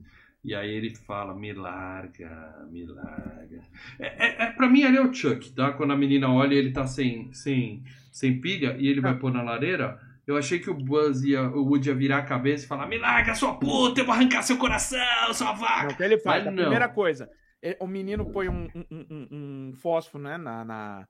E 0.47 0.55
aí 0.55 0.69
ele 0.71 0.95
fala, 0.95 1.35
me 1.35 1.51
larga, 1.51 2.65
me 2.71 2.85
larga. 2.85 3.61
É, 3.99 4.27
é, 4.27 4.43
é, 4.45 4.51
pra 4.51 4.69
mim 4.69 4.83
ali 4.83 4.95
é 4.95 5.01
o 5.01 5.13
Chuck, 5.13 5.51
tá? 5.51 5.73
Quando 5.73 5.91
a 5.91 5.97
menina 5.97 6.31
olha 6.31 6.53
e 6.53 6.57
ele 6.57 6.71
tá 6.71 6.87
sem, 6.87 7.33
sem, 7.33 7.83
sem 8.13 8.39
pilha 8.39 8.77
e 8.79 8.87
ele 8.87 9.01
vai 9.01 9.11
Ah. 9.11 9.15
pôr 9.17 9.29
na 9.31 9.43
lareira, 9.43 9.99
eu 10.25 10.37
achei 10.37 10.59
que 10.59 10.69
o 10.69 10.73
Buzz 10.73 11.21
ia, 11.23 11.41
o 11.43 11.65
Woody 11.65 11.89
ia 11.89 11.95
virar 11.95 12.19
a 12.19 12.25
cabeça 12.25 12.63
e 12.63 12.67
falar, 12.67 12.87
me 12.87 12.97
larga, 12.97 13.35
sua 13.35 13.55
puta, 13.59 13.99
eu 13.99 14.05
vou 14.05 14.13
arrancar 14.15 14.41
seu 14.41 14.57
coração, 14.57 14.97
sua 15.33 15.47
Não, 15.47 15.55
vaca. 15.57 15.91
o 15.93 15.97
que 15.97 16.03
ele 16.03 16.17
faz? 16.17 16.45
Mas 16.45 16.47
A 16.47 16.55
não. 16.55 16.61
primeira 16.63 16.87
coisa, 16.87 17.29
é, 17.61 17.75
o 17.81 17.85
menino 17.87 18.31
põe 18.31 18.47
um, 18.47 18.69
um, 18.73 19.05
um- 19.11 19.27
um 19.31 19.73
fósforo 19.75 20.23
né, 20.23 20.37
na, 20.37 20.63
na- 20.63 21.07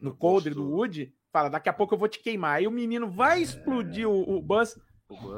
no 0.00 0.14
coldre 0.14 0.54
do 0.54 0.64
Woody, 0.70 1.12
fala, 1.32 1.48
daqui 1.48 1.68
a 1.68 1.72
pouco 1.72 1.94
eu 1.94 1.98
vou 1.98 2.06
te 2.08 2.20
queimar. 2.20 2.58
Aí 2.58 2.66
o 2.68 2.70
menino 2.70 3.10
vai 3.10 3.42
explodir 3.42 4.08
o, 4.08 4.36
O 4.36 4.40
Buzz. 4.40 4.78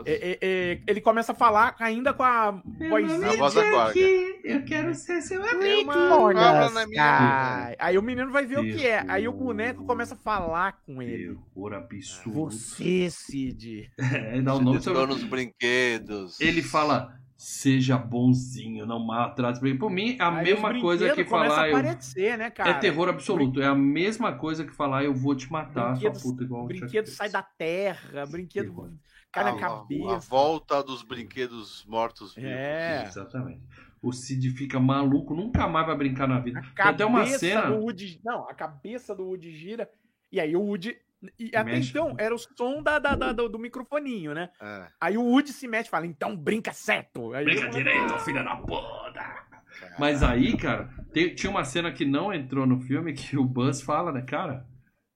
É, 0.05 0.12
é, 0.12 0.38
é, 0.40 0.80
ele 0.86 1.01
começa 1.01 1.32
a 1.32 1.34
falar 1.34 1.76
ainda 1.78 2.12
com 2.12 2.22
a 2.24 2.51
vozinha. 2.51 3.30
A 3.30 3.36
voz 3.36 3.56
aquática. 3.56 4.01
eu 4.44 4.64
quero 4.64 4.94
ser 4.94 5.22
seu 5.22 5.42
amigo. 5.48 5.92
cobra 5.92 6.86
minha 6.86 7.74
Aí 7.78 7.97
o 7.97 8.02
menino 8.02 8.30
vai 8.32 8.44
ver 8.47 8.59
o 8.59 8.62
que 8.62 8.86
é. 8.86 9.05
Aí 9.09 9.28
o 9.28 9.32
boneco 9.32 9.84
começa 9.84 10.14
a 10.14 10.18
falar 10.18 10.80
com 10.84 11.01
ele. 11.01 11.36
Terror 11.55 11.74
absurdo. 11.74 12.32
Você, 12.51 13.09
Cid. 13.10 13.90
É, 14.01 14.40
dá 14.42 14.55
o 14.55 14.60
nome 14.60 14.76
Ele 14.76 14.82
sobre... 14.84 15.06
nos 15.06 15.22
brinquedos. 15.24 16.40
Ele 16.40 16.62
fala, 16.62 17.14
seja 17.36 17.97
bonzinho, 17.97 18.84
não 18.84 18.98
maltrate. 18.98 19.60
Por 19.78 19.90
mim, 19.90 20.16
é 20.18 20.22
a 20.22 20.36
Aí 20.36 20.44
mesma 20.44 20.80
coisa 20.80 21.14
que 21.14 21.24
falar. 21.24 21.62
a 21.62 21.68
Eu... 21.68 21.76
aparecer, 21.76 22.36
né, 22.36 22.51
cara? 22.51 22.70
É 22.70 22.74
terror 22.74 23.09
absoluto. 23.09 23.62
É 23.62 23.66
a 23.66 23.74
mesma 23.74 24.32
coisa 24.32 24.64
que 24.64 24.72
falar 24.72 25.05
eu 25.05 25.14
vou 25.14 25.34
te 25.34 25.51
matar, 25.51 25.97
sua 25.97 26.10
Brinquedos- 26.10 26.22
puta, 26.22 26.42
igual 26.44 26.66
Brinquedo 26.66 27.06
sai 27.09 27.30
da 27.30 27.42
terra, 27.42 28.26
brinquedo 28.26 28.66
Terror. 28.66 28.90
Cai 29.32 29.44
na 29.44 29.51
A- 29.52 29.59
cabeça. 29.59 30.12
A 30.15 30.19
volta 30.19 30.82
dos 30.82 31.02
brinquedos 31.02 31.85
mortos 31.86 32.35
vivos. 32.35 32.51
É. 32.51 33.05
Exatamente. 33.07 33.62
O 34.02 34.12
Cid 34.12 34.51
fica 34.51 34.81
maluco, 34.81 35.35
nunca 35.35 35.69
mais 35.69 35.86
vai 35.86 35.97
brincar 35.97 36.27
na 36.27 36.40
vida. 36.40 36.59
A 36.61 36.62
Tem 36.62 36.73
cabeça 36.73 36.94
até 36.94 37.07
uma 37.07 37.27
cena. 37.27 37.62
do 37.66 37.74
Woody. 37.82 38.20
Não, 38.24 38.48
a 38.48 38.55
cabeça 38.55 39.15
do 39.15 39.24
Woody 39.24 39.51
gira. 39.52 39.90
E 40.32 40.40
aí 40.40 40.57
o 40.57 40.61
Woody. 40.62 40.97
E 41.39 41.48
até 41.55 41.65
Mexe. 41.73 41.90
então 41.90 42.15
era 42.19 42.35
o 42.35 42.39
som 42.39 42.82
da, 42.82 42.98
da- 42.98 43.15
da- 43.15 43.32
do, 43.35 43.47
do 43.47 43.59
microfoninho, 43.59 44.32
né? 44.32 44.48
É, 44.59 44.86
Aí 44.98 45.19
o 45.19 45.23
Woody 45.23 45.52
se 45.52 45.69
mete 45.69 45.86
e 45.86 45.90
fala: 45.90 46.07
então 46.07 46.35
brinca 46.35 46.73
certo. 46.73 47.35
Aí 47.35 47.44
Brinca 47.44 47.66
eu- 47.66 47.70
direito, 47.70 48.19
filha 48.20 48.43
da 48.43 48.57
puta! 48.57 49.12
cara. 49.12 49.97
Mas 49.98 50.23
aí, 50.23 50.57
cara, 50.57 50.89
tem- 51.12 51.35
tinha 51.35 51.51
uma 51.51 51.62
cena 51.65 51.93
que 51.93 52.07
não 52.07 52.32
entrou 52.32 52.66
no 52.66 52.81
filme 52.81 53.12
que 53.12 53.36
o 53.36 53.44
Buzz 53.44 53.82
fala, 53.82 54.11
né, 54.12 54.23
cara? 54.23 54.66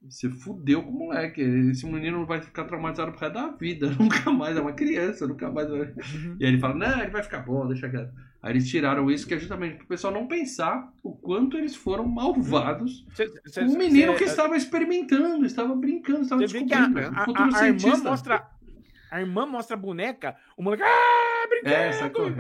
Você 0.09 0.29
fudeu 0.29 0.83
com 0.83 0.91
o 0.91 0.99
moleque. 1.07 1.41
Esse 1.41 1.87
menino 1.87 2.27
vai 2.27 2.41
ficar 2.41 2.65
traumatizado 2.65 3.13
pro 3.13 3.21
resto 3.21 3.35
da 3.35 3.49
vida. 3.49 3.91
Nunca 3.99 4.31
mais, 4.31 4.57
é 4.57 4.61
uma 4.61 4.73
criança, 4.73 5.27
nunca 5.27 5.51
mais 5.51 5.69
vai. 5.69 5.81
Uhum. 5.81 6.37
E 6.39 6.45
aí 6.45 6.53
ele 6.53 6.59
fala, 6.61 6.75
não, 6.75 7.01
ele 7.01 7.11
vai 7.11 7.23
ficar 7.23 7.41
bom, 7.41 7.67
deixa 7.67 7.89
quieto. 7.89 8.13
Aí 8.43 8.53
eles 8.53 8.69
tiraram 8.69 9.11
isso, 9.11 9.27
que 9.27 9.33
é 9.35 9.39
justamente 9.39 9.77
pro 9.79 9.87
pessoal 9.87 10.13
não 10.13 10.27
pensar 10.29 10.93
o 11.03 11.13
quanto 11.17 11.57
eles 11.57 11.75
foram 11.75 12.07
malvados 12.07 13.07
Cê- 13.15 13.31
cê- 13.47 13.63
o 13.63 13.79
menino 13.79 14.13
cê- 14.13 14.19
que 14.19 14.25
estava 14.25 14.55
experimentando, 14.57 15.47
estava 15.47 15.75
brincando, 15.75 16.21
estava 16.23 16.43
a, 16.43 16.47
descobrindo. 16.47 16.99
a- 17.01 17.23
o 17.23 17.25
futuro 17.25 17.55
a- 17.55 17.59
a 17.59 17.67
irmã 17.69 17.97
mostra. 18.03 18.47
A 19.11 19.21
irmã 19.21 19.47
mostra 19.47 19.75
a 19.77 19.79
boneca, 19.81 20.37
o 20.59 20.63
moleque. 20.63 20.83
Ah, 20.83 21.47
brincando! 21.49 21.73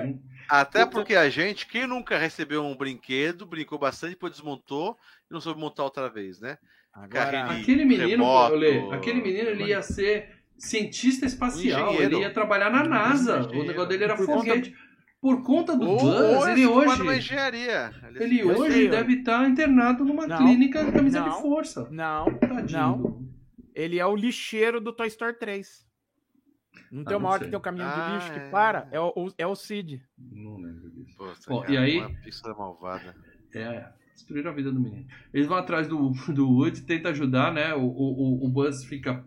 É. 0.00 0.14
Até 0.48 0.84
porque 0.84 1.14
a 1.14 1.30
gente, 1.30 1.66
quem 1.66 1.86
nunca 1.86 2.18
recebeu 2.18 2.62
um 2.62 2.76
brinquedo, 2.76 3.46
brincou 3.46 3.78
bastante, 3.78 4.10
depois 4.10 4.32
desmontou 4.32 4.98
e 5.30 5.32
não 5.32 5.40
soube 5.40 5.58
montar 5.60 5.84
outra 5.84 6.08
vez, 6.10 6.38
né? 6.40 6.58
Agora. 6.94 7.44
Aquele 7.52 7.84
menino. 7.84 8.24
Olê, 8.24 8.78
aquele 8.92 9.20
menino 9.20 9.48
ele 9.50 9.64
ia 9.66 9.82
ser 9.82 10.32
cientista 10.56 11.26
espacial, 11.26 11.88
engenheiro. 11.90 12.16
ele 12.16 12.22
ia 12.24 12.32
trabalhar 12.32 12.70
na 12.70 12.84
NASA. 12.84 13.38
O 13.38 13.40
engenheiro. 13.46 13.66
negócio 13.68 13.88
dele 13.88 14.04
era 14.04 14.16
Por 14.16 14.26
conta- 14.26 14.38
foguete. 14.40 14.74
Por 15.20 15.42
conta 15.42 15.74
do 15.74 15.86
Buzz, 15.86 16.46
ele 16.48 16.60
ele 16.60 16.66
hoje, 16.66 17.16
engenharia. 17.16 17.90
ele 18.20 18.40
Eu 18.40 18.48
hoje 18.58 18.72
sei, 18.74 18.88
deve 18.90 19.14
estar 19.14 19.48
internado 19.48 20.04
numa 20.04 20.26
Não, 20.26 20.36
clínica 20.36 20.84
de 20.84 20.92
camisa 20.92 21.20
não, 21.20 21.30
de 21.36 21.40
força. 21.40 21.88
não, 21.90 22.26
Tadinho. 22.38 22.78
não. 22.78 23.28
ele 23.74 23.98
é 23.98 24.04
o 24.06 24.14
lixeiro 24.14 24.82
do 24.82 24.92
Toy 24.92 25.06
Story 25.08 25.38
3. 25.38 25.82
Não 26.92 27.04
tem 27.04 27.14
Ah, 27.14 27.16
uma 27.16 27.22
não 27.22 27.30
hora 27.30 27.38
sei. 27.38 27.46
que 27.46 27.50
tem 27.52 27.58
um 27.58 27.62
caminhão 27.62 27.88
de 27.88 28.00
Ah, 28.00 28.14
lixo 28.16 28.32
que 28.34 28.38
é. 28.38 28.50
para? 28.50 28.86
É 28.92 29.00
o, 29.00 29.12
o- 29.16 29.32
é 29.38 29.46
o 29.46 29.54
Cid. 29.54 30.02
Não 30.18 30.58
lembro 30.58 30.90
disso. 30.90 31.16
Pô, 31.16 31.32
Bom, 31.48 31.60
cara, 31.62 31.72
e 31.72 31.76
aí- 31.78 31.98
Uma 32.00 32.10
pista 32.22 32.52
malvada. 32.54 33.16
É, 33.54 33.86
destruíram 34.14 34.50
a 34.50 34.54
vida 34.54 34.70
do 34.72 34.80
menino. 34.80 35.06
Eles 35.32 35.46
vão 35.46 35.56
atrás 35.56 35.86
do, 35.88 36.10
do 36.32 36.48
Woody, 36.50 36.82
tenta 36.82 37.10
ajudar, 37.10 37.52
né? 37.52 37.74
O, 37.74 37.82
o, 37.82 38.46
o 38.46 38.48
Buzz 38.48 38.84
fica 38.84 39.24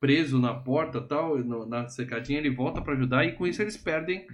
preso 0.00 0.38
na 0.38 0.52
porta 0.54 1.00
tal, 1.00 1.38
no- 1.38 1.66
na 1.66 1.88
secadinha, 1.88 2.38
ele 2.38 2.50
volta 2.50 2.82
pra 2.82 2.94
ajudar 2.94 3.24
e 3.24 3.32
com 3.32 3.46
isso 3.46 3.62
eles 3.62 3.76
perdem 3.76 4.26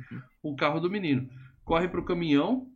o 0.42 0.56
carro 0.56 0.80
do 0.80 0.90
menino. 0.90 1.28
Corre 1.64 1.86
pro 1.88 2.04
caminhão, 2.04 2.66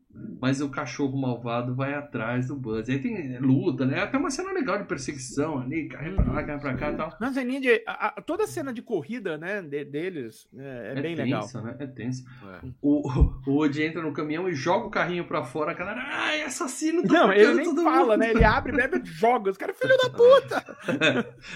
mas 0.41 0.61
o 0.61 0.69
cachorro 0.69 1.17
malvado 1.21 1.75
vai 1.75 1.95
atrás 1.95 2.49
do 2.49 2.57
Buzz. 2.57 2.89
Aí 2.89 2.99
tem 3.01 3.39
luta, 3.39 3.85
né? 3.85 4.01
Até 4.03 4.17
uma 4.19 4.31
cena 4.31 4.53
legal 4.53 4.79
de 4.79 4.85
perseguição 4.85 5.59
ali, 5.59 5.89
carre 5.89 6.13
pra 6.13 6.25
lá, 6.33 6.43
carre 6.45 6.61
pra 6.61 6.75
cá 6.75 6.93
e 6.93 6.97
tal. 6.97 7.17
Não, 7.21 7.33
Zeninde, 7.33 7.83
a, 7.87 8.09
a- 8.09 8.23
toda 8.23 8.45
a 8.45 8.47
cena 8.47 8.73
de 8.73 8.83
corrida, 8.83 9.37
né, 9.39 9.61
de- 9.63 9.85
deles 9.85 10.47
é, 10.57 10.93
é 10.97 11.03
bem 11.03 11.15
legal. 11.15 11.41
tensa, 11.43 11.61
né? 11.63 11.77
É 11.79 11.87
tenso. 11.87 12.25
É. 12.63 12.67
O, 12.81 13.09
o, 13.49 13.51
Woody 13.51 13.83
entra 13.83 14.03
no 14.03 14.13
caminhão 14.13 14.49
e 14.49 14.55
joga 14.55 14.87
o 14.87 14.91
carrinho 14.91 15.25
pra 15.27 15.45
fora, 15.45 15.73
a 15.73 15.75
galera, 15.75 16.01
ai, 16.07 16.43
assassino, 16.43 17.03
tô 17.03 17.13
Não, 17.13 17.33
ele 17.33 17.55
nem 17.55 17.75
fala, 17.77 18.13
mundo." 18.13 18.17
né? 18.19 18.31
Ele 18.31 18.45
abre, 18.45 18.73
bebe 18.73 19.01
e 19.03 19.07
joga. 19.07 19.51
Os 19.51 19.57
caras, 19.57 19.77
filho 19.79 19.97
da 19.97 20.11
puta! 20.15 20.65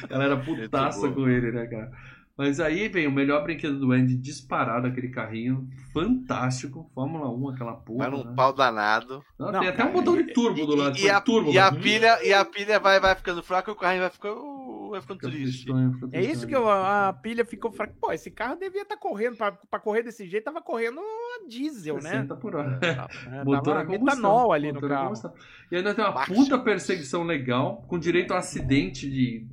A 0.03 0.07
galera 0.09 0.37
putaça 0.37 1.09
com 1.11 1.29
ele, 1.29 1.53
né, 1.53 1.67
cara? 1.67 1.91
Mas 2.39 2.61
aí 2.61 2.87
vem 2.89 3.09
o 3.09 3.11
melhor 3.13 3.43
brinquedo 3.43 3.81
do 3.81 3.91
Andy 3.91 4.15
disparado, 4.17 4.87
aquele 4.87 5.09
carrinho 5.09 5.69
fantástico. 5.93 6.89
Fórmula 6.95 7.29
1, 7.29 7.49
aquela 7.51 7.73
porra. 7.75 8.09
Vai 8.09 8.11
num 8.19 8.25
né? 8.29 8.33
pau 8.37 8.53
danado. 8.53 9.25
Não, 9.39 9.51
Não, 9.51 9.59
tem 9.61 9.69
até 9.69 9.79
cara, 9.79 9.91
um 9.91 9.93
botão 9.93 10.15
de 10.17 10.23
e- 10.31 10.33
turbo 10.33 10.65
do 10.65 10.77
lado. 10.77 10.97
E, 10.97 11.03
e 11.03 11.11
a, 11.11 11.21
turbo, 11.21 11.51
e 11.51 11.59
a 11.59 11.73
pilha, 11.73 12.25
e 12.25 12.33
a 12.33 12.45
pilha 12.45 12.79
vai, 12.79 13.01
vai 13.01 13.15
ficando 13.17 13.43
fraca 13.43 13.71
e 13.71 13.75
o 13.75 13.77
carrinho 13.77 14.03
vai 14.03 14.11
ficando, 14.11 14.89
vai 14.91 15.01
ficando 15.01 15.19
Fica 15.21 15.33
triste. 15.33 15.65
tristonho, 15.65 15.93
fica 15.95 16.09
É 16.17 16.23
isso 16.23 16.47
que 16.47 16.55
eu- 16.55 16.69
a 16.71 17.13
pilha 17.13 17.45
ficou 17.45 17.73
fraca. 17.73 17.93
Pô, 18.01 18.13
esse 18.13 18.31
carro 18.31 18.55
devia 18.57 18.83
estar 18.83 18.97
correndo. 18.97 19.37
Pra, 19.37 19.51
pra 19.53 19.81
correr 19.81 20.03
desse 20.05 20.27
jeito, 20.29 20.45
tava 20.45 20.63
correndo 20.63 21.01
a 21.01 21.49
diesel, 21.49 21.97
né? 21.97 22.03
60 22.11 22.37
por 22.37 22.55
hora. 22.55 22.79
É, 22.83 23.43
Motor 23.45 23.63
tava 23.65 23.81
a 23.81 23.85
combustão. 23.85 24.17
metanol 24.17 24.53
ali 24.53 24.69
no 24.69 24.75
Motor 24.75 24.93
a 24.93 24.95
carro. 24.95 25.05
combustão. 25.09 25.33
E 25.73 25.77
ainda 25.77 25.93
tem 25.95 26.05
uma 26.05 26.25
puta 26.25 26.59
perseguição 26.59 27.25
legal, 27.25 27.85
com 27.89 27.99
direito 27.99 28.33
a 28.33 28.39
acidente 28.39 29.11
de 29.11 29.45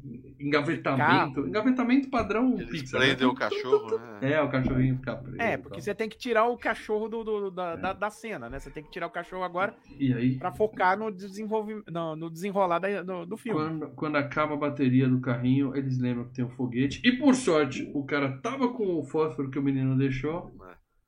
engavetamento. 0.48 1.48
Engavetamento 1.48 2.10
padrão 2.10 2.54
Eles 2.58 2.70
Pixar. 2.70 3.00
prendem 3.00 3.26
né? 3.28 3.34
o 3.34 3.36
cachorro, 3.36 3.98
né? 3.98 4.34
É, 4.34 4.42
o 4.42 4.50
cachorrinho 4.50 4.96
fica 4.98 5.16
preso. 5.16 5.42
É, 5.42 5.58
porque 5.58 5.82
você 5.82 5.94
tem 5.96 6.10
que 6.10 6.18
tirar 6.18 6.46
o 6.46 6.58
cachorro 6.58 7.08
do, 7.10 7.24
do- 7.24 7.52
da, 7.52 7.76
da, 7.76 7.94
da 7.94 8.10
cena, 8.10 8.50
né? 8.50 8.60
Você 8.60 8.70
tem 8.70 8.84
que 8.84 8.92
tirar 8.92 9.08
o 9.08 9.12
cachorro 9.12 9.44
agora 9.44 9.76
E 10.00 10.14
aí, 10.14 10.38
pra 10.38 10.52
focar 10.52 10.98
no, 10.98 11.12
desenvolvimento, 11.12 11.92
no, 11.92 12.16
no 12.16 12.30
desenrolar 12.30 12.80
da- 12.80 13.02
do, 13.02 13.26
do 13.26 13.38
filme. 13.38 13.60
Quando, 13.60 13.88
quando 13.96 14.16
acaba 14.18 14.54
a 14.54 14.58
bateria 14.58 15.08
do 15.08 15.20
carrinho, 15.20 15.76
eles 15.76 15.98
lembram 16.00 16.26
que 16.26 16.34
tem 16.34 16.46
um 16.46 16.50
foguete. 16.50 17.02
E 17.04 17.12
por 17.14 17.36
sorte, 17.36 17.90
o 17.94 18.04
cara 18.06 18.38
tava 18.42 18.70
com 18.74 19.00
o 19.00 19.04
fósforo 19.04 19.50
que 19.50 19.60
o 19.60 19.64
menino 19.64 19.98
deixou. 19.98 20.54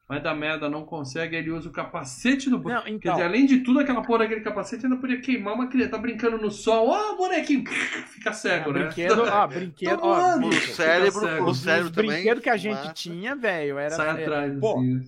É. 0.10 0.14
Mas 0.14 0.24
da 0.24 0.34
merda 0.34 0.70
não 0.70 0.86
consegue, 0.86 1.36
ele 1.36 1.52
usa 1.52 1.68
o 1.68 1.72
capacete 1.72 2.50
do 2.50 2.58
boneco. 2.58 2.80
Não, 2.80 2.86
Quer 2.86 2.94
então, 2.96 3.14
dizer, 3.16 3.26
além 3.26 3.46
de 3.46 3.60
tudo, 3.60 3.80
aquela 3.82 4.02
porra 4.02 4.20
daquele 4.20 4.42
capacete 4.42 4.86
ainda 4.86 4.96
podia 4.98 5.20
queimar 5.20 5.54
uma 5.54 5.68
criança. 5.68 5.92
Tá 5.92 5.98
brincando 5.98 6.38
no 6.38 6.50
sol, 6.50 6.88
ó, 6.90 7.16
bonequinho, 7.18 7.66
fica 8.08 8.32
cego, 8.32 8.72
né? 8.72 8.86
brinquedo, 8.86 9.24
ó, 9.28 9.48
brinquedo, 9.48 10.00
ó. 10.02 10.38
O 10.40 10.54
cérebro, 10.54 11.44
o 11.46 11.54
cérebro 11.54 11.92
também. 11.92 12.12
brinquedos 12.12 12.42
que 12.44 12.50
a 12.50 12.58
gente 12.58 12.76
massa. 12.78 12.94
tinha, 12.94 13.36
velho, 13.36 13.78
era 13.78 13.90
Sai 13.92 14.08
é, 14.08 14.24
atrás, 14.24 14.60
pô, 14.60 14.80
assim. 14.80 15.04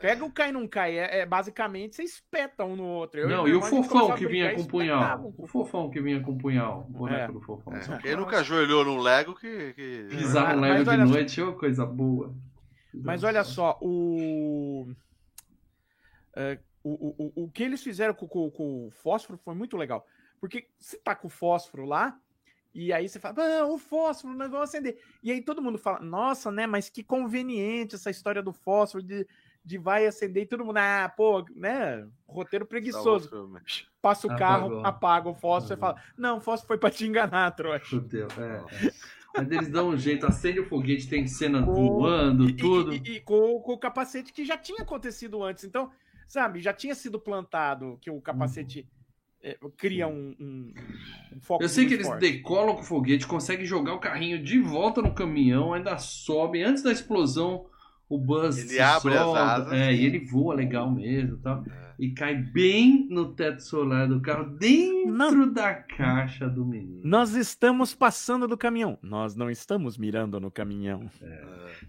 Pega 0.00 0.24
o 0.24 0.32
cai 0.32 0.50
não 0.50 0.66
cai, 0.66 0.98
é, 0.98 1.20
é 1.20 1.26
basicamente 1.26 1.94
você 1.94 2.02
espeta 2.02 2.64
um 2.64 2.74
no 2.74 2.82
outro. 2.84 3.20
Eu 3.20 3.28
Não, 3.28 3.46
e 3.46 3.54
o 3.54 3.62
fofão 3.62 4.16
que 4.16 4.26
vinha 4.26 4.52
com 4.52 4.64
punhal. 4.64 5.32
O 5.38 5.46
fofão 5.46 5.90
que 5.90 6.00
vinha 6.00 6.20
com 6.20 6.36
punhal. 6.36 6.86
O 6.88 6.92
boneco 6.92 7.30
É. 7.30 7.32
do 7.32 7.40
fofão. 7.40 7.72
É, 7.76 7.98
Quem 7.98 8.16
nunca 8.16 8.40
ajoelhou 8.40 8.84
num 8.84 8.98
Lego 8.98 9.32
que. 9.36 9.72
que... 9.74 10.06
Pisar 10.10 10.56
no 10.56 10.60
Mas 10.62 10.70
Lego 10.72 10.84
de 10.84 10.90
olha 10.90 11.06
só- 11.06 11.12
noite, 11.12 11.40
ô 11.42 11.52
coisa 11.52 11.86
boa. 11.86 12.34
Mas 12.94 13.24
olha 13.24 13.42
só, 13.44 13.78
o... 13.80 14.92
é, 16.34 16.58
o, 16.84 16.90
o, 16.90 17.44
o, 17.44 17.50
que 17.50 17.62
eles 17.62 17.82
fizeram 17.82 18.12
com, 18.14 18.26
com- 18.26 18.50
com 18.50 18.86
o 18.88 18.90
fósforo 18.90 19.38
foi 19.38 19.54
muito 19.54 19.76
legal. 19.76 20.06
Porque 20.40 20.68
você 20.78 20.96
tá 20.98 21.14
com 21.14 21.28
o 21.28 21.30
fósforo 21.30 21.84
lá, 21.84 22.18
e 22.74 22.92
aí 22.92 23.08
você 23.08 23.20
fala, 23.20 23.36
ah, 23.60 23.66
o 23.66 23.78
fósforo, 23.78 24.34
nós 24.34 24.50
vamos 24.50 24.68
acender. 24.68 24.98
E 25.22 25.30
aí 25.30 25.40
todo 25.42 25.62
mundo 25.62 25.78
fala, 25.78 26.00
nossa, 26.00 26.50
né, 26.50 26.66
mas 26.66 26.88
que 26.88 27.02
conveniente 27.02 27.94
essa 27.94 28.10
história 28.10 28.42
do 28.42 28.52
fósforo, 28.52 29.04
de, 29.04 29.26
de 29.64 29.78
vai 29.78 30.06
acender 30.06 30.42
e 30.42 30.46
todo 30.46 30.64
mundo, 30.64 30.78
ah, 30.78 31.12
pô, 31.16 31.44
né, 31.54 32.08
roteiro 32.26 32.66
preguiçoso. 32.66 33.28
Salva 33.28 33.44
o 33.44 33.46
filme. 33.48 33.60
Passa 34.00 34.26
o 34.26 34.36
carro, 34.36 34.66
Apagou. 34.66 34.86
apaga 34.86 35.28
o 35.28 35.34
fósforo, 35.34 35.68
você 35.68 35.76
fala, 35.76 36.02
não, 36.16 36.38
o 36.38 36.40
fósforo 36.40 36.66
foi 36.66 36.78
pra 36.78 36.90
te 36.90 37.06
enganar, 37.06 37.52
trouxa. 37.52 37.84
Fudeu, 37.84 38.26
é. 38.26 38.90
Mas 39.34 39.50
eles 39.50 39.68
dão 39.68 39.88
um 39.90 39.96
jeito, 39.96 40.26
acende 40.26 40.60
o 40.60 40.66
foguete, 40.68 41.08
tem 41.08 41.26
cena 41.26 41.62
Com- 41.64 41.72
voando, 41.72 42.48
E- 42.50 42.52
tudo. 42.56 42.92
E, 42.92 42.96
e- 43.04 43.16
e 43.16 43.20
com, 43.20 43.60
com 43.60 43.72
o 43.72 43.78
capacete 43.78 44.32
que 44.32 44.44
já 44.44 44.56
tinha 44.56 44.82
acontecido 44.82 45.42
antes. 45.42 45.64
Então, 45.64 45.90
sabe, 46.28 46.60
já 46.60 46.72
tinha 46.72 46.94
sido 46.94 47.18
plantado 47.18 47.98
que 48.00 48.10
o 48.10 48.20
capacete 48.20 48.86
é, 49.42 49.58
cria 49.76 50.06
um, 50.06 50.36
um, 50.38 50.72
um 51.36 51.40
foco. 51.40 51.62
Eu 51.64 51.68
sei 51.68 51.86
que 51.86 51.94
eles 51.94 52.06
forte. 52.06 52.20
decolam 52.20 52.74
com 52.76 52.80
o 52.82 52.84
foguete, 52.84 53.26
conseguem 53.26 53.66
jogar 53.66 53.94
o 53.94 53.98
carrinho 53.98 54.42
de 54.42 54.60
volta 54.60 55.02
no 55.02 55.12
caminhão, 55.14 55.72
ainda 55.72 55.98
sobem. 55.98 56.62
Antes 56.62 56.82
da 56.82 56.92
explosão, 56.92 57.66
o 58.08 58.18
Buzz 58.18 58.58
Ele 58.58 58.68
se 58.68 58.80
abre 58.80 59.14
as 59.14 59.20
solta, 59.24 59.40
asas. 59.42 59.72
É, 59.72 59.92
e 59.92 60.04
ele 60.06 60.20
voa 60.26 60.54
legal 60.54 60.88
mesmo 60.90 61.38
tal. 61.38 61.64
É. 61.66 61.91
E 62.02 62.10
cai 62.10 62.34
bem 62.34 63.06
no 63.08 63.32
teto 63.32 63.62
solar 63.62 64.08
do 64.08 64.20
carro, 64.20 64.56
dentro 64.58 65.12
Não. 65.12 65.52
da 65.52 65.72
caixa 65.72 66.48
do 66.48 66.64
menino. 66.66 67.00
Nós 67.04 67.32
estamos 67.36 67.94
passando 67.94 68.48
do 68.48 68.58
caminhão. 68.58 68.98
Nós 69.00 69.36
não 69.36 69.48
estamos 69.48 69.96
mirando 69.96 70.40
no 70.40 70.50
caminhão. 70.50 71.08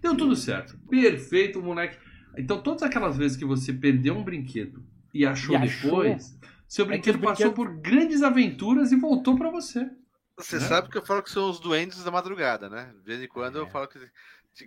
Deu 0.00 0.16
tudo 0.16 0.36
certo. 0.36 0.78
Perfeito, 0.88 1.60
moleque. 1.60 1.98
Então, 2.38 2.62
todas 2.62 2.84
aquelas 2.84 3.16
vezes 3.16 3.36
que 3.36 3.44
você 3.44 3.72
perdeu 3.72 4.16
um 4.16 4.22
brinquedo 4.22 4.84
e 5.12 5.26
achou 5.26 5.54
E 5.56 5.58
achou. 5.58 5.90
depois, 5.90 6.38
seu 6.68 6.84
É 6.84 6.86
que 6.86 6.92
brinquedo 6.92 7.18
passou 7.20 7.46
brinquedo- 7.52 7.54
por 7.54 7.80
grandes 7.80 8.22
aventuras 8.22 8.92
e 8.92 8.96
voltou 8.96 9.36
pra 9.36 9.50
você. 9.50 9.90
Você 10.38 10.56
Né? 10.60 10.62
sabe 10.62 10.90
que 10.90 10.98
eu 10.98 11.04
falo 11.04 11.24
que 11.24 11.30
são 11.30 11.50
os 11.50 11.58
duendes 11.58 12.04
da 12.04 12.10
madrugada, 12.12 12.68
né? 12.68 12.92
De 13.00 13.04
vez 13.04 13.20
em 13.20 13.26
quando 13.28 13.56
eu 13.56 13.66
É. 13.66 13.70
falo 13.70 13.88
que. 13.88 13.98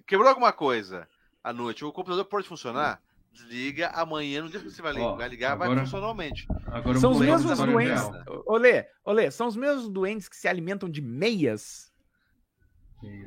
Quebrou 0.05 0.27
alguma 0.27 0.51
coisa 0.51 1.07
à 1.41 1.53
noite, 1.53 1.85
o 1.85 1.91
computador 1.93 2.25
pode 2.25 2.45
funcionar? 2.49 3.01
Desliga, 3.37 3.89
amanhã, 3.89 4.41
no 4.41 4.49
dia 4.49 4.59
que 4.59 4.69
você 4.69 4.81
vai, 4.81 4.93
li- 4.93 4.99
Ó, 4.99 5.15
vai 5.15 5.29
ligar, 5.29 5.55
vai 5.55 5.67
agora- 5.67 5.81
funcionar 5.81 6.07
normalmente. 6.07 6.47
Agora 6.65 6.97
eu 6.97 7.01
São 7.01 7.13
vou 7.13 7.21
os 7.21 7.25
mesmos 7.25 7.57
doentes. 7.59 8.03
Olê, 8.45 8.85
olê, 9.05 9.31
são 9.31 9.47
os 9.47 9.55
mesmos 9.55 9.87
doentes 9.87 10.27
que 10.27 10.35
se 10.35 10.47
alimentam 10.47 10.89
de 10.89 11.01
meias. 11.01 11.91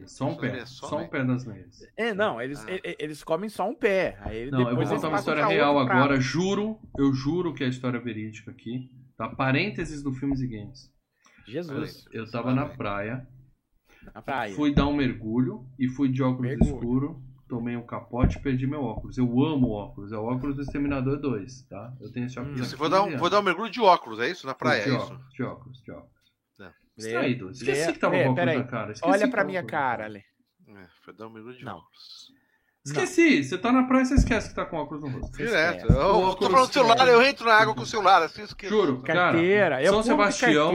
Só 0.06 0.28
um 0.28 0.36
pé. 0.36 0.66
Só, 0.66 0.98
um 0.98 1.08
pé 1.08 1.24
das 1.24 1.46
meias. 1.46 1.80
É, 1.96 2.12
não, 2.12 2.42
eles, 2.42 2.58
ah. 2.64 2.94
eles 2.98 3.22
comem 3.22 3.48
só 3.48 3.68
um 3.68 3.74
pé. 3.74 4.18
Aí 4.20 4.50
não, 4.50 4.68
eu 4.68 4.74
vou 4.74 4.84
contar 4.84 5.08
uma 5.08 5.18
história 5.18 5.46
real 5.46 5.78
agora. 5.78 6.08
Prato. 6.08 6.20
Juro, 6.20 6.80
eu 6.98 7.12
juro 7.12 7.54
que 7.54 7.62
é 7.62 7.66
a 7.66 7.70
história 7.70 8.00
verídica 8.00 8.50
aqui. 8.50 8.90
Tá? 9.16 9.28
Parênteses 9.28 10.02
do 10.02 10.12
Filmes 10.12 10.40
e 10.40 10.48
Games. 10.48 10.92
Jesus. 11.46 12.06
Eu, 12.12 12.24
eu 12.24 12.30
tava 12.30 12.52
na 12.52 12.66
praia. 12.66 13.26
Na 14.12 14.20
praia. 14.20 14.54
Fui 14.54 14.74
dar 14.74 14.86
um 14.88 14.96
mergulho 14.96 15.64
e 15.78 15.86
fui 15.88 16.08
de 16.08 16.22
óculos 16.22 16.48
mergulho. 16.48 17.22
Tomei 17.50 17.76
um 17.76 17.84
capote 17.84 18.38
e 18.38 18.40
perdi 18.40 18.64
meu 18.64 18.84
óculos. 18.84 19.18
Eu 19.18 19.24
amo 19.44 19.70
óculos. 19.70 20.12
É 20.12 20.16
o 20.16 20.22
óculos 20.22 20.54
do 20.54 20.62
Exterminador 20.62 21.18
2, 21.18 21.62
tá? 21.62 21.92
Eu 22.00 22.12
tenho 22.12 22.26
esse 22.26 22.38
óculos. 22.38 22.60
Hum. 22.60 22.64
Você 22.64 22.76
foi 22.76 22.88
dar, 22.88 23.02
um, 23.02 23.18
foi 23.18 23.28
dar 23.28 23.40
um 23.40 23.42
mergulho 23.42 23.68
de 23.68 23.80
óculos, 23.80 24.20
é 24.20 24.30
isso? 24.30 24.46
Na 24.46 24.54
praia, 24.54 24.84
de 24.84 24.90
é 24.90 24.92
óculos, 24.92 25.20
isso? 25.20 25.30
De 25.34 25.42
óculos, 25.42 25.82
de 25.82 25.90
óculos. 25.90 26.10
É. 26.60 26.70
Distraído. 26.96 27.50
Esqueci 27.50 27.92
que 27.92 27.98
tava 27.98 28.14
com 28.14 28.30
óculos 28.30 28.54
na 28.54 28.64
cara. 28.64 28.92
Esqueci 28.92 29.12
Olha 29.12 29.28
pra 29.28 29.42
minha 29.42 29.64
cara, 29.64 30.04
Ale. 30.04 30.22
É, 30.68 30.86
foi 31.04 31.12
dar 31.12 31.26
um 31.26 31.30
mergulho 31.30 31.58
de 31.58 31.64
Não. 31.64 31.78
óculos. 31.78 32.30
Esqueci, 32.86 33.42
você 33.42 33.58
tá 33.58 33.72
na 33.72 33.82
praia, 33.82 34.04
você 34.04 34.14
esquece 34.14 34.50
que 34.50 34.54
tá 34.54 34.64
com 34.64 34.76
óculos 34.76 35.02
no 35.02 35.10
rosto. 35.10 35.36
Direto. 35.36 35.92
Eu, 35.92 36.28
eu 36.28 36.34
tô 36.36 36.48
falando 36.48 36.68
do 36.68 36.72
celular, 36.72 37.08
eu 37.08 37.20
entro 37.20 37.46
na 37.46 37.54
água 37.54 37.74
com 37.74 37.82
o 37.82 37.86
celular, 37.86 38.22
assim 38.22 38.42
esqueço. 38.42 38.72
Juro, 38.72 39.02
carteira, 39.02 39.76
cara. 39.76 39.86
São 39.88 40.02
Sebastião, 40.04 40.72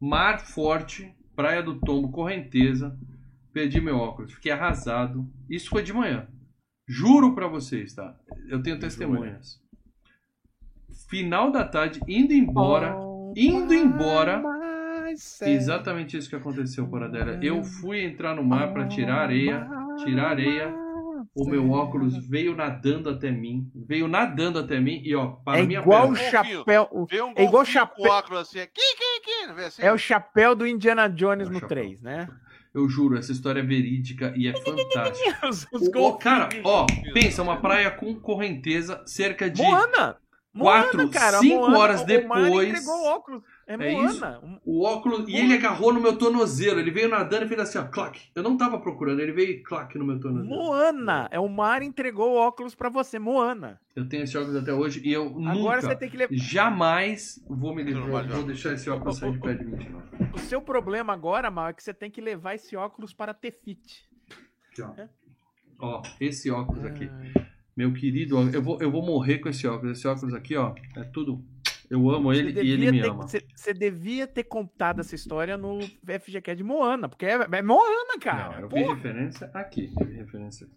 Mar 0.00 0.46
Forte, 0.46 1.12
Praia 1.34 1.60
do 1.60 1.80
Tombo, 1.80 2.12
Correnteza. 2.12 2.96
Perdi 3.54 3.80
meu 3.80 3.96
óculos, 3.96 4.32
fiquei 4.32 4.50
arrasado. 4.50 5.30
Isso 5.48 5.70
foi 5.70 5.84
de 5.84 5.92
manhã. 5.92 6.26
Juro 6.88 7.36
pra 7.36 7.46
vocês, 7.46 7.94
tá? 7.94 8.18
Eu 8.48 8.60
tenho 8.60 8.80
testemunhas. 8.80 9.60
Final 11.08 11.52
da 11.52 11.64
tarde, 11.64 12.00
indo 12.08 12.32
embora, 12.32 12.96
indo 13.36 13.72
embora. 13.72 14.42
Exatamente 15.42 16.16
isso 16.16 16.28
que 16.28 16.34
aconteceu, 16.34 16.88
Coradela. 16.88 17.38
Eu 17.42 17.62
fui 17.62 18.04
entrar 18.04 18.34
no 18.34 18.42
mar 18.42 18.72
para 18.72 18.88
tirar 18.88 19.22
areia, 19.22 19.68
tirar 20.04 20.30
areia 20.30 20.84
o 21.34 21.48
meu 21.48 21.70
óculos 21.70 22.16
veio 22.28 22.54
nadando 22.54 23.10
até 23.10 23.30
mim, 23.30 23.70
veio 23.74 24.06
nadando 24.06 24.58
até 24.58 24.78
mim 24.78 25.00
e 25.04 25.14
ó, 25.14 25.32
para 25.44 25.58
é 25.58 25.66
minha 25.66 25.80
igual 25.80 26.10
o 26.10 26.16
chapéu, 26.16 26.88
um 26.92 27.06
é 27.34 27.44
igual 27.44 27.64
chapéu, 27.64 28.12
assim, 28.38 28.60
aqui, 28.60 28.80
aqui, 28.80 29.50
aqui, 29.50 29.64
assim. 29.64 29.82
É 29.82 29.92
o 29.92 29.98
chapéu 29.98 30.54
do 30.54 30.66
Indiana 30.66 31.08
Jones 31.08 31.48
é 31.48 31.50
no 31.50 31.58
chapéu. 31.58 31.68
3, 31.68 32.00
né? 32.02 32.28
Eu 32.74 32.88
juro, 32.88 33.16
essa 33.16 33.30
história 33.30 33.60
é 33.60 33.62
verídica 33.62 34.34
e 34.36 34.48
é 34.48 34.52
fantástica. 34.52 35.48
o, 35.96 36.14
cara, 36.14 36.48
ó, 36.64 36.84
pensa, 37.12 37.40
uma 37.40 37.60
praia 37.60 37.88
com 37.90 38.12
correnteza, 38.16 39.00
cerca 39.06 39.48
de 39.48 39.62
Moana. 39.62 40.16
Quatro, 40.58 40.98
Moana, 40.98 41.10
cara, 41.10 41.38
cinco 41.38 41.60
Moana, 41.60 41.78
horas 41.78 42.02
depois. 42.04 42.86
O 42.86 43.04
óculos. 43.04 43.42
É, 43.66 43.74
é 43.74 44.04
isso. 44.04 44.22
O 44.64 44.84
óculos. 44.84 45.28
E 45.28 45.36
ele 45.36 45.54
agarrou 45.54 45.92
no 45.92 46.00
meu 46.00 46.16
tornozelo. 46.16 46.80
Ele 46.80 46.90
veio 46.90 47.08
nadando 47.08 47.44
e 47.44 47.48
fez 47.48 47.60
assim, 47.60 47.78
ó, 47.78 47.84
clac. 47.84 48.20
Eu 48.34 48.42
não 48.42 48.56
tava 48.56 48.78
procurando, 48.78 49.20
ele 49.20 49.32
veio 49.32 49.62
clac 49.62 49.96
no 49.98 50.04
meu 50.04 50.20
tornozelo. 50.20 50.54
Moana! 50.54 51.28
É 51.30 51.40
o 51.40 51.48
mar 51.48 51.82
entregou 51.82 52.32
o 52.32 52.36
óculos 52.36 52.74
para 52.74 52.88
você, 52.88 53.18
Moana. 53.18 53.80
Eu 53.96 54.08
tenho 54.08 54.24
esse 54.24 54.36
óculos 54.36 54.56
até 54.56 54.72
hoje 54.72 55.00
e 55.04 55.12
eu 55.12 55.26
Agora 55.26 55.76
nunca, 55.76 55.80
você 55.80 55.96
tem 55.96 56.10
que 56.10 56.16
levar. 56.16 56.34
Jamais 56.34 57.42
vou 57.48 57.74
me 57.74 57.82
livrar. 57.82 58.26
Vou 58.28 58.42
deixar 58.42 58.72
esse 58.72 58.90
óculos 58.90 59.18
sair 59.18 59.32
de 59.32 59.40
pé 59.40 59.54
de 59.54 59.64
mim. 59.64 59.86
O 60.32 60.38
seu 60.38 60.60
problema 60.60 61.12
agora, 61.12 61.50
Mal, 61.50 61.68
é 61.68 61.72
que 61.72 61.82
você 61.82 61.94
tem 61.94 62.10
que 62.10 62.20
levar 62.20 62.54
esse 62.54 62.76
óculos 62.76 63.12
para 63.12 63.32
ter 63.32 63.52
fit. 63.52 64.08
Aqui, 64.70 64.82
ó. 64.82 64.90
É? 64.96 65.08
Ó, 65.78 66.02
esse 66.20 66.50
óculos 66.50 66.84
aqui. 66.84 67.10
Meu 67.76 67.92
querido, 67.92 68.38
eu 68.52 68.62
vou, 68.62 68.80
eu 68.80 68.90
vou 68.90 69.04
morrer 69.04 69.38
com 69.38 69.48
esse 69.48 69.66
óculos. 69.66 69.98
Esse 69.98 70.06
óculos 70.06 70.34
aqui, 70.34 70.56
ó, 70.56 70.74
é 70.96 71.04
tudo 71.04 71.44
eu 71.94 72.10
amo 72.10 72.32
ele 72.32 72.60
e 72.60 72.70
ele 72.72 72.90
me 72.90 73.00
ter, 73.00 73.08
ama. 73.08 73.26
Você 73.26 73.72
devia 73.72 74.26
ter 74.26 74.44
contado 74.44 75.00
essa 75.00 75.14
história 75.14 75.56
no 75.56 75.78
FGQ 75.80 76.56
de 76.56 76.64
Moana, 76.64 77.08
porque 77.08 77.24
é, 77.24 77.38
é 77.50 77.62
Moana, 77.62 78.18
cara. 78.20 78.56
Não, 78.56 78.60
eu 78.60 78.68
Porra. 78.68 78.82
vi 78.82 78.88
referência 78.94 79.50
aqui. 79.54 79.92
Eu 79.98 80.06
vi 80.06 80.14
referência 80.14 80.66
aqui. 80.66 80.76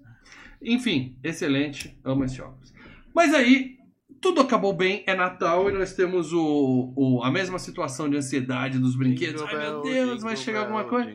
Enfim, 0.61 1.17
excelente. 1.23 1.99
Amo 2.03 2.23
esse 2.23 2.41
óculos. 2.41 2.73
Mas 3.15 3.33
aí, 3.33 3.77
tudo 4.21 4.41
acabou 4.41 4.73
bem, 4.73 5.03
é 5.07 5.15
Natal 5.15 5.69
e 5.69 5.73
nós 5.73 5.93
temos 5.93 6.31
o, 6.33 6.93
o, 6.95 7.23
a 7.23 7.31
mesma 7.31 7.57
situação 7.57 8.09
de 8.09 8.17
ansiedade 8.17 8.77
dos 8.77 8.95
brinquedos. 8.95 9.41
Ai 9.41 9.57
meu 9.57 9.81
Deus, 9.81 10.21
vai 10.21 10.35
chegar 10.35 10.61
alguma 10.61 10.83
coisa. 10.83 11.11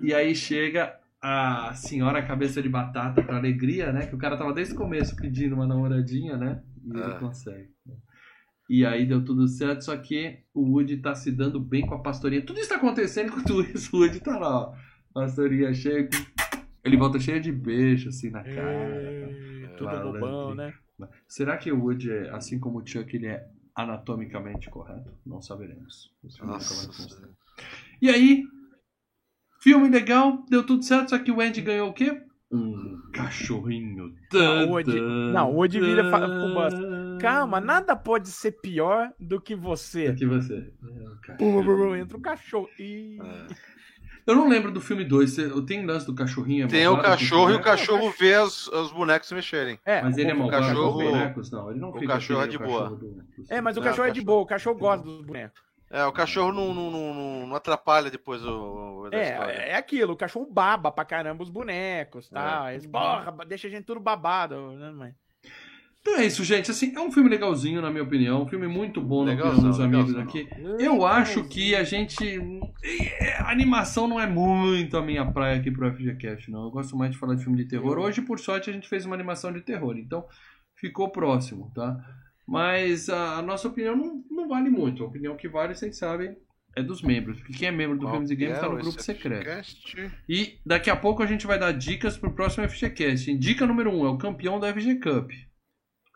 E 0.00 0.14
aí 0.14 0.34
chega 0.34 0.98
a 1.20 1.74
senhora 1.74 2.22
cabeça 2.22 2.62
de 2.62 2.68
batata 2.68 3.22
pra 3.22 3.36
alegria, 3.36 3.92
né? 3.92 4.06
Que 4.06 4.14
o 4.14 4.18
cara 4.18 4.36
tava 4.36 4.52
desde 4.52 4.74
o 4.74 4.76
começo 4.76 5.14
pedindo 5.16 5.54
uma 5.54 5.66
namoradinha, 5.66 6.36
né? 6.36 6.62
E 6.84 6.90
ele 6.90 7.02
ah. 7.02 7.18
consegue. 7.18 7.73
E 8.68 8.84
aí 8.84 9.04
deu 9.04 9.22
tudo 9.22 9.46
certo, 9.46 9.84
só 9.84 9.96
que 9.96 10.38
o 10.54 10.62
Woody 10.62 10.96
tá 10.96 11.14
se 11.14 11.30
dando 11.30 11.60
bem 11.60 11.86
com 11.86 11.94
a 11.94 12.02
pastorinha. 12.02 12.44
Tudo 12.44 12.58
isso 12.58 12.68
tá 12.68 12.76
acontecendo 12.76 13.28
enquanto 13.28 13.60
isso, 13.60 13.90
o 13.96 14.00
Woody 14.00 14.20
tá 14.20 14.38
lá, 14.38 14.68
ó. 14.68 14.74
Pastorinha 15.12 15.72
cheia. 15.74 16.08
Ele 16.82 16.96
volta 16.96 17.18
cheio 17.18 17.40
de 17.40 17.52
beijo, 17.52 18.08
assim, 18.08 18.30
na 18.30 18.42
cara. 18.42 18.70
É, 18.70 19.74
tudo 19.76 20.12
bobão, 20.12 20.54
né? 20.54 20.74
Será 21.28 21.56
que 21.56 21.70
o 21.70 21.78
Woody, 21.78 22.10
é, 22.10 22.30
assim 22.30 22.58
como 22.58 22.78
o 22.78 22.86
Chuck, 22.86 23.14
ele 23.14 23.26
é 23.26 23.46
anatomicamente 23.74 24.70
correto? 24.70 25.10
Não 25.26 25.42
saberemos. 25.42 26.12
Nossa. 26.42 27.28
E 28.00 28.08
aí, 28.08 28.44
filme 29.60 29.88
legal, 29.88 30.44
deu 30.48 30.64
tudo 30.64 30.82
certo, 30.82 31.10
só 31.10 31.18
que 31.18 31.30
o 31.30 31.40
Andy 31.40 31.60
ganhou 31.60 31.90
o 31.90 31.92
quê? 31.92 32.22
Um 32.50 33.00
cachorrinho. 33.12 34.14
Não, 34.32 34.70
hoje, 34.70 35.00
não, 35.00 35.56
hoje 35.56 35.80
vira 35.80 36.04
fumaça. 36.04 37.03
Calma, 37.20 37.60
nada 37.60 37.96
pode 37.96 38.28
ser 38.28 38.52
pior 38.52 39.12
do 39.18 39.40
que 39.40 39.54
você. 39.54 40.12
Do 40.12 40.18
que 40.18 40.26
você. 40.26 40.72
É, 41.38 41.98
Entra 42.00 42.16
o 42.16 42.20
cachorro. 42.20 42.68
E... 42.78 43.18
É. 43.20 43.74
Eu 44.26 44.34
não 44.34 44.48
lembro 44.48 44.72
do 44.72 44.80
filme 44.80 45.04
2. 45.04 45.36
Tem 45.66 45.84
lance 45.84 46.06
do 46.06 46.14
cachorrinho? 46.14 46.64
É 46.64 46.68
Tem 46.68 46.88
o 46.88 47.00
cachorro 47.00 47.50
e 47.50 47.54
o 47.54 47.60
cachorro 47.60 48.10
vê 48.18 48.38
os, 48.38 48.68
os 48.68 48.90
bonecos 48.90 49.28
se 49.28 49.34
mexerem. 49.34 49.78
É, 49.84 50.00
mas 50.00 50.16
ele 50.16 50.30
é 50.30 50.34
malvado 50.34 50.66
cachorro, 50.66 50.92
bonecos? 50.92 51.50
Não, 51.50 51.70
ele 51.70 51.80
não 51.80 51.90
O 51.90 52.06
cachorro 52.06 52.42
é 52.42 52.46
de 52.46 52.58
boa. 52.58 52.88
Do, 52.88 52.96
do... 52.96 53.24
É, 53.50 53.60
mas 53.60 53.76
o 53.76 53.82
cachorro 53.82 54.08
é, 54.08 54.10
de 54.10 54.22
boa. 54.22 54.42
O 54.42 54.46
cachorro 54.46 54.78
gosta 54.78 55.04
dos 55.04 55.20
bonecos. 55.20 55.62
É, 55.90 56.04
o 56.06 56.12
cachorro 56.12 56.52
não, 56.52 56.74
não, 56.74 56.90
não, 56.90 57.46
não 57.46 57.54
atrapalha 57.56 58.10
depois 58.10 58.44
o. 58.44 59.08
É, 59.12 59.70
é 59.70 59.76
aquilo, 59.76 60.14
o 60.14 60.16
cachorro 60.16 60.48
baba 60.50 60.90
pra 60.90 61.04
caramba 61.04 61.42
os 61.42 61.50
bonecos, 61.50 62.28
tá? 62.28 62.70
É. 62.70 62.74
Eles, 62.74 62.86
porra, 62.86 63.32
deixa 63.46 63.68
a 63.68 63.70
gente 63.70 63.84
tudo 63.84 64.00
babado, 64.00 64.72
né, 64.72 64.90
mãe? 64.90 65.14
Então 66.06 66.18
é 66.18 66.26
isso, 66.26 66.44
gente. 66.44 66.70
Assim, 66.70 66.94
é 66.94 67.00
um 67.00 67.10
filme 67.10 67.30
legalzinho, 67.30 67.80
na 67.80 67.90
minha 67.90 68.02
opinião. 68.02 68.42
Um 68.42 68.46
filme 68.46 68.66
muito 68.66 69.00
bom, 69.00 69.24
na 69.24 69.32
opinião 69.32 69.58
dos 69.58 69.80
amigos 69.80 70.14
aqui. 70.14 70.46
Eu 70.78 71.06
acho 71.06 71.44
que 71.44 71.74
a 71.74 71.82
gente. 71.82 72.38
A 73.38 73.50
animação 73.50 74.06
não 74.06 74.20
é 74.20 74.26
muito 74.26 74.98
a 74.98 75.02
minha 75.02 75.24
praia 75.24 75.58
aqui 75.58 75.70
pro 75.70 75.90
FGCast, 75.90 76.50
não. 76.50 76.64
Eu 76.64 76.70
gosto 76.70 76.94
mais 76.94 77.12
de 77.12 77.16
falar 77.16 77.36
de 77.36 77.42
filme 77.42 77.56
de 77.56 77.64
terror. 77.64 77.98
Hoje, 77.98 78.20
por 78.20 78.38
sorte, 78.38 78.68
a 78.68 78.72
gente 78.72 78.86
fez 78.86 79.06
uma 79.06 79.14
animação 79.14 79.50
de 79.50 79.62
terror. 79.62 79.96
Então, 79.96 80.26
ficou 80.76 81.08
próximo, 81.08 81.72
tá? 81.74 81.96
Mas 82.46 83.08
a, 83.08 83.40
nossa 83.40 83.68
opinião 83.68 83.96
não, 83.96 84.22
não, 84.30 84.46
vale 84.46 84.68
muito. 84.68 85.02
A 85.02 85.06
opinião 85.06 85.34
que 85.34 85.48
vale, 85.48 85.74
vocês 85.74 85.96
sabem, 85.96 86.36
é 86.76 86.82
dos 86.82 87.00
membros. 87.00 87.38
Porque 87.38 87.54
quem 87.54 87.68
é 87.68 87.70
membro 87.70 87.96
do 87.96 88.10
Filmes 88.10 88.30
e 88.30 88.36
Games 88.36 88.56
está 88.56 88.68
no 88.68 88.76
grupo 88.76 89.02
secreto. 89.02 89.40
FGCast? 89.40 90.12
E 90.28 90.58
daqui 90.66 90.90
a 90.90 90.96
pouco 90.96 91.22
a 91.22 91.26
gente 91.26 91.46
vai 91.46 91.58
dar 91.58 91.72
dicas 91.72 92.18
pro 92.18 92.34
próximo 92.34 92.68
FGCast. 92.68 93.34
Dica 93.38 93.66
número 93.66 93.90
1 93.90 93.98
um, 93.98 94.06
é 94.06 94.10
o 94.10 94.18
campeão 94.18 94.60
da 94.60 94.70
FG 94.70 94.96
Cup. 94.96 95.30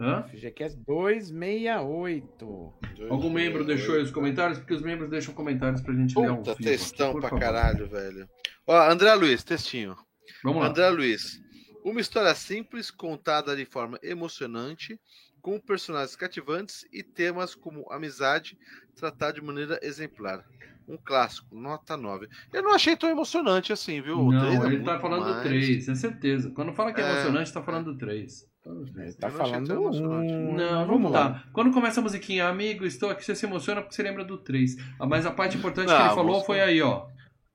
Hã? 0.01 0.23
FGCast 0.29 0.79
268. 0.87 2.75
Algum 3.11 3.31
membro 3.31 3.65
deixou 3.65 3.97
aí 3.97 4.03
os 4.03 4.13
comentários? 4.13 4.59
Porque 4.59 4.75
os 4.75 4.83
membros 4.83 5.11
deixam 5.11 5.35
comentários 5.35 5.81
pra 5.81 5.93
gente 5.93 6.15
Puta, 6.15 6.27
ler 6.27 6.33
um 6.33 6.37
Puta, 6.43 6.55
textão 6.55 7.11
aqui, 7.11 7.21
pra 7.21 7.31
favor. 7.31 7.41
caralho, 7.41 7.89
velho. 7.89 8.29
Ó, 8.67 8.91
André 8.91 9.13
Luiz, 9.15 9.43
textinho. 9.43 9.97
Vamos 10.45 10.63
lá. 10.63 10.69
André 10.69 10.89
Luiz. 10.91 11.43
Uma 11.85 12.01
história 12.01 12.35
simples, 12.35 12.91
contada 12.91 13.57
de 13.57 13.65
forma 13.65 13.99
emocionante 14.03 15.01
com 15.41 15.59
personagens 15.59 16.15
cativantes 16.15 16.87
e 16.93 17.03
temas 17.03 17.55
como 17.55 17.91
amizade 17.91 18.57
tratado 18.95 19.41
de 19.41 19.47
maneira 19.47 19.81
exemplar. 19.83 20.45
Um 20.87 20.97
clássico, 20.97 21.55
nota 21.55 21.97
9. 21.97 22.29
Eu 22.53 22.63
não 22.63 22.75
achei 22.75 22.97
tão 22.97 23.11
emocionante 23.11 23.73
assim, 23.73 24.01
viu? 24.01 24.19
O 24.19 24.33
não, 24.33 24.65
é 24.65 24.67
ele 24.67 24.83
tá 24.83 24.99
falando 24.99 25.23
mais... 25.23 25.37
do 25.37 25.43
3, 25.43 25.89
é 25.89 25.95
certeza. 25.95 26.51
Quando 26.51 26.73
fala 26.73 26.93
que 26.93 27.01
é, 27.01 27.05
é 27.05 27.11
emocionante, 27.11 27.53
tá 27.53 27.63
falando 27.63 27.93
do 27.93 27.99
3. 27.99 28.49
Ele 28.67 29.13
tá 29.15 29.31
falando 29.31 29.67
do 29.67 29.89
1. 29.89 30.55
Não, 30.55 30.57
não 30.57 30.87
Vamos 30.87 31.13
tá. 31.13 31.29
Lá. 31.29 31.45
Quando 31.53 31.73
começa 31.73 32.01
a 32.01 32.03
musiquinha, 32.03 32.47
amigo, 32.47 32.85
estou 32.85 33.11
aqui, 33.11 33.25
você 33.25 33.35
se 33.35 33.47
emociona 33.47 33.81
porque 33.81 33.95
você 33.95 34.03
lembra 34.03 34.25
do 34.25 34.37
3. 34.37 34.77
Ah, 34.99 35.07
mas 35.07 35.25
a 35.25 35.31
parte 35.31 35.57
importante 35.57 35.89
não, 35.89 35.97
que 35.97 36.03
ele 36.03 36.15
falou 36.15 36.45
foi 36.45 36.61
aí, 36.61 36.83
ó. 36.83 37.07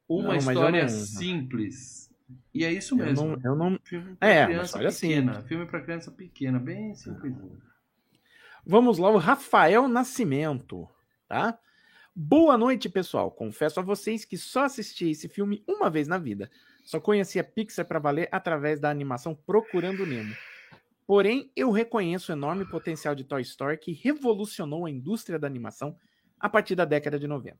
Uma 0.07 0.29
não, 0.29 0.35
história 0.35 0.87
simples. 0.89 2.09
E 2.53 2.63
é 2.63 2.71
isso 2.71 2.95
mesmo. 2.95 3.33
Eu 3.43 3.55
não, 3.55 3.67
eu 3.67 3.71
não... 3.71 3.79
Filme 3.83 4.15
pra 4.15 4.27
é, 4.27 4.45
criança 4.45 4.79
pequena. 4.79 5.31
Assim. 5.31 5.47
Filme 5.47 5.65
pra 5.65 5.81
criança 5.81 6.11
pequena, 6.11 6.59
bem 6.59 6.95
simples. 6.95 7.35
Vamos 8.65 8.97
lá, 8.97 9.09
o 9.09 9.17
Rafael 9.17 9.87
Nascimento, 9.87 10.87
tá? 11.27 11.57
Boa 12.15 12.57
noite, 12.57 12.89
pessoal. 12.89 13.31
Confesso 13.31 13.79
a 13.79 13.83
vocês 13.83 14.23
que 14.23 14.37
só 14.37 14.65
assisti 14.65 15.09
esse 15.09 15.27
filme 15.27 15.63
uma 15.67 15.89
vez 15.89 16.07
na 16.07 16.17
vida. 16.17 16.49
Só 16.83 16.99
conhecia 16.99 17.43
Pixar 17.43 17.85
para 17.85 17.99
valer 17.99 18.29
através 18.31 18.79
da 18.79 18.89
animação 18.89 19.33
Procurando 19.33 20.05
Nemo. 20.05 20.33
Porém, 21.05 21.51
eu 21.55 21.71
reconheço 21.71 22.31
o 22.31 22.35
enorme 22.35 22.65
potencial 22.65 23.13
de 23.13 23.23
Toy 23.23 23.41
Story 23.41 23.77
que 23.77 23.91
revolucionou 23.91 24.85
a 24.85 24.89
indústria 24.89 25.37
da 25.37 25.47
animação 25.47 25.95
a 26.39 26.49
partir 26.49 26.75
da 26.75 26.85
década 26.85 27.19
de 27.19 27.27
90. 27.27 27.57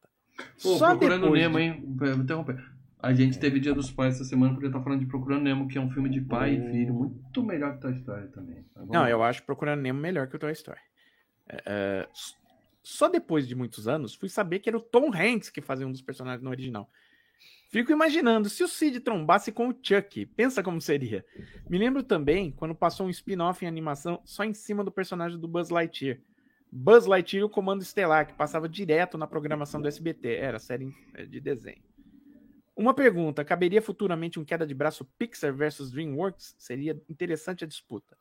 Pô, 0.62 0.78
Só 0.78 0.90
procurando 0.90 1.24
depois 1.24 1.42
Nemo, 1.42 1.58
de... 1.58 1.64
hein? 1.64 1.84
Vou 1.96 2.08
interromper. 2.10 2.74
A 3.00 3.14
gente 3.14 3.38
teve 3.38 3.60
Dia 3.60 3.74
dos 3.74 3.92
Pais 3.92 4.16
essa 4.16 4.24
semana, 4.24 4.54
podia 4.54 4.70
estar 4.70 4.82
falando 4.82 5.02
de 5.02 5.06
Procurando 5.06 5.44
Nemo, 5.44 5.68
que 5.68 5.78
é 5.78 5.82
um 5.82 5.92
filme 5.92 6.10
de 6.10 6.22
pai 6.22 6.56
e 6.56 6.72
filho, 6.72 6.94
muito 6.94 7.44
melhor 7.44 7.74
que 7.76 7.82
Toy 7.82 7.94
Story 7.96 8.30
também. 8.30 8.66
Não, 8.90 9.08
eu 9.08 9.22
acho 9.22 9.44
Procurando 9.44 9.82
Nemo 9.82 10.00
melhor 10.00 10.28
que 10.28 10.38
o 10.38 10.40
Toy 10.40 10.54
Story. 10.54 10.80
É, 11.66 12.08
só 12.82 13.10
depois 13.10 13.48
de 13.48 13.56
muitos 13.56 13.88
anos, 13.88 14.16
fui 14.16 14.30
saber 14.30 14.60
que 14.60 14.70
era 14.70 14.78
o 14.78 14.82
Tom 14.82 15.12
Hanks 15.14 15.50
que 15.50 15.62
fazia 15.62 15.86
um 15.86 15.92
dos 15.92 16.02
personagens 16.02 16.42
no 16.42 16.50
original. 16.50 16.90
Fico 17.74 17.92
imaginando, 17.92 18.52
se 18.52 18.64
o 18.64 18.68
Sid 18.68 19.00
trombasse 19.00 19.52
com 19.52 19.68
o 19.68 19.74
Chuck, 19.74 20.28
pensa 20.28 20.62
como 20.62 20.80
seria. 20.80 21.26
Me 21.68 21.80
lembro 21.80 22.04
também 22.04 22.52
quando 22.52 22.76
passou 22.76 23.08
um 23.08 23.10
spin-off 23.10 23.66
em 23.66 23.68
animação 23.68 24.22
só 24.24 24.44
em 24.44 24.54
cima 24.54 24.84
do 24.84 24.92
personagem 24.92 25.40
do 25.40 25.48
Buzz 25.48 25.70
Lightyear. 25.70 26.20
Buzz 26.72 27.08
Lightyear 27.08 27.42
e 27.42 27.46
o 27.46 27.50
Comando 27.50 27.82
Estelar, 27.82 28.28
que 28.28 28.34
passava 28.36 28.70
direto 28.70 29.18
na 29.18 29.26
programação 29.26 29.82
do 29.82 29.88
SBT. 29.88 30.36
Era 30.36 30.60
série 30.60 30.94
de 31.28 31.40
desenho. 31.40 31.82
Uma 32.78 32.94
pergunta: 32.94 33.44
caberia 33.44 33.82
futuramente 33.82 34.40
um 34.40 34.46
queda 34.46 34.68
de 34.68 34.76
braço 34.76 35.04
Pixar 35.18 35.52
versus 35.52 35.92
DreamWorks? 35.92 36.54
Seria 36.60 37.02
interessante 37.10 37.64
a 37.64 37.68
disputa. 37.68 38.16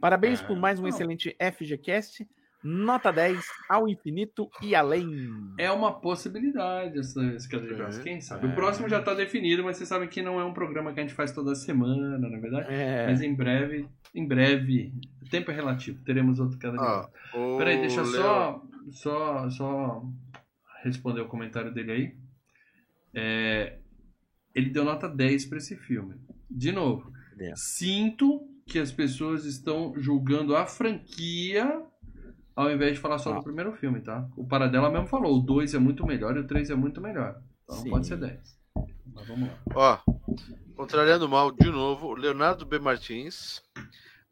Parabéns 0.00 0.40
é, 0.40 0.46
por 0.46 0.56
mais 0.56 0.78
um 0.78 0.86
excelente 0.86 1.36
FGCast. 1.40 2.24
Nota 2.62 3.10
10 3.10 3.44
ao 3.68 3.88
infinito 3.88 4.48
e 4.62 4.74
além. 4.74 5.08
É 5.58 5.70
uma 5.70 5.92
possibilidade 5.92 6.98
essa 6.98 7.20
braço. 7.74 8.00
É, 8.00 8.02
Quem 8.02 8.20
sabe? 8.20 8.46
É. 8.46 8.50
O 8.50 8.54
próximo 8.54 8.88
já 8.88 9.00
está 9.00 9.14
definido, 9.14 9.64
mas 9.64 9.76
vocês 9.76 9.88
sabem 9.88 10.08
que 10.08 10.22
não 10.22 10.40
é 10.40 10.44
um 10.44 10.52
programa 10.52 10.92
que 10.92 11.00
a 11.00 11.02
gente 11.02 11.14
faz 11.14 11.32
toda 11.32 11.54
semana, 11.54 12.18
na 12.18 12.38
verdade. 12.38 12.72
É. 12.72 13.06
Mas 13.06 13.20
em 13.20 13.34
breve, 13.34 13.88
em 14.14 14.26
breve, 14.26 14.92
o 15.20 15.28
tempo 15.28 15.50
é 15.50 15.54
relativo, 15.54 16.02
teremos 16.04 16.38
outro 16.38 16.58
braço. 16.58 16.80
Ah, 16.80 17.08
Peraí, 17.58 17.78
deixa 17.78 18.04
só, 18.04 18.62
só, 18.90 19.50
só 19.50 20.02
responder 20.84 21.20
o 21.20 21.28
comentário 21.28 21.72
dele 21.72 21.92
aí. 21.92 22.16
É, 23.14 23.78
ele 24.54 24.70
deu 24.70 24.84
nota 24.84 25.08
10 25.08 25.46
para 25.46 25.58
esse 25.58 25.76
filme. 25.76 26.14
De 26.50 26.70
novo, 26.70 27.12
é. 27.38 27.52
sinto 27.56 28.46
que 28.66 28.78
as 28.78 28.92
pessoas 28.92 29.44
estão 29.44 29.92
julgando 29.96 30.54
a 30.54 30.66
franquia 30.66 31.82
ao 32.54 32.70
invés 32.70 32.94
de 32.94 33.00
falar 33.00 33.18
só 33.18 33.32
ah. 33.32 33.36
do 33.36 33.42
primeiro 33.42 33.72
filme, 33.72 34.00
tá? 34.00 34.28
O 34.36 34.46
Paradela 34.46 34.90
mesmo 34.90 35.06
falou, 35.06 35.36
o 35.36 35.40
2 35.40 35.74
é 35.74 35.78
muito 35.78 36.06
melhor 36.06 36.36
e 36.36 36.40
o 36.40 36.46
3 36.46 36.70
é 36.70 36.74
muito 36.74 37.00
melhor. 37.00 37.40
Então 37.64 37.76
Sim. 37.76 37.84
não 37.84 37.90
pode 37.90 38.06
ser 38.06 38.16
10. 38.16 38.58
Mas 39.14 39.28
vamos 39.28 39.48
lá. 39.48 39.58
Ó, 39.74 39.98
contrariando 40.74 41.28
mal 41.28 41.50
de 41.50 41.70
novo, 41.70 42.14
Leonardo 42.14 42.64
B. 42.64 42.78
Martins. 42.78 43.62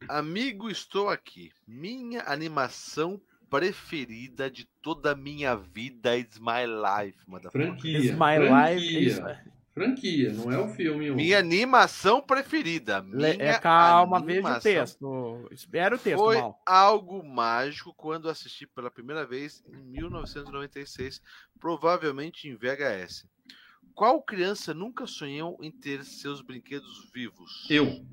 Amigo, 0.07 0.69
estou 0.69 1.09
aqui. 1.09 1.51
Minha 1.67 2.23
animação 2.25 3.21
preferida 3.49 4.49
de 4.49 4.65
toda 4.81 5.11
a 5.11 5.15
minha 5.15 5.55
vida 5.55 6.17
is 6.17 6.39
my 6.39 6.65
life, 6.65 7.19
Franquia. 7.51 7.97
Is 7.99 8.11
my 8.11 8.37
franquia. 8.37 9.27
life. 9.27 9.51
Franquia, 9.73 10.33
não 10.33 10.51
é 10.51 10.57
o 10.59 10.67
filme. 10.67 11.09
Minha 11.11 11.39
animação 11.39 12.21
preferida. 12.21 13.01
Minha 13.01 13.29
é, 13.39 13.57
calma, 13.57 14.17
animação. 14.17 14.59
veja 14.59 14.59
o 14.59 14.61
texto. 14.83 15.47
Espera 15.51 15.95
o 15.95 15.99
texto, 15.99 16.19
Foi 16.19 16.37
mal. 16.37 16.61
algo 16.65 17.23
mágico 17.23 17.93
quando 17.93 18.29
assisti 18.29 18.67
pela 18.67 18.91
primeira 18.91 19.25
vez 19.25 19.63
em 19.65 19.81
1996, 19.91 21.21
provavelmente 21.57 22.49
em 22.49 22.55
VHS. 22.55 23.25
Qual 23.93 24.21
criança 24.21 24.73
nunca 24.73 25.07
sonhou 25.07 25.57
em 25.61 25.71
ter 25.71 26.03
seus 26.03 26.41
brinquedos 26.41 27.09
vivos? 27.13 27.65
Eu. 27.69 28.05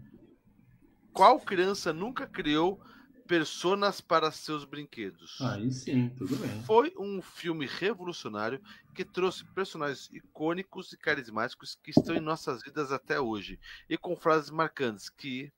Qual 1.12 1.40
criança 1.40 1.92
nunca 1.92 2.26
criou 2.26 2.80
personas 3.28 4.00
para 4.00 4.32
seus 4.32 4.64
brinquedos. 4.64 5.38
Aí 5.42 5.70
sim, 5.70 6.08
tudo 6.16 6.34
bem. 6.36 6.62
Foi 6.62 6.92
um 6.98 7.20
filme 7.20 7.66
revolucionário 7.66 8.60
que 8.94 9.04
trouxe 9.04 9.44
personagens 9.44 10.08
icônicos 10.10 10.92
e 10.94 10.96
carismáticos 10.96 11.78
que 11.80 11.90
estão 11.90 12.16
em 12.16 12.20
nossas 12.20 12.62
vidas 12.62 12.90
até 12.90 13.20
hoje 13.20 13.60
e 13.88 13.98
com 13.98 14.16
frases 14.16 14.50
marcantes 14.50 15.10
que, 15.10 15.52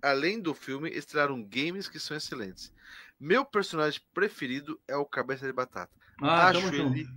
além 0.00 0.40
do 0.40 0.54
filme, 0.54 0.88
estrearam 0.90 1.42
games 1.42 1.88
que 1.88 1.98
são 1.98 2.16
excelentes. 2.16 2.72
Meu 3.18 3.44
personagem 3.44 4.00
preferido 4.14 4.80
é 4.86 4.96
o 4.96 5.04
Cabeça 5.04 5.44
de 5.44 5.52
Batata. 5.52 5.92
Ah, 6.22 6.48
Acho 6.48 6.68
ele 6.68 7.08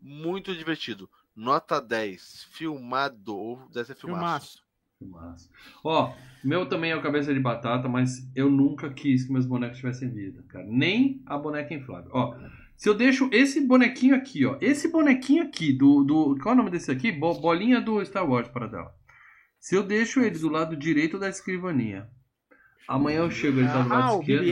muito 0.00 0.56
divertido. 0.56 1.10
Nota 1.36 1.78
10. 1.78 2.44
Filmado. 2.50 3.68
Deve 3.70 3.86
ser 3.86 3.94
filmaço. 3.94 4.58
filmaço. 4.58 4.69
Que 5.00 5.06
massa. 5.06 5.48
Ó, 5.82 6.12
meu 6.44 6.66
também 6.66 6.90
é 6.90 6.96
o 6.96 7.00
cabeça 7.00 7.32
de 7.32 7.40
batata, 7.40 7.88
mas 7.88 8.30
eu 8.36 8.50
nunca 8.50 8.90
quis 8.90 9.24
que 9.24 9.32
meus 9.32 9.46
bonecos 9.46 9.78
tivessem 9.78 10.10
vida, 10.10 10.44
cara. 10.46 10.66
Nem 10.68 11.22
a 11.24 11.38
boneca 11.38 11.72
inflável. 11.72 12.10
Ó, 12.12 12.36
se 12.76 12.86
eu 12.86 12.92
deixo 12.92 13.30
esse 13.32 13.66
bonequinho 13.66 14.14
aqui, 14.14 14.44
ó. 14.44 14.58
Esse 14.60 14.88
bonequinho 14.88 15.44
aqui, 15.44 15.72
do. 15.72 16.04
do 16.04 16.36
qual 16.42 16.52
é 16.52 16.54
o 16.54 16.58
nome 16.58 16.70
desse 16.70 16.90
aqui? 16.90 17.10
Bo, 17.10 17.32
bolinha 17.40 17.80
do 17.80 18.04
Star 18.04 18.28
Wars 18.28 18.48
para 18.48 18.66
dela. 18.66 18.94
Se 19.58 19.74
eu 19.74 19.82
deixo 19.82 20.20
ele 20.20 20.38
do 20.38 20.50
lado 20.50 20.76
direito 20.76 21.18
da 21.18 21.30
escrivaninha, 21.30 22.06
amanhã 22.86 23.20
eu 23.20 23.30
chego, 23.30 23.58
ele 23.58 23.68
tá 23.68 23.80
do 23.80 23.88
lado 23.88 24.16
ah, 24.16 24.20
esquerdo. 24.20 24.44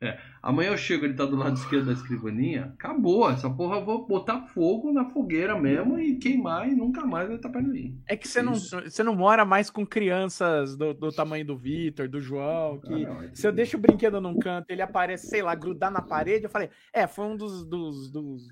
É. 0.00 0.18
Amanhã 0.42 0.70
eu 0.70 0.76
chego, 0.76 1.04
ele 1.04 1.14
tá 1.14 1.24
do 1.24 1.36
lado 1.36 1.56
esquerdo 1.56 1.86
da 1.86 1.92
escrivaninha. 1.92 2.72
Acabou. 2.74 3.30
Essa 3.30 3.48
porra 3.48 3.76
eu 3.76 3.84
vou 3.84 4.04
botar 4.04 4.40
fogo 4.48 4.92
na 4.92 5.08
fogueira 5.08 5.56
mesmo 5.56 6.00
e 6.00 6.16
queimar 6.16 6.68
e 6.68 6.74
nunca 6.74 7.06
mais 7.06 7.28
vai 7.28 7.36
estar 7.36 7.48
perto 7.48 7.66
de 7.66 7.70
mim. 7.70 8.02
É 8.08 8.16
que 8.16 8.26
você 8.26 8.42
não, 8.42 8.54
você 8.54 9.04
não 9.04 9.14
mora 9.14 9.44
mais 9.44 9.70
com 9.70 9.86
crianças 9.86 10.76
do, 10.76 10.92
do 10.92 11.12
tamanho 11.12 11.46
do 11.46 11.56
Vitor, 11.56 12.08
do 12.08 12.20
João. 12.20 12.80
Que 12.80 13.04
ah, 13.04 13.08
não, 13.08 13.22
é 13.22 13.28
que... 13.28 13.38
se 13.38 13.46
eu 13.46 13.52
deixo 13.52 13.76
o 13.76 13.80
brinquedo 13.80 14.20
num 14.20 14.36
canto, 14.36 14.68
ele 14.68 14.82
aparece, 14.82 15.28
sei 15.28 15.42
lá, 15.42 15.54
grudar 15.54 15.92
na 15.92 16.02
parede. 16.02 16.44
Eu 16.44 16.50
falei, 16.50 16.70
é, 16.92 17.06
foi 17.06 17.26
um 17.26 17.36
dos, 17.36 17.64
dos, 17.64 18.10
dos, 18.10 18.48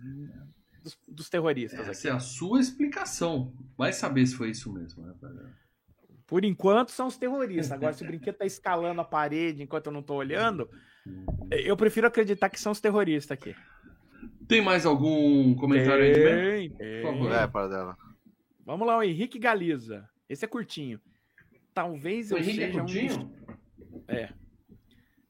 dos, 0.84 0.98
dos 1.08 1.28
terroristas. 1.28 1.88
Essa 1.88 2.08
aqui. 2.08 2.08
é 2.08 2.12
a 2.12 2.20
sua 2.20 2.60
explicação. 2.60 3.52
Vai 3.76 3.92
saber 3.92 4.24
se 4.28 4.36
foi 4.36 4.50
isso 4.50 4.72
mesmo, 4.72 5.04
né, 5.04 5.12
Por 6.24 6.44
enquanto 6.44 6.92
são 6.92 7.08
os 7.08 7.16
terroristas. 7.16 7.72
Agora, 7.72 7.92
se 7.92 8.04
o 8.04 8.06
brinquedo 8.06 8.36
tá 8.36 8.46
escalando 8.46 9.00
a 9.00 9.04
parede 9.04 9.64
enquanto 9.64 9.86
eu 9.86 9.92
não 9.92 10.04
tô 10.04 10.14
olhando, 10.14 10.70
eu 11.50 11.76
prefiro 11.76 12.06
acreditar 12.06 12.48
que 12.48 12.60
são 12.60 12.72
os 12.72 12.80
terroristas 12.80 13.36
aqui. 13.36 13.54
Tem 14.46 14.60
mais 14.60 14.84
algum 14.84 15.54
comentário 15.54 16.12
tem, 16.12 16.32
aí 16.34 16.68
de 16.68 17.02
Por 17.02 17.12
favor. 17.12 17.32
É, 17.32 17.46
para 17.46 17.68
dela. 17.68 17.96
Vamos 18.64 18.86
lá, 18.86 18.98
o 18.98 19.02
Henrique 19.02 19.38
Galiza. 19.38 20.08
Esse 20.28 20.44
é 20.44 20.48
curtinho. 20.48 21.00
Talvez 21.72 22.30
o 22.30 22.34
eu 22.34 22.38
Henrique 22.38 22.62
é 22.62 22.66
seja 22.66 22.78
é 22.78 22.80
curtinho? 22.80 23.12
um 23.12 23.24
dos... 23.26 24.08
É. 24.08 24.32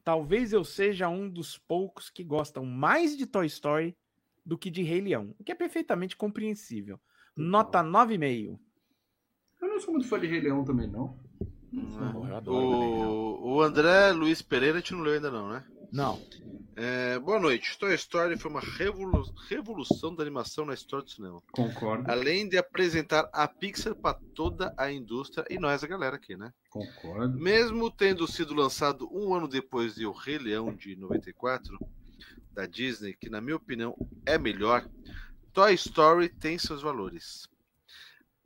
Talvez 0.03 0.51
eu 0.51 0.63
seja 0.63 1.07
um 1.07 1.29
dos 1.29 1.57
poucos 1.57 2.09
que 2.09 2.23
gostam 2.23 2.65
mais 2.65 3.15
de 3.15 3.25
Toy 3.25 3.45
Story 3.45 3.95
do 4.45 4.57
que 4.57 4.71
de 4.71 4.81
Rei 4.81 5.01
Leão, 5.01 5.35
o 5.39 5.43
que 5.43 5.51
é 5.51 5.55
perfeitamente 5.55 6.17
compreensível. 6.17 6.99
Nota 7.35 7.83
9,5. 7.83 8.59
Eu 9.61 9.67
não 9.67 9.79
sou 9.79 9.93
muito 9.93 10.07
fã 10.07 10.19
de 10.19 10.27
Rei 10.27 10.41
Leão 10.41 10.63
também, 10.63 10.87
não. 10.87 11.17
Hum, 11.73 12.41
o, 12.47 13.55
o 13.55 13.61
André 13.61 14.11
Luiz 14.11 14.41
Pereira 14.41 14.77
a 14.77 14.81
gente 14.81 14.93
não 14.93 15.01
leu 15.01 15.13
ainda 15.13 15.31
não, 15.31 15.49
né? 15.49 15.63
Não. 15.91 16.21
É, 16.75 17.19
boa 17.19 17.39
noite. 17.39 17.77
Toy 17.77 17.93
Story 17.95 18.37
foi 18.37 18.49
uma 18.49 18.61
revolu 18.61 19.23
revolução 19.49 20.15
da 20.15 20.23
animação 20.23 20.65
na 20.65 20.73
história 20.73 21.05
do 21.05 21.11
cinema. 21.11 21.41
Concordo. 21.51 22.09
Além 22.09 22.47
de 22.47 22.57
apresentar 22.57 23.29
a 23.33 23.47
Pixar 23.47 23.93
para 23.93 24.17
toda 24.33 24.73
a 24.77 24.91
indústria 24.91 25.45
e 25.49 25.59
nós, 25.59 25.83
a 25.83 25.87
galera 25.87 26.15
aqui, 26.15 26.37
né? 26.37 26.51
Concordo. 26.69 27.37
Mesmo 27.37 27.91
tendo 27.91 28.25
sido 28.25 28.53
lançado 28.53 29.09
um 29.11 29.33
ano 29.33 29.47
depois 29.47 29.95
de 29.95 30.05
O 30.05 30.11
Rei 30.11 30.37
Leão 30.37 30.73
de 30.73 30.95
94, 30.95 31.77
da 32.53 32.65
Disney, 32.65 33.13
que 33.13 33.29
na 33.29 33.41
minha 33.41 33.57
opinião 33.57 33.95
é 34.25 34.37
melhor, 34.37 34.87
Toy 35.51 35.73
Story 35.73 36.29
tem 36.29 36.57
seus 36.57 36.81
valores. 36.81 37.50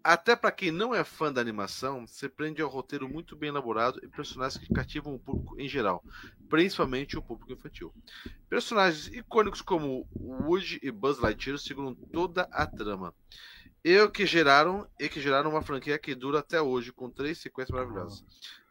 Até 0.08 0.36
para 0.36 0.52
quem 0.52 0.70
não 0.70 0.94
é 0.94 1.04
fã 1.04 1.34
da 1.34 1.42
animação, 1.42 2.06
se 2.06 2.30
prende 2.30 2.62
ao 2.62 2.70
roteiro 2.70 3.10
muito 3.10 3.36
bem 3.36 3.50
elaborado 3.50 4.00
e 4.04 4.08
personagens 4.08 4.64
que 4.64 4.72
cativam 4.72 5.16
o 5.16 5.20
público 5.20 5.60
em 5.60 5.68
geral, 5.68 6.04
principalmente 6.48 7.18
o 7.18 7.24
público 7.24 7.52
infantil. 7.52 7.92
Personagens 8.48 9.08
icônicos 9.08 9.64
como 9.64 10.08
Woody 10.16 10.80
e 10.84 10.92
Buzz 10.92 11.18
Lightyear 11.18 11.58
seguram 11.58 11.96
toda 11.96 12.44
a 12.52 12.68
trama. 12.68 13.16
E 13.84 14.08
que 14.10 14.28
geraram 14.28 14.88
e 15.00 15.10
que 15.10 15.20
geraram 15.20 15.50
uma 15.50 15.64
franquia 15.64 15.98
que 15.98 16.14
dura 16.14 16.38
até 16.38 16.62
hoje 16.62 16.94
com 16.94 17.10
três 17.10 17.40
sequências 17.40 17.76
maravilhosas. 17.76 18.24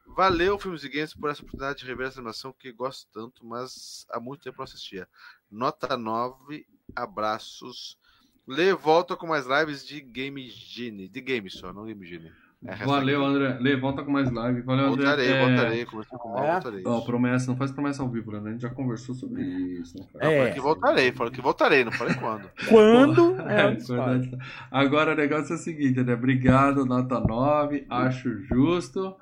Valeu, 0.06 0.56
Filmes 0.56 0.84
e 0.84 0.88
Games, 0.88 1.14
por 1.14 1.30
essa 1.30 1.42
oportunidade 1.42 1.80
de 1.80 1.86
rever 1.86 2.06
essa 2.06 2.20
animação 2.20 2.52
que 2.52 2.70
gosto 2.70 3.08
tanto, 3.10 3.44
mas 3.44 4.06
há 4.08 4.20
muito 4.20 4.42
tempo 4.42 4.58
não 4.58 4.64
assistia. 4.64 5.08
Nota 5.50 5.96
9, 5.96 6.64
abraços. 6.94 7.98
Lê 8.46 8.74
volta 8.74 9.16
com 9.16 9.26
mais 9.26 9.46
lives 9.46 9.86
de 9.86 10.00
Game 10.00 10.46
Genie. 10.48 11.08
De 11.08 11.20
game 11.20 11.50
só, 11.50 11.72
não 11.72 11.86
Game 11.86 12.04
Genie. 12.06 12.30
É, 12.66 12.76
Valeu, 12.76 13.22
André. 13.22 13.58
Lê, 13.60 13.76
volta 13.76 14.02
com 14.02 14.10
mais 14.10 14.30
live. 14.30 14.62
Valeu, 14.62 14.86
André. 14.86 15.04
Voltarei, 15.04 15.32
é... 15.32 15.46
voltarei. 15.46 15.84
Com 15.84 15.98
o 15.98 16.32
Mal, 16.32 16.44
é? 16.44 16.52
voltarei. 16.52 16.82
Ó, 16.86 17.00
promessa, 17.02 17.50
não 17.50 17.58
faz 17.58 17.70
promessa 17.70 18.02
ao 18.02 18.08
vivo, 18.08 18.32
né? 18.32 18.48
A 18.48 18.52
gente 18.52 18.62
já 18.62 18.70
conversou 18.70 19.14
sobre 19.14 19.42
isso. 19.42 19.98
Não 19.98 20.06
faz. 20.06 20.24
É. 20.24 20.38
Falei 20.38 20.52
que 20.54 20.60
voltarei, 20.60 21.12
falei 21.12 21.32
que 21.32 21.40
voltarei, 21.42 21.84
não 21.84 21.92
falei 21.92 22.14
quando. 22.14 22.48
quando? 22.68 23.40
É, 23.42 23.76
quando 23.86 24.38
Agora 24.70 25.12
o 25.12 25.14
negócio 25.14 25.52
é 25.52 25.56
o 25.56 25.58
seguinte, 25.58 26.02
né? 26.02 26.14
Obrigado, 26.14 26.86
nota 26.86 27.20
9, 27.20 27.86
acho 27.90 28.42
justo. 28.44 29.14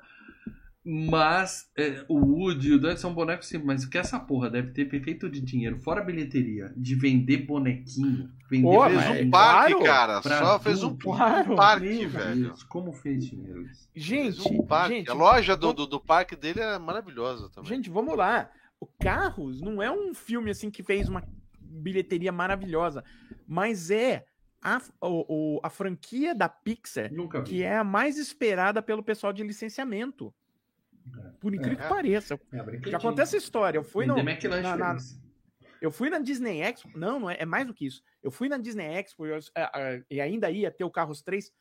Mas 0.85 1.69
é, 1.77 2.03
o 2.09 2.17
Woody 2.19 2.69
e 2.69 2.73
o 2.73 2.79
Doug 2.79 2.97
são 2.97 3.13
bonecos 3.13 3.47
simples, 3.47 3.65
mas 3.65 3.83
o 3.85 3.89
que 3.89 3.97
essa 3.97 4.19
porra 4.19 4.49
deve 4.49 4.71
ter 4.71 4.89
feito 5.01 5.29
de 5.29 5.39
dinheiro, 5.39 5.79
fora 5.79 6.01
a 6.01 6.03
bilheteria, 6.03 6.73
de 6.75 6.93
vender 6.95 7.45
bonequinho, 7.45 8.29
vender 8.49 8.63
Pô, 8.67 8.83
Fez 8.89 9.21
um 9.25 9.29
parque, 9.29 9.71
claro, 9.75 9.83
cara. 9.85 10.21
pra 10.21 10.39
Só 10.39 10.59
fez 10.59 10.83
um. 10.83 10.97
Claro. 10.97 11.55
parque, 11.55 11.85
Meu 11.87 12.09
velho. 12.09 12.43
Deus, 12.47 12.63
como 12.63 12.91
fez 12.91 13.25
dinheiro 13.25 13.65
isso? 13.65 13.87
Gente, 13.95 14.41
um 14.51 14.65
parque. 14.65 14.95
gente, 14.97 15.09
a 15.09 15.13
loja 15.13 15.55
do, 15.55 15.71
do, 15.71 15.87
do 15.87 15.99
parque 16.01 16.35
dele 16.35 16.59
é 16.59 16.77
maravilhosa 16.77 17.49
também. 17.49 17.69
Gente, 17.69 17.89
vamos 17.89 18.17
lá. 18.17 18.49
O 18.79 18.85
Carros 18.85 19.61
não 19.61 19.81
é 19.81 19.89
um 19.89 20.13
filme 20.13 20.51
assim 20.51 20.69
que 20.69 20.83
fez 20.83 21.07
uma 21.07 21.23
bilheteria 21.61 22.31
maravilhosa, 22.33 23.03
mas 23.47 23.89
é 23.89 24.25
a, 24.61 24.81
o- 25.01 25.55
o- 25.55 25.59
a 25.63 25.69
franquia 25.69 26.35
da 26.35 26.47
Pixar 26.49 27.09
que 27.45 27.63
é 27.63 27.77
a 27.77 27.83
mais 27.83 28.17
esperada 28.17 28.81
pelo 28.81 29.01
pessoal 29.01 29.31
de 29.31 29.43
licenciamento. 29.43 30.33
Por 31.39 31.53
incrível 31.53 31.79
É. 31.79 31.81
que 31.83 31.89
pareça. 31.89 32.39
É. 32.51 32.89
Já 32.89 32.97
acontece 32.97 33.35
essa 33.35 33.45
história. 33.45 33.77
Eu 33.77 33.83
fui, 33.83 34.05
no, 34.05 34.15
na- 34.15 34.77
na- 34.77 34.97
eu 35.81 35.91
fui 35.91 36.09
na 36.09 36.19
Disney 36.19 36.61
Expo. 36.61 36.97
Não, 36.97 37.19
não 37.19 37.29
é, 37.29 37.37
é 37.39 37.45
mais 37.45 37.67
do 37.67 37.73
que 37.73 37.85
isso. 37.85 38.01
Eu 38.21 38.31
fui 38.31 38.47
na 38.47 38.57
Disney 38.57 38.85
Expo 38.85 39.25
eu- 39.25 39.39
a- 39.55 39.77
a- 39.77 40.01
e 40.09 40.21
ainda 40.21 40.49
ia 40.49 40.71
ter 40.71 40.83
o 40.83 40.89
Carros 40.91 41.21
3. 41.21 41.51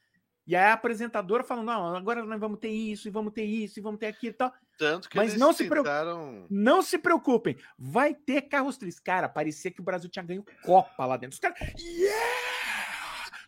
E 0.46 0.56
aí 0.56 0.64
a 0.64 0.72
apresentadora 0.72 1.44
falou: 1.44 1.62
não, 1.64 1.94
agora 1.94 2.24
nós 2.24 2.40
vamos 2.40 2.58
ter 2.58 2.68
isso, 2.70 3.06
e 3.06 3.10
vamos 3.10 3.32
ter 3.32 3.44
isso, 3.44 3.78
e 3.78 3.82
vamos 3.82 3.98
ter 4.00 4.06
aquilo 4.06 4.32
e 4.32 4.36
tal. 4.36 4.52
Tanto 4.78 5.08
que 5.08 5.16
Mas 5.16 5.30
eles 5.30 5.40
não 5.40 5.52
se 5.52 5.68
tentaram... 5.68 6.46
Não 6.50 6.82
se 6.82 6.98
preocupem, 6.98 7.56
vai 7.78 8.12
ter 8.14 8.42
carros 8.42 8.76
tristes. 8.76 9.00
Cara, 9.00 9.28
parecia 9.28 9.70
que 9.70 9.80
o 9.80 9.84
Brasil 9.84 10.10
tinha 10.10 10.24
ganho 10.24 10.44
Copa 10.64 11.04
lá 11.06 11.16
dentro. 11.16 11.34
Os 11.34 11.38
caras, 11.38 11.58
yeah! 11.78 12.61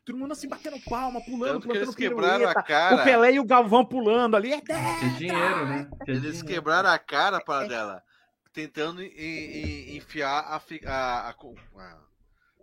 Todo 0.04 0.18
mundo 0.18 0.32
assim 0.32 0.46
batendo 0.48 0.78
palma, 0.88 1.20
pulando, 1.22 1.52
Tanto 1.54 1.60
que 1.62 1.66
plantando 1.68 1.82
eles 1.84 1.94
quebraram 1.94 2.48
a 2.48 2.54
cara. 2.62 2.96
O 2.96 3.04
Pelé 3.04 3.32
e 3.32 3.40
o 3.40 3.44
Galvão 3.44 3.84
pulando 3.84 4.36
ali. 4.36 4.50
Que 4.60 5.08
dinheiro, 5.16 5.66
né? 5.66 5.88
Que 6.04 6.10
Eles 6.10 6.22
dinheiro. 6.22 6.46
quebraram 6.46 6.90
a 6.90 6.98
cara 6.98 7.40
para 7.40 7.66
dela, 7.66 8.02
tentando 8.52 9.02
en- 9.02 9.06
en- 9.16 9.96
enfiar 9.96 10.40
a, 10.40 10.56
a- 10.56 10.60
a- 10.86 11.30
a- 11.30 11.34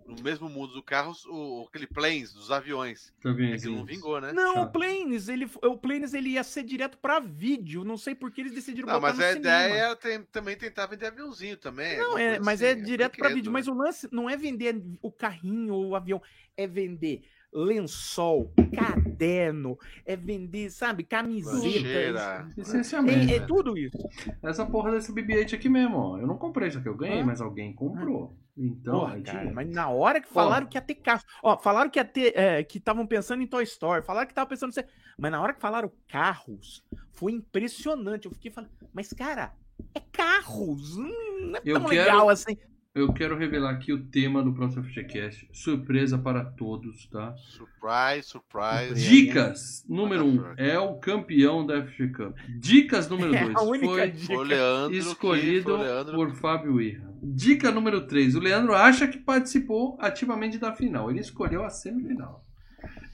no 0.06 0.22
mesmo 0.22 0.50
mundo 0.50 0.74
do 0.74 0.84
carro 0.84 1.14
o, 1.30 1.66
aquele 1.70 1.88
planes 1.88 2.34
dos 2.34 2.52
aviões. 2.52 3.14
Tá 3.22 3.32
vendo 3.32 3.54
É 3.56 3.58
que 3.58 3.68
não 3.68 3.86
vingou, 3.86 4.20
né? 4.20 4.32
Não, 4.34 4.64
o 4.64 4.72
Planes, 4.72 5.28
ele, 5.30 5.50
o 5.64 5.78
Planes 5.78 6.14
ele 6.14 6.30
ia 6.32 6.44
ser 6.44 6.64
direto 6.64 6.98
pra 6.98 7.20
vídeo. 7.20 7.84
Não 7.84 7.98
sei 7.98 8.14
por 8.16 8.32
que 8.32 8.42
eles 8.42 8.54
decidiram 8.54 8.88
Não, 8.88 8.96
botar 9.00 9.08
mas 9.14 9.18
no 9.18 9.24
a 9.24 9.28
cinema. 9.34 9.66
ideia 9.68 9.74
era 9.86 9.96
tem- 9.96 10.24
também 10.32 10.56
tentar 10.58 10.86
vender 10.88 11.08
aviãozinho 11.08 11.58
também. 11.58 11.98
Não, 11.98 12.18
é, 12.18 12.40
mas 12.40 12.62
assim, 12.62 12.72
é 12.72 12.76
direto 12.84 13.18
pra 13.18 13.30
brinquedo, 13.30 13.36
vídeo. 13.36 13.52
né? 13.52 13.60
Mas 13.60 13.68
o 13.68 13.74
lance 13.74 14.08
não 14.12 14.30
é 14.30 14.36
vender 14.38 14.82
o 15.02 15.12
carrinho 15.12 15.74
ou 15.74 15.90
o 15.90 15.96
avião, 15.96 16.22
é 16.58 16.68
vender 16.68 17.22
lençol, 17.54 18.54
caderno, 18.74 19.78
é 20.06 20.16
vender, 20.16 20.70
sabe, 20.72 21.04
camiseta. 21.04 22.50
Essencialmente. 22.58 23.34
É, 23.34 23.38
é 23.38 23.40
tudo 23.42 23.78
isso. 23.78 23.98
Essa 24.42 24.66
porra 24.66 24.92
desse 24.92 25.12
BB-8 25.12 25.56
aqui 25.56 25.68
mesmo, 25.70 25.98
ó. 25.98 26.18
Eu 26.18 26.28
não 26.28 26.38
comprei 26.38 26.70
isso 26.70 26.78
aqui, 26.78 26.88
eu 26.88 26.96
ganhei, 26.96 27.20
Hã? 27.20 27.26
mas 27.26 27.42
alguém 27.42 27.74
comprou. 27.74 28.38
Então, 28.58 29.00
Porra, 29.02 29.22
cara, 29.22 29.52
mas 29.54 29.70
na 29.70 29.90
hora 29.90 30.20
que 30.22 30.28
falaram 30.28 30.68
que 30.68 30.78
ia 30.78 30.82
ter 30.82 30.96
carro. 30.96 31.24
Ó, 31.42 31.58
falaram 31.58 31.90
que 31.90 31.98
ia 32.00 32.06
ter. 32.06 32.38
é, 32.38 32.64
que 32.64 32.78
estavam 32.78 33.08
pensando 33.08 33.42
em 33.42 33.48
Toy 33.48 33.64
Story, 33.64 34.04
falaram 34.06 34.28
que 34.28 34.32
estavam 34.34 34.50
pensando. 34.50 34.72
em- 34.78 34.84
Mas 35.18 35.32
na 35.32 35.42
hora 35.42 35.54
que 35.54 35.62
falaram 35.62 35.92
carros, 36.08 36.84
foi 37.14 37.32
impressionante. 37.32 38.26
Eu 38.26 38.32
fiquei 38.32 38.52
falando, 38.52 38.72
mas 38.94 39.12
cara, 39.14 39.54
é 39.96 40.00
carros. 40.00 40.98
Hum, 40.98 41.12
Não 41.52 41.56
é 41.58 41.62
Eu 41.66 41.80
tão 41.80 41.90
quero- 41.90 42.04
legal 42.04 42.30
assim. 42.30 42.58
Eu 42.94 43.14
quero 43.14 43.38
revelar 43.38 43.70
aqui 43.72 43.94
o 43.94 44.04
tema 44.06 44.44
do 44.44 44.52
próximo 44.52 44.84
FGCast. 44.84 45.48
Surpresa 45.54 46.18
para 46.18 46.44
todos, 46.44 47.06
tá? 47.08 47.34
Surprise, 47.38 48.24
surprise. 48.28 48.96
Dicas 49.10 49.86
número 49.88 50.26
1 50.26 50.28
um, 50.30 50.54
é 50.58 50.78
o 50.78 50.96
campeão 50.96 51.66
da 51.66 51.82
FG 51.86 52.10
Cup. 52.10 52.38
Dicas 52.60 53.08
número 53.08 53.32
É 53.34 53.44
2 53.46 53.56
a 53.56 53.62
única 53.62 53.86
foi 53.86 54.12
dica. 54.12 54.26
Foi 54.26 54.36
o 54.36 54.42
Leandro. 54.42 54.92
que- 54.92 54.98
escolhido 54.98 55.64
foi 55.64 55.74
o 55.74 55.78
Leandro 55.78 56.16
por 56.16 56.36
Fábio 56.36 56.82
Irra. 56.82 57.10
Dica 57.24 57.72
número 57.72 58.06
3. 58.06 58.36
O 58.36 58.40
Leandro 58.42 58.76
acha 58.76 59.08
que 59.08 59.18
participou 59.20 59.98
ativamente 60.02 60.58
da 60.58 60.74
final. 60.74 61.10
Ele 61.10 61.22
escolheu 61.22 61.64
a 61.64 61.70
semifinal. 61.70 62.44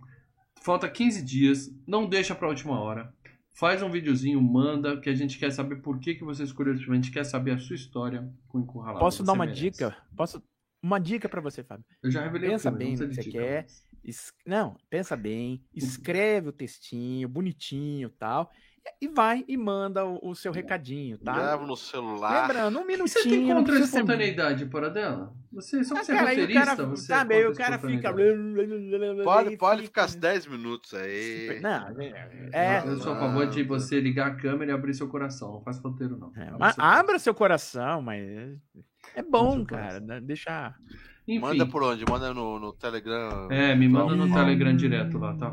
falta 0.62 0.88
15 0.88 1.22
dias, 1.22 1.70
não 1.86 2.08
deixa 2.08 2.34
pra 2.34 2.48
última 2.48 2.80
hora. 2.80 3.12
Faz 3.54 3.82
um 3.82 3.90
videozinho, 3.90 4.40
manda, 4.42 5.00
que 5.00 5.08
a 5.08 5.14
gente 5.14 5.38
quer 5.38 5.50
saber 5.52 5.76
por 5.76 6.00
que, 6.00 6.14
que 6.14 6.24
você 6.24 6.42
escolheu 6.42 6.74
esse 6.74 6.82
filme. 6.82 6.98
A 6.98 7.00
gente 7.00 7.12
quer 7.12 7.24
saber 7.24 7.52
a 7.52 7.58
sua 7.58 7.76
história 7.76 8.28
com 8.48 8.58
Encurralado. 8.60 8.98
Posso 8.98 9.22
dar 9.22 9.32
Você 9.32 9.38
uma 9.38 9.44
merece. 9.46 9.62
dica? 9.62 9.96
Posso 10.16 10.42
uma 10.82 10.98
dica 10.98 11.28
para 11.28 11.40
você, 11.40 11.62
Fábio? 11.62 11.84
Eu 12.02 12.10
já 12.10 12.22
revelei 12.22 12.50
Pensa 12.50 12.68
o 12.70 12.76
filme, 12.76 12.96
bem 12.96 13.08
que 13.08 13.14
você 13.14 13.22
dica. 13.22 13.38
quer. 13.38 13.66
Es- 14.04 14.32
Não, 14.44 14.76
pensa 14.90 15.16
bem, 15.16 15.62
escreve 15.74 16.48
o 16.48 16.52
textinho, 16.52 17.28
bonitinho, 17.28 18.10
tal, 18.10 18.50
e 19.00 19.08
vai 19.08 19.44
e 19.48 19.56
manda 19.56 20.04
o, 20.04 20.18
o 20.30 20.34
seu 20.34 20.52
recadinho, 20.52 21.16
tá? 21.18 21.32
Grava 21.32 21.66
no 21.66 21.76
celular. 21.76 22.42
Lembrando, 22.48 22.78
um 22.78 22.82
O 22.82 22.86
que 22.86 22.96
você 22.98 23.22
tem 23.22 23.32
minutinho. 23.32 23.56
contra 23.56 23.60
a 23.60 23.64
precisa 23.76 23.86
ser 23.90 23.96
espontaneidade, 23.98 24.66
para 24.66 24.88
dela? 24.90 25.32
Você, 25.52 25.84
só 25.84 25.96
Ah, 25.96 26.04
você 26.04 26.12
é 26.12 26.14
cara, 26.14 26.26
o 26.26 26.28
roteirista, 26.30 26.64
cara, 26.66 26.86
você 26.86 27.06
sabe, 27.06 27.34
é 27.34 27.36
aí 27.38 27.46
o 27.46 27.54
cara 27.54 27.78
fica. 27.78 28.12
Pode, 29.22 29.56
Pode, 29.56 29.82
ficar 29.82 30.04
uns 30.06 30.14
10 30.16 30.46
minutos 30.48 30.92
aí. 30.94 31.60
Não, 31.62 32.00
é. 32.52 32.82
Eu 32.86 32.96
sou 32.98 33.12
a 33.12 33.16
favor 33.18 33.46
de 33.46 33.62
você 33.62 34.00
ligar 34.00 34.26
a 34.28 34.34
câmera 34.34 34.72
e 34.72 34.74
abrir 34.74 34.94
seu 34.94 35.08
coração. 35.08 35.52
Não 35.54 35.62
faz 35.62 35.78
roteiro, 35.78 36.16
não. 36.18 36.32
é, 36.36 36.48
Abre 36.48 36.56
mas 36.58 36.74
seu 36.74 36.84
abra 36.84 37.18
seu 37.18 37.34
coração, 37.34 38.02
mas 38.02 38.58
é 39.14 39.22
bom, 39.22 39.56
seu 39.56 39.64
cara. 39.66 40.00
né, 40.00 40.20
Deixa. 40.20 40.74
Enfim, 41.26 41.40
Manda 41.40 41.64
por 41.66 41.82
onde? 41.82 42.04
Manda 42.08 42.34
no, 42.34 42.58
no 42.58 42.72
Telegram. 42.74 43.48
É, 43.50 43.74
me 43.74 43.88
manda 43.88 44.14
no 44.14 44.24
Hum. 44.26 44.32
Telegram 44.34 44.76
direto 44.76 45.16
lá, 45.18 45.34
tá? 45.36 45.46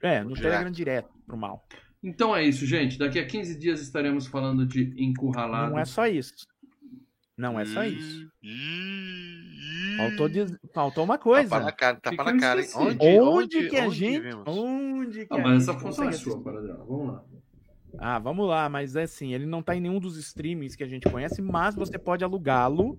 É, 0.00 0.22
no 0.22 0.28
Direto. 0.32 0.42
Telegram 0.42 0.70
direto 0.70 1.08
pro 1.26 1.36
mal. 1.36 1.66
Então 2.02 2.34
é 2.34 2.44
isso, 2.44 2.64
gente. 2.64 2.98
Daqui 2.98 3.18
a 3.18 3.26
15 3.26 3.58
dias 3.58 3.80
estaremos 3.80 4.26
falando 4.26 4.64
de 4.66 4.94
encurralado. 4.96 5.72
Não 5.72 5.78
é 5.78 5.84
só 5.84 6.06
isso. 6.06 6.34
Não 7.36 7.58
é 7.58 7.64
só 7.64 7.84
isso. 7.84 8.28
Faltou, 9.96 10.28
diz- 10.28 10.56
faltou 10.72 11.04
uma 11.04 11.18
coisa. 11.18 11.48
Tapa 11.48 11.64
na 11.64 11.72
cara, 11.72 11.96
tapa 12.00 12.24
na 12.24 12.38
cara, 12.38 12.60
hein? 12.60 12.66
esqueci? 12.66 12.86
Onde, 13.00 13.20
Onde, 13.20 13.68
que 13.68 13.76
a 13.76 13.84
onde 13.86 13.96
gente. 13.96 14.20
vimos? 14.20 14.44
Onde 14.46 15.26
que 15.26 15.34
Ah, 15.34 15.36
a 15.36 15.42
mas 15.42 15.62
essa 15.62 15.72
gente 15.72 15.82
função 15.82 16.08
é 16.08 16.12
sua? 16.12 16.42
Paradela. 16.42 16.84
Vamos 16.84 17.06
lá. 17.08 17.24
Ah, 17.98 18.18
vamos 18.18 18.46
lá, 18.48 18.68
mas 18.68 18.94
é 18.96 19.02
assim, 19.04 19.32
ele 19.34 19.46
não 19.46 19.62
tá 19.62 19.74
em 19.74 19.80
nenhum 19.80 19.98
dos 19.98 20.16
streamings 20.18 20.76
que 20.76 20.84
a 20.84 20.88
gente 20.88 21.08
conhece, 21.10 21.40
mas 21.42 21.74
você 21.74 21.98
pode 21.98 22.22
alugá-lo 22.22 22.98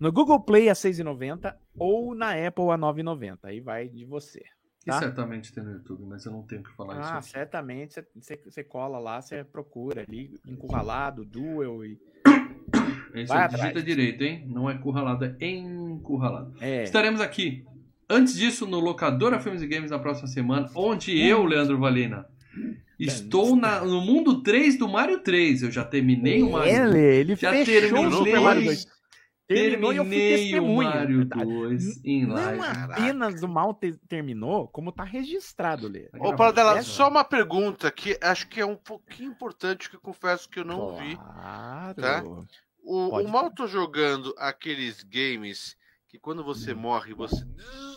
no 0.00 0.12
Google 0.12 0.40
Play 0.40 0.68
a 0.68 0.74
6,90 0.74 1.54
ou 1.78 2.14
na 2.14 2.30
Apple 2.32 2.70
a 2.70 2.76
9,90. 2.76 3.38
Aí 3.44 3.60
vai 3.60 3.88
de 3.88 4.04
você. 4.04 4.42
E 4.86 4.90
Tá. 4.90 4.98
certamente 4.98 5.52
tem 5.52 5.64
no 5.64 5.72
YouTube, 5.72 6.04
mas 6.06 6.24
eu 6.26 6.32
não 6.32 6.42
tenho 6.42 6.62
que 6.62 6.70
falar 6.76 6.96
Ah, 6.96 7.00
isso. 7.00 7.12
aqui. 7.14 7.28
certamente 7.30 8.04
você- 8.50 8.64
cola 8.64 8.98
lá, 8.98 9.20
você 9.22 9.42
procura 9.42 10.04
ali, 10.06 10.34
encurralado, 10.46 11.24
duel 11.24 11.84
e. 11.84 11.98
É 13.14 13.22
isso 13.22 13.28
vai 13.28 13.38
aí, 13.38 13.44
atrás. 13.44 13.62
digita 13.62 13.82
direito, 13.82 14.22
hein? 14.22 14.44
Não 14.48 14.68
é 14.68 14.76
curralado, 14.76 15.24
é 15.24 15.46
encurralado. 15.46 16.54
É. 16.60 16.82
Estaremos 16.82 17.20
aqui. 17.20 17.64
Antes 18.10 18.34
disso, 18.36 18.66
no 18.66 18.78
Locadora 18.80 19.40
Filmes 19.40 19.62
e 19.62 19.66
Games 19.66 19.90
na 19.90 19.98
próxima 19.98 20.26
semana, 20.28 20.68
onde 20.74 21.18
eu, 21.18 21.44
Leandro 21.44 21.78
Valina, 21.78 22.26
estou 22.98 23.56
na- 23.56 23.82
no 23.84 24.00
mundo 24.02 24.42
3 24.42 24.76
do 24.76 24.86
Mario 24.88 25.20
3. 25.20 25.62
Eu 25.62 25.70
já 25.70 25.84
terminei 25.84 26.42
o 26.42 26.50
Mario 26.52 26.72
Ele, 26.72 26.98
ele 26.98 27.36
Já 27.36 27.50
fechou 27.52 27.74
terminei, 27.74 28.06
o 28.06 28.10
Super 28.12 28.40
Mario 28.40 28.64
2. 28.64 28.86
Terminou 29.46 29.92
e 29.92 29.96
eu 29.98 30.04
fui 30.04 30.10
terminei 30.16 30.36
o 30.36 30.38
testemunha. 30.42 30.88
Mario 30.90 31.16
verdade. 31.18 31.44
2 31.44 32.04
em 32.04 32.26
live. 32.26 32.58
Não 32.58 32.64
Caraca. 32.66 32.92
apenas 32.94 33.42
o 33.42 33.48
mal 33.48 33.74
te- 33.74 33.98
terminou, 34.08 34.68
como 34.68 34.90
tá 34.90 35.04
registrado, 35.04 35.86
Lê. 35.86 36.06
Ô, 36.06 36.10
gravado. 36.12 36.36
Paradela, 36.36 36.78
É, 36.78 36.82
só 36.82 37.08
uma 37.08 37.22
pergunta 37.24 37.90
que 37.90 38.18
acho 38.22 38.48
que 38.48 38.60
é 38.60 38.64
um 38.66 38.76
pouquinho 38.76 39.30
importante, 39.32 39.90
que 39.90 39.96
eu 39.96 40.00
confesso 40.00 40.48
que 40.48 40.58
eu 40.60 40.64
não 40.64 40.96
vi. 40.96 41.16
Claro. 41.16 41.94
tá? 42.00 42.22
O, 42.82 43.10
Pode 43.10 43.26
o 43.28 43.30
mal 43.30 43.50
tô 43.50 43.66
jogando 43.66 44.34
aqueles 44.38 45.02
games 45.02 45.76
que 46.08 46.18
quando 46.18 46.42
você 46.42 46.72
morre, 46.72 47.12
você. 47.12 47.44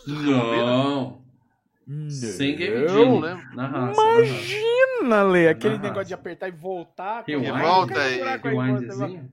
Não. 0.06 1.22
Não. 1.86 2.10
Sem 2.10 2.56
game 2.56 2.88
jam. 2.88 3.20
Na 3.54 3.66
raça. 3.66 4.00
raça. 4.02 4.02
Imagina, 4.02 5.22
Lê, 5.22 5.48
aquele 5.48 5.76
Na 5.76 5.82
negócio 5.84 5.96
raça. 6.00 6.08
de 6.08 6.14
apertar 6.14 6.48
e 6.48 6.52
voltar. 6.52 7.24
Rewind. 7.26 7.48
Volta 7.58 8.00
aí, 8.02 8.20
Rewindzinho. 8.42 9.30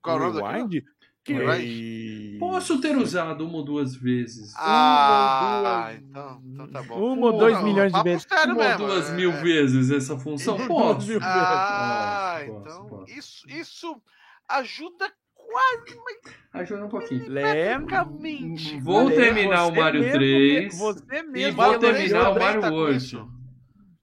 Qual 0.00 0.16
é 0.16 0.20
o 0.20 0.32
nome 0.32 0.40
daquilo? 0.40 0.84
Que 1.28 1.60
e... 1.60 2.36
Posso 2.38 2.80
ter 2.80 2.96
usado 2.96 3.44
uma 3.44 3.58
ou 3.58 3.62
duas 3.62 3.94
vezes. 3.94 4.54
Ah, 4.56 5.90
duas... 5.90 6.02
então, 6.02 6.42
então 6.46 6.68
tá 6.68 6.82
bom. 6.82 7.12
Uma 7.12 7.26
ou 7.26 7.38
dois 7.38 7.62
milhões 7.62 7.92
de 7.92 8.02
vezes. 8.02 8.26
Uma 8.46 8.72
ou 8.72 8.78
duas 8.78 9.10
é. 9.10 9.14
mil 9.14 9.32
vezes 9.32 9.90
essa 9.90 10.16
função. 10.18 10.56
Posso. 10.66 11.18
Ah, 11.20 12.40
posso, 12.46 12.58
então 12.60 12.86
posso. 12.86 13.12
Isso, 13.12 13.46
isso 13.48 14.02
ajuda 14.48 15.12
quase. 15.34 15.98
Ajuda 16.54 16.86
um 16.86 16.88
pouquinho. 16.88 17.28
Lembra? 17.28 18.08
Vou 18.82 19.10
é 19.10 19.14
terminar 19.14 19.66
o 19.66 19.74
Mario 19.74 20.10
3 20.10 20.78
você 20.78 21.22
mesmo, 21.22 21.36
e 21.36 21.50
vou 21.50 21.78
terminar 21.78 22.30
o 22.30 22.38
Mario 22.38 22.72
8. 22.72 23.37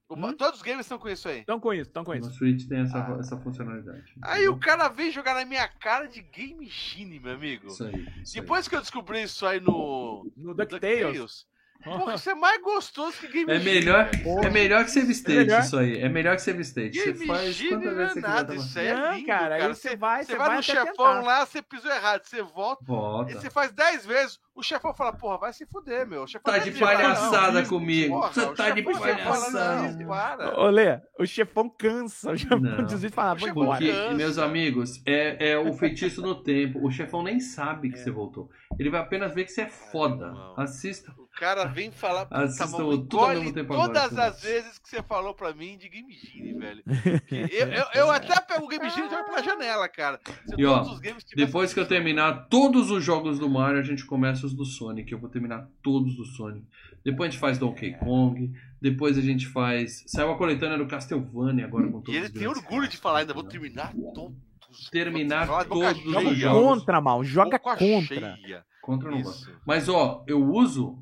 Hum? 0.09 0.33
Todos 0.33 0.57
os 0.57 0.61
games 0.61 0.85
estão 0.85 0.99
com 0.99 1.09
isso 1.09 1.27
aí. 1.27 1.39
Estão 1.39 1.59
com 1.59 1.73
isso, 1.73 1.89
estão 1.89 2.03
com 2.03 2.13
isso. 2.13 2.29
No 2.29 2.35
Switch 2.35 2.67
tem 2.67 2.81
essa, 2.81 2.99
ah. 2.99 3.17
essa 3.19 3.37
funcionalidade. 3.37 4.13
Aí 4.21 4.47
o 4.47 4.57
cara 4.59 4.87
veio 4.87 5.11
jogar 5.11 5.33
na 5.33 5.45
minha 5.45 5.67
cara 5.67 6.07
de 6.07 6.21
Game 6.21 6.65
Genie, 6.67 7.19
meu 7.19 7.33
amigo. 7.33 7.67
Isso 7.67 7.83
aí. 7.83 8.07
Isso 8.23 8.33
Depois 8.35 8.65
aí. 8.65 8.69
que 8.69 8.75
eu 8.75 8.81
descobri 8.81 9.23
isso 9.23 9.45
aí 9.45 9.59
no. 9.59 10.29
No 10.37 10.53
DuckTales. 10.53 11.01
DuckTales 11.01 11.54
Porra, 11.83 12.15
isso 12.15 12.29
é 12.31 12.33
mais 12.35 12.59
gostoso 12.63 13.15
que 13.19 13.27
Game 13.27 13.51
É 13.51 13.59
melhor, 13.59 14.09
é 14.43 14.49
melhor 14.49 14.83
que 14.85 14.89
Save 14.91 15.11
State, 15.11 15.37
melhor. 15.45 15.61
isso 15.61 15.77
aí. 15.77 15.99
É 16.01 16.09
melhor 16.09 16.35
que 16.35 16.41
Save 16.41 16.61
State. 16.61 16.97
Você 16.99 17.11
Game 17.13 17.27
faz 17.27 17.53
Genie 17.53 17.69
quantas 17.73 17.85
não 17.91 17.95
vezes 17.97 18.11
é 18.11 18.13
você 18.13 18.27
nada, 18.27 18.53
quiser. 18.53 18.65
isso 18.65 18.79
aí 18.79 18.87
é 18.87 18.95
Não, 18.95 19.13
lindo, 19.13 19.27
cara, 19.27 19.39
cara. 19.43 19.55
aí 19.67 19.67
você 19.75 19.95
vai, 19.95 20.23
Você 20.23 20.31
você 20.31 20.37
vai 20.37 20.47
vai 20.47 20.57
no 20.57 20.63
chefão 20.63 20.85
tentar. 20.85 21.21
lá, 21.21 21.45
você 21.45 21.61
pisou 21.61 21.91
errado, 21.91 22.21
você 22.25 22.41
volta, 22.41 22.83
e 22.83 22.87
Volta. 22.87 23.39
você 23.39 23.49
faz 23.51 23.71
10 23.71 24.05
vezes, 24.05 24.39
o 24.55 24.63
chefão 24.63 24.93
fala, 24.95 25.13
porra, 25.13 25.37
vai 25.37 25.53
se 25.53 25.65
fuder, 25.67 26.07
meu. 26.07 26.23
O 26.23 26.27
chefão 26.27 26.51
Tá 26.51 26.57
não 26.57 26.63
de 26.65 26.71
palhaçada 26.71 27.61
não, 27.61 27.69
comigo. 27.69 28.15
porra, 28.15 28.31
Você 28.33 28.53
tá 28.55 28.69
de 28.71 28.83
fala, 28.83 28.99
palhaçada. 28.99 29.91
Não, 29.91 30.07
para. 30.07 30.59
Ô, 30.59 30.69
Lê, 30.69 30.99
o 31.19 31.25
chefão 31.27 31.69
cansa. 31.69 32.31
O 32.31 32.37
chefão 32.37 32.59
Não. 32.59 32.83
desvia 32.85 33.09
e 33.09 33.11
fala, 33.13 33.33
O 33.33 33.37
vou 33.37 33.49
embora. 33.49 33.77
Porque, 33.85 34.13
meus 34.15 34.37
amigos, 34.39 35.01
é, 35.05 35.51
é 35.51 35.57
o 35.59 35.71
feitiço 35.73 36.21
no 36.21 36.41
tempo. 36.41 36.83
O 36.83 36.89
chefão 36.89 37.21
nem 37.21 37.39
sabe 37.39 37.91
que 37.91 37.99
você 37.99 38.09
voltou. 38.09 38.49
Ele 38.79 38.89
vai 38.89 39.01
apenas 39.01 39.33
ver 39.35 39.43
que 39.45 39.51
você 39.51 39.61
é 39.61 39.67
foda. 39.69 40.33
Assista. 40.57 41.13
O 41.35 41.39
cara 41.39 41.65
vem 41.65 41.91
falar, 41.91 42.27
Assistam 42.31 42.77
mano, 42.77 42.97
tudo 43.05 43.19
ao 43.19 43.25
engole 43.25 43.39
mesmo 43.39 43.53
tempo 43.55 43.73
agora, 43.73 43.87
todas 43.93 44.09
cara. 44.15 44.27
as 44.29 44.41
vezes 44.41 44.79
que 44.79 44.87
você 44.87 45.03
falou 45.03 45.33
pra 45.33 45.53
mim 45.53 45.77
de 45.77 45.89
Game 45.89 46.13
Genie, 46.13 46.53
velho. 46.53 46.81
Eu, 47.51 47.67
eu, 47.67 47.85
eu 47.93 48.11
até 48.11 48.39
pego 48.39 48.63
o 48.63 48.67
Game 48.69 48.89
Genie 48.89 49.07
e 49.07 49.11
jogo 49.11 49.25
pela 49.25 49.43
janela, 49.43 49.89
cara. 49.89 50.19
Se 50.47 50.55
E, 50.57 50.65
ó, 50.65 50.85
Depois 51.35 51.73
que 51.73 51.79
eu 51.81 51.85
terminar 51.85 52.47
todos 52.47 52.89
os 52.89 53.03
jogos 53.03 53.37
do 53.37 53.49
Mario, 53.49 53.79
a 53.79 53.83
gente 53.83 54.05
começa 54.05 54.45
os 54.45 54.53
do 54.53 54.63
Sonic. 54.63 55.11
Eu 55.11 55.19
vou 55.19 55.29
terminar 55.29 55.67
todos 55.83 56.15
do 56.15 56.23
Sonic. 56.23 56.65
Depois 57.03 57.27
a 57.27 57.31
gente 57.31 57.39
faz 57.41 57.57
Donkey 57.57 57.97
Kong. 57.99 58.51
Depois 58.81 59.17
a 59.17 59.21
gente 59.21 59.45
faz. 59.47 60.05
Saiu 60.07 60.31
a 60.31 60.37
coletânea 60.37 60.77
do 60.77 60.87
Castlevania 60.87 61.65
agora 61.65 61.85
com 61.87 61.99
todos 61.99 62.13
E 62.13 62.17
ele 62.17 62.27
os 62.27 62.31
tem 62.31 62.43
grandes 62.43 62.63
orgulho 62.63 62.87
de 62.87 62.97
falar 62.97 63.19
ainda, 63.19 63.33
vou 63.33 63.43
terminar 63.43 63.93
todos. 64.13 64.89
Terminar 64.89 65.47
todos 65.65 65.97
os 66.05 66.13
Joga 66.13 66.33
jogos. 66.33 66.63
contra, 66.79 67.01
mal. 67.01 67.23
Joga 67.25 67.57
boca 67.57 67.77
contra. 67.77 68.37
cheia. 68.37 68.65
Contra 68.81 69.11
não. 69.11 69.23
Mas 69.65 69.89
ó, 69.89 70.23
eu 70.27 70.43
uso 70.47 70.97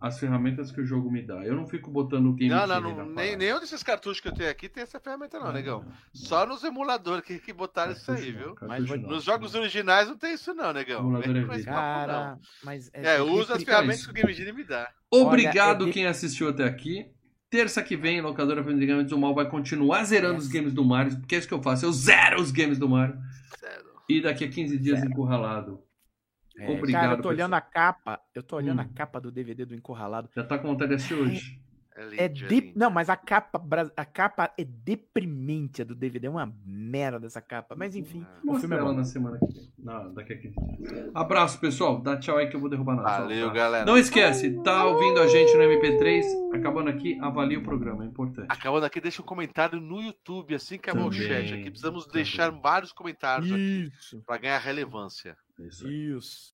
as 0.00 0.18
ferramentas 0.18 0.70
que 0.70 0.80
o 0.80 0.86
jogo 0.86 1.10
me 1.10 1.22
dá. 1.22 1.44
Eu 1.44 1.54
não 1.56 1.66
fico 1.66 1.90
botando 1.90 2.26
o 2.26 2.32
game 2.32 2.54
Não, 2.54 2.66
não, 2.66 2.80
não 2.80 3.06
nem, 3.06 3.36
nenhum 3.36 3.58
desses 3.58 3.82
cartuchos 3.82 4.20
que 4.20 4.28
eu 4.28 4.32
tenho 4.34 4.50
aqui 4.50 4.68
tem 4.68 4.82
essa 4.82 5.00
ferramenta, 5.00 5.38
não, 5.40 5.52
negão. 5.52 5.84
Só 6.12 6.46
nos 6.46 6.62
emuladores 6.62 7.24
que, 7.24 7.38
que 7.38 7.52
botaram 7.52 7.92
isso 7.92 8.10
aí, 8.12 8.16
Cartucho 8.16 8.38
não, 8.38 8.44
viu? 8.44 8.54
cartucho 8.54 8.90
Mas 8.92 9.02
não. 9.02 9.08
Nos 9.10 9.24
jogos 9.24 9.54
originais 9.54 10.08
não 10.08 10.16
tem 10.16 10.34
isso, 10.34 10.54
não, 10.54 10.72
negão. 10.72 11.00
Emulador 11.00 11.36
é 11.36 11.40
não. 11.40 11.64
Cara, 11.64 12.38
mas... 12.62 12.90
É, 12.92 13.18
eu 13.18 13.26
uso 13.32 13.52
as 13.52 13.58
depri- 13.58 13.64
ferramentas 13.66 14.00
isso. 14.00 14.06
que 14.06 14.10
o 14.12 14.14
Game 14.14 14.32
Genie 14.32 14.52
me 14.52 14.64
dá. 14.64 14.88
Obrigado 15.10 15.82
Olha, 15.82 15.90
é 15.90 15.92
quem 15.92 16.06
assistiu 16.06 16.48
até 16.48 16.64
aqui. 16.64 17.10
Terça 17.50 17.82
que 17.82 17.96
vem, 17.96 18.20
locadora 18.20 18.62
Games 18.62 19.08
do 19.08 19.18
Mal 19.18 19.34
vai 19.34 19.48
continuar 19.48 20.04
zerando 20.04 20.34
Yes. 20.34 20.44
os 20.44 20.48
games 20.50 20.72
do 20.74 20.84
Mario, 20.84 21.18
porque 21.18 21.34
é 21.34 21.38
isso 21.38 21.48
que 21.48 21.54
eu 21.54 21.62
faço. 21.62 21.86
Eu 21.86 21.92
zero 21.92 22.40
os 22.40 22.50
games 22.50 22.78
do 22.78 22.86
Mario. 22.88 23.18
Sério. 23.58 23.86
E 24.08 24.20
daqui 24.20 24.44
a 24.44 24.48
15 24.50 24.78
dias 24.78 25.02
encurralado. 25.02 25.82
É, 26.58 26.70
Obrigado, 26.70 27.02
cara, 27.02 27.14
eu 27.18 27.22
tô 27.22 27.28
olhando 27.28 27.54
a 27.54 27.60
capa. 27.60 28.20
Eu 28.34 28.42
tô 28.42 28.56
olhando 28.56 28.78
Hum. 28.80 28.82
a 28.82 28.94
capa 28.96 29.20
do 29.20 29.30
DVD 29.30 29.64
do 29.64 29.74
Encurralado. 29.74 30.28
Já 30.34 30.42
tá 30.44 30.58
com 30.58 30.68
vontade 30.68 30.88
de 30.90 30.96
assistir 30.96 31.14
hoje. 31.14 31.60
É 31.94 32.04
lindo, 32.04 32.22
É 32.22 32.28
de... 32.28 32.72
Não, 32.76 32.90
mas 32.90 33.10
a 33.10 33.16
capa, 33.16 33.60
a 33.96 34.04
capa 34.04 34.52
é 34.56 34.64
deprimente 34.64 35.82
a 35.82 35.84
do 35.84 35.96
DVD. 35.96 36.28
É 36.28 36.30
uma 36.30 36.52
merda 36.64 37.26
essa 37.26 37.40
capa. 37.40 37.74
Mas 37.76 37.96
enfim, 37.96 38.24
o 38.44 38.46
Mostra 38.46 38.60
filme 38.60 38.74
é 38.76 38.78
ela 38.78 38.90
bom. 38.90 38.96
na 38.98 39.04
semana 39.04 39.36
que 39.38 39.52
vem. 39.52 39.68
Não, 39.78 40.14
daqui 40.14 40.32
a 40.32 40.38
15 40.38 40.54
dias. 40.76 41.10
Abraço, 41.12 41.58
pessoal. 41.58 42.00
Dá 42.00 42.16
tchau 42.16 42.36
aí 42.38 42.48
que 42.48 42.54
eu 42.54 42.60
vou 42.60 42.68
derrubar 42.70 42.94
nada. 42.94 43.22
Valeu, 43.22 43.50
galera. 43.52 43.84
Não 43.84 43.96
esquece, 43.98 44.62
tá 44.62 44.84
ouvindo 44.84 45.18
a 45.20 45.26
gente 45.26 45.52
no 45.56 45.62
MP3? 45.62 46.24
Acabando 46.54 46.88
aqui, 46.90 47.18
avalie 47.20 47.56
o 47.56 47.62
programa, 47.64 48.04
é 48.04 48.06
importante. 48.06 48.46
Acabando 48.48 48.86
aqui, 48.86 49.00
deixa 49.00 49.20
um 49.20 49.24
comentário 49.24 49.80
no 49.80 50.00
YouTube 50.00 50.54
assim 50.54 50.78
que 50.78 50.88
acabar 50.90 51.06
o 51.06 51.12
chat 51.12 51.52
aqui. 51.54 51.68
Precisamos 51.70 52.04
também. 52.06 52.22
deixar 52.22 52.50
vários 52.50 52.92
comentários 52.92 53.50
aqui 53.50 53.92
Isso, 53.98 54.22
pra 54.24 54.38
ganhar 54.38 54.58
relevância. 54.58 55.36
É 55.58 55.66
isso 55.66 55.88
isso. 55.90 56.46